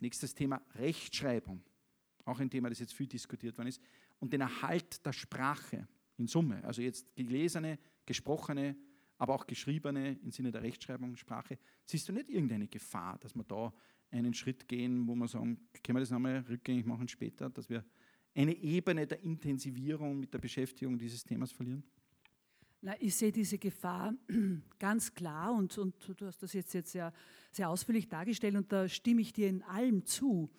Nächstes 0.00 0.34
Thema, 0.34 0.60
Rechtschreibung. 0.74 1.62
Auch 2.24 2.40
ein 2.40 2.50
Thema, 2.50 2.68
das 2.68 2.80
jetzt 2.80 2.92
viel 2.92 3.06
diskutiert 3.06 3.56
worden 3.56 3.68
ist. 3.68 3.80
Und 4.18 4.32
den 4.32 4.40
Erhalt 4.40 5.04
der 5.06 5.12
Sprache 5.12 5.86
in 6.16 6.26
Summe. 6.26 6.62
Also 6.64 6.82
jetzt 6.82 7.14
gelesene, 7.14 7.78
gesprochene, 8.04 8.76
aber 9.18 9.34
auch 9.34 9.46
geschriebene 9.46 10.18
im 10.22 10.30
Sinne 10.30 10.52
der 10.52 10.62
Rechtschreibung, 10.62 11.16
Sprache. 11.16 11.58
Siehst 11.84 12.08
du 12.08 12.12
nicht 12.12 12.28
irgendeine 12.28 12.68
Gefahr, 12.68 13.18
dass 13.18 13.34
wir 13.34 13.44
da 13.44 13.72
einen 14.10 14.34
Schritt 14.34 14.68
gehen, 14.68 15.06
wo 15.06 15.14
wir 15.14 15.28
sagen, 15.28 15.68
können 15.82 15.96
wir 15.96 16.00
das 16.00 16.10
nochmal 16.10 16.44
rückgängig 16.48 16.86
machen 16.86 17.08
später, 17.08 17.50
dass 17.50 17.68
wir 17.68 17.84
eine 18.34 18.54
Ebene 18.54 19.06
der 19.06 19.20
Intensivierung 19.22 20.20
mit 20.20 20.32
der 20.32 20.38
Beschäftigung 20.38 20.98
dieses 20.98 21.24
Themas 21.24 21.52
verlieren? 21.52 21.82
Na, 22.82 22.94
ich 23.00 23.14
sehe 23.16 23.32
diese 23.32 23.58
Gefahr 23.58 24.14
ganz 24.78 25.14
klar 25.14 25.54
und, 25.54 25.76
und 25.78 25.94
du 26.16 26.26
hast 26.26 26.42
das 26.42 26.52
jetzt, 26.52 26.72
jetzt 26.74 26.92
sehr, 26.92 27.12
sehr 27.50 27.70
ausführlich 27.70 28.08
dargestellt 28.08 28.54
und 28.54 28.70
da 28.70 28.88
stimme 28.88 29.22
ich 29.22 29.32
dir 29.32 29.48
in 29.48 29.62
allem 29.62 30.04
zu. 30.04 30.50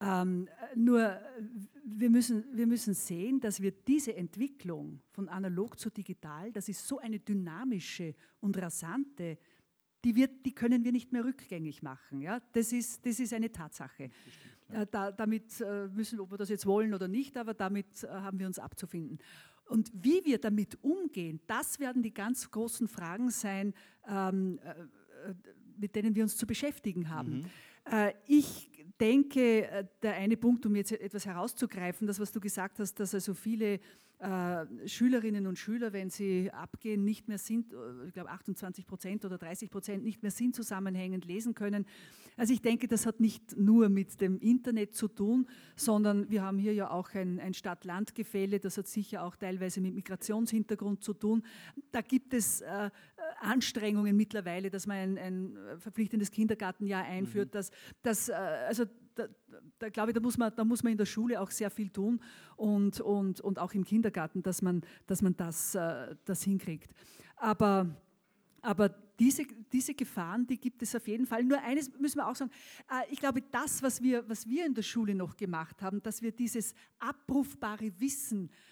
Ähm, 0.00 0.48
nur 0.76 1.18
wir 1.84 2.10
müssen, 2.10 2.44
wir 2.52 2.66
müssen 2.66 2.94
sehen, 2.94 3.40
dass 3.40 3.60
wir 3.60 3.72
diese 3.72 4.14
Entwicklung 4.14 5.00
von 5.10 5.28
analog 5.28 5.78
zu 5.78 5.90
digital, 5.90 6.52
das 6.52 6.68
ist 6.68 6.86
so 6.86 6.98
eine 6.98 7.18
dynamische 7.18 8.14
und 8.40 8.56
rasante, 8.60 9.38
die, 10.04 10.14
wird, 10.14 10.46
die 10.46 10.54
können 10.54 10.84
wir 10.84 10.92
nicht 10.92 11.12
mehr 11.12 11.24
rückgängig 11.24 11.82
machen. 11.82 12.20
Ja? 12.20 12.40
Das, 12.52 12.72
ist, 12.72 13.04
das 13.04 13.18
ist 13.18 13.32
eine 13.32 13.50
Tatsache. 13.50 14.10
Bestimmt, 14.24 14.58
äh, 14.70 14.86
da, 14.90 15.10
damit 15.10 15.60
äh, 15.60 15.88
müssen, 15.88 16.20
ob 16.20 16.30
wir 16.30 16.38
das 16.38 16.48
jetzt 16.48 16.66
wollen 16.66 16.94
oder 16.94 17.08
nicht, 17.08 17.36
aber 17.36 17.54
damit 17.54 18.04
äh, 18.04 18.08
haben 18.08 18.38
wir 18.38 18.46
uns 18.46 18.58
abzufinden. 18.58 19.18
Und 19.66 19.90
wie 19.92 20.24
wir 20.24 20.38
damit 20.38 20.82
umgehen, 20.82 21.40
das 21.46 21.80
werden 21.80 22.02
die 22.02 22.14
ganz 22.14 22.50
großen 22.50 22.88
Fragen 22.88 23.30
sein, 23.30 23.74
ähm, 24.06 24.58
mit 25.76 25.94
denen 25.94 26.14
wir 26.14 26.22
uns 26.22 26.36
zu 26.36 26.46
beschäftigen 26.46 27.10
haben. 27.10 27.38
Mhm. 27.38 27.44
Äh, 27.90 28.14
ich 28.26 28.70
denke, 29.00 29.68
äh, 29.68 29.84
der 30.02 30.14
eine 30.14 30.36
Punkt, 30.36 30.66
um 30.66 30.74
jetzt 30.76 30.92
etwas 30.92 31.26
herauszugreifen, 31.26 32.06
das, 32.06 32.20
was 32.20 32.32
du 32.32 32.40
gesagt 32.40 32.78
hast, 32.78 33.00
dass 33.00 33.14
also 33.14 33.34
viele 33.34 33.80
äh, 34.18 34.66
Schülerinnen 34.88 35.46
und 35.46 35.58
Schüler, 35.58 35.92
wenn 35.92 36.10
sie 36.10 36.50
abgehen, 36.50 37.04
nicht 37.04 37.28
mehr 37.28 37.38
sind, 37.38 37.72
äh, 37.72 38.06
ich 38.08 38.14
glaube 38.14 38.30
28 38.30 38.86
Prozent 38.86 39.24
oder 39.24 39.38
30 39.38 39.70
Prozent 39.70 40.02
nicht 40.02 40.22
mehr 40.22 40.32
sinnzusammenhängend 40.32 41.24
lesen 41.24 41.54
können. 41.54 41.86
Also 42.36 42.52
ich 42.52 42.60
denke, 42.60 42.88
das 42.88 43.06
hat 43.06 43.20
nicht 43.20 43.56
nur 43.56 43.88
mit 43.88 44.20
dem 44.20 44.38
Internet 44.40 44.94
zu 44.94 45.06
tun, 45.06 45.46
sondern 45.76 46.30
wir 46.30 46.42
haben 46.42 46.58
hier 46.58 46.74
ja 46.74 46.90
auch 46.90 47.14
ein, 47.14 47.38
ein 47.38 47.54
Stadt-Land-Gefälle, 47.54 48.58
das 48.58 48.76
hat 48.76 48.88
sicher 48.88 49.22
auch 49.22 49.36
teilweise 49.36 49.80
mit 49.80 49.94
Migrationshintergrund 49.94 51.02
zu 51.02 51.14
tun. 51.14 51.44
Da 51.92 52.00
gibt 52.00 52.34
es 52.34 52.60
äh, 52.60 52.90
Anstrengungen 53.40 54.16
mittlerweile, 54.16 54.70
dass 54.70 54.86
man 54.86 54.96
ein, 54.96 55.18
ein 55.18 55.58
verpflichtendes 55.78 56.32
Kindergartenjahr 56.32 57.04
einführt, 57.04 57.48
mhm. 57.48 57.52
dass, 57.52 57.70
dass 58.02 58.28
äh, 58.28 58.32
also 58.32 58.84
da, 59.18 59.28
da, 59.78 59.88
glaube 59.88 60.10
ich, 60.10 60.14
da 60.14 60.20
muss, 60.20 60.38
man, 60.38 60.52
da 60.54 60.64
muss 60.64 60.82
man 60.82 60.92
in 60.92 60.98
der 60.98 61.06
Schule 61.06 61.40
auch 61.40 61.50
sehr 61.50 61.70
viel 61.70 61.90
tun 61.90 62.20
und, 62.56 63.00
und, 63.00 63.40
und 63.40 63.58
auch 63.58 63.72
im 63.74 63.84
Kindergarten, 63.84 64.42
dass 64.42 64.62
man, 64.62 64.82
dass 65.06 65.22
man 65.22 65.36
das, 65.36 65.74
äh, 65.74 66.14
das 66.24 66.42
hinkriegt. 66.42 66.90
Aber, 67.36 67.86
aber 68.62 68.88
diese, 69.18 69.44
diese 69.72 69.94
Gefahren, 69.94 70.46
die 70.46 70.58
gibt 70.58 70.82
es 70.82 70.94
auf 70.94 71.08
jeden 71.08 71.26
Fall. 71.26 71.42
Nur 71.42 71.60
eines 71.62 71.90
müssen 71.98 72.18
wir 72.18 72.28
auch 72.28 72.36
sagen, 72.36 72.52
äh, 72.90 73.12
ich 73.12 73.18
glaube, 73.18 73.42
das, 73.50 73.82
was 73.82 74.02
wir, 74.02 74.28
was 74.28 74.46
wir 74.46 74.64
in 74.64 74.74
der 74.74 74.82
Schule 74.82 75.14
noch 75.14 75.36
gemacht 75.36 75.82
haben, 75.82 76.02
dass 76.02 76.22
wir 76.22 76.32
dieses 76.32 76.74
abrufbare 76.98 77.90
Wissen 78.00 78.48
äh, 78.48 78.67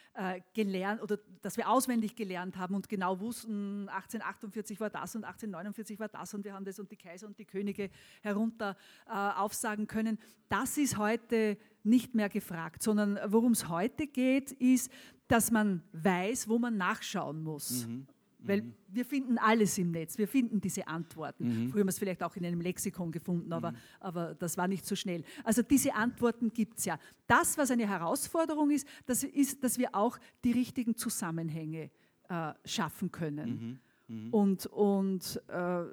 gelernt 0.54 1.02
oder 1.02 1.18
dass 1.42 1.56
wir 1.56 1.68
auswendig 1.68 2.16
gelernt 2.16 2.56
haben 2.56 2.74
und 2.74 2.88
genau 2.88 3.20
wussten, 3.20 3.88
1848 3.88 4.80
war 4.80 4.90
das 4.90 5.14
und 5.14 5.24
1849 5.24 5.98
war 5.98 6.08
das 6.08 6.32
und 6.32 6.44
wir 6.44 6.54
haben 6.54 6.64
das 6.64 6.78
und 6.78 6.90
die 6.90 6.96
Kaiser 6.96 7.26
und 7.26 7.38
die 7.38 7.44
Könige 7.44 7.90
herunter 8.22 8.76
äh, 9.06 9.12
aufsagen 9.12 9.86
können. 9.86 10.18
Das 10.48 10.78
ist 10.78 10.96
heute 10.96 11.58
nicht 11.82 12.14
mehr 12.14 12.28
gefragt, 12.28 12.82
sondern 12.82 13.18
worum 13.26 13.52
es 13.52 13.68
heute 13.68 14.06
geht, 14.06 14.52
ist, 14.52 14.90
dass 15.28 15.50
man 15.50 15.82
weiß, 15.92 16.48
wo 16.48 16.58
man 16.58 16.76
nachschauen 16.76 17.42
muss. 17.42 17.86
Mhm. 17.86 18.06
Weil 18.48 18.62
mhm. 18.62 18.74
wir 18.88 19.04
finden 19.04 19.38
alles 19.38 19.78
im 19.78 19.90
Netz, 19.90 20.18
wir 20.18 20.28
finden 20.28 20.60
diese 20.60 20.86
Antworten. 20.86 21.64
Mhm. 21.64 21.68
Früher 21.70 21.80
haben 21.80 21.86
wir 21.86 21.90
es 21.90 21.98
vielleicht 21.98 22.22
auch 22.22 22.36
in 22.36 22.44
einem 22.44 22.60
Lexikon 22.60 23.12
gefunden, 23.12 23.52
aber, 23.52 23.72
mhm. 23.72 23.76
aber 24.00 24.34
das 24.34 24.56
war 24.56 24.68
nicht 24.68 24.86
so 24.86 24.94
schnell. 24.96 25.24
Also 25.44 25.62
diese 25.62 25.94
Antworten 25.94 26.52
gibt 26.52 26.78
es 26.78 26.84
ja. 26.84 26.98
Das, 27.26 27.58
was 27.58 27.70
eine 27.70 27.88
Herausforderung 27.88 28.70
ist, 28.70 28.86
das 29.06 29.22
ist, 29.24 29.62
dass 29.62 29.78
wir 29.78 29.94
auch 29.94 30.18
die 30.44 30.52
richtigen 30.52 30.96
Zusammenhänge 30.96 31.90
äh, 32.28 32.52
schaffen 32.64 33.10
können. 33.10 33.80
Mhm. 34.08 34.16
mhm. 34.16 34.34
Und, 34.34 34.66
und 34.66 35.42
äh, 35.48 35.84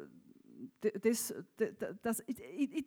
das, 1.01 1.34
das, 2.01 2.24
ich, 2.28 2.39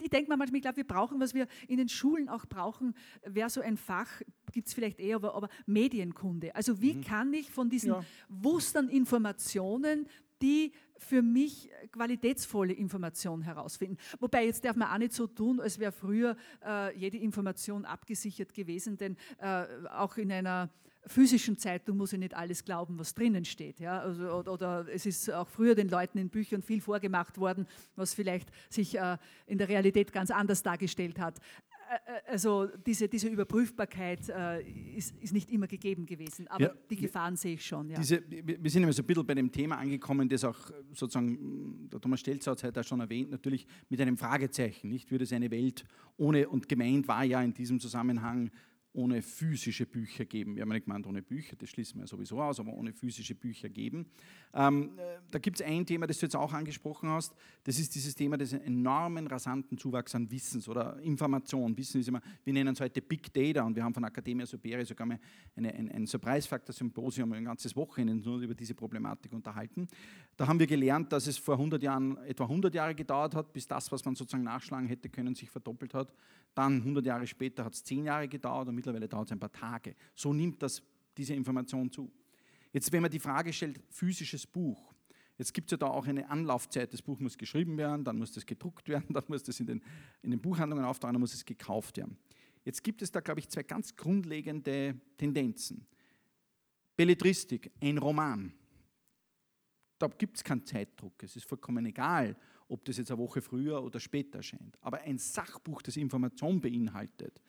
ich 0.02 0.10
denke 0.10 0.28
mal 0.28 0.36
manchmal, 0.36 0.58
ich 0.58 0.62
glaube, 0.62 0.76
wir 0.76 0.86
brauchen, 0.86 1.20
was 1.20 1.34
wir 1.34 1.46
in 1.68 1.78
den 1.78 1.88
Schulen 1.88 2.28
auch 2.28 2.46
brauchen, 2.46 2.94
wäre 3.24 3.50
so 3.50 3.60
ein 3.60 3.76
Fach, 3.76 4.22
gibt 4.52 4.68
es 4.68 4.74
vielleicht 4.74 5.00
eher, 5.00 5.16
aber, 5.16 5.34
aber, 5.34 5.48
Medienkunde. 5.66 6.54
Also 6.54 6.80
wie 6.80 6.94
mhm. 6.94 7.00
kann 7.02 7.32
ich 7.32 7.50
von 7.50 7.68
diesen 7.68 7.90
ja. 7.90 8.04
Wustern 8.28 8.88
Informationen 8.88 10.06
die 10.42 10.72
für 10.98 11.22
mich 11.22 11.70
qualitätsvolle 11.92 12.72
Information 12.72 13.42
herausfinden. 13.42 13.96
Wobei 14.18 14.46
jetzt 14.46 14.64
darf 14.64 14.76
man 14.76 14.88
auch 14.88 14.98
nicht 14.98 15.12
so 15.12 15.26
tun, 15.26 15.60
als 15.60 15.78
wäre 15.78 15.92
früher 15.92 16.36
äh, 16.64 16.96
jede 16.96 17.18
Information 17.18 17.84
abgesichert 17.84 18.52
gewesen, 18.54 18.96
denn 18.96 19.16
äh, 19.38 19.64
auch 19.90 20.16
in 20.16 20.32
einer 20.32 20.70
physischen 21.06 21.56
Zeitung 21.56 21.96
muss 21.96 22.12
ich 22.12 22.18
nicht 22.18 22.34
alles 22.34 22.64
glauben, 22.64 22.98
was 22.98 23.14
drinnen 23.14 23.44
steht. 23.44 23.80
Ja? 23.80 24.00
Also, 24.00 24.30
oder, 24.30 24.52
oder, 24.52 24.86
es 24.92 25.06
ist 25.06 25.30
auch 25.32 25.48
früher 25.48 25.74
den 25.74 25.88
Leuten 25.88 26.18
in 26.18 26.28
Büchern 26.28 26.62
viel 26.62 26.80
vorgemacht 26.80 27.38
worden, 27.38 27.66
was 27.94 28.14
vielleicht 28.14 28.50
sich 28.68 28.98
äh, 28.98 29.16
in 29.46 29.58
der 29.58 29.68
Realität 29.68 30.12
ganz 30.12 30.30
anders 30.30 30.62
dargestellt 30.62 31.18
hat. 31.18 31.38
Äh, 31.88 32.30
also 32.30 32.68
diese, 32.84 33.08
diese 33.08 33.28
Überprüfbarkeit 33.28 34.28
äh, 34.28 34.62
ist, 34.96 35.14
ist, 35.20 35.32
nicht 35.32 35.50
immer 35.50 35.66
gegeben 35.66 36.06
gewesen, 36.06 36.48
aber 36.48 36.64
ja, 36.64 36.74
die 36.90 36.96
Gefahren 36.96 37.36
sehe 37.36 37.54
ich 37.54 37.64
schon. 37.64 37.90
Ja. 37.90 37.98
Diese, 37.98 38.22
wir 38.28 38.70
sind 38.70 38.82
immer 38.82 38.92
so 38.92 39.02
ein 39.02 39.06
bisschen 39.06 39.26
bei 39.26 39.34
dem 39.34 39.50
Thema 39.50 39.78
angekommen, 39.78 40.28
das 40.28 40.44
auch 40.44 40.58
sozusagen, 40.92 41.88
der 41.90 42.00
Thomas 42.00 42.20
Stelzer 42.20 42.52
hat 42.52 42.58
es 42.58 42.64
heute 42.64 42.80
auch 42.80 42.84
schon 42.84 43.00
erwähnt, 43.00 43.30
natürlich 43.30 43.66
mit 43.88 44.00
einem 44.00 44.16
Fragezeichen. 44.16 44.88
Nicht 44.88 45.10
würde 45.10 45.24
es 45.24 45.32
eine 45.32 45.50
Welt 45.50 45.84
ohne, 46.16 46.48
und 46.48 46.68
gemeint 46.68 47.06
war 47.08 47.24
ja 47.24 47.42
in 47.42 47.54
diesem 47.54 47.78
Zusammenhang 47.78 48.50
ohne 48.96 49.22
physische 49.22 49.86
Bücher 49.86 50.24
geben. 50.24 50.56
Wir 50.56 50.62
haben 50.62 50.70
nicht 50.70 50.86
gemeint 50.86 51.06
ohne 51.06 51.22
Bücher, 51.22 51.54
das 51.56 51.68
schließen 51.70 52.00
wir 52.00 52.06
sowieso 52.06 52.40
aus, 52.40 52.58
aber 52.58 52.72
ohne 52.72 52.92
physische 52.92 53.34
Bücher 53.34 53.68
geben. 53.68 54.06
Ähm, 54.54 54.98
äh, 54.98 55.18
da 55.30 55.38
gibt 55.38 55.60
es 55.60 55.66
ein 55.66 55.84
Thema, 55.84 56.06
das 56.06 56.18
du 56.18 56.26
jetzt 56.26 56.34
auch 56.34 56.52
angesprochen 56.52 57.10
hast, 57.10 57.34
das 57.64 57.78
ist 57.78 57.94
dieses 57.94 58.14
Thema 58.14 58.38
des 58.38 58.54
enormen, 58.54 59.26
rasanten 59.26 59.76
Zuwachs 59.76 60.14
an 60.14 60.30
Wissens 60.30 60.68
oder 60.68 60.98
Information. 61.00 61.76
Wissen 61.76 62.00
ist 62.00 62.08
immer, 62.08 62.22
wir 62.44 62.52
nennen 62.52 62.74
es 62.74 62.80
heute 62.80 63.02
Big 63.02 63.32
Data 63.32 63.62
und 63.64 63.76
wir 63.76 63.84
haben 63.84 63.92
von 63.92 64.04
Academia 64.04 64.46
Superi 64.46 64.84
sogar 64.84 65.06
mal 65.06 65.18
eine, 65.56 65.74
ein, 65.74 65.90
ein 65.90 66.06
Surprise-Factor-Symposium 66.06 67.32
ein 67.32 67.44
ganzes 67.44 67.76
Wochenende 67.76 68.14
nur 68.14 68.40
über 68.40 68.54
diese 68.54 68.74
Problematik 68.74 69.32
unterhalten. 69.32 69.88
Da 70.36 70.46
haben 70.46 70.58
wir 70.58 70.66
gelernt, 70.66 71.12
dass 71.12 71.26
es 71.26 71.38
vor 71.38 71.54
100 71.54 71.82
Jahren 71.82 72.16
etwa 72.24 72.44
100 72.44 72.74
Jahre 72.74 72.94
gedauert 72.94 73.34
hat, 73.34 73.52
bis 73.52 73.66
das, 73.66 73.90
was 73.92 74.04
man 74.04 74.14
sozusagen 74.14 74.44
nachschlagen 74.44 74.88
hätte 74.88 75.08
können, 75.08 75.34
sich 75.34 75.50
verdoppelt 75.50 75.92
hat. 75.92 76.12
Dann 76.54 76.78
100 76.78 77.04
Jahre 77.04 77.26
später 77.26 77.64
hat 77.64 77.74
es 77.74 77.84
10 77.84 78.04
Jahre 78.04 78.28
gedauert 78.28 78.68
und 78.68 78.76
mittlerweile 78.86 79.08
dauert 79.08 79.28
es 79.28 79.32
ein 79.32 79.40
paar 79.40 79.52
Tage. 79.52 79.94
So 80.14 80.32
nimmt 80.32 80.62
das, 80.62 80.82
diese 81.16 81.34
Information 81.34 81.90
zu. 81.90 82.10
Jetzt, 82.72 82.92
wenn 82.92 83.02
man 83.02 83.10
die 83.10 83.18
Frage 83.18 83.52
stellt, 83.52 83.80
physisches 83.90 84.46
Buch, 84.46 84.94
Jetzt 85.38 85.52
gibt 85.52 85.66
es 85.66 85.72
ja 85.72 85.76
da 85.76 85.88
auch 85.88 86.06
eine 86.06 86.28
Anlaufzeit. 86.30 86.92
Das 86.94 87.02
Buch 87.02 87.20
muss 87.20 87.36
geschrieben 87.36 87.76
werden, 87.76 88.04
dann 88.04 88.16
muss 88.16 88.32
das 88.32 88.46
gedruckt 88.46 88.88
werden, 88.88 89.06
dann 89.12 89.24
muss 89.28 89.42
das 89.42 89.60
in 89.60 89.66
den, 89.66 89.82
in 90.22 90.30
den 90.30 90.40
Buchhandlungen 90.40 90.84
auftauchen, 90.84 91.12
dann 91.12 91.20
muss 91.20 91.34
es 91.34 91.44
gekauft 91.44 91.98
werden. 91.98 92.16
Jetzt 92.64 92.82
gibt 92.82 93.02
es 93.02 93.12
da, 93.12 93.20
glaube 93.20 93.40
ich, 93.40 93.48
zwei 93.48 93.62
ganz 93.62 93.94
grundlegende 93.94 94.98
Tendenzen. 95.18 95.86
Belletristik, 96.96 97.70
ein 97.82 97.98
Roman. 97.98 98.52
Da 99.98 100.08
gibt 100.08 100.38
es 100.38 100.44
keinen 100.44 100.64
Zeitdruck. 100.64 101.22
Es 101.22 101.36
ist 101.36 101.46
vollkommen 101.46 101.84
egal, 101.86 102.34
ob 102.68 102.84
das 102.84 102.96
jetzt 102.96 103.10
eine 103.10 103.18
Woche 103.18 103.40
früher 103.40 103.82
oder 103.82 104.00
später 104.00 104.38
erscheint. 104.38 104.76
Aber 104.80 105.00
ein 105.02 105.18
Sachbuch, 105.18 105.82
das 105.82 105.96
Information 105.96 106.60
beinhaltet, 106.60 107.40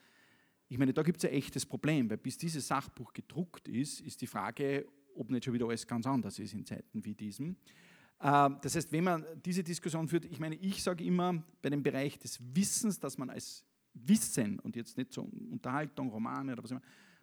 ich 0.70 0.78
meine, 0.78 0.94
da 0.94 1.02
gibt 1.04 1.18
es 1.18 1.26
ein 1.26 1.36
echtes 1.36 1.66
Problem, 1.66 2.10
weil 2.10 2.18
bis 2.18 2.38
dieses 2.38 2.68
Sachbuch 2.68 3.14
gedruckt 3.14 3.68
ist, 3.68 4.02
ist 4.02 4.22
die 4.22 4.28
Frage, 4.28 4.86
ob 5.16 5.30
nicht 5.32 5.46
schon 5.46 5.54
wieder 5.54 5.68
alles 5.68 5.88
ganz 5.88 6.06
anders 6.06 6.40
ist 6.40 6.54
in 6.54 6.66
Zeiten 6.66 7.04
wie 7.04 7.16
diesen. 7.16 7.58
Ähm, 8.22 8.58
das 8.62 8.76
heißt, 8.76 8.92
wenn 8.92 9.04
man 9.04 9.26
diese 9.44 9.64
Diskussion 9.64 10.08
führt, 10.08 10.26
ich 10.26 10.40
meine, 10.40 10.56
ich 10.56 10.84
sage 10.84 11.04
immer, 11.04 11.44
bei 11.62 11.70
dem 11.70 11.84
Bereich 11.84 12.20
des 12.20 12.40
Wissens, 12.54 13.00
dass 13.00 13.18
man 13.18 13.30
als 13.30 13.64
Wissen 13.94 14.60
und 14.60 14.76
jetzt 14.76 14.98
nicht 14.98 15.14
so 15.14 15.22
Unterhaltung, 15.22 16.10
Romane 16.10 16.54
oder 16.54 16.64
was 16.64 16.72
immer, 16.72 16.82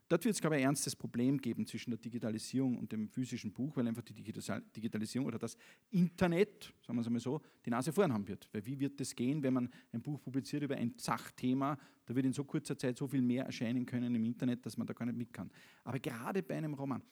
Dort 0.09 0.25
wird 0.25 0.35
es, 0.35 0.41
glaube 0.41 0.57
ich, 0.57 0.63
ein 0.63 0.69
ernstes 0.69 0.95
Problem 0.95 1.39
geben 1.39 1.67
zwischen 1.67 1.91
der 1.91 1.99
Digitalisierung 1.99 2.77
und 2.79 2.93
dem 2.93 3.09
physischen 3.09 3.53
Buch, 3.53 3.75
weil 3.77 3.89
einfach 3.89 4.03
die 4.03 4.13
Digitalisierung 4.13 5.27
oder 5.27 5.39
das 5.39 5.57
Internet, 5.91 6.75
sagen 6.87 6.99
wir 6.99 7.01
es 7.01 7.07
einmal 7.07 7.21
so, 7.21 7.41
die 7.65 7.71
Nase 7.71 7.91
vorn 7.91 8.13
haben 8.13 8.29
wird. 8.29 8.47
Weil 8.53 8.67
wie 8.67 8.79
wird 8.79 9.01
das 9.01 9.15
gehen, 9.15 9.43
wenn 9.43 9.55
man 9.55 9.71
ein 9.93 10.03
Buch 10.03 10.21
publiziert 10.21 10.63
über 10.63 10.77
ein 10.77 10.93
Sachthema, 10.99 11.79
da 12.05 12.15
wird 12.15 12.27
in 12.27 12.35
so 12.35 12.45
kurzer 12.45 12.77
Zeit 12.77 12.99
so 12.99 13.07
viel 13.07 13.23
mehr 13.23 13.47
erscheinen 13.47 13.87
können 13.87 14.15
im 14.15 14.25
Internet, 14.25 14.67
dass 14.67 14.77
man 14.77 14.87
da 14.87 14.93
gar 14.93 15.07
nicht 15.07 15.17
mit 15.17 15.33
kann. 15.33 15.51
Aber 15.85 15.99
gerade 15.99 16.43
bei 16.43 16.57
einem 16.57 16.75
Roman. 16.75 17.03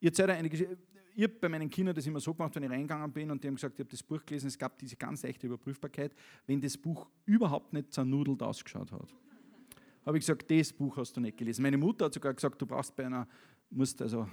Ihr 0.00 0.12
seid 0.14 0.28
eine 0.30 0.48
ich 1.14 1.24
habe 1.24 1.34
bei 1.34 1.48
meinen 1.48 1.68
Kindern 1.68 1.94
das 1.94 2.06
immer 2.06 2.20
so 2.20 2.32
gemacht, 2.32 2.54
wenn 2.54 2.62
ich 2.62 2.70
reingegangen 2.70 3.12
bin 3.12 3.30
und 3.30 3.42
die 3.42 3.48
haben 3.48 3.56
gesagt, 3.56 3.74
ich 3.74 3.80
habe 3.80 3.90
das 3.90 4.02
Buch 4.02 4.24
gelesen, 4.24 4.46
es 4.46 4.58
gab 4.58 4.78
diese 4.78 4.96
ganz 4.96 5.24
echte 5.24 5.46
Überprüfbarkeit, 5.46 6.14
wenn 6.46 6.60
das 6.60 6.76
Buch 6.78 7.10
überhaupt 7.26 7.72
nicht 7.74 7.92
zernudelt 7.92 8.42
ausgeschaut 8.42 8.90
hat 8.92 9.14
habe 10.04 10.18
ich 10.18 10.22
gesagt, 10.26 10.50
das 10.50 10.72
Buch 10.72 10.96
hast 10.96 11.16
du 11.16 11.20
nicht 11.20 11.36
gelesen. 11.36 11.62
Meine 11.62 11.78
Mutter 11.78 12.06
hat 12.06 12.14
sogar 12.14 12.34
gesagt, 12.34 12.60
du 12.60 12.66
brauchst 12.66 12.94
bei 12.96 13.06
einer, 13.06 13.26
musst 13.70 14.00
also 14.02 14.28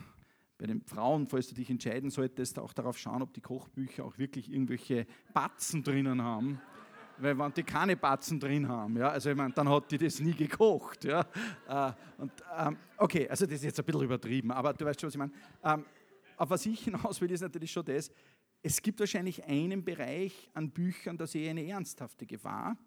bei 0.57 0.67
den 0.67 0.82
Frauen, 0.82 1.26
falls 1.28 1.47
du 1.47 1.55
dich 1.55 1.70
entscheiden 1.70 2.09
solltest, 2.09 2.59
auch 2.59 2.74
darauf 2.74 2.97
schauen, 2.97 3.22
ob 3.22 3.34
die 3.34 3.41
Kochbücher 3.41 4.03
auch 4.03 4.17
wirklich 4.17 4.51
irgendwelche 4.51 5.07
Batzen 5.34 5.84
drinnen 5.84 6.22
haben. 6.22 6.59
Weil 7.17 7.38
wenn 7.38 7.53
die 7.53 7.63
keine 7.63 7.97
Batzen 7.97 8.39
drin 8.39 8.67
haben, 8.67 8.97
ja, 8.97 9.09
also 9.09 9.30
ich 9.30 9.36
meine, 9.36 9.53
dann 9.53 9.67
hat 9.67 9.91
die 9.91 9.97
das 9.97 10.20
nie 10.20 10.34
gekocht. 10.34 11.03
Ja. 11.03 11.26
Äh, 11.67 11.91
und, 12.17 12.32
ähm, 12.57 12.78
okay, 12.97 13.28
also 13.30 13.45
das 13.45 13.55
ist 13.55 13.63
jetzt 13.63 13.80
ein 13.80 13.86
bisschen 13.86 14.03
übertrieben, 14.03 14.51
aber 14.51 14.74
du 14.74 14.86
weißt 14.86 14.99
schon, 14.99 15.07
was 15.07 15.15
ich 15.15 15.20
meine. 15.20 15.32
Ähm, 15.63 15.86
auf 16.38 16.49
was 16.49 16.65
ich 16.65 16.82
hinaus 16.82 17.20
will, 17.20 17.30
ist 17.32 17.41
natürlich 17.41 17.72
schon 17.72 17.84
das, 17.84 18.09
es 18.61 18.82
gibt 18.82 18.99
wahrscheinlich 18.99 19.43
einen 19.45 19.84
Bereich 19.84 20.49
an 20.53 20.72
Büchern, 20.72 21.17
da 21.17 21.28
sehe 21.28 21.43
ich 21.43 21.49
eine 21.49 21.65
ernsthafte 21.65 22.26
Gefahr. 22.26 22.78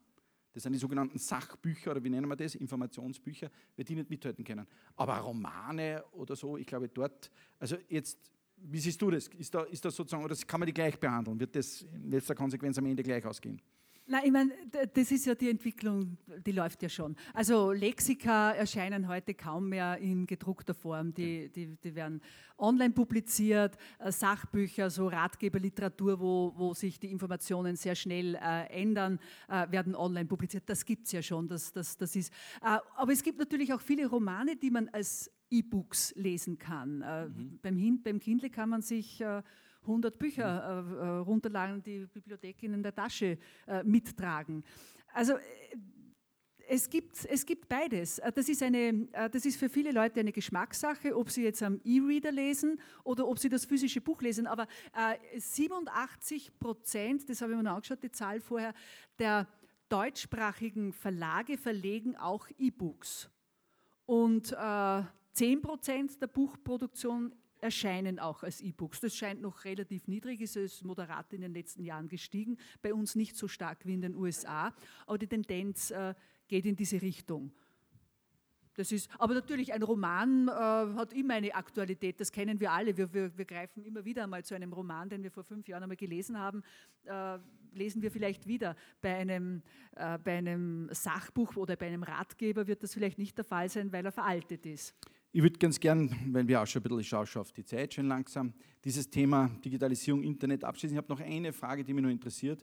Das 0.52 0.62
sind 0.64 0.72
die 0.72 0.78
sogenannten 0.78 1.18
Sachbücher 1.18 1.92
oder 1.92 2.04
wie 2.04 2.10
nennen 2.10 2.28
wir 2.28 2.36
das, 2.36 2.54
Informationsbücher, 2.54 3.50
weil 3.76 3.84
die 3.84 3.94
nicht 3.94 4.10
mithalten 4.10 4.44
können. 4.44 4.66
Aber 4.96 5.16
Romane 5.18 6.04
oder 6.12 6.36
so, 6.36 6.56
ich 6.56 6.66
glaube 6.66 6.88
dort, 6.88 7.30
also 7.58 7.76
jetzt, 7.88 8.18
wie 8.56 8.78
siehst 8.78 9.00
du 9.00 9.10
das? 9.10 9.28
Ist 9.28 9.54
da, 9.54 9.62
ist 9.62 9.84
das 9.84 9.96
sozusagen, 9.96 10.24
oder 10.24 10.36
kann 10.46 10.60
man 10.60 10.66
die 10.66 10.74
gleich 10.74 10.98
behandeln? 10.98 11.40
Wird 11.40 11.56
das 11.56 11.82
in 11.82 12.10
letzter 12.10 12.34
Konsequenz 12.34 12.78
am 12.78 12.86
Ende 12.86 13.02
gleich 13.02 13.24
ausgehen? 13.24 13.60
Nein, 14.04 14.22
ich 14.24 14.32
meine, 14.32 14.52
das 14.94 15.12
ist 15.12 15.26
ja 15.26 15.34
die 15.36 15.48
Entwicklung, 15.48 16.18
die 16.44 16.50
läuft 16.50 16.82
ja 16.82 16.88
schon. 16.88 17.14
Also 17.32 17.70
Lexika 17.70 18.50
erscheinen 18.50 19.06
heute 19.06 19.32
kaum 19.32 19.68
mehr 19.68 19.96
in 19.98 20.26
gedruckter 20.26 20.74
Form, 20.74 21.14
die, 21.14 21.48
die, 21.50 21.76
die 21.76 21.94
werden 21.94 22.20
online 22.58 22.92
publiziert, 22.92 23.76
äh, 24.00 24.10
Sachbücher, 24.10 24.90
so 24.90 25.06
Ratgeberliteratur, 25.06 26.18
wo, 26.18 26.52
wo 26.56 26.74
sich 26.74 26.98
die 26.98 27.12
Informationen 27.12 27.76
sehr 27.76 27.94
schnell 27.94 28.34
äh, 28.34 28.66
ändern, 28.70 29.20
äh, 29.48 29.70
werden 29.70 29.94
online 29.94 30.26
publiziert. 30.26 30.64
Das 30.66 30.84
gibt 30.84 31.06
es 31.06 31.12
ja 31.12 31.22
schon, 31.22 31.46
das, 31.46 31.72
das, 31.72 31.96
das 31.96 32.16
ist. 32.16 32.32
Äh, 32.60 32.78
aber 32.96 33.12
es 33.12 33.22
gibt 33.22 33.38
natürlich 33.38 33.72
auch 33.72 33.80
viele 33.80 34.06
Romane, 34.06 34.56
die 34.56 34.70
man 34.72 34.88
als 34.88 35.30
E-Books 35.48 36.14
lesen 36.16 36.58
kann. 36.58 37.02
Äh, 37.02 37.26
mhm. 37.28 37.58
beim, 37.62 38.02
beim 38.02 38.18
Kindle 38.18 38.50
kann 38.50 38.68
man 38.68 38.82
sich 38.82 39.22
100 39.82 40.18
Bücher 40.18 40.82
mhm. 40.82 40.94
äh, 40.94 41.00
äh, 41.00 41.08
runterladen, 41.18 41.82
die 41.82 42.06
Bibliothek 42.06 42.62
in 42.62 42.82
der 42.82 42.94
Tasche 42.94 43.38
äh, 43.66 43.82
mittragen. 43.82 44.64
Also 45.12 45.34
äh, 45.34 45.40
es 46.68 46.88
gibt, 46.88 47.26
es 47.26 47.44
gibt 47.44 47.68
beides. 47.68 48.18
Äh, 48.18 48.32
das 48.32 48.48
ist, 48.48 48.62
eine, 48.62 49.06
das 49.30 49.44
ist 49.44 49.58
für 49.58 49.68
viele 49.68 49.92
Leute 49.92 50.20
eine 50.20 50.32
Geschmackssache, 50.32 51.16
ob 51.16 51.30
sie 51.30 51.42
jetzt 51.42 51.62
am 51.62 51.80
E-Reader 51.84 52.32
lesen 52.32 52.80
oder 53.04 53.26
ob 53.26 53.38
sie 53.38 53.48
das 53.48 53.64
physische 53.64 54.00
Buch 54.00 54.22
lesen. 54.22 54.46
Aber 54.46 54.66
äh, 54.94 55.38
87 55.38 56.58
Prozent, 56.58 57.28
das 57.28 57.40
habe 57.42 57.52
ich 57.52 57.56
mir 57.56 57.64
noch 57.64 57.74
angeschaut, 57.74 58.02
die 58.02 58.12
Zahl 58.12 58.40
vorher, 58.40 58.74
der 59.18 59.48
deutschsprachigen 59.88 60.92
Verlage 60.92 61.58
verlegen 61.58 62.16
auch 62.16 62.48
E-Books. 62.58 63.28
Und 64.06 64.52
äh, 64.52 65.02
10 65.32 65.62
Prozent 65.62 66.20
der 66.20 66.26
Buchproduktion 66.26 67.34
erscheinen 67.62 68.18
auch 68.18 68.42
als 68.42 68.60
E-Books. 68.60 69.00
Das 69.00 69.16
scheint 69.16 69.40
noch 69.40 69.64
relativ 69.64 70.08
niedrig, 70.08 70.40
ist 70.40 70.56
es 70.56 70.82
moderat 70.82 71.32
in 71.32 71.40
den 71.40 71.54
letzten 71.54 71.84
Jahren 71.84 72.08
gestiegen, 72.08 72.58
bei 72.82 72.92
uns 72.92 73.14
nicht 73.14 73.36
so 73.36 73.48
stark 73.48 73.86
wie 73.86 73.94
in 73.94 74.02
den 74.02 74.14
USA, 74.14 74.74
aber 75.06 75.18
die 75.18 75.28
Tendenz 75.28 75.90
äh, 75.90 76.14
geht 76.48 76.66
in 76.66 76.76
diese 76.76 77.00
Richtung. 77.00 77.52
Das 78.74 78.90
ist, 78.90 79.10
aber 79.18 79.34
natürlich, 79.34 79.72
ein 79.72 79.82
Roman 79.82 80.48
äh, 80.48 80.50
hat 80.50 81.12
immer 81.12 81.34
eine 81.34 81.54
Aktualität, 81.54 82.18
das 82.20 82.32
kennen 82.32 82.58
wir 82.58 82.72
alle. 82.72 82.96
Wir, 82.96 83.12
wir, 83.12 83.36
wir, 83.36 83.44
greifen 83.44 83.84
immer 83.84 84.04
wieder 84.04 84.24
einmal 84.24 84.44
zu 84.44 84.54
einem 84.54 84.72
Roman, 84.72 85.10
den 85.10 85.22
wir 85.22 85.30
vor 85.30 85.44
fünf 85.44 85.68
Jahren 85.68 85.82
einmal 85.82 85.96
gelesen 85.96 86.38
haben, 86.38 86.62
äh, 87.04 87.38
lesen 87.74 88.00
wir 88.00 88.10
vielleicht 88.10 88.46
wieder. 88.46 88.74
Bei 89.02 89.16
einem, 89.16 89.62
äh, 89.96 90.18
bei 90.18 90.38
einem 90.38 90.88
Sachbuch 90.90 91.56
oder 91.56 91.76
bei 91.76 91.86
einem 91.86 92.02
Ratgeber 92.02 92.66
wird 92.66 92.82
das 92.82 92.94
vielleicht 92.94 93.18
nicht 93.18 93.36
der 93.36 93.44
Fall 93.44 93.68
sein, 93.68 93.92
weil 93.92 94.06
er 94.06 94.12
veraltet 94.12 94.64
ist. 94.64 94.94
Ich 95.34 95.42
würde 95.42 95.58
ganz 95.58 95.80
gern, 95.80 96.14
wenn 96.26 96.46
wir 96.46 96.60
auch 96.60 96.66
schon 96.66 96.82
ein 96.84 96.94
bisschen 96.94 97.24
schauen 97.24 97.40
auf 97.40 97.52
die 97.52 97.64
Zeit, 97.64 97.94
schon 97.94 98.06
langsam, 98.06 98.52
dieses 98.84 99.08
Thema 99.08 99.48
Digitalisierung, 99.64 100.22
Internet 100.22 100.62
abschließen. 100.62 100.94
Ich 100.94 100.98
habe 101.02 101.10
noch 101.10 101.20
eine 101.20 101.54
Frage, 101.54 101.82
die 101.84 101.94
mich 101.94 102.02
noch 102.02 102.10
interessiert. 102.10 102.62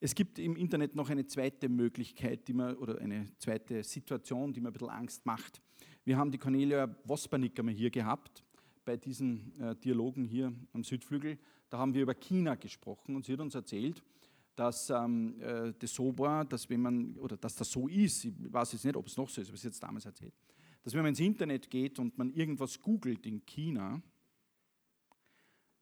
Es 0.00 0.14
gibt 0.14 0.38
im 0.38 0.56
Internet 0.56 0.96
noch 0.96 1.10
eine 1.10 1.26
zweite 1.26 1.68
Möglichkeit, 1.68 2.48
die 2.48 2.54
man, 2.54 2.74
oder 2.76 2.98
eine 3.02 3.26
zweite 3.38 3.84
Situation, 3.84 4.54
die 4.54 4.62
mir 4.62 4.68
ein 4.68 4.72
bisschen 4.72 4.88
Angst 4.88 5.26
macht. 5.26 5.60
Wir 6.06 6.16
haben 6.16 6.30
die 6.30 6.38
Cornelia 6.38 6.88
Wospernick 7.04 7.58
einmal 7.58 7.74
hier 7.74 7.90
gehabt, 7.90 8.42
bei 8.86 8.96
diesen 8.96 9.52
äh, 9.60 9.76
Dialogen 9.76 10.24
hier 10.24 10.54
am 10.72 10.84
Südflügel. 10.84 11.36
Da 11.68 11.76
haben 11.76 11.92
wir 11.92 12.00
über 12.00 12.14
China 12.14 12.54
gesprochen 12.54 13.14
und 13.14 13.26
sie 13.26 13.34
hat 13.34 13.40
uns 13.40 13.54
erzählt, 13.54 14.02
dass 14.54 14.88
ähm, 14.88 15.38
äh, 15.42 15.74
das 15.78 15.92
so 15.92 16.18
war, 16.18 16.46
dass 16.46 16.70
wenn 16.70 16.80
man, 16.80 17.14
oder 17.18 17.36
dass 17.36 17.56
das 17.56 17.70
so 17.70 17.88
ist, 17.88 18.24
ich 18.24 18.32
weiß 18.38 18.72
jetzt 18.72 18.86
nicht, 18.86 18.96
ob 18.96 19.06
es 19.06 19.18
noch 19.18 19.28
so 19.28 19.42
ist, 19.42 19.48
aber 19.48 19.58
sie 19.58 19.66
hat 19.66 19.74
es 19.74 19.80
damals 19.80 20.06
erzählt, 20.06 20.32
dass 20.86 20.94
wenn 20.94 21.02
man 21.02 21.08
ins 21.08 21.18
Internet 21.18 21.68
geht 21.68 21.98
und 21.98 22.16
man 22.16 22.32
irgendwas 22.32 22.80
googelt 22.80 23.26
in 23.26 23.44
China, 23.44 24.00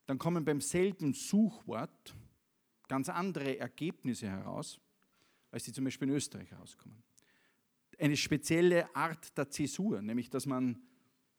dann 0.06 0.16
kommen 0.16 0.46
beim 0.46 0.62
selben 0.62 1.12
Suchwort 1.12 2.16
ganz 2.88 3.10
andere 3.10 3.58
Ergebnisse 3.58 4.28
heraus, 4.28 4.80
als 5.50 5.64
die 5.64 5.74
zum 5.74 5.84
Beispiel 5.84 6.08
in 6.08 6.14
Österreich 6.14 6.50
herauskommen. 6.50 7.02
Eine 7.98 8.16
spezielle 8.16 8.96
Art 8.96 9.36
der 9.36 9.50
Zäsur, 9.50 10.00
nämlich 10.00 10.30
dass 10.30 10.46
man 10.46 10.80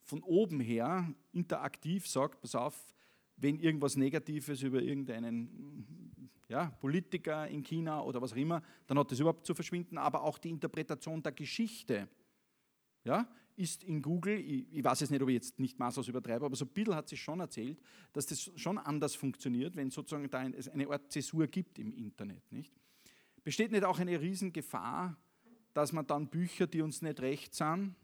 von 0.03 0.21
oben 0.21 0.59
her 0.59 1.11
interaktiv 1.31 2.07
sagt, 2.07 2.41
pass 2.41 2.53
auf, 2.53 2.93
wenn 3.35 3.57
irgendwas 3.57 3.95
Negatives 3.95 4.61
über 4.61 4.79
irgendeinen 4.79 6.29
ja, 6.49 6.67
Politiker 6.67 7.47
in 7.47 7.63
China 7.63 8.03
oder 8.03 8.21
was 8.21 8.33
auch 8.33 8.37
immer, 8.37 8.61
dann 8.85 8.99
hat 8.99 9.11
das 9.11 9.19
überhaupt 9.19 9.47
zu 9.47 9.55
verschwinden, 9.55 9.97
aber 9.97 10.21
auch 10.21 10.37
die 10.37 10.51
Interpretation 10.51 11.23
der 11.23 11.31
Geschichte. 11.31 12.07
Ja, 13.03 13.27
ist 13.55 13.83
in 13.83 14.01
Google, 14.01 14.39
ich, 14.39 14.65
ich, 14.71 14.83
weiß 14.83 14.99
jetzt 14.99 15.09
nicht, 15.09 15.21
ob 15.21 15.29
ich 15.29 15.35
jetzt 15.35 15.59
nicht 15.59 15.79
maßlos 15.79 16.07
übertreibe, 16.07 16.45
aber 16.45 16.55
so 16.55 16.65
ein 16.65 16.69
bisschen 16.69 16.95
hat 16.95 17.07
sich 17.07 17.21
schon 17.21 17.39
erzählt, 17.39 17.79
dass 18.13 18.25
das 18.25 18.51
schon 18.55 18.77
anders 18.77 19.15
funktioniert, 19.15 19.75
wenn 19.75 19.89
sozusagen 19.89 20.29
da 20.29 20.39
eine 20.39 20.89
Art 20.89 21.11
Zäsur 21.11 21.47
gibt 21.47 21.79
im 21.79 21.93
Internet. 21.93 22.51
Nicht? 22.51 22.73
Besteht 23.43 23.71
nicht 23.71 23.83
auch 23.83 23.99
eine 23.99 24.19
Riesengefahr, 24.19 25.15
dass 25.73 25.91
man 25.91 26.07
dann 26.07 26.27
Bücher, 26.27 26.67
die 26.67 26.81
uns 26.81 27.01
nicht 27.01 27.19
recht 27.19 27.53
sind, 27.53 27.95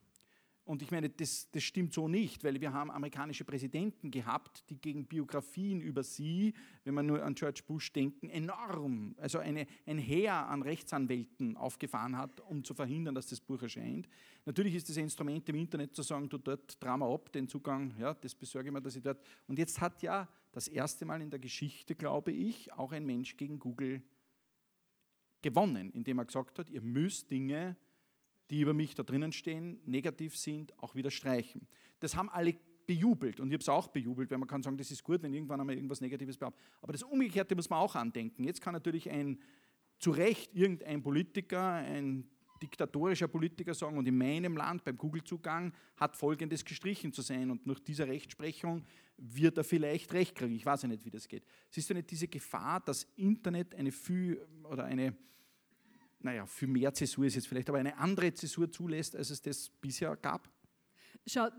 und 0.72 0.82
ich 0.82 0.89
meine, 0.89 1.09
das, 1.09 1.51
das, 1.51 1.63
stimmt 1.63 1.91
so 1.93 2.07
nicht, 2.07 2.45
weil 2.45 2.61
wir 2.61 2.72
haben 2.72 2.91
amerikanische 2.91 3.43
Präsidenten 3.43 4.09
gehabt, 4.09 4.63
die 4.69 4.80
gegen 4.80 5.05
Biografien 5.05 5.82
über 5.82 6.01
sie, 6.01 6.53
wenn 6.86 6.93
man 6.93 7.07
nur 7.07 7.22
an 7.22 7.36
George 7.36 7.61
Bush 7.67 7.91
denken, 7.91 8.30
enorm, 8.30 9.13
also 9.17 9.39
eine, 9.39 9.67
ein 9.86 9.97
Heer 9.97 10.34
an 10.47 10.61
Rechtsanwälten 10.61 11.57
aufgefahren 11.57 12.17
hat, 12.17 12.39
um 12.39 12.63
zu 12.63 12.74
verhindern, 12.74 13.15
dass 13.15 13.28
das 13.28 13.41
Buch 13.41 13.61
erscheint. 13.61 14.07
Natürlich 14.45 14.76
ist 14.76 14.88
das 14.88 14.95
Instrument 14.95 15.49
im 15.49 15.57
Internet 15.57 15.93
zu 15.93 16.03
sagen, 16.03 16.30
du 16.30 16.38
dort 16.38 16.82
Drama 16.82 17.13
ab, 17.13 17.34
den 17.34 17.49
Zugang, 17.49 17.93
ja, 17.99 18.13
das 18.13 18.34
besorge 18.34 18.69
ich 18.69 18.74
mir, 18.74 18.82
dass 18.82 18.95
ich 18.95 19.03
dort. 19.03 19.22
Und 19.49 19.59
jetzt 19.59 19.82
hat 19.82 20.01
ja 20.01 20.26
das 20.53 20.69
erste 20.69 21.03
Mal 21.03 21.22
in 21.22 21.30
der 21.30 21.39
Geschichte, 21.39 21.95
glaube 21.95 22.32
ich, 22.32 22.72
auch 22.72 22.93
ein 22.93 23.05
Mensch 23.05 23.36
gegen 23.36 23.59
Google 23.59 24.01
gewonnen, 25.41 25.91
indem 25.91 26.19
er 26.19 26.26
gesagt 26.26 26.59
hat, 26.59 26.69
ihr 26.69 26.82
müsst 26.82 27.30
Dinge 27.30 27.76
die 28.52 28.62
über 28.62 28.74
mich 28.74 28.93
da 28.95 29.04
drinnen 29.04 29.32
stehen, 29.32 29.80
negativ 29.86 30.38
sind, 30.38 30.78
auch 30.78 30.93
wieder 30.93 31.10
streichen. 31.10 31.68
Das 31.99 32.16
haben 32.16 32.30
alle 32.30 32.56
bejubelt 32.86 33.39
und 33.39 33.47
ich 33.47 33.54
habe 33.54 33.62
es 33.62 33.70
auch 33.70 33.88
bejubelt, 33.88 34.30
weil 34.30 34.38
man 34.38 34.47
kann 34.47 34.62
sagen, 34.62 34.78
das 34.78 34.91
ist 34.91 35.04
gut, 35.04 35.24
wenn 35.24 35.34
irgendwann 35.34 35.62
einmal 35.62 35.76
irgendwas 35.76 36.02
Negatives 36.02 36.38
behauptet. 36.38 36.62
Aber 36.82 36.91
das 36.91 37.04
Umgekehrte 37.04 37.56
muss 37.56 37.70
man 37.70 37.80
auch 37.80 37.95
andenken. 37.95 38.43
Jetzt 38.43 38.62
kann 38.62 38.74
natürlich 38.74 39.10
ein, 39.10 39.39
zu 39.99 40.12
Recht 40.12 40.54
irgendein 40.54 41.02
Politiker, 41.02 41.74
ein 41.76 42.28
diktatorischer 42.62 43.28
Politiker 43.28 43.74
sagen, 43.74 43.97
und 43.97 44.08
in 44.08 44.18
meinem 44.18 44.58
Land 44.58 44.84
beim 44.84 44.97
Google-Zugang 44.97 45.74
hat 45.95 46.18
Folgendes 46.18 46.66
gestrichen 46.66 47.14
zu 47.14 47.22
sein 47.22 47.49
und 47.49 47.66
nach 47.66 47.80
dieser 47.80 48.08
Rechtsprechung 48.08 48.84
wird 49.18 49.58
er 49.58 49.64
vielleicht 49.64 50.12
Recht 50.14 50.36
kriegen. 50.36 50.56
Ich 50.56 50.66
weiß 50.66 50.84
ja 50.84 50.88
nicht, 50.89 51.06
wie 51.06 51.10
das 51.10 51.28
geht. 51.28 51.43
Es 51.70 51.78
ist 51.78 51.89
ja 51.89 51.95
nicht 51.95 52.12
diese 52.12 52.28
Gefahr, 52.28 52.82
dass 52.82 53.08
Internet 53.16 53.76
eine 53.76 53.91
viel 53.91 54.45
oder 54.64 54.86
eine 54.86 55.16
naja, 56.24 56.45
für 56.45 56.67
mehr 56.67 56.93
Zäsur 56.93 57.26
ist 57.26 57.36
jetzt 57.36 57.47
vielleicht, 57.47 57.69
aber 57.69 57.80
eine 57.80 57.97
andere 57.97 58.34
Zäsur 58.34 58.72
zulässt, 58.72 59.15
als 59.15 59.30
es 59.30 59.41
das 59.41 59.69
bisher 59.69 60.15
gab? 60.15 60.49
Schau, 61.28 61.49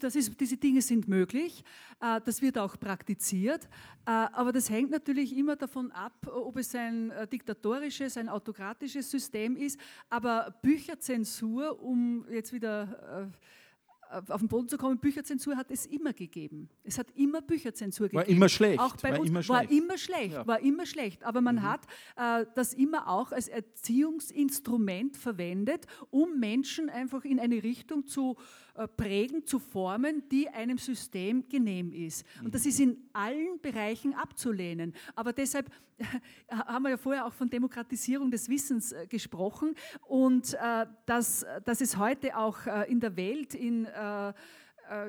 das 0.00 0.14
ist, 0.16 0.38
diese 0.38 0.58
Dinge 0.58 0.82
sind 0.82 1.08
möglich, 1.08 1.64
äh, 2.00 2.20
das 2.26 2.42
wird 2.42 2.58
auch 2.58 2.78
praktiziert, 2.78 3.64
äh, 4.04 4.10
aber 4.10 4.52
das 4.52 4.68
hängt 4.68 4.90
natürlich 4.90 5.34
immer 5.34 5.56
davon 5.56 5.90
ab, 5.92 6.26
ob 6.26 6.58
es 6.58 6.74
ein 6.74 7.10
äh, 7.10 7.26
diktatorisches, 7.26 8.18
ein 8.18 8.28
autokratisches 8.28 9.10
System 9.10 9.56
ist. 9.56 9.80
Aber 10.10 10.58
Bücherzensur, 10.62 11.82
um 11.82 12.26
jetzt 12.30 12.52
wieder 12.52 13.32
auf 14.28 14.40
den 14.40 14.48
Boden 14.48 14.68
zu 14.68 14.78
kommen, 14.78 14.98
Bücherzensur 14.98 15.56
hat 15.56 15.70
es 15.70 15.86
immer 15.86 16.12
gegeben. 16.12 16.68
Es 16.82 16.98
hat 16.98 17.08
immer 17.14 17.42
Bücherzensur 17.42 18.08
gegeben. 18.08 18.26
War 18.26 18.28
immer 18.28 18.48
schlecht. 18.48 18.80
Auch 18.80 18.96
bei 18.96 19.12
war, 19.12 19.20
uns, 19.20 19.28
immer 19.28 19.42
schlecht. 19.42 19.62
war 19.62 19.70
immer 19.70 19.98
schlecht. 19.98 20.32
Ja. 20.34 20.46
War 20.46 20.60
immer 20.60 20.86
schlecht. 20.86 21.24
Aber 21.24 21.40
man 21.40 21.56
mhm. 21.56 21.62
hat 21.62 21.80
äh, 22.16 22.46
das 22.54 22.74
immer 22.74 23.08
auch 23.08 23.32
als 23.32 23.48
Erziehungsinstrument 23.48 25.16
verwendet, 25.16 25.86
um 26.10 26.38
Menschen 26.38 26.90
einfach 26.90 27.24
in 27.24 27.40
eine 27.40 27.62
Richtung 27.62 28.06
zu 28.06 28.36
äh, 28.38 28.63
prägen, 28.96 29.46
zu 29.46 29.58
formen, 29.58 30.28
die 30.30 30.48
einem 30.48 30.78
System 30.78 31.48
genehm 31.48 31.92
ist. 31.92 32.26
Und 32.42 32.54
das 32.54 32.66
ist 32.66 32.80
in 32.80 32.96
allen 33.12 33.60
Bereichen 33.60 34.14
abzulehnen. 34.14 34.94
Aber 35.14 35.32
deshalb 35.32 35.70
haben 36.50 36.82
wir 36.82 36.90
ja 36.90 36.96
vorher 36.96 37.26
auch 37.26 37.32
von 37.32 37.48
Demokratisierung 37.48 38.30
des 38.30 38.48
Wissens 38.48 38.92
äh, 38.92 39.06
gesprochen 39.06 39.74
und 40.06 40.54
äh, 40.54 40.86
dass, 41.06 41.46
dass 41.64 41.80
es 41.80 41.96
heute 41.96 42.36
auch 42.36 42.66
in 42.88 43.00
der 43.00 43.16
Welt 43.16 43.54
in 43.54 43.86
äh, 43.86 44.32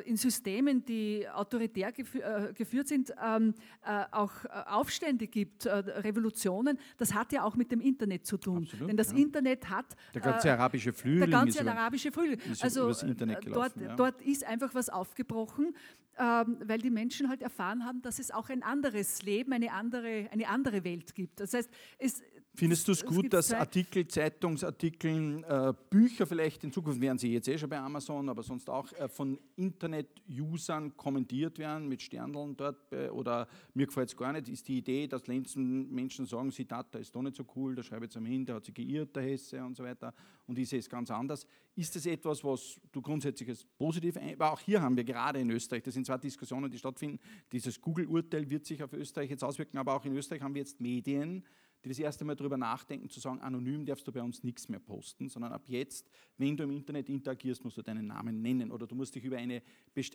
in 0.05 0.17
Systemen, 0.17 0.85
die 0.85 1.27
autoritär 1.27 1.91
äh, 1.97 2.53
geführt 2.53 2.87
sind, 2.87 3.13
ähm, 3.23 3.53
äh, 3.85 4.03
auch 4.11 4.31
Aufstände 4.67 5.27
gibt, 5.27 5.65
Revolutionen, 5.65 6.79
das 6.97 7.13
hat 7.13 7.31
ja 7.31 7.43
auch 7.43 7.55
mit 7.55 7.71
dem 7.71 7.81
Internet 7.81 8.25
zu 8.25 8.37
tun. 8.37 8.63
Absolut, 8.63 8.89
Denn 8.89 8.97
das 8.97 9.11
ja. 9.11 9.17
Internet 9.17 9.69
hat. 9.69 9.85
Der 10.13 10.21
ganze 10.21 10.51
arabische 10.51 10.93
Flügel. 10.93 11.19
Der 11.19 11.27
ganze 11.27 11.59
ist 11.59 11.67
arabische 11.67 12.11
Flügel. 12.11 12.37
Also 12.61 12.87
gelaufen, 12.87 13.51
dort, 13.51 13.77
ja. 13.77 13.95
dort, 13.95 14.21
ist 14.21 14.43
einfach 14.45 14.73
was 14.73 14.89
aufgebrochen, 14.89 15.75
ähm, 16.17 16.57
weil 16.63 16.79
die 16.79 16.89
Menschen 16.89 17.29
halt 17.29 17.41
erfahren 17.41 17.85
haben, 17.85 18.01
dass 18.01 18.19
es 18.19 18.31
auch 18.31 18.49
ein 18.49 18.63
anderes 18.63 19.21
Leben, 19.23 19.53
eine 19.53 19.73
andere, 19.73 20.29
eine 20.31 20.47
andere 20.47 20.83
Welt 20.83 21.13
gibt. 21.13 21.39
Das 21.39 21.53
heißt, 21.53 21.69
es, 21.97 22.23
Findest 22.57 22.87
du 22.87 22.93
es 22.93 23.03
gut, 23.03 23.33
dass 23.33 23.51
Artikel, 23.51 24.07
Zeitungsartikel, 24.07 25.43
äh, 25.43 25.73
Bücher 25.89 26.25
vielleicht 26.25 26.63
in 26.63 26.71
Zukunft, 26.71 27.01
werden 27.01 27.17
sie 27.17 27.33
jetzt 27.33 27.49
eh 27.49 27.57
schon 27.57 27.69
bei 27.69 27.77
Amazon, 27.77 28.29
aber 28.29 28.43
sonst 28.43 28.69
auch 28.69 28.91
äh, 28.93 29.09
von 29.09 29.37
Internet-Usern 29.57 30.95
kommentiert 30.95 31.59
werden 31.59 31.89
mit 31.89 32.01
Sterndeln 32.01 32.55
dort? 32.55 32.89
Bei, 32.89 33.11
oder 33.11 33.49
mir 33.73 33.87
gefällt 33.87 34.09
es 34.09 34.15
gar 34.15 34.31
nicht, 34.31 34.47
ist 34.47 34.67
die 34.69 34.77
Idee, 34.77 35.05
dass 35.05 35.27
Menschen 35.27 36.25
sagen, 36.25 36.49
Zitat, 36.51 36.87
da 36.95 36.99
ist 36.99 37.13
doch 37.13 37.21
nicht 37.21 37.35
so 37.35 37.45
cool, 37.57 37.75
da 37.75 37.83
schreibe 37.83 38.05
ich 38.05 38.11
jetzt 38.11 38.17
am 38.17 38.25
hin, 38.25 38.45
der 38.45 38.55
hat 38.55 38.65
sich 38.65 38.73
geirrt, 38.73 39.13
der 39.15 39.23
Hesse 39.23 39.61
und 39.61 39.75
so 39.75 39.83
weiter 39.83 40.13
und 40.47 40.57
diese 40.57 40.77
ist 40.77 40.89
ganz 40.89 41.11
anders. 41.11 41.45
Ist 41.75 41.93
das 41.95 42.05
etwas, 42.05 42.41
was 42.43 42.79
du 42.91 43.01
grundsätzlich 43.01 43.49
als 43.49 43.65
positiv, 43.77 44.17
aber 44.17 44.53
auch 44.53 44.59
hier 44.61 44.81
haben 44.81 44.95
wir 44.95 45.03
gerade 45.03 45.39
in 45.39 45.49
Österreich, 45.49 45.83
das 45.83 45.93
sind 45.93 46.05
zwar 46.05 46.19
Diskussionen, 46.19 46.71
die 46.71 46.77
stattfinden, 46.77 47.19
dieses 47.51 47.81
Google-Urteil 47.81 48.49
wird 48.49 48.65
sich 48.65 48.81
auf 48.81 48.93
Österreich 48.93 49.29
jetzt 49.29 49.43
auswirken, 49.43 49.77
aber 49.77 49.93
auch 49.93 50.05
in 50.05 50.15
Österreich 50.15 50.41
haben 50.41 50.53
wir 50.53 50.61
jetzt 50.61 50.79
Medien, 50.79 51.43
die 51.85 51.89
das 51.89 51.99
erste 51.99 52.25
Mal 52.25 52.35
darüber 52.35 52.57
nachdenken, 52.57 53.09
zu 53.09 53.19
sagen, 53.19 53.39
anonym 53.41 53.85
darfst 53.85 54.07
du 54.07 54.11
bei 54.11 54.21
uns 54.21 54.43
nichts 54.43 54.67
mehr 54.67 54.79
posten, 54.79 55.29
sondern 55.29 55.53
ab 55.53 55.63
jetzt, 55.67 56.09
wenn 56.37 56.57
du 56.57 56.63
im 56.63 56.71
Internet 56.71 57.09
interagierst, 57.09 57.63
musst 57.63 57.77
du 57.77 57.83
deinen 57.83 58.07
Namen 58.07 58.41
nennen 58.41 58.71
oder 58.71 58.87
du 58.87 58.95
musst 58.95 59.13
dich 59.13 59.23
über 59.23 59.37
eine, 59.37 59.61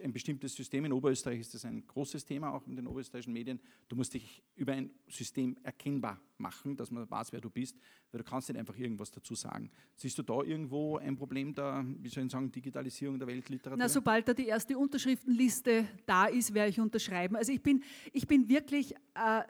ein 0.02 0.12
bestimmtes 0.12 0.54
System, 0.54 0.84
in 0.84 0.92
Oberösterreich 0.92 1.40
ist 1.40 1.54
das 1.54 1.64
ein 1.64 1.86
großes 1.86 2.24
Thema, 2.24 2.52
auch 2.52 2.66
in 2.66 2.74
den 2.74 2.88
oberösterreichischen 2.88 3.32
Medien, 3.32 3.60
du 3.88 3.94
musst 3.94 4.14
dich 4.14 4.42
über 4.56 4.72
ein 4.72 4.90
System 5.06 5.56
erkennbar 5.62 6.20
machen, 6.40 6.76
dass 6.76 6.90
man 6.90 7.08
weiß, 7.08 7.32
wer 7.32 7.40
du 7.40 7.50
bist, 7.50 7.76
weil 8.10 8.22
du 8.22 8.24
kannst 8.24 8.48
nicht 8.48 8.58
einfach 8.58 8.76
irgendwas 8.76 9.10
dazu 9.10 9.34
sagen. 9.34 9.70
Siehst 9.94 10.18
du 10.18 10.22
da 10.22 10.42
irgendwo 10.42 10.96
ein 10.96 11.16
Problem 11.16 11.54
der, 11.54 11.84
wie 12.00 12.08
soll 12.08 12.24
ich 12.24 12.32
sagen, 12.32 12.50
Digitalisierung 12.50 13.18
der 13.18 13.28
Weltliteratur? 13.28 13.78
Na, 13.78 13.88
sobald 13.88 14.26
da 14.26 14.34
die 14.34 14.46
erste 14.46 14.76
Unterschriftenliste 14.76 15.86
da 16.06 16.26
ist, 16.26 16.54
werde 16.54 16.70
ich 16.70 16.80
unterschreiben. 16.80 17.36
Also 17.36 17.52
ich 17.52 17.62
bin, 17.62 17.82
ich 18.12 18.26
bin 18.26 18.48
wirklich 18.48 18.94
äh, 19.14 19.42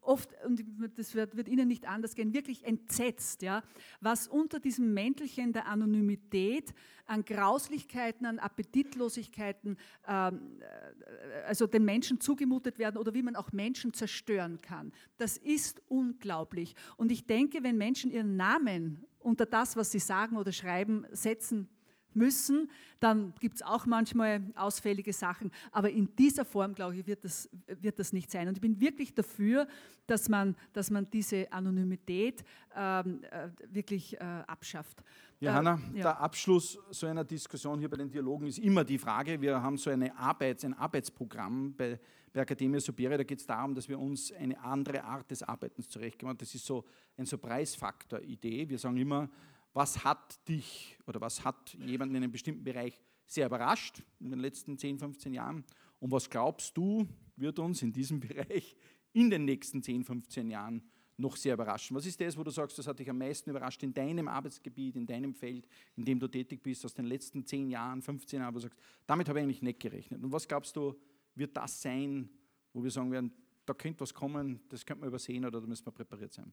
oft, 0.00 0.30
und 0.44 0.64
das 0.96 1.14
wird, 1.14 1.36
wird, 1.36 1.48
Ihnen 1.48 1.68
nicht 1.68 1.86
anders 1.86 2.14
gehen, 2.14 2.32
wirklich 2.32 2.64
entsetzt, 2.64 3.42
ja, 3.42 3.62
was 4.00 4.26
unter 4.26 4.60
diesem 4.60 4.94
Mäntelchen 4.94 5.52
der 5.52 5.66
Anonymität 5.66 6.72
an 7.06 7.24
Grauslichkeiten, 7.24 8.26
an 8.26 8.38
Appetitlosigkeiten, 8.38 9.76
ähm, 10.06 10.60
äh, 10.60 11.46
also 11.46 11.66
den 11.66 11.84
Menschen 11.84 12.20
zugemutet 12.20 12.78
werden 12.78 12.96
oder 12.96 13.14
wie 13.14 13.22
man 13.22 13.36
auch 13.36 13.52
Menschen 13.52 13.92
zerstören 13.92 14.60
kann. 14.60 14.92
Das 15.18 15.36
ist 15.36 15.82
unglaublich. 15.88 16.74
Und 16.96 17.12
ich 17.12 17.26
denke, 17.26 17.62
wenn 17.62 17.76
Menschen 17.76 18.10
ihren 18.10 18.36
Namen 18.36 19.04
unter 19.20 19.46
das, 19.46 19.76
was 19.76 19.90
sie 19.90 19.98
sagen 19.98 20.36
oder 20.36 20.52
schreiben, 20.52 21.06
setzen 21.12 21.68
müssen, 22.16 22.70
dann 22.98 23.34
gibt 23.40 23.56
es 23.56 23.62
auch 23.62 23.86
manchmal 23.86 24.42
ausfällige 24.56 25.12
Sachen. 25.12 25.52
Aber 25.70 25.90
in 25.90 26.16
dieser 26.16 26.44
Form, 26.44 26.74
glaube 26.74 26.96
ich, 26.96 27.06
wird 27.06 27.24
das, 27.24 27.48
wird 27.66 27.98
das 27.98 28.12
nicht 28.12 28.30
sein. 28.30 28.48
Und 28.48 28.56
ich 28.56 28.60
bin 28.60 28.80
wirklich 28.80 29.14
dafür, 29.14 29.68
dass 30.06 30.28
man, 30.28 30.56
dass 30.72 30.90
man 30.90 31.08
diese 31.10 31.52
Anonymität 31.52 32.42
ähm, 32.74 33.22
äh, 33.30 33.48
wirklich 33.68 34.18
äh, 34.18 34.24
abschafft. 34.46 35.02
Johanna, 35.38 35.78
äh, 35.92 35.98
ja. 35.98 36.02
der 36.02 36.20
Abschluss 36.20 36.78
so 36.90 37.06
einer 37.06 37.24
Diskussion 37.24 37.78
hier 37.78 37.90
bei 37.90 37.98
den 37.98 38.10
Dialogen 38.10 38.46
ist 38.46 38.58
immer 38.58 38.84
die 38.84 38.96
Frage, 38.96 39.40
wir 39.40 39.62
haben 39.62 39.76
so 39.76 39.90
eine 39.90 40.16
Arbeits-, 40.16 40.64
ein 40.64 40.72
Arbeitsprogramm 40.72 41.74
bei, 41.76 42.00
bei 42.32 42.40
Academia 42.40 42.80
Superior, 42.80 43.18
da 43.18 43.24
geht 43.24 43.40
es 43.40 43.46
darum, 43.46 43.74
dass 43.74 43.88
wir 43.88 43.98
uns 43.98 44.32
eine 44.32 44.58
andere 44.62 45.04
Art 45.04 45.30
des 45.30 45.42
Arbeitens 45.42 45.90
zurechtgemacht 45.90 46.34
haben. 46.34 46.38
Das 46.38 46.54
ist 46.54 46.64
so 46.64 46.84
ein 47.18 47.26
so 47.26 47.36
Preisfaktor-Idee. 47.36 48.68
Wir 48.68 48.78
sagen 48.78 48.96
immer, 48.96 49.28
was 49.74 50.02
hat 50.04 50.48
dich 50.48 50.98
oder 51.06 51.20
was 51.20 51.44
hat 51.44 51.74
jemanden 51.74 52.14
in 52.14 52.22
einem 52.22 52.32
bestimmten 52.32 52.64
Bereich 52.64 52.98
sehr 53.26 53.46
überrascht 53.46 54.02
in 54.20 54.30
den 54.30 54.40
letzten 54.40 54.78
10, 54.78 54.98
15 54.98 55.34
Jahren 55.34 55.64
und 55.98 56.12
was 56.12 56.30
glaubst 56.30 56.76
du, 56.78 57.06
wird 57.36 57.58
uns 57.58 57.82
in 57.82 57.92
diesem 57.92 58.20
Bereich 58.26 58.74
in 59.12 59.28
den 59.28 59.44
nächsten 59.44 59.82
10, 59.82 60.04
15 60.04 60.48
Jahren 60.48 60.82
noch 61.16 61.36
sehr 61.36 61.54
überraschen? 61.54 61.96
Was 61.96 62.06
ist 62.06 62.20
das, 62.20 62.36
wo 62.36 62.44
du 62.44 62.50
sagst, 62.50 62.78
das 62.78 62.86
hat 62.86 62.98
dich 62.98 63.08
am 63.08 63.18
meisten 63.18 63.50
überrascht 63.50 63.82
in 63.82 63.92
deinem 63.92 64.28
Arbeitsgebiet, 64.28 64.96
in 64.96 65.06
deinem 65.06 65.34
Feld, 65.34 65.66
in 65.96 66.04
dem 66.04 66.18
du 66.18 66.28
tätig 66.28 66.62
bist, 66.62 66.84
aus 66.84 66.94
den 66.94 67.06
letzten 67.06 67.44
10 67.44 67.70
Jahren, 67.70 68.02
15 68.02 68.40
Jahren, 68.40 68.54
wo 68.54 68.58
du 68.58 68.62
sagst, 68.62 68.78
damit 69.06 69.28
habe 69.28 69.38
ich 69.38 69.44
eigentlich 69.44 69.62
nicht 69.62 69.80
gerechnet. 69.80 70.22
Und 70.22 70.32
was 70.32 70.46
glaubst 70.46 70.76
du, 70.76 70.94
wird 71.34 71.56
das 71.56 71.80
sein, 71.80 72.28
wo 72.72 72.82
wir 72.82 72.90
sagen 72.90 73.10
werden, 73.12 73.32
da 73.64 73.74
könnte 73.74 74.00
was 74.00 74.14
kommen, 74.14 74.60
das 74.68 74.84
könnte 74.84 75.00
man 75.00 75.08
übersehen 75.08 75.44
oder 75.44 75.60
da 75.60 75.66
müssen 75.66 75.86
wir 75.86 75.92
präpariert 75.92 76.32
sein? 76.32 76.52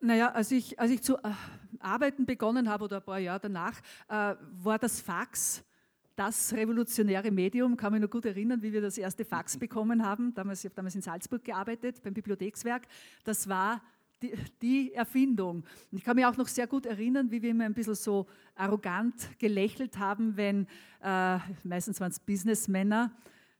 Naja, 0.00 0.30
als 0.32 0.50
ich, 0.50 0.78
als 0.78 0.90
ich 0.90 1.02
zu 1.02 1.16
äh, 1.16 1.32
arbeiten 1.80 2.26
begonnen 2.26 2.68
habe 2.68 2.84
oder 2.84 2.98
ein 2.98 3.04
paar 3.04 3.18
Jahre 3.18 3.40
danach, 3.40 3.80
äh, 4.08 4.36
war 4.62 4.78
das 4.78 5.00
Fax 5.00 5.64
das 6.16 6.54
revolutionäre 6.54 7.30
Medium. 7.30 7.76
Kann 7.76 7.92
mich 7.92 8.02
noch 8.02 8.10
gut 8.10 8.24
erinnern, 8.24 8.62
wie 8.62 8.72
wir 8.72 8.80
das 8.80 8.98
erste 8.98 9.24
Fax 9.24 9.56
bekommen 9.58 10.04
haben. 10.04 10.34
Damals, 10.34 10.60
ich 10.60 10.64
habe 10.64 10.74
damals 10.74 10.94
in 10.94 11.02
Salzburg 11.02 11.44
gearbeitet, 11.44 12.02
beim 12.02 12.14
Bibliothekswerk. 12.14 12.88
Das 13.24 13.48
war 13.48 13.82
die, 14.22 14.32
die, 14.62 14.94
Erfindung. 14.94 15.64
Und 15.92 15.98
ich 15.98 16.02
kann 16.02 16.16
mich 16.16 16.24
auch 16.24 16.36
noch 16.36 16.48
sehr 16.48 16.66
gut 16.66 16.86
erinnern, 16.86 17.30
wie 17.30 17.42
wir 17.42 17.50
immer 17.50 17.64
ein 17.64 17.74
bisschen 17.74 17.94
so 17.94 18.26
arrogant 18.54 19.38
gelächelt 19.38 19.98
haben, 19.98 20.36
wenn 20.36 20.66
äh, 21.02 21.38
meistens 21.62 22.00
waren 22.00 22.10
es 22.10 22.18
Businessmänner, 22.18 23.12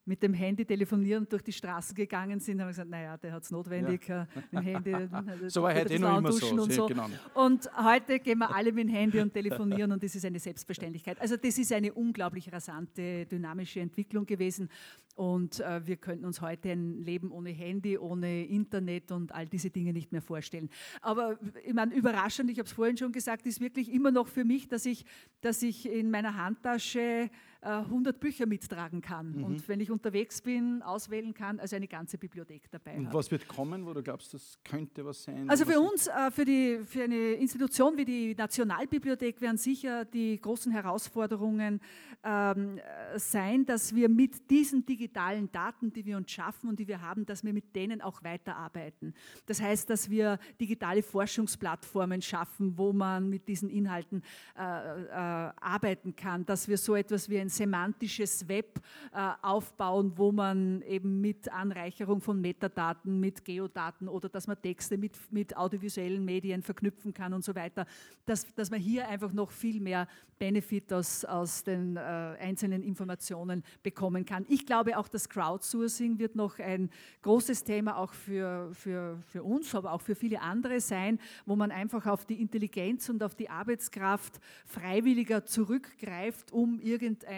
mit 0.07 0.23
dem 0.23 0.33
Handy 0.35 0.65
telefonieren 0.65 1.27
durch 1.29 1.43
die 1.43 1.53
Straßen 1.53 1.95
gegangen 1.95 2.39
sind, 2.39 2.61
haben 2.61 2.69
wir 2.69 2.73
gesagt, 2.73 2.89
naja, 2.89 3.17
der 3.17 3.33
hat 3.33 3.43
es 3.43 3.51
notwendig, 3.51 4.07
ja. 4.07 4.27
mit 4.35 4.53
dem 4.53 4.61
Handy. 4.61 4.95
so 5.49 5.63
war 5.63 5.75
heute 5.75 5.95
eh 5.95 5.99
noch 5.99 6.19
immer 6.19 6.33
so. 6.33 6.47
Und, 6.47 6.73
so. 6.73 6.87
Genau. 6.87 7.09
und 7.35 7.69
heute 7.77 8.21
gehen 8.21 8.39
wir 8.39 8.55
alle 8.55 8.73
mit 8.73 8.89
dem 8.89 8.95
Handy 8.95 9.21
und 9.21 9.33
telefonieren 9.33 9.91
und 9.91 10.03
das 10.03 10.15
ist 10.15 10.25
eine 10.25 10.39
Selbstverständlichkeit. 10.39 11.21
Also 11.21 11.37
das 11.37 11.59
ist 11.59 11.73
eine 11.73 11.93
unglaublich 11.93 12.53
rasante, 12.53 13.27
dynamische 13.27 13.81
Entwicklung 13.81 14.25
gewesen 14.25 14.69
und 15.17 15.61
äh, 15.61 15.85
wir 15.87 15.97
könnten 15.97 16.25
uns 16.25 16.41
heute 16.41 16.71
ein 16.71 17.03
Leben 17.03 17.33
ohne 17.33 17.51
Handy, 17.51 17.99
ohne 17.99 18.45
Internet 18.45 19.11
und 19.11 19.35
all 19.35 19.47
diese 19.47 19.71
Dinge 19.71 19.93
nicht 19.93 20.13
mehr 20.13 20.23
vorstellen. 20.23 20.71
Aber 21.03 21.39
ich 21.65 21.75
meine, 21.75 21.95
überraschend, 21.95 22.51
ich 22.51 22.59
habe 22.59 22.67
es 22.67 22.73
vorhin 22.73 22.97
schon 22.97 23.13
gesagt, 23.13 23.47
ist 23.47 23.61
wirklich 23.61 23.93
immer 23.93 24.11
noch 24.11 24.29
für 24.29 24.45
mich, 24.45 24.69
dass 24.69 24.87
ich, 24.87 25.05
dass 25.41 25.63
ich 25.63 25.91
in 25.91 26.11
meiner 26.11 26.37
Handtasche 26.37 27.31
100 27.67 28.15
äh, 28.15 28.19
Bücher 28.19 28.47
mittragen 28.47 29.01
kann. 29.01 29.37
Mhm. 29.37 29.45
Und 29.45 29.69
wenn 29.69 29.81
ich 29.81 29.91
unterwegs 29.91 30.41
bin, 30.41 30.83
auswählen 30.83 31.35
kann, 31.35 31.59
also 31.59 31.77
eine 31.77 31.89
ganze 31.89 32.19
Bibliothek 32.19 32.71
dabei. 32.71 32.97
Und 32.97 33.13
was 33.13 33.31
wird 33.31 33.49
kommen, 33.49 33.85
wo 33.85 33.93
du 33.93 34.03
glaubst, 34.03 34.33
das 34.35 34.59
könnte 34.65 35.05
was 35.05 35.25
sein? 35.25 35.51
Also 35.51 35.65
für 35.65 35.81
uns, 35.81 36.07
äh, 36.07 36.31
für, 36.31 36.45
die, 36.45 36.81
für 36.85 37.05
eine 37.05 37.33
Institution 37.33 37.97
wie 37.97 38.05
die 38.05 38.35
Nationalbibliothek 38.35 39.41
werden 39.41 39.57
sicher 39.57 40.05
die 40.05 40.41
großen 40.41 40.71
Herausforderungen 40.71 41.81
ähm, 42.23 42.79
sein, 43.17 43.67
dass 43.67 43.95
wir 43.95 44.09
mit 44.09 44.51
diesen 44.51 44.87
digitalen 44.87 45.51
Daten, 45.51 45.93
die 45.93 46.05
wir 46.05 46.17
uns 46.17 46.31
schaffen 46.31 46.69
und 46.69 46.79
die 46.79 46.87
wir 46.87 47.01
haben, 47.01 47.27
dass 47.27 47.45
wir 47.45 47.53
mit 47.53 47.75
denen 47.75 48.01
auch 48.01 48.23
weiterarbeiten. 48.23 49.15
Das 49.47 49.61
heißt, 49.61 49.91
dass 49.91 50.09
wir 50.09 50.39
digitale 50.61 51.03
Forschungsplattformen 51.03 52.23
schaffen, 52.23 52.79
wo 52.79 52.93
man 52.93 53.29
mit 53.29 53.49
diesen 53.49 53.69
Inhalten 53.69 54.23
äh, 54.57 54.61
äh, 54.61 55.11
arbeiten 55.13 56.15
kann, 56.15 56.47
dass 56.47 56.69
wir 56.69 56.79
so 56.79 56.95
etwas 56.95 57.29
wie 57.29 57.39
ein 57.39 57.49
semantisches 57.57 58.49
Web 58.49 58.81
äh, 59.13 59.31
aufbauen, 59.43 60.13
wo 60.17 60.33
man 60.33 60.83
eben 60.83 61.21
mit 61.21 61.51
Anreicherung 61.53 62.21
von 62.21 62.41
Metadaten, 62.41 63.21
mit 63.21 63.45
Geodaten 63.45 64.09
oder 64.09 64.29
dass 64.29 64.47
man 64.47 64.61
Texte 64.61 64.99
mit, 64.99 65.17
mit 65.31 65.57
audiovisuellen 65.57 66.25
Medien 66.25 66.63
verknüpfen 66.63 67.13
kann 67.13 67.33
und 67.33 67.45
so 67.45 67.55
weiter, 67.55 67.87
dass, 68.25 68.47
dass 68.55 68.71
man 68.71 68.81
hier 68.81 69.09
einfach 69.09 69.33
noch 69.33 69.51
viel 69.51 69.81
mehr 69.81 70.07
Benefit 70.39 70.93
aus, 70.93 71.25
aus 71.25 71.65
den 71.65 71.97
äh, 71.97 72.01
einzelnen 72.01 72.83
Informationen 72.83 73.63
bekommen 73.83 74.25
kann. 74.27 74.45
Ich 74.49 74.67
glaube 74.67 74.99
auch, 74.99 75.09
das 75.09 75.29
Crowdsourcing 75.29 76.19
wird 76.19 76.37
noch 76.37 76.59
ein 76.59 76.91
großes 77.23 77.65
Thema 77.65 77.97
auch 77.97 78.13
für, 78.13 78.71
für, 78.75 79.19
für 79.29 79.43
uns, 79.43 79.75
aber 79.75 79.93
auch 79.93 80.03
für 80.03 80.15
viele 80.15 80.41
andere 80.41 80.81
sein, 80.81 81.19
wo 81.47 81.57
man 81.57 81.71
einfach 81.71 82.07
auf 82.07 82.27
die 82.27 82.41
Intelligenz 82.41 83.09
und 83.09 83.23
auf 83.23 83.35
die 83.35 83.49
Arbeitskraft 83.49 84.39
Freiwilliger 84.67 85.45
zurückgreift, 85.45 86.53
um 86.53 86.81
irgendein 86.81 87.36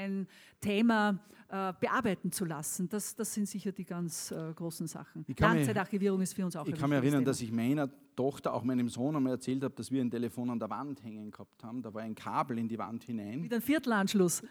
Thema 0.60 1.18
äh, 1.48 1.72
bearbeiten 1.80 2.30
zu 2.30 2.44
lassen. 2.44 2.88
Das, 2.88 3.14
das 3.14 3.32
sind 3.32 3.46
sicher 3.48 3.72
die 3.72 3.84
ganz 3.84 4.30
äh, 4.30 4.52
großen 4.54 4.86
Sachen. 4.86 5.24
Langzeitarchivierung 5.38 6.20
ist 6.20 6.34
für 6.34 6.44
uns 6.44 6.56
auch 6.56 6.66
Ich 6.66 6.74
kann 6.74 6.90
mich 6.90 6.98
erinnern, 6.98 7.20
Thema. 7.20 7.30
dass 7.30 7.40
ich 7.40 7.50
meiner 7.50 7.88
Tochter, 8.14 8.52
auch 8.52 8.62
meinem 8.64 8.88
Sohn 8.88 9.16
einmal 9.16 9.32
erzählt 9.32 9.62
habe, 9.64 9.74
dass 9.74 9.90
wir 9.90 10.02
ein 10.02 10.10
Telefon 10.10 10.50
an 10.50 10.58
der 10.58 10.68
Wand 10.68 11.02
hängen 11.02 11.30
gehabt 11.30 11.64
haben. 11.64 11.82
Da 11.82 11.92
war 11.94 12.02
ein 12.02 12.14
Kabel 12.14 12.58
in 12.58 12.68
die 12.68 12.78
Wand 12.78 13.04
hinein. 13.04 13.40
Mit 13.42 13.52
einem 13.52 13.62
Viertelanschluss. 13.62 14.42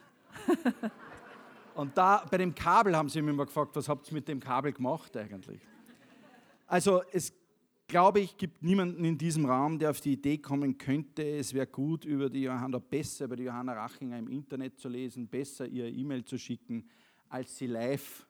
Und 1.76 1.96
da 1.96 2.26
bei 2.32 2.38
dem 2.38 2.56
Kabel 2.56 2.96
haben 2.96 3.10
sie 3.10 3.22
mich 3.22 3.32
immer 3.32 3.46
gefragt, 3.46 3.76
was 3.76 3.88
habt 3.88 4.08
ihr 4.10 4.16
mit 4.16 4.28
dem 4.28 4.40
Kabel 4.40 4.72
gemacht 4.74 5.16
eigentlich? 5.16 5.62
Also 6.66 7.04
es 7.12 7.32
glaube 7.88 8.20
ich, 8.20 8.38
gibt 8.38 8.64
niemanden 8.64 9.04
in 9.06 9.18
diesem 9.18 9.46
Raum, 9.46 9.80
der 9.80 9.92
auf 9.92 10.02
die 10.02 10.14
Idee 10.14 10.38
kommen 10.38 10.78
könnte, 10.78 11.24
es 11.24 11.54
wäre 11.54 11.68
gut, 11.68 12.06
über 12.06 12.30
die 12.30 12.44
Johanna, 12.44 12.80
besser 12.80 13.26
über 13.26 13.36
die 13.36 13.44
Johanna 13.44 13.74
Rachinger 13.74 14.20
im 14.20 14.28
Internet 14.28 14.78
zu 14.78 14.90
lesen, 14.90 15.28
besser 15.28 15.68
ihr 15.68 15.88
E-Mail 15.88 16.26
zu 16.26 16.38
schicken, 16.38 16.90
als 17.30 17.58
sie 17.58 17.68
live 17.68 18.28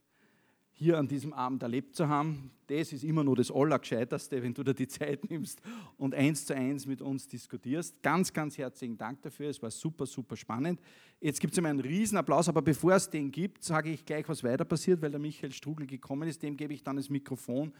hier 0.79 0.99
an 0.99 1.07
diesem 1.07 1.33
Abend 1.33 1.63
erlebt 1.63 1.95
zu 1.95 2.07
haben. 2.07 2.51
Das 2.67 2.93
ist 2.93 3.03
immer 3.03 3.23
nur 3.23 3.35
das 3.35 3.49
Allergescheiterste, 3.49 4.43
wenn 4.43 4.53
du 4.53 4.63
dir 4.63 4.75
die 4.75 4.87
Zeit 4.87 5.27
nimmst 5.27 5.59
und 5.97 6.13
eins 6.13 6.45
zu 6.45 6.55
eins 6.55 6.85
mit 6.85 7.01
uns 7.01 7.27
diskutierst. 7.27 8.03
Ganz, 8.03 8.31
ganz 8.31 8.59
herzlichen 8.59 8.95
Dank 8.95 9.23
dafür. 9.23 9.49
Es 9.49 9.59
war 9.59 9.71
super, 9.71 10.05
super 10.05 10.35
spannend. 10.35 10.79
Jetzt 11.19 11.39
gibt 11.39 11.53
es 11.53 11.57
immer 11.57 11.69
einen 11.69 11.79
Riesenapplaus, 11.79 12.47
aber 12.47 12.61
bevor 12.61 12.93
es 12.93 13.09
den 13.09 13.31
gibt, 13.31 13.63
sage 13.63 13.89
ich 13.89 14.05
gleich, 14.05 14.29
was 14.29 14.43
weiter 14.43 14.65
passiert, 14.65 15.01
weil 15.01 15.09
der 15.09 15.19
Michael 15.19 15.51
Strugel 15.51 15.87
gekommen 15.87 16.29
ist. 16.29 16.43
Dem 16.43 16.55
gebe 16.55 16.75
ich 16.75 16.83
dann 16.83 16.97
das 16.97 17.09
Mikrofon, 17.09 17.73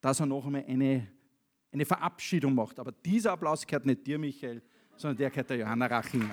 dass 0.00 0.18
er 0.18 0.26
noch 0.26 0.44
einmal 0.44 0.64
eine 0.66 1.06
eine 1.72 1.84
Verabschiedung 1.84 2.54
macht. 2.54 2.78
Aber 2.78 2.92
dieser 2.92 3.32
Applaus 3.32 3.66
gehört 3.66 3.86
nicht 3.86 4.06
dir, 4.06 4.18
Michael, 4.18 4.62
sondern 4.96 5.16
der 5.16 5.30
gehört 5.30 5.50
der 5.50 5.58
Johanna 5.58 5.86
Rachinger. 5.86 6.30